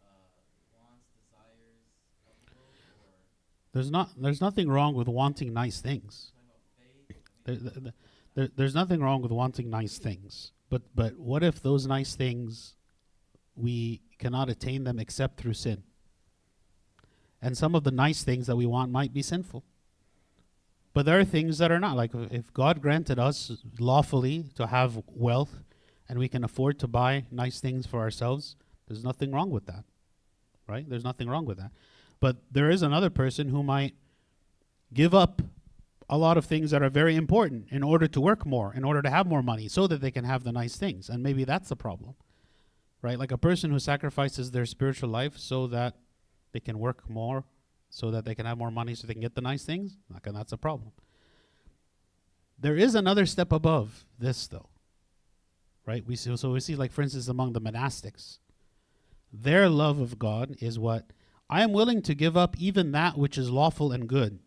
uh, 0.00 0.40
wants, 0.72 1.06
desires 1.12 1.84
of 2.24 2.34
the 2.40 2.56
world, 2.56 2.76
or 3.04 3.20
There's 3.72 3.90
not 3.90 4.10
there's 4.16 4.40
nothing 4.40 4.68
wrong 4.68 4.94
with 4.94 5.08
wanting 5.08 5.52
nice 5.52 5.80
things. 5.80 6.32
there, 7.44 7.92
there, 8.34 8.48
there's 8.54 8.74
nothing 8.74 9.00
wrong 9.00 9.22
with 9.22 9.32
wanting 9.32 9.70
nice 9.70 9.98
things. 9.98 10.52
But 10.68 10.82
but 10.94 11.18
what 11.18 11.42
if 11.42 11.62
those 11.62 11.86
nice 11.86 12.14
things 12.14 12.74
we 13.56 14.02
cannot 14.18 14.48
attain 14.48 14.84
them 14.84 14.98
except 14.98 15.38
through 15.38 15.54
sin? 15.54 15.82
And 17.40 17.56
some 17.56 17.74
of 17.74 17.84
the 17.84 17.90
nice 17.90 18.22
things 18.22 18.46
that 18.46 18.56
we 18.56 18.66
want 18.66 18.92
might 18.92 19.12
be 19.12 19.22
sinful. 19.22 19.64
But 20.94 21.06
there 21.06 21.18
are 21.18 21.24
things 21.24 21.58
that 21.58 21.72
are 21.72 21.80
not. 21.80 21.96
Like 21.96 22.14
uh, 22.14 22.26
if 22.30 22.52
God 22.52 22.82
granted 22.82 23.18
us 23.18 23.52
lawfully 23.78 24.44
to 24.56 24.66
have 24.66 25.02
wealth 25.08 25.60
and 26.08 26.18
we 26.18 26.28
can 26.28 26.44
afford 26.44 26.78
to 26.80 26.86
buy 26.86 27.24
nice 27.30 27.60
things 27.60 27.86
for 27.86 28.00
ourselves, 28.00 28.56
there's 28.86 29.02
nothing 29.02 29.32
wrong 29.32 29.50
with 29.50 29.66
that. 29.66 29.84
Right? 30.68 30.88
There's 30.88 31.04
nothing 31.04 31.28
wrong 31.28 31.46
with 31.46 31.58
that. 31.58 31.72
But 32.22 32.36
there 32.52 32.70
is 32.70 32.82
another 32.82 33.10
person 33.10 33.48
who 33.48 33.64
might 33.64 33.96
give 34.94 35.12
up 35.12 35.42
a 36.08 36.16
lot 36.16 36.38
of 36.38 36.44
things 36.44 36.70
that 36.70 36.80
are 36.80 36.88
very 36.88 37.16
important 37.16 37.66
in 37.72 37.82
order 37.82 38.06
to 38.06 38.20
work 38.20 38.46
more, 38.46 38.72
in 38.72 38.84
order 38.84 39.02
to 39.02 39.10
have 39.10 39.26
more 39.26 39.42
money, 39.42 39.66
so 39.66 39.88
that 39.88 40.00
they 40.00 40.12
can 40.12 40.24
have 40.24 40.44
the 40.44 40.52
nice 40.52 40.76
things. 40.76 41.08
And 41.08 41.20
maybe 41.20 41.42
that's 41.42 41.68
the 41.68 41.74
problem, 41.74 42.14
right? 43.02 43.18
Like 43.18 43.32
a 43.32 43.38
person 43.38 43.72
who 43.72 43.80
sacrifices 43.80 44.52
their 44.52 44.66
spiritual 44.66 45.08
life 45.08 45.36
so 45.36 45.66
that 45.66 45.96
they 46.52 46.60
can 46.60 46.78
work 46.78 47.10
more, 47.10 47.42
so 47.90 48.12
that 48.12 48.24
they 48.24 48.36
can 48.36 48.46
have 48.46 48.56
more 48.56 48.70
money, 48.70 48.94
so 48.94 49.08
they 49.08 49.14
can 49.14 49.20
get 49.20 49.34
the 49.34 49.40
nice 49.40 49.64
things. 49.64 49.96
Like, 50.08 50.24
and 50.28 50.36
that's 50.36 50.52
a 50.52 50.56
problem. 50.56 50.92
There 52.56 52.76
is 52.76 52.94
another 52.94 53.26
step 53.26 53.50
above 53.50 54.04
this, 54.16 54.46
though, 54.46 54.68
right? 55.86 56.06
We 56.06 56.14
see, 56.14 56.36
so 56.36 56.52
we 56.52 56.60
see, 56.60 56.76
like 56.76 56.92
for 56.92 57.02
instance, 57.02 57.26
among 57.26 57.52
the 57.52 57.60
monastics, 57.60 58.38
their 59.32 59.68
love 59.68 59.98
of 59.98 60.20
God 60.20 60.54
is 60.60 60.78
what 60.78 61.10
I 61.52 61.60
am 61.60 61.74
willing 61.74 62.00
to 62.02 62.14
give 62.14 62.34
up 62.34 62.56
even 62.58 62.92
that 62.92 63.18
which 63.18 63.36
is 63.36 63.50
lawful 63.50 63.92
and 63.92 64.08
good 64.08 64.38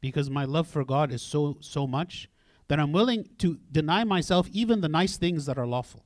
because 0.00 0.30
my 0.30 0.44
love 0.44 0.68
for 0.68 0.84
God 0.84 1.10
is 1.10 1.20
so 1.20 1.56
so 1.60 1.88
much 1.88 2.30
that 2.68 2.78
I'm 2.78 2.92
willing 2.92 3.28
to 3.38 3.58
deny 3.72 4.04
myself 4.04 4.48
even 4.52 4.80
the 4.80 4.88
nice 4.88 5.16
things 5.16 5.46
that 5.46 5.58
are 5.58 5.66
lawful. 5.66 6.04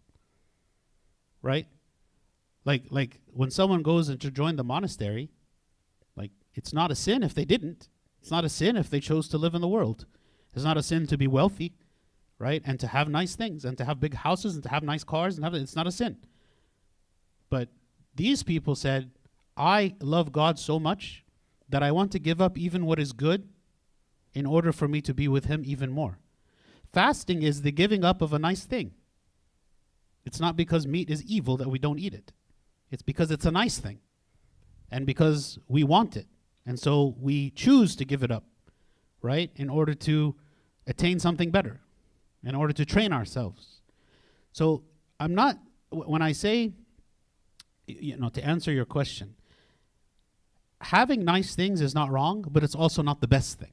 Right? 1.43 1.66
Like 2.64 2.84
like 2.88 3.20
when 3.26 3.51
someone 3.51 3.82
goes 3.82 4.09
and 4.09 4.18
to 4.22 4.30
join 4.30 4.57
the 4.57 4.64
monastery, 4.64 5.28
like 6.16 6.30
it's 6.55 6.72
not 6.72 6.91
a 6.91 6.95
sin 6.95 7.22
if 7.22 7.34
they 7.34 7.45
didn't. 7.45 7.91
It's 8.22 8.30
not 8.30 8.47
a 8.47 8.49
sin 8.49 8.78
if 8.78 8.88
they 8.88 9.01
chose 9.01 9.28
to 9.28 9.36
live 9.36 9.55
in 9.55 9.61
the 9.61 9.68
world. 9.68 10.07
It's 10.55 10.64
not 10.64 10.78
a 10.78 10.82
sin 10.82 11.07
to 11.09 11.18
be 11.18 11.26
wealthy, 11.26 11.74
right? 12.38 12.62
And 12.64 12.80
to 12.80 12.86
have 12.86 13.11
nice 13.11 13.36
things 13.36 13.66
and 13.66 13.76
to 13.76 13.84
have 13.84 14.01
big 14.01 14.14
houses 14.14 14.55
and 14.55 14.62
to 14.62 14.70
have 14.70 14.82
nice 14.82 15.05
cars 15.05 15.36
and 15.36 15.45
have 15.45 15.53
it's 15.53 15.76
not 15.76 15.86
a 15.86 15.93
sin. 15.93 16.16
But 17.51 17.68
these 18.14 18.43
people 18.43 18.74
said, 18.74 19.11
I 19.61 19.94
love 20.00 20.32
God 20.32 20.58
so 20.58 20.80
much 20.80 21.22
that 21.68 21.82
I 21.82 21.92
want 21.92 22.12
to 22.12 22.18
give 22.18 22.40
up 22.40 22.56
even 22.56 22.86
what 22.86 22.98
is 22.98 23.12
good 23.12 23.46
in 24.32 24.46
order 24.46 24.72
for 24.72 24.88
me 24.88 25.02
to 25.02 25.12
be 25.12 25.28
with 25.28 25.44
him 25.44 25.62
even 25.66 25.90
more. 25.90 26.18
Fasting 26.94 27.42
is 27.42 27.61
the 27.61 27.70
giving 27.70 28.02
up 28.02 28.22
of 28.22 28.32
a 28.32 28.38
nice 28.38 28.64
thing. 28.64 28.92
It's 30.24 30.40
not 30.40 30.56
because 30.56 30.86
meat 30.86 31.11
is 31.11 31.22
evil 31.24 31.58
that 31.58 31.68
we 31.68 31.78
don't 31.78 31.98
eat 31.98 32.14
it. 32.14 32.32
It's 32.90 33.02
because 33.02 33.30
it's 33.30 33.44
a 33.44 33.50
nice 33.50 33.78
thing. 33.78 33.98
And 34.90 35.04
because 35.04 35.58
we 35.68 35.84
want 35.84 36.16
it. 36.16 36.26
And 36.64 36.80
so 36.80 37.14
we 37.20 37.50
choose 37.50 37.94
to 37.96 38.06
give 38.06 38.22
it 38.22 38.30
up, 38.30 38.44
right? 39.20 39.50
In 39.56 39.68
order 39.68 39.92
to 39.94 40.36
attain 40.86 41.18
something 41.18 41.50
better, 41.50 41.80
in 42.42 42.54
order 42.54 42.72
to 42.72 42.86
train 42.86 43.12
ourselves. 43.12 43.82
So 44.52 44.84
I'm 45.20 45.34
not, 45.34 45.58
when 45.90 46.22
I 46.22 46.32
say, 46.32 46.72
you 47.86 48.16
know, 48.16 48.30
to 48.30 48.42
answer 48.42 48.72
your 48.72 48.86
question, 48.86 49.34
having 50.81 51.24
nice 51.24 51.55
things 51.55 51.81
is 51.81 51.95
not 51.95 52.11
wrong, 52.11 52.45
but 52.51 52.62
it's 52.62 52.74
also 52.74 53.03
not 53.03 53.20
the 53.20 53.28
best 53.28 53.59
thing 53.59 53.72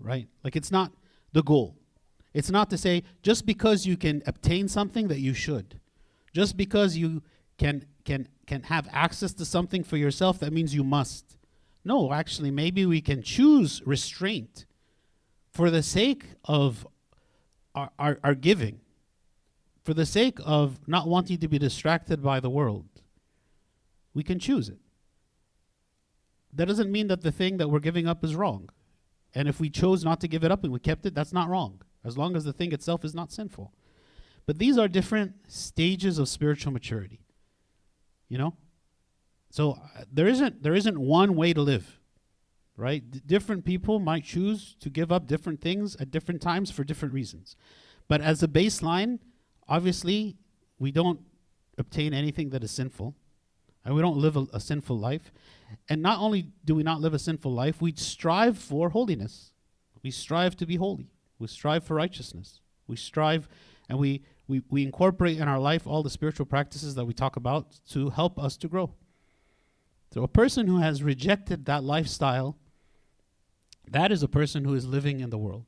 right? 0.00 0.28
Like 0.44 0.56
it's 0.56 0.70
not 0.70 0.92
the 1.32 1.42
goal. 1.42 1.76
It's 2.34 2.50
not 2.50 2.70
to 2.70 2.78
say 2.78 3.04
just 3.22 3.46
because 3.46 3.86
you 3.86 3.96
can 3.96 4.22
obtain 4.26 4.68
something 4.68 5.08
that 5.08 5.20
you 5.20 5.34
should. 5.34 5.80
Just 6.32 6.56
because 6.56 6.96
you 6.96 7.22
can 7.56 7.86
can 8.04 8.28
can 8.46 8.62
have 8.64 8.88
access 8.92 9.32
to 9.34 9.44
something 9.44 9.82
for 9.82 9.96
yourself 9.96 10.38
that 10.40 10.52
means 10.52 10.74
you 10.74 10.84
must. 10.84 11.36
No, 11.84 12.12
actually 12.12 12.50
maybe 12.50 12.86
we 12.86 13.00
can 13.00 13.22
choose 13.22 13.82
restraint 13.84 14.66
for 15.50 15.70
the 15.70 15.82
sake 15.82 16.24
of 16.44 16.86
our, 17.74 17.90
our, 17.98 18.18
our 18.22 18.34
giving. 18.34 18.80
For 19.82 19.94
the 19.94 20.06
sake 20.06 20.38
of 20.44 20.86
not 20.86 21.08
wanting 21.08 21.38
to 21.38 21.48
be 21.48 21.58
distracted 21.58 22.22
by 22.22 22.40
the 22.40 22.50
world. 22.50 22.84
We 24.12 24.22
can 24.22 24.38
choose 24.38 24.68
it. 24.68 24.78
That 26.58 26.66
doesn't 26.66 26.90
mean 26.90 27.06
that 27.06 27.20
the 27.20 27.30
thing 27.30 27.58
that 27.58 27.70
we're 27.70 27.78
giving 27.78 28.08
up 28.08 28.24
is 28.24 28.34
wrong. 28.34 28.68
And 29.32 29.46
if 29.46 29.60
we 29.60 29.70
chose 29.70 30.04
not 30.04 30.20
to 30.22 30.28
give 30.28 30.42
it 30.42 30.50
up 30.50 30.64
and 30.64 30.72
we 30.72 30.80
kept 30.80 31.06
it, 31.06 31.14
that's 31.14 31.32
not 31.32 31.48
wrong, 31.48 31.82
as 32.04 32.18
long 32.18 32.34
as 32.34 32.42
the 32.42 32.52
thing 32.52 32.72
itself 32.72 33.04
is 33.04 33.14
not 33.14 33.30
sinful. 33.30 33.72
But 34.44 34.58
these 34.58 34.76
are 34.76 34.88
different 34.88 35.34
stages 35.46 36.18
of 36.18 36.28
spiritual 36.28 36.72
maturity. 36.72 37.20
You 38.28 38.38
know? 38.38 38.56
So 39.50 39.78
uh, 39.96 40.02
there 40.12 40.26
isn't 40.26 40.64
there 40.64 40.74
isn't 40.74 40.98
one 40.98 41.36
way 41.36 41.52
to 41.52 41.62
live. 41.62 42.00
Right? 42.76 43.08
D- 43.08 43.22
different 43.24 43.64
people 43.64 44.00
might 44.00 44.24
choose 44.24 44.74
to 44.80 44.90
give 44.90 45.12
up 45.12 45.28
different 45.28 45.60
things 45.60 45.94
at 45.96 46.10
different 46.10 46.42
times 46.42 46.72
for 46.72 46.82
different 46.82 47.14
reasons. 47.14 47.54
But 48.08 48.20
as 48.20 48.42
a 48.42 48.48
baseline, 48.48 49.20
obviously, 49.68 50.36
we 50.80 50.90
don't 50.90 51.20
obtain 51.76 52.12
anything 52.12 52.50
that 52.50 52.64
is 52.64 52.72
sinful. 52.72 53.14
And 53.84 53.94
we 53.94 54.02
don't 54.02 54.16
live 54.16 54.36
a, 54.36 54.46
a 54.52 54.60
sinful 54.60 54.98
life. 54.98 55.32
And 55.88 56.02
not 56.02 56.18
only 56.18 56.50
do 56.64 56.74
we 56.74 56.82
not 56.82 57.00
live 57.00 57.14
a 57.14 57.18
sinful 57.18 57.52
life, 57.52 57.80
we 57.80 57.92
strive 57.96 58.58
for 58.58 58.90
holiness. 58.90 59.52
We 60.02 60.10
strive 60.10 60.56
to 60.56 60.66
be 60.66 60.76
holy. 60.76 61.10
We 61.38 61.46
strive 61.48 61.84
for 61.84 61.94
righteousness. 61.94 62.60
We 62.86 62.96
strive 62.96 63.48
and 63.88 63.98
we, 63.98 64.22
we, 64.46 64.62
we 64.70 64.82
incorporate 64.82 65.38
in 65.38 65.48
our 65.48 65.58
life 65.58 65.86
all 65.86 66.02
the 66.02 66.10
spiritual 66.10 66.46
practices 66.46 66.94
that 66.94 67.04
we 67.04 67.14
talk 67.14 67.36
about 67.36 67.78
to 67.90 68.10
help 68.10 68.38
us 68.38 68.56
to 68.58 68.68
grow. 68.68 68.94
So 70.12 70.22
a 70.22 70.28
person 70.28 70.66
who 70.66 70.78
has 70.78 71.02
rejected 71.02 71.66
that 71.66 71.84
lifestyle, 71.84 72.56
that 73.90 74.10
is 74.12 74.22
a 74.22 74.28
person 74.28 74.64
who 74.64 74.74
is 74.74 74.86
living 74.86 75.20
in 75.20 75.30
the 75.30 75.38
world. 75.38 75.66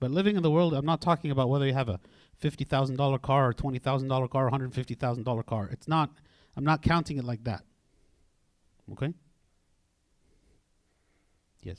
But 0.00 0.10
living 0.10 0.36
in 0.36 0.42
the 0.42 0.50
world, 0.50 0.74
I'm 0.74 0.86
not 0.86 1.00
talking 1.00 1.30
about 1.30 1.48
whether 1.48 1.66
you 1.66 1.74
have 1.74 1.88
a 1.88 2.00
$50,000 2.40 3.22
car 3.22 3.48
or 3.48 3.52
$20,000 3.52 4.30
car 4.30 4.46
or 4.46 4.50
$150,000 4.50 5.46
car. 5.46 5.68
It's 5.72 5.88
not, 5.88 6.10
I'm 6.58 6.64
not 6.64 6.82
counting 6.82 7.18
it 7.18 7.24
like 7.24 7.44
that. 7.44 7.62
Okay? 8.90 9.14
Yes. 11.62 11.78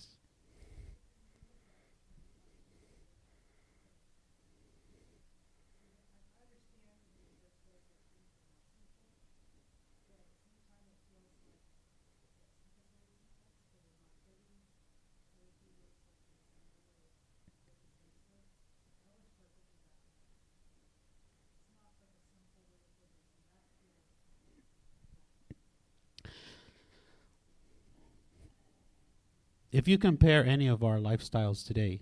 If 29.71 29.87
you 29.87 29.97
compare 29.97 30.45
any 30.45 30.67
of 30.67 30.83
our 30.83 30.97
lifestyles 30.97 31.65
today 31.65 32.01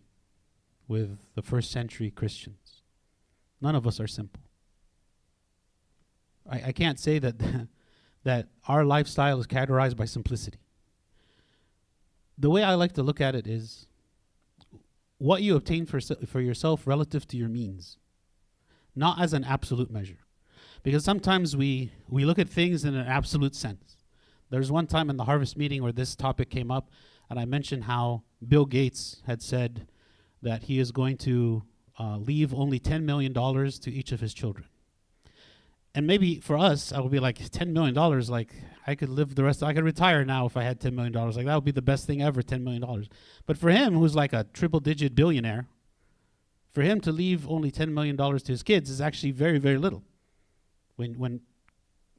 with 0.87 1.17
the 1.35 1.41
first 1.41 1.71
century 1.71 2.11
Christians, 2.11 2.83
none 3.61 3.75
of 3.75 3.85
us 3.85 3.99
are 3.99 4.07
simple. 4.07 4.41
I, 6.49 6.67
I 6.67 6.71
can't 6.71 6.99
say 6.99 7.19
that 7.19 7.35
that 8.23 8.49
our 8.67 8.83
lifestyle 8.83 9.39
is 9.39 9.47
characterized 9.47 9.95
by 9.95 10.03
simplicity. 10.03 10.59
The 12.37 12.49
way 12.49 12.61
I 12.61 12.73
like 12.73 12.91
to 12.93 13.03
look 13.03 13.21
at 13.21 13.35
it 13.35 13.47
is 13.47 13.87
what 15.17 15.41
you 15.41 15.55
obtain 15.55 15.85
for, 15.85 16.01
for 16.01 16.41
yourself 16.41 16.85
relative 16.85 17.25
to 17.29 17.37
your 17.37 17.47
means, 17.47 17.97
not 18.95 19.21
as 19.21 19.31
an 19.31 19.45
absolute 19.45 19.89
measure. 19.89 20.19
Because 20.83 21.05
sometimes 21.05 21.55
we, 21.55 21.91
we 22.09 22.25
look 22.25 22.37
at 22.37 22.49
things 22.49 22.83
in 22.83 22.95
an 22.95 23.07
absolute 23.07 23.55
sense. 23.55 23.95
There's 24.49 24.71
one 24.71 24.87
time 24.87 25.09
in 25.09 25.17
the 25.17 25.23
harvest 25.23 25.57
meeting 25.57 25.81
where 25.81 25.93
this 25.93 26.15
topic 26.15 26.49
came 26.49 26.69
up, 26.69 26.89
and 27.29 27.39
I 27.39 27.45
mentioned 27.45 27.85
how 27.85 28.23
Bill 28.45 28.65
Gates 28.65 29.21
had 29.25 29.41
said 29.41 29.87
that 30.41 30.63
he 30.63 30.79
is 30.79 30.91
going 30.91 31.17
to 31.17 31.63
uh, 31.99 32.17
leave 32.17 32.53
only 32.53 32.79
$10 32.79 33.03
million 33.03 33.33
to 33.33 33.91
each 33.91 34.11
of 34.11 34.19
his 34.19 34.33
children. 34.33 34.67
And 35.95 36.05
maybe 36.05 36.39
for 36.39 36.57
us, 36.57 36.93
I 36.93 36.99
would 36.99 37.11
be 37.11 37.19
like, 37.19 37.39
$10 37.39 37.69
million, 37.69 37.95
like, 38.27 38.53
I 38.85 38.93
could 38.93 39.09
live 39.09 39.33
the 39.33 39.43
rest, 39.43 39.63
of, 39.63 39.67
I 39.67 39.73
could 39.73 39.83
retire 39.83 40.23
now 40.23 40.45
if 40.45 40.55
I 40.55 40.61
had 40.61 40.79
$10 40.79 40.93
million. 40.93 41.11
Like, 41.11 41.45
that 41.47 41.55
would 41.55 41.63
be 41.63 41.71
the 41.71 41.81
best 41.81 42.05
thing 42.05 42.21
ever, 42.21 42.43
$10 42.43 42.61
million. 42.61 43.07
But 43.47 43.57
for 43.57 43.71
him, 43.71 43.95
who's 43.95 44.15
like 44.15 44.31
a 44.31 44.45
triple 44.53 44.79
digit 44.79 45.15
billionaire, 45.15 45.65
for 46.71 46.83
him 46.83 47.01
to 47.01 47.11
leave 47.11 47.49
only 47.49 47.71
$10 47.71 47.89
million 47.89 48.15
to 48.15 48.43
his 48.45 48.61
kids 48.61 48.91
is 48.91 49.01
actually 49.01 49.31
very, 49.31 49.57
very 49.57 49.79
little. 49.79 50.03
When, 50.97 51.17
when, 51.17 51.41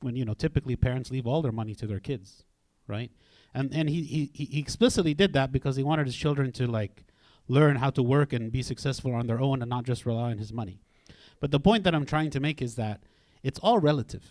when 0.01 0.17
you 0.17 0.25
know, 0.25 0.35
typically 0.35 0.75
parents 0.75 1.13
leave 1.13 1.29
all 1.29 1.43
their 1.43 1.53
money 1.53 1.77
to 1.77 1.87
their 1.87 2.01
kids, 2.01 2.43
right? 2.89 3.13
And, 3.55 3.73
and 3.75 3.89
he, 3.89 4.03
he, 4.03 4.45
he 4.47 4.61
explicitly 4.61 5.15
did 5.15 5.33
that 5.33 5.53
because 5.53 5.77
he 5.77 5.83
wanted 5.83 6.07
his 6.07 6.17
children 6.17 6.53
to, 6.53 6.67
like, 6.67 7.05
learn 7.49 7.77
how 7.77 7.91
to 7.91 8.03
work 8.03 8.33
and 8.33 8.53
be 8.53 8.63
successful 8.63 9.15
on 9.15 9.27
their 9.27 9.41
own 9.41 9.63
and 9.63 9.71
not 9.71 9.85
just 9.85 10.07
rely 10.07 10.31
on 10.31 10.39
his 10.39 10.53
money. 10.53 10.81
But 11.41 11.51
the 11.51 11.61
point 11.61 11.85
that 11.85 11.95
I'm 11.95 12.05
trying 12.07 12.31
to 12.31 12.41
make 12.41 12.61
is 12.61 12.75
that 12.77 13.03
it's 13.43 13.59
all 13.61 13.79
relative. 13.79 14.25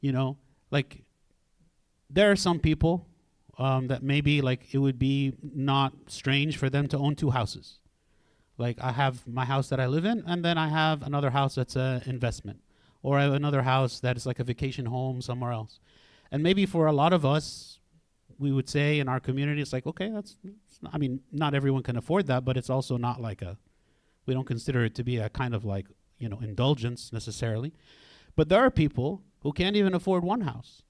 You 0.00 0.12
know, 0.12 0.36
like 0.70 1.04
there 2.10 2.30
are 2.30 2.36
some 2.36 2.58
people 2.58 3.06
um, 3.56 3.86
that 3.86 4.02
maybe 4.02 4.42
like 4.42 4.74
it 4.74 4.78
would 4.78 4.98
be 4.98 5.32
not 5.42 5.94
strange 6.08 6.58
for 6.58 6.68
them 6.68 6.88
to 6.88 6.98
own 6.98 7.14
two 7.14 7.30
houses. 7.30 7.78
Like 8.58 8.78
I 8.80 8.92
have 8.92 9.26
my 9.26 9.44
house 9.44 9.68
that 9.70 9.80
I 9.80 9.86
live 9.86 10.04
in, 10.04 10.22
and 10.26 10.44
then 10.44 10.58
I 10.58 10.68
have 10.68 11.02
another 11.02 11.30
house 11.30 11.54
that's 11.54 11.76
an 11.76 12.02
investment, 12.06 12.60
or 13.02 13.18
I 13.18 13.22
have 13.22 13.32
another 13.32 13.62
house 13.62 14.00
that 14.00 14.16
is 14.16 14.26
like 14.26 14.38
a 14.38 14.44
vacation 14.44 14.86
home 14.86 15.22
somewhere 15.22 15.52
else. 15.52 15.80
And 16.30 16.42
maybe 16.42 16.66
for 16.66 16.86
a 16.86 16.92
lot 16.92 17.12
of 17.12 17.24
us, 17.24 17.78
we 18.38 18.52
would 18.52 18.68
say 18.68 18.98
in 18.98 19.08
our 19.08 19.20
community, 19.20 19.60
it's 19.60 19.72
like 19.72 19.86
okay, 19.86 20.10
that's. 20.10 20.36
I 20.92 20.98
mean, 20.98 21.20
not 21.32 21.54
everyone 21.54 21.82
can 21.82 21.96
afford 21.96 22.26
that, 22.26 22.44
but 22.44 22.56
it's 22.56 22.70
also 22.70 22.96
not 22.96 23.20
like 23.20 23.42
a. 23.42 23.56
We 24.26 24.34
don't 24.34 24.46
consider 24.46 24.84
it 24.84 24.94
to 24.96 25.04
be 25.04 25.18
a 25.18 25.28
kind 25.28 25.54
of 25.54 25.64
like 25.64 25.86
you 26.18 26.28
know 26.28 26.40
indulgence 26.40 27.12
necessarily. 27.12 27.72
But 28.36 28.48
there 28.48 28.60
are 28.60 28.70
people 28.70 29.22
who 29.40 29.52
can't 29.52 29.76
even 29.76 29.94
afford 29.94 30.24
one 30.24 30.42
house. 30.42 30.82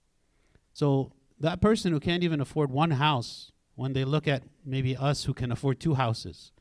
So 0.73 1.13
that 1.41 1.61
person 1.61 1.93
who 1.93 2.01
can't 2.01 2.23
even 2.23 2.41
afford 2.41 2.71
one 2.71 2.93
house, 2.93 3.53
when 3.75 3.93
they 3.93 4.05
look 4.05 4.27
at 4.27 4.45
maybe 4.65 4.97
us 4.97 5.25
who 5.25 5.35
can 5.35 5.53
afford 5.53 5.81
two 5.81 5.95
houses, 5.95 6.53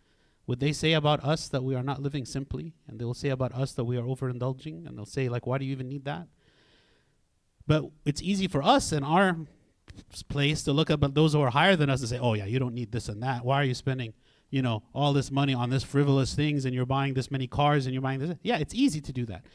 would 0.46 0.60
they 0.60 0.74
say 0.74 0.94
about 0.94 1.24
us 1.24 1.48
that 1.50 1.64
we 1.64 1.76
are 1.76 1.84
not 1.84 2.02
living 2.02 2.26
simply? 2.26 2.74
And 2.88 3.00
they 3.00 3.06
will 3.06 3.14
say 3.14 3.30
about 3.30 3.54
us 3.54 3.72
that 3.74 3.86
we 3.86 3.98
are 3.98 4.04
overindulging? 4.04 4.86
And 4.86 4.98
they'll 4.98 5.06
say, 5.06 5.30
like, 5.30 5.48
why 5.48 5.58
do 5.58 5.66
you 5.66 5.72
even 5.72 5.88
need 5.88 6.06
that? 6.06 6.28
But 7.66 7.86
it's 8.04 8.22
easy 8.22 8.48
for 8.48 8.62
us 8.62 8.92
and 8.92 9.06
our 9.06 9.38
place 10.30 10.64
to 10.64 10.74
look 10.74 10.90
at 10.90 11.00
but 11.00 11.16
those 11.16 11.34
who 11.34 11.42
are 11.42 11.50
higher 11.50 11.76
than 11.76 11.90
us 11.90 12.02
and 12.02 12.10
say, 12.10 12.20
oh, 12.20 12.34
yeah, 12.34 12.46
you 12.46 12.60
don't 12.60 12.74
need 12.74 12.92
this 12.92 13.10
and 13.10 13.22
that. 13.24 13.44
Why 13.44 13.62
are 13.62 13.66
you 13.66 13.74
spending, 13.74 14.14
you 14.50 14.62
know, 14.62 14.84
all 14.94 15.14
this 15.14 15.32
money 15.32 15.54
on 15.54 15.70
this 15.70 15.84
frivolous 15.84 16.34
things 16.34 16.66
and 16.66 16.74
you're 16.74 16.86
buying 16.86 17.14
this 17.14 17.32
many 17.32 17.48
cars 17.48 17.86
and 17.86 17.94
you're 17.94 18.02
buying 18.02 18.20
this? 18.20 18.36
Yeah, 18.44 18.58
it's 18.58 18.76
easy 18.76 19.02
to 19.02 19.14
do 19.14 19.26
that. 19.28 19.46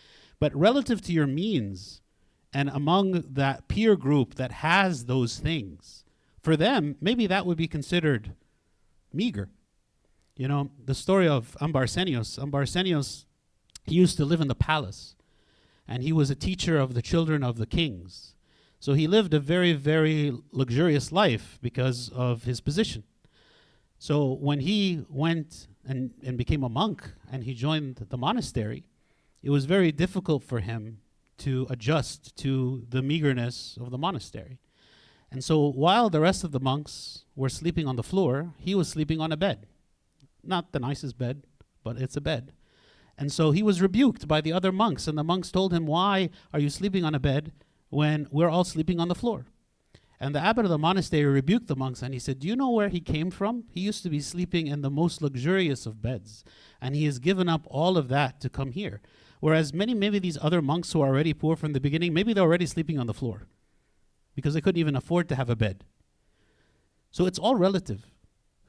But 0.41 0.55
relative 0.55 1.01
to 1.03 1.13
your 1.13 1.27
means, 1.27 2.01
and 2.53 2.69
among 2.69 3.25
that 3.35 3.69
peer 3.69 3.97
group 3.97 4.37
that 4.37 4.53
has 4.53 5.05
those 5.05 5.39
things, 5.39 6.05
for 6.43 6.57
them, 6.57 6.97
maybe 7.01 7.27
that 7.27 7.45
would 7.45 7.59
be 7.59 7.69
considered 7.69 8.35
meager. 9.13 9.51
You 10.37 10.49
know, 10.49 10.71
the 10.83 10.95
story 10.95 11.27
of 11.27 11.57
Anba 11.61 11.77
Arsenios. 11.77 12.39
Ambarsenios, 12.39 13.27
he 13.85 13.97
used 13.97 14.17
to 14.19 14.25
live 14.25 14.41
in 14.41 14.49
the 14.49 14.55
palace, 14.55 15.17
and 15.87 16.03
he 16.03 16.13
was 16.13 16.31
a 16.31 16.37
teacher 16.37 16.79
of 16.79 16.95
the 16.95 17.03
children 17.03 17.43
of 17.43 17.59
the 17.59 17.67
kings. 17.67 18.35
So 18.81 18.93
he 18.93 19.07
lived 19.07 19.35
a 19.35 19.41
very, 19.41 19.73
very 19.73 20.33
luxurious 20.53 21.11
life 21.11 21.59
because 21.61 22.11
of 22.15 22.45
his 22.45 22.61
position. 22.61 23.03
So 23.99 24.35
when 24.35 24.61
he 24.61 25.05
went 25.09 25.67
and, 25.87 26.13
and 26.25 26.39
became 26.39 26.63
a 26.63 26.69
monk 26.69 27.11
and 27.31 27.43
he 27.43 27.55
joined 27.55 28.07
the 28.09 28.17
monastery, 28.17 28.85
it 29.43 29.51
was 29.51 29.65
very 29.65 29.91
difficult 29.91 30.45
for 30.45 30.61
him 30.61 30.99
to 31.39 31.67
adjust 31.71 32.37
to 32.37 32.85
the 32.89 33.03
meagerness 33.03 33.77
of 33.81 33.91
the 33.91 33.99
monastery. 33.99 34.59
And 35.31 35.43
so 35.43 35.69
while 35.69 36.09
the 36.09 36.21
rest 36.21 36.45
of 36.45 36.53
the 36.53 36.61
monks 36.61 37.25
were 37.35 37.49
sleeping 37.49 37.87
on 37.87 37.97
the 37.97 38.03
floor, 38.03 38.55
he 38.59 38.75
was 38.75 38.89
sleeping 38.89 39.21
on 39.21 39.33
a 39.33 39.37
bed. 39.37 39.67
Not 40.43 40.73
the 40.73 40.81
nicest 40.81 41.19
bed, 41.19 41.43
but 41.83 41.99
it's 41.99 42.17
a 42.17 42.21
bed. 42.21 42.53
And 43.17 43.33
so 43.33 43.51
he 43.51 43.63
was 43.63 43.83
rebuked 43.83 44.29
by 44.29 44.41
the 44.41 44.53
other 44.53 44.71
monks, 44.71 45.09
and 45.09 45.19
the 45.19 45.25
monks 45.25 45.51
told 45.51 45.73
him, 45.73 45.87
Why 45.87 46.31
are 46.53 46.61
you 46.61 46.71
sleeping 46.71 47.05
on 47.05 47.15
a 47.15 47.21
bed 47.21 47.53
when 47.91 48.27
we're 48.31 48.49
all 48.49 48.65
sleeping 48.65 49.01
on 49.01 49.09
the 49.09 49.15
floor? 49.15 49.47
And 50.21 50.35
the 50.35 50.41
abbot 50.41 50.65
of 50.65 50.71
the 50.71 50.79
monastery 50.79 51.25
rebuked 51.25 51.69
the 51.69 51.77
monks 51.77 52.03
and 52.03 52.13
he 52.13 52.19
said, 52.19 52.41
Do 52.41 52.49
you 52.49 52.57
know 52.57 52.71
where 52.71 52.89
he 52.89 53.01
came 53.01 53.31
from? 53.31 53.65
He 53.71 53.81
used 53.81 54.03
to 54.03 54.11
be 54.11 54.21
sleeping 54.21 54.67
in 54.67 54.83
the 54.83 54.91
most 54.91 55.23
luxurious 55.23 55.87
of 55.87 56.03
beds, 56.03 56.45
and 56.81 56.97
he 56.97 57.05
has 57.05 57.21
given 57.21 57.49
up 57.49 57.63
all 57.67 57.97
of 57.97 58.09
that 58.09 58.41
to 58.41 58.49
come 58.49 58.73
here. 58.73 59.01
Whereas 59.41 59.73
many, 59.73 59.95
maybe 59.95 60.19
these 60.19 60.39
other 60.41 60.61
monks 60.61 60.93
who 60.93 61.01
are 61.01 61.09
already 61.09 61.33
poor 61.33 61.55
from 61.55 61.73
the 61.73 61.81
beginning, 61.81 62.13
maybe 62.13 62.33
they're 62.33 62.43
already 62.43 62.67
sleeping 62.67 62.99
on 62.99 63.07
the 63.07 63.15
floor 63.15 63.47
because 64.35 64.55
they 64.55 64.61
couldn't 64.61 64.81
even 64.81 64.97
afford 64.97 65.29
to 65.29 65.37
have 65.37 65.51
a 65.51 65.57
bed. 65.57 65.85
So 67.11 67.27
it's 67.27 67.39
all 67.39 67.55
relative. 67.55 68.11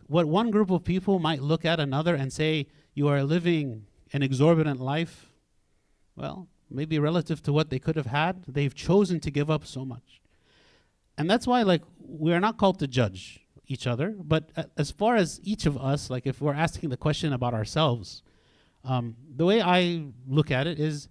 What 0.06 0.28
one 0.28 0.52
group 0.52 0.70
of 0.70 0.84
people 0.84 1.20
might 1.20 1.42
look 1.42 1.66
at 1.66 1.80
another 1.80 2.16
and 2.16 2.32
say, 2.32 2.68
You 2.94 3.08
are 3.08 3.24
living 3.24 3.88
an 4.14 4.22
exorbitant 4.24 4.80
life, 4.80 5.28
well, 6.16 6.48
maybe 6.70 7.00
relative 7.00 7.42
to 7.44 7.54
what 7.54 7.70
they 7.70 7.80
could 7.80 7.96
have 7.96 8.08
had, 8.08 8.44
they've 8.48 8.76
chosen 8.76 9.20
to 9.22 9.32
give 9.32 9.50
up 9.50 9.66
so 9.66 9.86
much. 9.86 10.22
And 11.18 11.30
that's 11.30 11.48
why, 11.48 11.64
like, 11.64 11.82
we're 12.00 12.40
not 12.40 12.58
called 12.58 12.80
to 12.80 12.88
judge 12.88 13.42
each 13.68 13.86
other, 13.86 14.16
but 14.18 14.52
a- 14.56 14.70
as 14.78 14.92
far 14.92 15.16
as 15.16 15.40
each 15.44 15.66
of 15.66 15.78
us, 15.78 16.10
like, 16.10 16.26
if 16.26 16.42
we're 16.42 16.54
asking 16.54 16.90
the 16.90 16.98
question 16.98 17.34
about 17.34 17.54
ourselves, 17.54 18.24
um, 18.84 19.16
the 19.36 19.46
way 19.46 19.62
I 19.62 20.08
look 20.28 20.52
at 20.52 20.68
it 20.68 20.80
is 20.80 21.10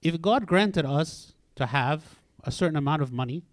if 0.00 0.20
God 0.20 0.46
granted 0.46 0.84
us 0.84 1.34
to 1.56 1.66
have 1.66 2.20
a 2.44 2.50
certain 2.50 2.76
amount 2.76 3.02
of 3.02 3.12
money 3.12 3.44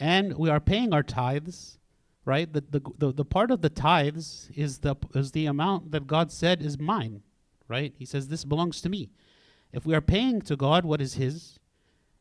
and 0.00 0.36
we 0.36 0.50
are 0.50 0.60
paying 0.60 0.92
our 0.92 1.02
tithes, 1.02 1.78
right? 2.24 2.52
The, 2.52 2.62
the, 2.62 2.80
the, 2.98 3.12
the 3.12 3.24
part 3.24 3.50
of 3.50 3.60
the 3.60 3.68
tithes 3.68 4.50
is 4.54 4.78
the, 4.78 4.96
is 5.14 5.32
the 5.32 5.46
amount 5.46 5.92
that 5.92 6.06
God 6.06 6.32
said 6.32 6.62
is 6.62 6.78
mine, 6.78 7.22
right? 7.68 7.94
He 7.96 8.04
says, 8.04 8.28
This 8.28 8.44
belongs 8.44 8.80
to 8.80 8.88
me. 8.88 9.10
If 9.74 9.84
we 9.84 9.94
are 9.94 10.00
paying 10.00 10.40
to 10.42 10.54
God 10.54 10.84
what 10.84 11.00
is 11.00 11.14
His, 11.14 11.58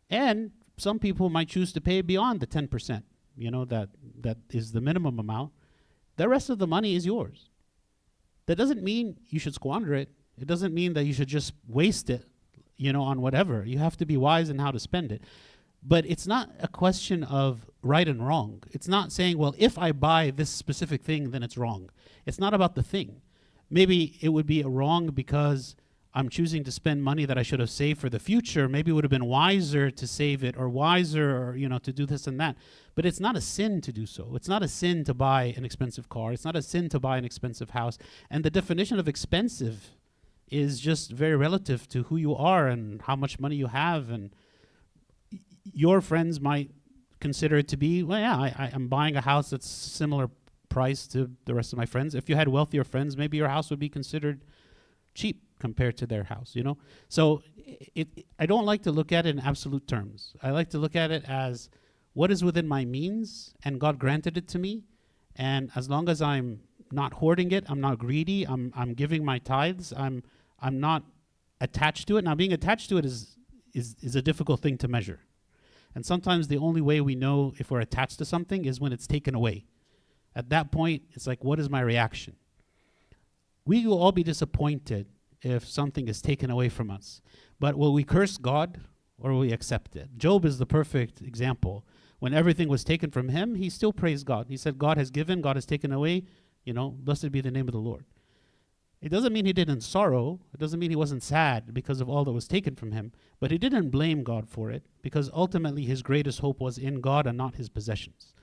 and 0.09 0.51
some 0.75 0.97
people 0.97 1.29
might 1.29 1.49
choose 1.49 1.71
to 1.73 1.81
pay 1.81 2.01
beyond 2.01 2.39
the 2.39 2.47
10%, 2.47 3.03
you 3.37 3.51
know, 3.51 3.63
that, 3.65 3.89
that 4.21 4.37
is 4.51 4.71
the 4.71 4.81
minimum 4.81 5.19
amount, 5.19 5.51
the 6.17 6.27
rest 6.27 6.49
of 6.49 6.57
the 6.57 6.65
money 6.65 6.95
is 6.95 7.05
yours. 7.05 7.49
That 8.47 8.55
doesn't 8.55 8.81
mean 8.81 9.19
you 9.29 9.39
should 9.39 9.53
squander 9.53 9.93
it. 9.93 10.09
It 10.35 10.47
doesn't 10.47 10.73
mean 10.73 10.93
that 10.93 11.03
you 11.03 11.13
should 11.13 11.27
just 11.27 11.53
waste 11.67 12.09
it, 12.09 12.25
you 12.75 12.91
know, 12.91 13.03
on 13.03 13.21
whatever. 13.21 13.63
You 13.63 13.77
have 13.77 13.97
to 13.97 14.05
be 14.05 14.17
wise 14.17 14.49
in 14.49 14.57
how 14.57 14.71
to 14.71 14.79
spend 14.79 15.11
it. 15.11 15.21
But 15.83 16.07
it's 16.07 16.25
not 16.25 16.49
a 16.59 16.67
question 16.67 17.23
of 17.23 17.69
right 17.83 18.07
and 18.07 18.25
wrong. 18.25 18.63
It's 18.71 18.87
not 18.87 19.11
saying, 19.11 19.37
well, 19.37 19.53
if 19.59 19.77
I 19.77 19.91
buy 19.91 20.31
this 20.31 20.49
specific 20.49 21.03
thing, 21.03 21.29
then 21.29 21.43
it's 21.43 21.57
wrong. 21.57 21.91
It's 22.25 22.39
not 22.39 22.55
about 22.55 22.73
the 22.73 22.83
thing. 22.83 23.21
Maybe 23.69 24.17
it 24.21 24.29
would 24.29 24.47
be 24.47 24.63
wrong 24.63 25.07
because 25.07 25.75
I'm 26.15 26.29
choosing 26.29 26.63
to 26.65 26.71
spend 26.71 27.03
money 27.03 27.25
that 27.25 27.37
I 27.39 27.43
should 27.43 27.59
have 27.59 27.71
saved 27.71 27.99
for 27.99 28.09
the 28.09 28.19
future. 28.19 28.69
Maybe 28.69 28.91
it 28.91 28.93
would 28.93 29.03
have 29.03 29.11
been 29.11 29.25
wiser 29.25 29.89
to 29.89 30.07
save 30.07 30.43
it 30.43 30.55
or 30.55 30.69
wiser 30.69 31.37
or, 31.37 31.55
you 31.55 31.67
know, 31.67 31.79
to 31.79 31.91
do 31.91 32.05
this 32.05 32.27
and 32.27 32.39
that. 32.39 32.55
But 32.93 33.05
it's 33.05 33.19
not 33.19 33.35
a 33.35 33.41
sin 33.41 33.81
to 33.81 33.91
do 33.91 34.05
so. 34.05 34.33
It's 34.35 34.47
not 34.47 34.61
a 34.61 34.67
sin 34.67 35.03
to 35.05 35.15
buy 35.15 35.53
an 35.57 35.65
expensive 35.65 36.09
car. 36.09 36.31
It's 36.31 36.45
not 36.45 36.55
a 36.55 36.61
sin 36.61 36.87
to 36.89 36.99
buy 36.99 37.17
an 37.17 37.25
expensive 37.25 37.71
house. 37.71 37.97
And 38.29 38.45
the 38.45 38.51
definition 38.51 38.99
of 38.99 39.07
expensive 39.07 39.89
is 40.51 40.79
just 40.79 41.11
very 41.11 41.35
relative 41.35 41.87
to 41.89 42.03
who 42.03 42.17
you 42.17 42.35
are 42.35 42.67
and 42.67 43.01
how 43.01 43.15
much 43.15 43.39
money 43.39 43.55
you 43.55 43.67
have 43.67 44.11
and 44.11 44.35
your 45.73 45.99
friends 45.99 46.39
might 46.39 46.69
consider 47.19 47.57
it 47.57 47.67
to 47.69 47.77
be 47.77 48.03
well 48.03 48.19
yeah 48.19 48.35
I, 48.35 48.69
i'm 48.73 48.89
buying 48.89 49.15
a 49.15 49.21
house 49.21 49.49
that's 49.49 49.67
similar 49.67 50.29
price 50.67 51.07
to 51.07 51.31
the 51.45 51.55
rest 51.55 51.71
of 51.71 51.77
my 51.77 51.85
friends 51.85 52.13
if 52.13 52.27
you 52.29 52.35
had 52.35 52.49
wealthier 52.49 52.83
friends 52.83 53.15
maybe 53.15 53.37
your 53.37 53.47
house 53.47 53.69
would 53.69 53.79
be 53.79 53.89
considered 53.89 54.43
cheap 55.13 55.43
compared 55.59 55.97
to 55.97 56.05
their 56.05 56.23
house 56.25 56.55
you 56.55 56.63
know 56.63 56.77
so 57.09 57.41
it, 57.57 58.07
it 58.17 58.25
i 58.39 58.45
don't 58.45 58.65
like 58.65 58.83
to 58.83 58.91
look 58.91 59.11
at 59.11 59.25
it 59.25 59.29
in 59.29 59.39
absolute 59.39 59.87
terms 59.87 60.35
i 60.43 60.51
like 60.51 60.69
to 60.69 60.77
look 60.77 60.95
at 60.95 61.11
it 61.11 61.23
as 61.27 61.69
what 62.13 62.31
is 62.31 62.43
within 62.43 62.67
my 62.67 62.85
means 62.85 63.53
and 63.63 63.79
god 63.79 63.99
granted 63.99 64.37
it 64.37 64.47
to 64.47 64.59
me 64.59 64.83
And 65.35 65.71
as 65.75 65.89
long 65.89 66.09
as 66.09 66.21
I'm 66.21 66.61
not 66.91 67.13
hoarding 67.13 67.51
it, 67.51 67.65
I'm 67.69 67.81
not 67.81 67.97
greedy, 67.99 68.45
I'm 68.45 68.71
I'm 68.75 68.93
giving 68.93 69.25
my 69.25 69.39
tithes, 69.39 69.93
I'm 69.97 70.23
I'm 70.59 70.79
not 70.79 71.03
attached 71.61 72.07
to 72.09 72.17
it. 72.17 72.23
Now 72.23 72.35
being 72.35 72.53
attached 72.53 72.89
to 72.89 72.97
it 72.97 73.05
is 73.05 73.37
is 73.73 73.95
is 74.01 74.15
a 74.15 74.21
difficult 74.21 74.61
thing 74.61 74.77
to 74.79 74.87
measure. 74.87 75.21
And 75.95 76.05
sometimes 76.05 76.47
the 76.47 76.57
only 76.57 76.81
way 76.81 77.01
we 77.01 77.15
know 77.15 77.53
if 77.59 77.71
we're 77.71 77.79
attached 77.81 78.17
to 78.19 78.25
something 78.25 78.65
is 78.65 78.79
when 78.79 78.93
it's 78.93 79.07
taken 79.07 79.35
away. 79.35 79.65
At 80.35 80.49
that 80.49 80.71
point, 80.71 81.03
it's 81.11 81.27
like 81.27 81.43
what 81.43 81.59
is 81.59 81.69
my 81.69 81.81
reaction? 81.81 82.35
We 83.65 83.85
will 83.87 83.99
all 83.99 84.11
be 84.11 84.23
disappointed 84.23 85.07
if 85.41 85.67
something 85.67 86.07
is 86.07 86.21
taken 86.21 86.49
away 86.49 86.69
from 86.69 86.89
us. 86.89 87.21
But 87.59 87.77
will 87.77 87.93
we 87.93 88.03
curse 88.03 88.37
God 88.37 88.79
or 89.17 89.31
will 89.31 89.39
we 89.39 89.51
accept 89.51 89.95
it? 89.95 90.17
Job 90.17 90.45
is 90.45 90.57
the 90.57 90.65
perfect 90.65 91.21
example. 91.21 91.85
When 92.19 92.33
everything 92.33 92.69
was 92.69 92.83
taken 92.83 93.11
from 93.11 93.29
him, 93.29 93.55
he 93.55 93.69
still 93.69 93.93
praised 93.93 94.25
God. 94.25 94.47
He 94.47 94.57
said, 94.57 94.77
God 94.77 94.97
has 94.97 95.11
given, 95.11 95.41
God 95.41 95.57
has 95.57 95.65
taken 95.65 95.91
away. 95.91 96.23
You 96.63 96.73
know, 96.73 96.91
blessed 96.91 97.31
be 97.31 97.41
the 97.41 97.51
name 97.51 97.67
of 97.67 97.73
the 97.73 97.79
Lord. 97.79 98.05
It 99.01 99.09
doesn't 99.09 99.33
mean 99.33 99.45
he 99.45 99.51
didn't 99.51 99.81
sorrow. 99.81 100.39
It 100.53 100.61
doesn't 100.61 100.79
mean 100.79 100.89
he 100.89 100.95
wasn't 100.95 101.23
sad 101.23 101.73
because 101.73 101.99
of 101.99 102.07
all 102.07 102.23
that 102.23 102.31
was 102.31 102.47
taken 102.47 102.75
from 102.75 102.93
him. 102.93 103.11
But 103.41 103.51
he 103.51 103.57
didn't 103.57 103.89
blame 103.89 104.23
God 104.23 104.47
for 104.47 104.71
it 104.71 104.85
because 105.01 105.29
ultimately 105.33 105.83
his 105.83 106.01
greatest 106.01 106.39
hope 106.39 106.61
was 106.61 106.77
in 106.77 107.01
God 107.01 107.27
and 107.27 107.37
not 107.37 107.55
his 107.55 107.67
possessions. 107.67 108.33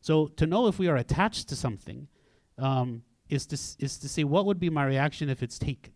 So 0.00 0.26
to 0.26 0.46
know 0.46 0.66
if 0.66 0.80
we 0.80 0.88
are 0.88 0.96
attached 0.96 1.48
to 1.50 1.56
something 1.56 2.08
um, 2.58 3.02
is, 3.28 3.46
to, 3.46 3.54
is 3.84 3.98
to 3.98 4.08
say, 4.08 4.24
what 4.24 4.46
would 4.46 4.58
be 4.58 4.70
my 4.70 4.84
reaction 4.84 5.28
if 5.28 5.42
it's 5.42 5.58
taken? 5.58 5.92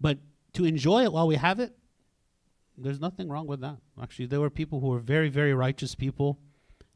But 0.00 0.18
to 0.54 0.64
enjoy 0.64 1.04
it 1.04 1.12
while 1.12 1.26
we 1.26 1.36
have 1.36 1.60
it, 1.60 1.76
there's 2.76 3.00
nothing 3.00 3.28
wrong 3.28 3.46
with 3.46 3.60
that. 3.60 3.78
Actually, 4.00 4.26
there 4.26 4.40
were 4.40 4.50
people 4.50 4.80
who 4.80 4.88
were 4.88 4.98
very, 4.98 5.28
very 5.28 5.54
righteous 5.54 5.94
people 5.94 6.38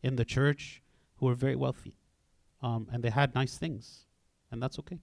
in 0.03 0.17
the 0.17 0.25
church 0.25 0.83
who 1.17 1.27
were 1.27 1.35
very 1.35 1.57
wealthy. 1.57 1.95
Um, 2.63 2.89
and 2.93 3.03
they 3.03 3.11
had 3.11 3.35
nice 3.35 3.57
things. 3.57 4.07
And 4.51 4.63
that's 4.63 4.79
okay. 4.81 4.99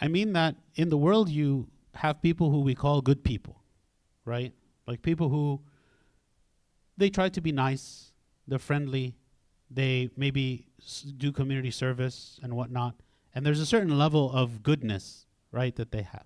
I 0.00 0.08
mean 0.08 0.32
that 0.34 0.56
in 0.74 0.88
the 0.88 0.98
world 0.98 1.28
you 1.28 1.68
have 1.94 2.20
people 2.20 2.50
who 2.50 2.60
we 2.60 2.74
call 2.74 3.00
good 3.00 3.24
people, 3.24 3.62
right? 4.24 4.52
Like 4.86 5.02
people 5.02 5.28
who 5.28 5.62
they 6.96 7.10
try 7.10 7.28
to 7.30 7.40
be 7.40 7.52
nice, 7.52 8.12
they're 8.46 8.58
friendly, 8.58 9.14
they 9.70 10.10
maybe 10.16 10.66
s- 10.80 11.02
do 11.02 11.32
community 11.32 11.70
service 11.70 12.38
and 12.42 12.54
whatnot, 12.54 12.94
and 13.34 13.44
there's 13.44 13.60
a 13.60 13.66
certain 13.66 13.98
level 13.98 14.30
of 14.32 14.62
goodness, 14.62 15.26
right, 15.50 15.74
that 15.76 15.90
they 15.90 16.02
have. 16.02 16.24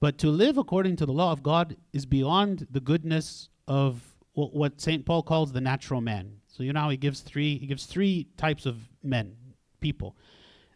But 0.00 0.18
to 0.18 0.28
live 0.28 0.58
according 0.58 0.96
to 0.96 1.06
the 1.06 1.12
law 1.12 1.32
of 1.32 1.42
God 1.42 1.76
is 1.92 2.06
beyond 2.06 2.66
the 2.70 2.80
goodness 2.80 3.48
of 3.66 4.00
wh- 4.34 4.54
what 4.54 4.80
St. 4.80 5.04
Paul 5.04 5.22
calls 5.22 5.52
the 5.52 5.60
natural 5.60 6.00
man. 6.00 6.40
So 6.46 6.62
you 6.62 6.72
know 6.72 6.80
how 6.80 6.90
he 6.90 6.96
gives 6.96 7.20
three 7.20 7.58
he 7.58 7.66
gives 7.66 7.86
three 7.86 8.28
types 8.36 8.66
of 8.66 8.76
men, 9.02 9.36
people. 9.80 10.16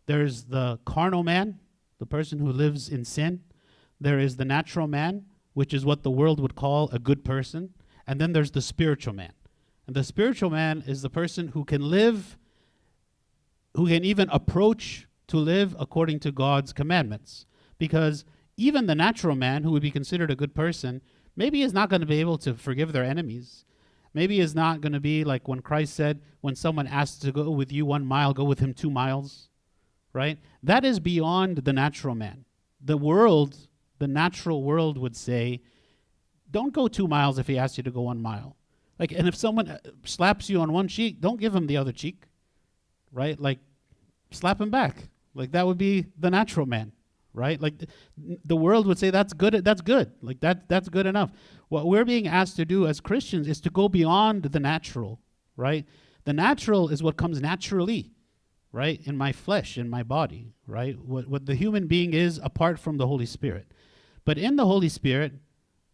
There's 0.07 0.45
the 0.45 0.81
carnal 0.85 1.23
man, 1.23 1.61
the 2.03 2.07
person 2.07 2.41
who 2.41 2.51
lives 2.51 2.89
in 2.89 3.05
sin. 3.05 3.43
There 4.01 4.19
is 4.19 4.35
the 4.35 4.45
natural 4.45 4.89
man, 4.89 5.27
which 5.55 5.73
is 5.73 5.85
what 5.85 6.03
the 6.03 6.11
world 6.11 6.41
would 6.41 6.57
call 6.57 6.91
a 6.91 6.99
good 6.99 7.25
person. 7.25 7.75
And 8.09 8.21
then 8.21 8.33
there's 8.33 8.51
the 8.51 8.61
spiritual 8.61 9.15
man. 9.15 9.35
And 9.87 9.95
the 9.95 10.03
spiritual 10.03 10.51
man 10.51 10.83
is 10.85 11.03
the 11.03 11.09
person 11.09 11.49
who 11.55 11.65
can 11.65 11.81
live, 11.81 12.37
who 13.77 13.87
can 13.87 14.05
even 14.05 14.29
approach 14.31 15.07
to 15.29 15.37
live 15.37 15.77
according 15.79 16.19
to 16.21 16.33
God's 16.33 16.73
commandments. 16.73 17.47
Because 17.79 18.25
even 18.57 18.87
the 18.87 18.97
natural 18.97 19.37
man, 19.37 19.63
who 19.63 19.71
would 19.71 19.83
be 19.83 19.93
considered 19.93 20.33
a 20.33 20.35
good 20.35 20.57
person, 20.57 21.03
maybe 21.37 21.63
is 21.63 21.73
not 21.73 21.89
going 21.89 22.01
to 22.01 22.07
be 22.07 22.19
able 22.19 22.39
to 22.39 22.55
forgive 22.55 22.93
their 22.93 23.05
enemies. 23.05 23.65
Maybe 24.13 24.41
is 24.41 24.57
not 24.57 24.81
going 24.81 24.93
to 24.93 24.99
be 24.99 25.23
like 25.23 25.47
when 25.47 25.63
Christ 25.63 25.95
said, 25.95 26.21
when 26.41 26.57
someone 26.57 26.89
asks 26.89 27.19
to 27.21 27.31
go 27.31 27.49
with 27.51 27.71
you 27.71 27.87
one 27.87 28.05
mile, 28.05 28.35
go 28.35 28.43
with 28.43 28.59
him 28.59 28.75
two 28.75 28.91
miles 28.91 29.51
right? 30.13 30.39
That 30.63 30.85
is 30.85 31.01
beyond 31.01 31.59
the 31.59 31.73
natural 31.73 32.15
man. 32.15 32.45
The 32.81 32.97
world, 32.97 33.57
the 33.99 34.09
natural 34.09 34.63
world 34.63 34.99
would 34.99 35.17
say, 35.17 35.63
don't 36.51 36.73
go 36.73 36.89
two 36.89 37.09
miles 37.09 37.39
if 37.39 37.47
he 37.47 37.59
asks 37.59 37.79
you 37.79 37.85
to 37.85 37.91
go 37.91 38.03
one 38.03 38.21
mile. 38.21 38.57
Like, 38.99 39.13
and 39.13 39.27
if 39.27 39.35
someone 39.35 39.69
uh, 39.69 39.79
slaps 40.05 40.51
you 40.51 40.61
on 40.61 40.73
one 40.73 40.89
cheek, 40.89 41.21
don't 41.21 41.41
give 41.41 41.55
him 41.55 41.67
the 41.67 41.77
other 41.77 41.93
cheek, 41.93 42.25
right? 43.11 43.41
Like, 43.41 43.59
slap 44.31 44.61
him 44.61 44.71
back. 44.71 45.09
Like 45.35 45.53
that 45.53 45.67
would 45.67 45.79
be 45.79 46.07
the 46.19 46.31
natural 46.31 46.67
man, 46.67 46.93
right? 47.33 47.61
Like 47.61 47.79
th- 47.79 47.91
the 48.45 48.57
world 48.57 48.87
would 48.87 48.99
say 48.99 49.11
that's 49.11 49.33
good. 49.33 49.65
That's 49.65 49.81
good. 49.81 50.13
Like 50.21 50.41
that. 50.41 50.69
That's 50.69 50.89
good 50.89 51.07
enough. 51.07 51.33
What 51.69 51.87
we're 51.87 52.05
being 52.05 52.29
asked 52.29 52.57
to 52.57 52.65
do 52.65 52.87
as 52.87 53.01
Christians 53.01 53.49
is 53.49 53.61
to 53.63 53.71
go 53.71 53.89
beyond 53.89 54.45
the 54.45 54.61
natural, 54.61 55.21
right? 55.57 55.87
The 56.25 56.33
natural 56.33 56.89
is 56.89 57.03
what 57.03 57.17
comes 57.17 57.41
naturally 57.41 58.13
right? 58.73 59.01
In 59.05 59.17
my 59.17 59.33
flesh, 59.33 59.77
in 59.77 59.89
my 59.89 60.03
body, 60.03 60.55
right? 60.67 60.99
What, 60.99 61.29
what 61.29 61.47
the 61.47 61.55
human 61.55 61.87
being 61.87 62.15
is 62.15 62.41
apart 62.43 62.79
from 62.79 62.97
the 62.97 63.07
Holy 63.07 63.27
Spirit. 63.27 63.67
But 64.25 64.39
in 64.39 64.57
the 64.57 64.67
Holy 64.67 64.89
Spirit, 64.89 65.35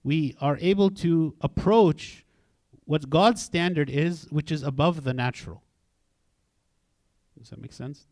we 0.04 0.36
are 0.40 0.56
able 0.60 0.90
to 0.90 1.34
approach 1.40 2.24
what 2.84 3.10
God's 3.10 3.42
standard 3.42 3.90
is, 3.90 4.26
which 4.30 4.52
is 4.52 4.62
above 4.62 5.04
the 5.04 5.12
natural. 5.12 5.62
Does 7.38 7.50
that 7.50 7.60
make 7.60 7.72
sense? 7.72 8.06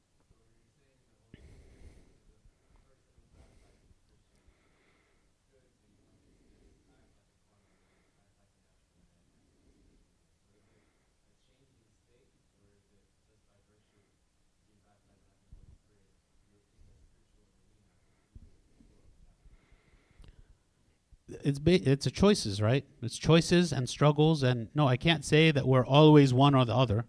It's 21.47 21.61
ba- 21.61 21.89
it's 21.89 22.07
a 22.07 22.11
choices, 22.11 22.61
right? 22.61 22.85
It's 23.03 23.17
choices 23.17 23.73
and 23.73 23.89
struggles, 23.89 24.43
and 24.43 24.69
no, 24.75 24.89
I 24.89 24.97
can't 24.97 25.25
say 25.25 25.53
that 25.53 25.67
we're 25.67 25.87
always 25.87 26.35
one 26.35 26.57
or 26.57 26.65
the 26.65 26.75
other, 26.75 27.05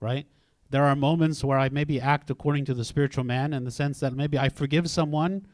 right? 0.00 0.26
There 0.70 0.82
are 0.82 0.96
moments 0.96 1.44
where 1.44 1.58
I 1.58 1.68
maybe 1.68 2.00
act 2.00 2.28
according 2.28 2.64
to 2.64 2.74
the 2.74 2.84
spiritual 2.84 3.22
man, 3.22 3.52
in 3.52 3.62
the 3.62 3.70
sense 3.70 4.00
that 4.00 4.12
maybe 4.12 4.38
I 4.38 4.48
forgive 4.48 4.90
someone 4.90 5.46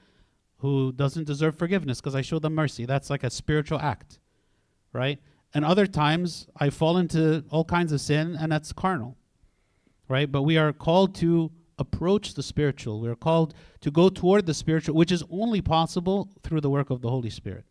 who 0.57 0.93
doesn't 0.93 1.27
deserve 1.27 1.59
forgiveness 1.59 2.01
because 2.01 2.15
I 2.15 2.23
show 2.23 2.39
them 2.39 2.55
mercy. 2.55 2.87
That's 2.87 3.11
like 3.11 3.23
a 3.23 3.29
spiritual 3.29 3.81
act, 3.81 4.19
right? 4.95 5.19
And 5.53 5.63
other 5.63 5.87
times 5.87 6.47
I 6.57 6.71
fall 6.71 6.97
into 6.97 7.45
all 7.51 7.67
kinds 7.67 7.93
of 7.93 8.01
sin, 8.01 8.39
and 8.41 8.51
that's 8.51 8.73
carnal, 8.73 9.19
right? 10.09 10.33
But 10.33 10.43
we 10.43 10.57
are 10.57 10.73
called 10.73 11.15
to 11.17 11.53
approach 11.79 12.33
the 12.33 12.43
spiritual. 12.43 12.99
We 12.99 13.11
are 13.11 13.17
called 13.17 13.53
to 13.83 13.91
go 13.91 14.09
toward 14.09 14.47
the 14.47 14.55
spiritual, 14.55 14.95
which 14.95 15.13
is 15.13 15.23
only 15.31 15.61
possible 15.61 16.31
through 16.43 16.63
the 16.63 16.71
work 16.71 16.89
of 16.89 17.03
the 17.03 17.11
Holy 17.11 17.29
Spirit. 17.29 17.67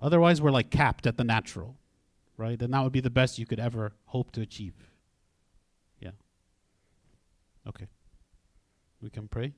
Otherwise, 0.00 0.42
we're 0.42 0.50
like 0.50 0.70
capped 0.70 1.06
at 1.06 1.16
the 1.16 1.24
natural, 1.24 1.76
right? 2.36 2.60
And 2.60 2.72
that 2.74 2.82
would 2.82 2.92
be 2.92 3.00
the 3.00 3.10
best 3.10 3.38
you 3.38 3.46
could 3.46 3.60
ever 3.60 3.92
hope 4.06 4.30
to 4.32 4.40
achieve. 4.40 4.74
Yeah. 6.00 6.10
Okay. 7.66 7.86
We 9.00 9.10
can 9.10 9.28
pray. 9.28 9.52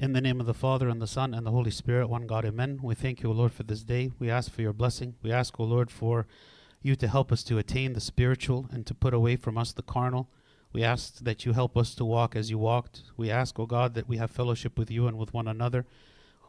In 0.00 0.12
the 0.12 0.20
name 0.20 0.38
of 0.38 0.46
the 0.46 0.54
Father, 0.54 0.88
and 0.88 1.02
the 1.02 1.08
Son, 1.08 1.34
and 1.34 1.44
the 1.44 1.50
Holy 1.50 1.72
Spirit, 1.72 2.08
one 2.08 2.28
God, 2.28 2.44
amen. 2.44 2.78
We 2.80 2.94
thank 2.94 3.20
you, 3.20 3.30
O 3.30 3.32
Lord, 3.32 3.50
for 3.50 3.64
this 3.64 3.82
day. 3.82 4.12
We 4.20 4.30
ask 4.30 4.48
for 4.48 4.62
your 4.62 4.72
blessing. 4.72 5.16
We 5.22 5.32
ask, 5.32 5.58
O 5.58 5.64
Lord, 5.64 5.90
for 5.90 6.28
you 6.80 6.94
to 6.94 7.08
help 7.08 7.32
us 7.32 7.42
to 7.42 7.58
attain 7.58 7.94
the 7.94 8.00
spiritual 8.00 8.68
and 8.70 8.86
to 8.86 8.94
put 8.94 9.12
away 9.12 9.34
from 9.34 9.58
us 9.58 9.72
the 9.72 9.82
carnal. 9.82 10.30
We 10.72 10.84
ask 10.84 11.18
that 11.20 11.46
you 11.46 11.52
help 11.52 11.76
us 11.76 11.94
to 11.94 12.04
walk 12.04 12.36
as 12.36 12.50
you 12.50 12.58
walked. 12.58 13.02
We 13.16 13.30
ask, 13.30 13.58
O 13.58 13.66
God, 13.66 13.94
that 13.94 14.08
we 14.08 14.18
have 14.18 14.30
fellowship 14.30 14.78
with 14.78 14.90
you 14.90 15.06
and 15.06 15.16
with 15.16 15.32
one 15.32 15.48
another. 15.48 15.86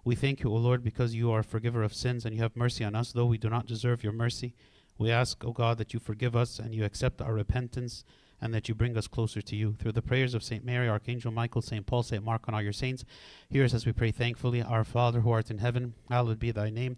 We 0.03 0.15
thank 0.15 0.43
you, 0.43 0.49
O 0.49 0.55
Lord, 0.55 0.83
because 0.83 1.15
you 1.15 1.31
are 1.31 1.39
a 1.39 1.43
forgiver 1.43 1.83
of 1.83 1.93
sins 1.93 2.25
and 2.25 2.35
you 2.35 2.41
have 2.41 2.55
mercy 2.55 2.83
on 2.83 2.95
us, 2.95 3.11
though 3.11 3.25
we 3.25 3.37
do 3.37 3.49
not 3.49 3.65
deserve 3.65 4.03
your 4.03 4.13
mercy. 4.13 4.53
We 4.97 5.11
ask, 5.11 5.43
O 5.45 5.51
God, 5.51 5.77
that 5.77 5.93
you 5.93 5.99
forgive 5.99 6.35
us 6.35 6.59
and 6.59 6.75
you 6.75 6.83
accept 6.83 7.21
our 7.21 7.33
repentance 7.33 8.03
and 8.41 8.53
that 8.53 8.69
you 8.69 8.75
bring 8.75 8.97
us 8.97 9.07
closer 9.07 9.41
to 9.41 9.55
you. 9.55 9.75
Through 9.79 9.93
the 9.93 10.01
prayers 10.01 10.33
of 10.33 10.43
St. 10.43 10.63
Mary, 10.63 10.89
Archangel 10.89 11.31
Michael, 11.31 11.61
St. 11.61 11.85
Paul, 11.85 12.03
St. 12.03 12.23
Mark, 12.23 12.43
and 12.47 12.55
all 12.55 12.61
your 12.61 12.73
saints, 12.73 13.05
hear 13.49 13.63
us 13.63 13.73
as 13.73 13.85
we 13.85 13.91
pray 13.91 14.11
thankfully. 14.11 14.61
Our 14.61 14.83
Father 14.83 15.21
who 15.21 15.31
art 15.31 15.51
in 15.51 15.57
heaven, 15.59 15.93
hallowed 16.09 16.39
be 16.39 16.51
thy 16.51 16.69
name. 16.69 16.97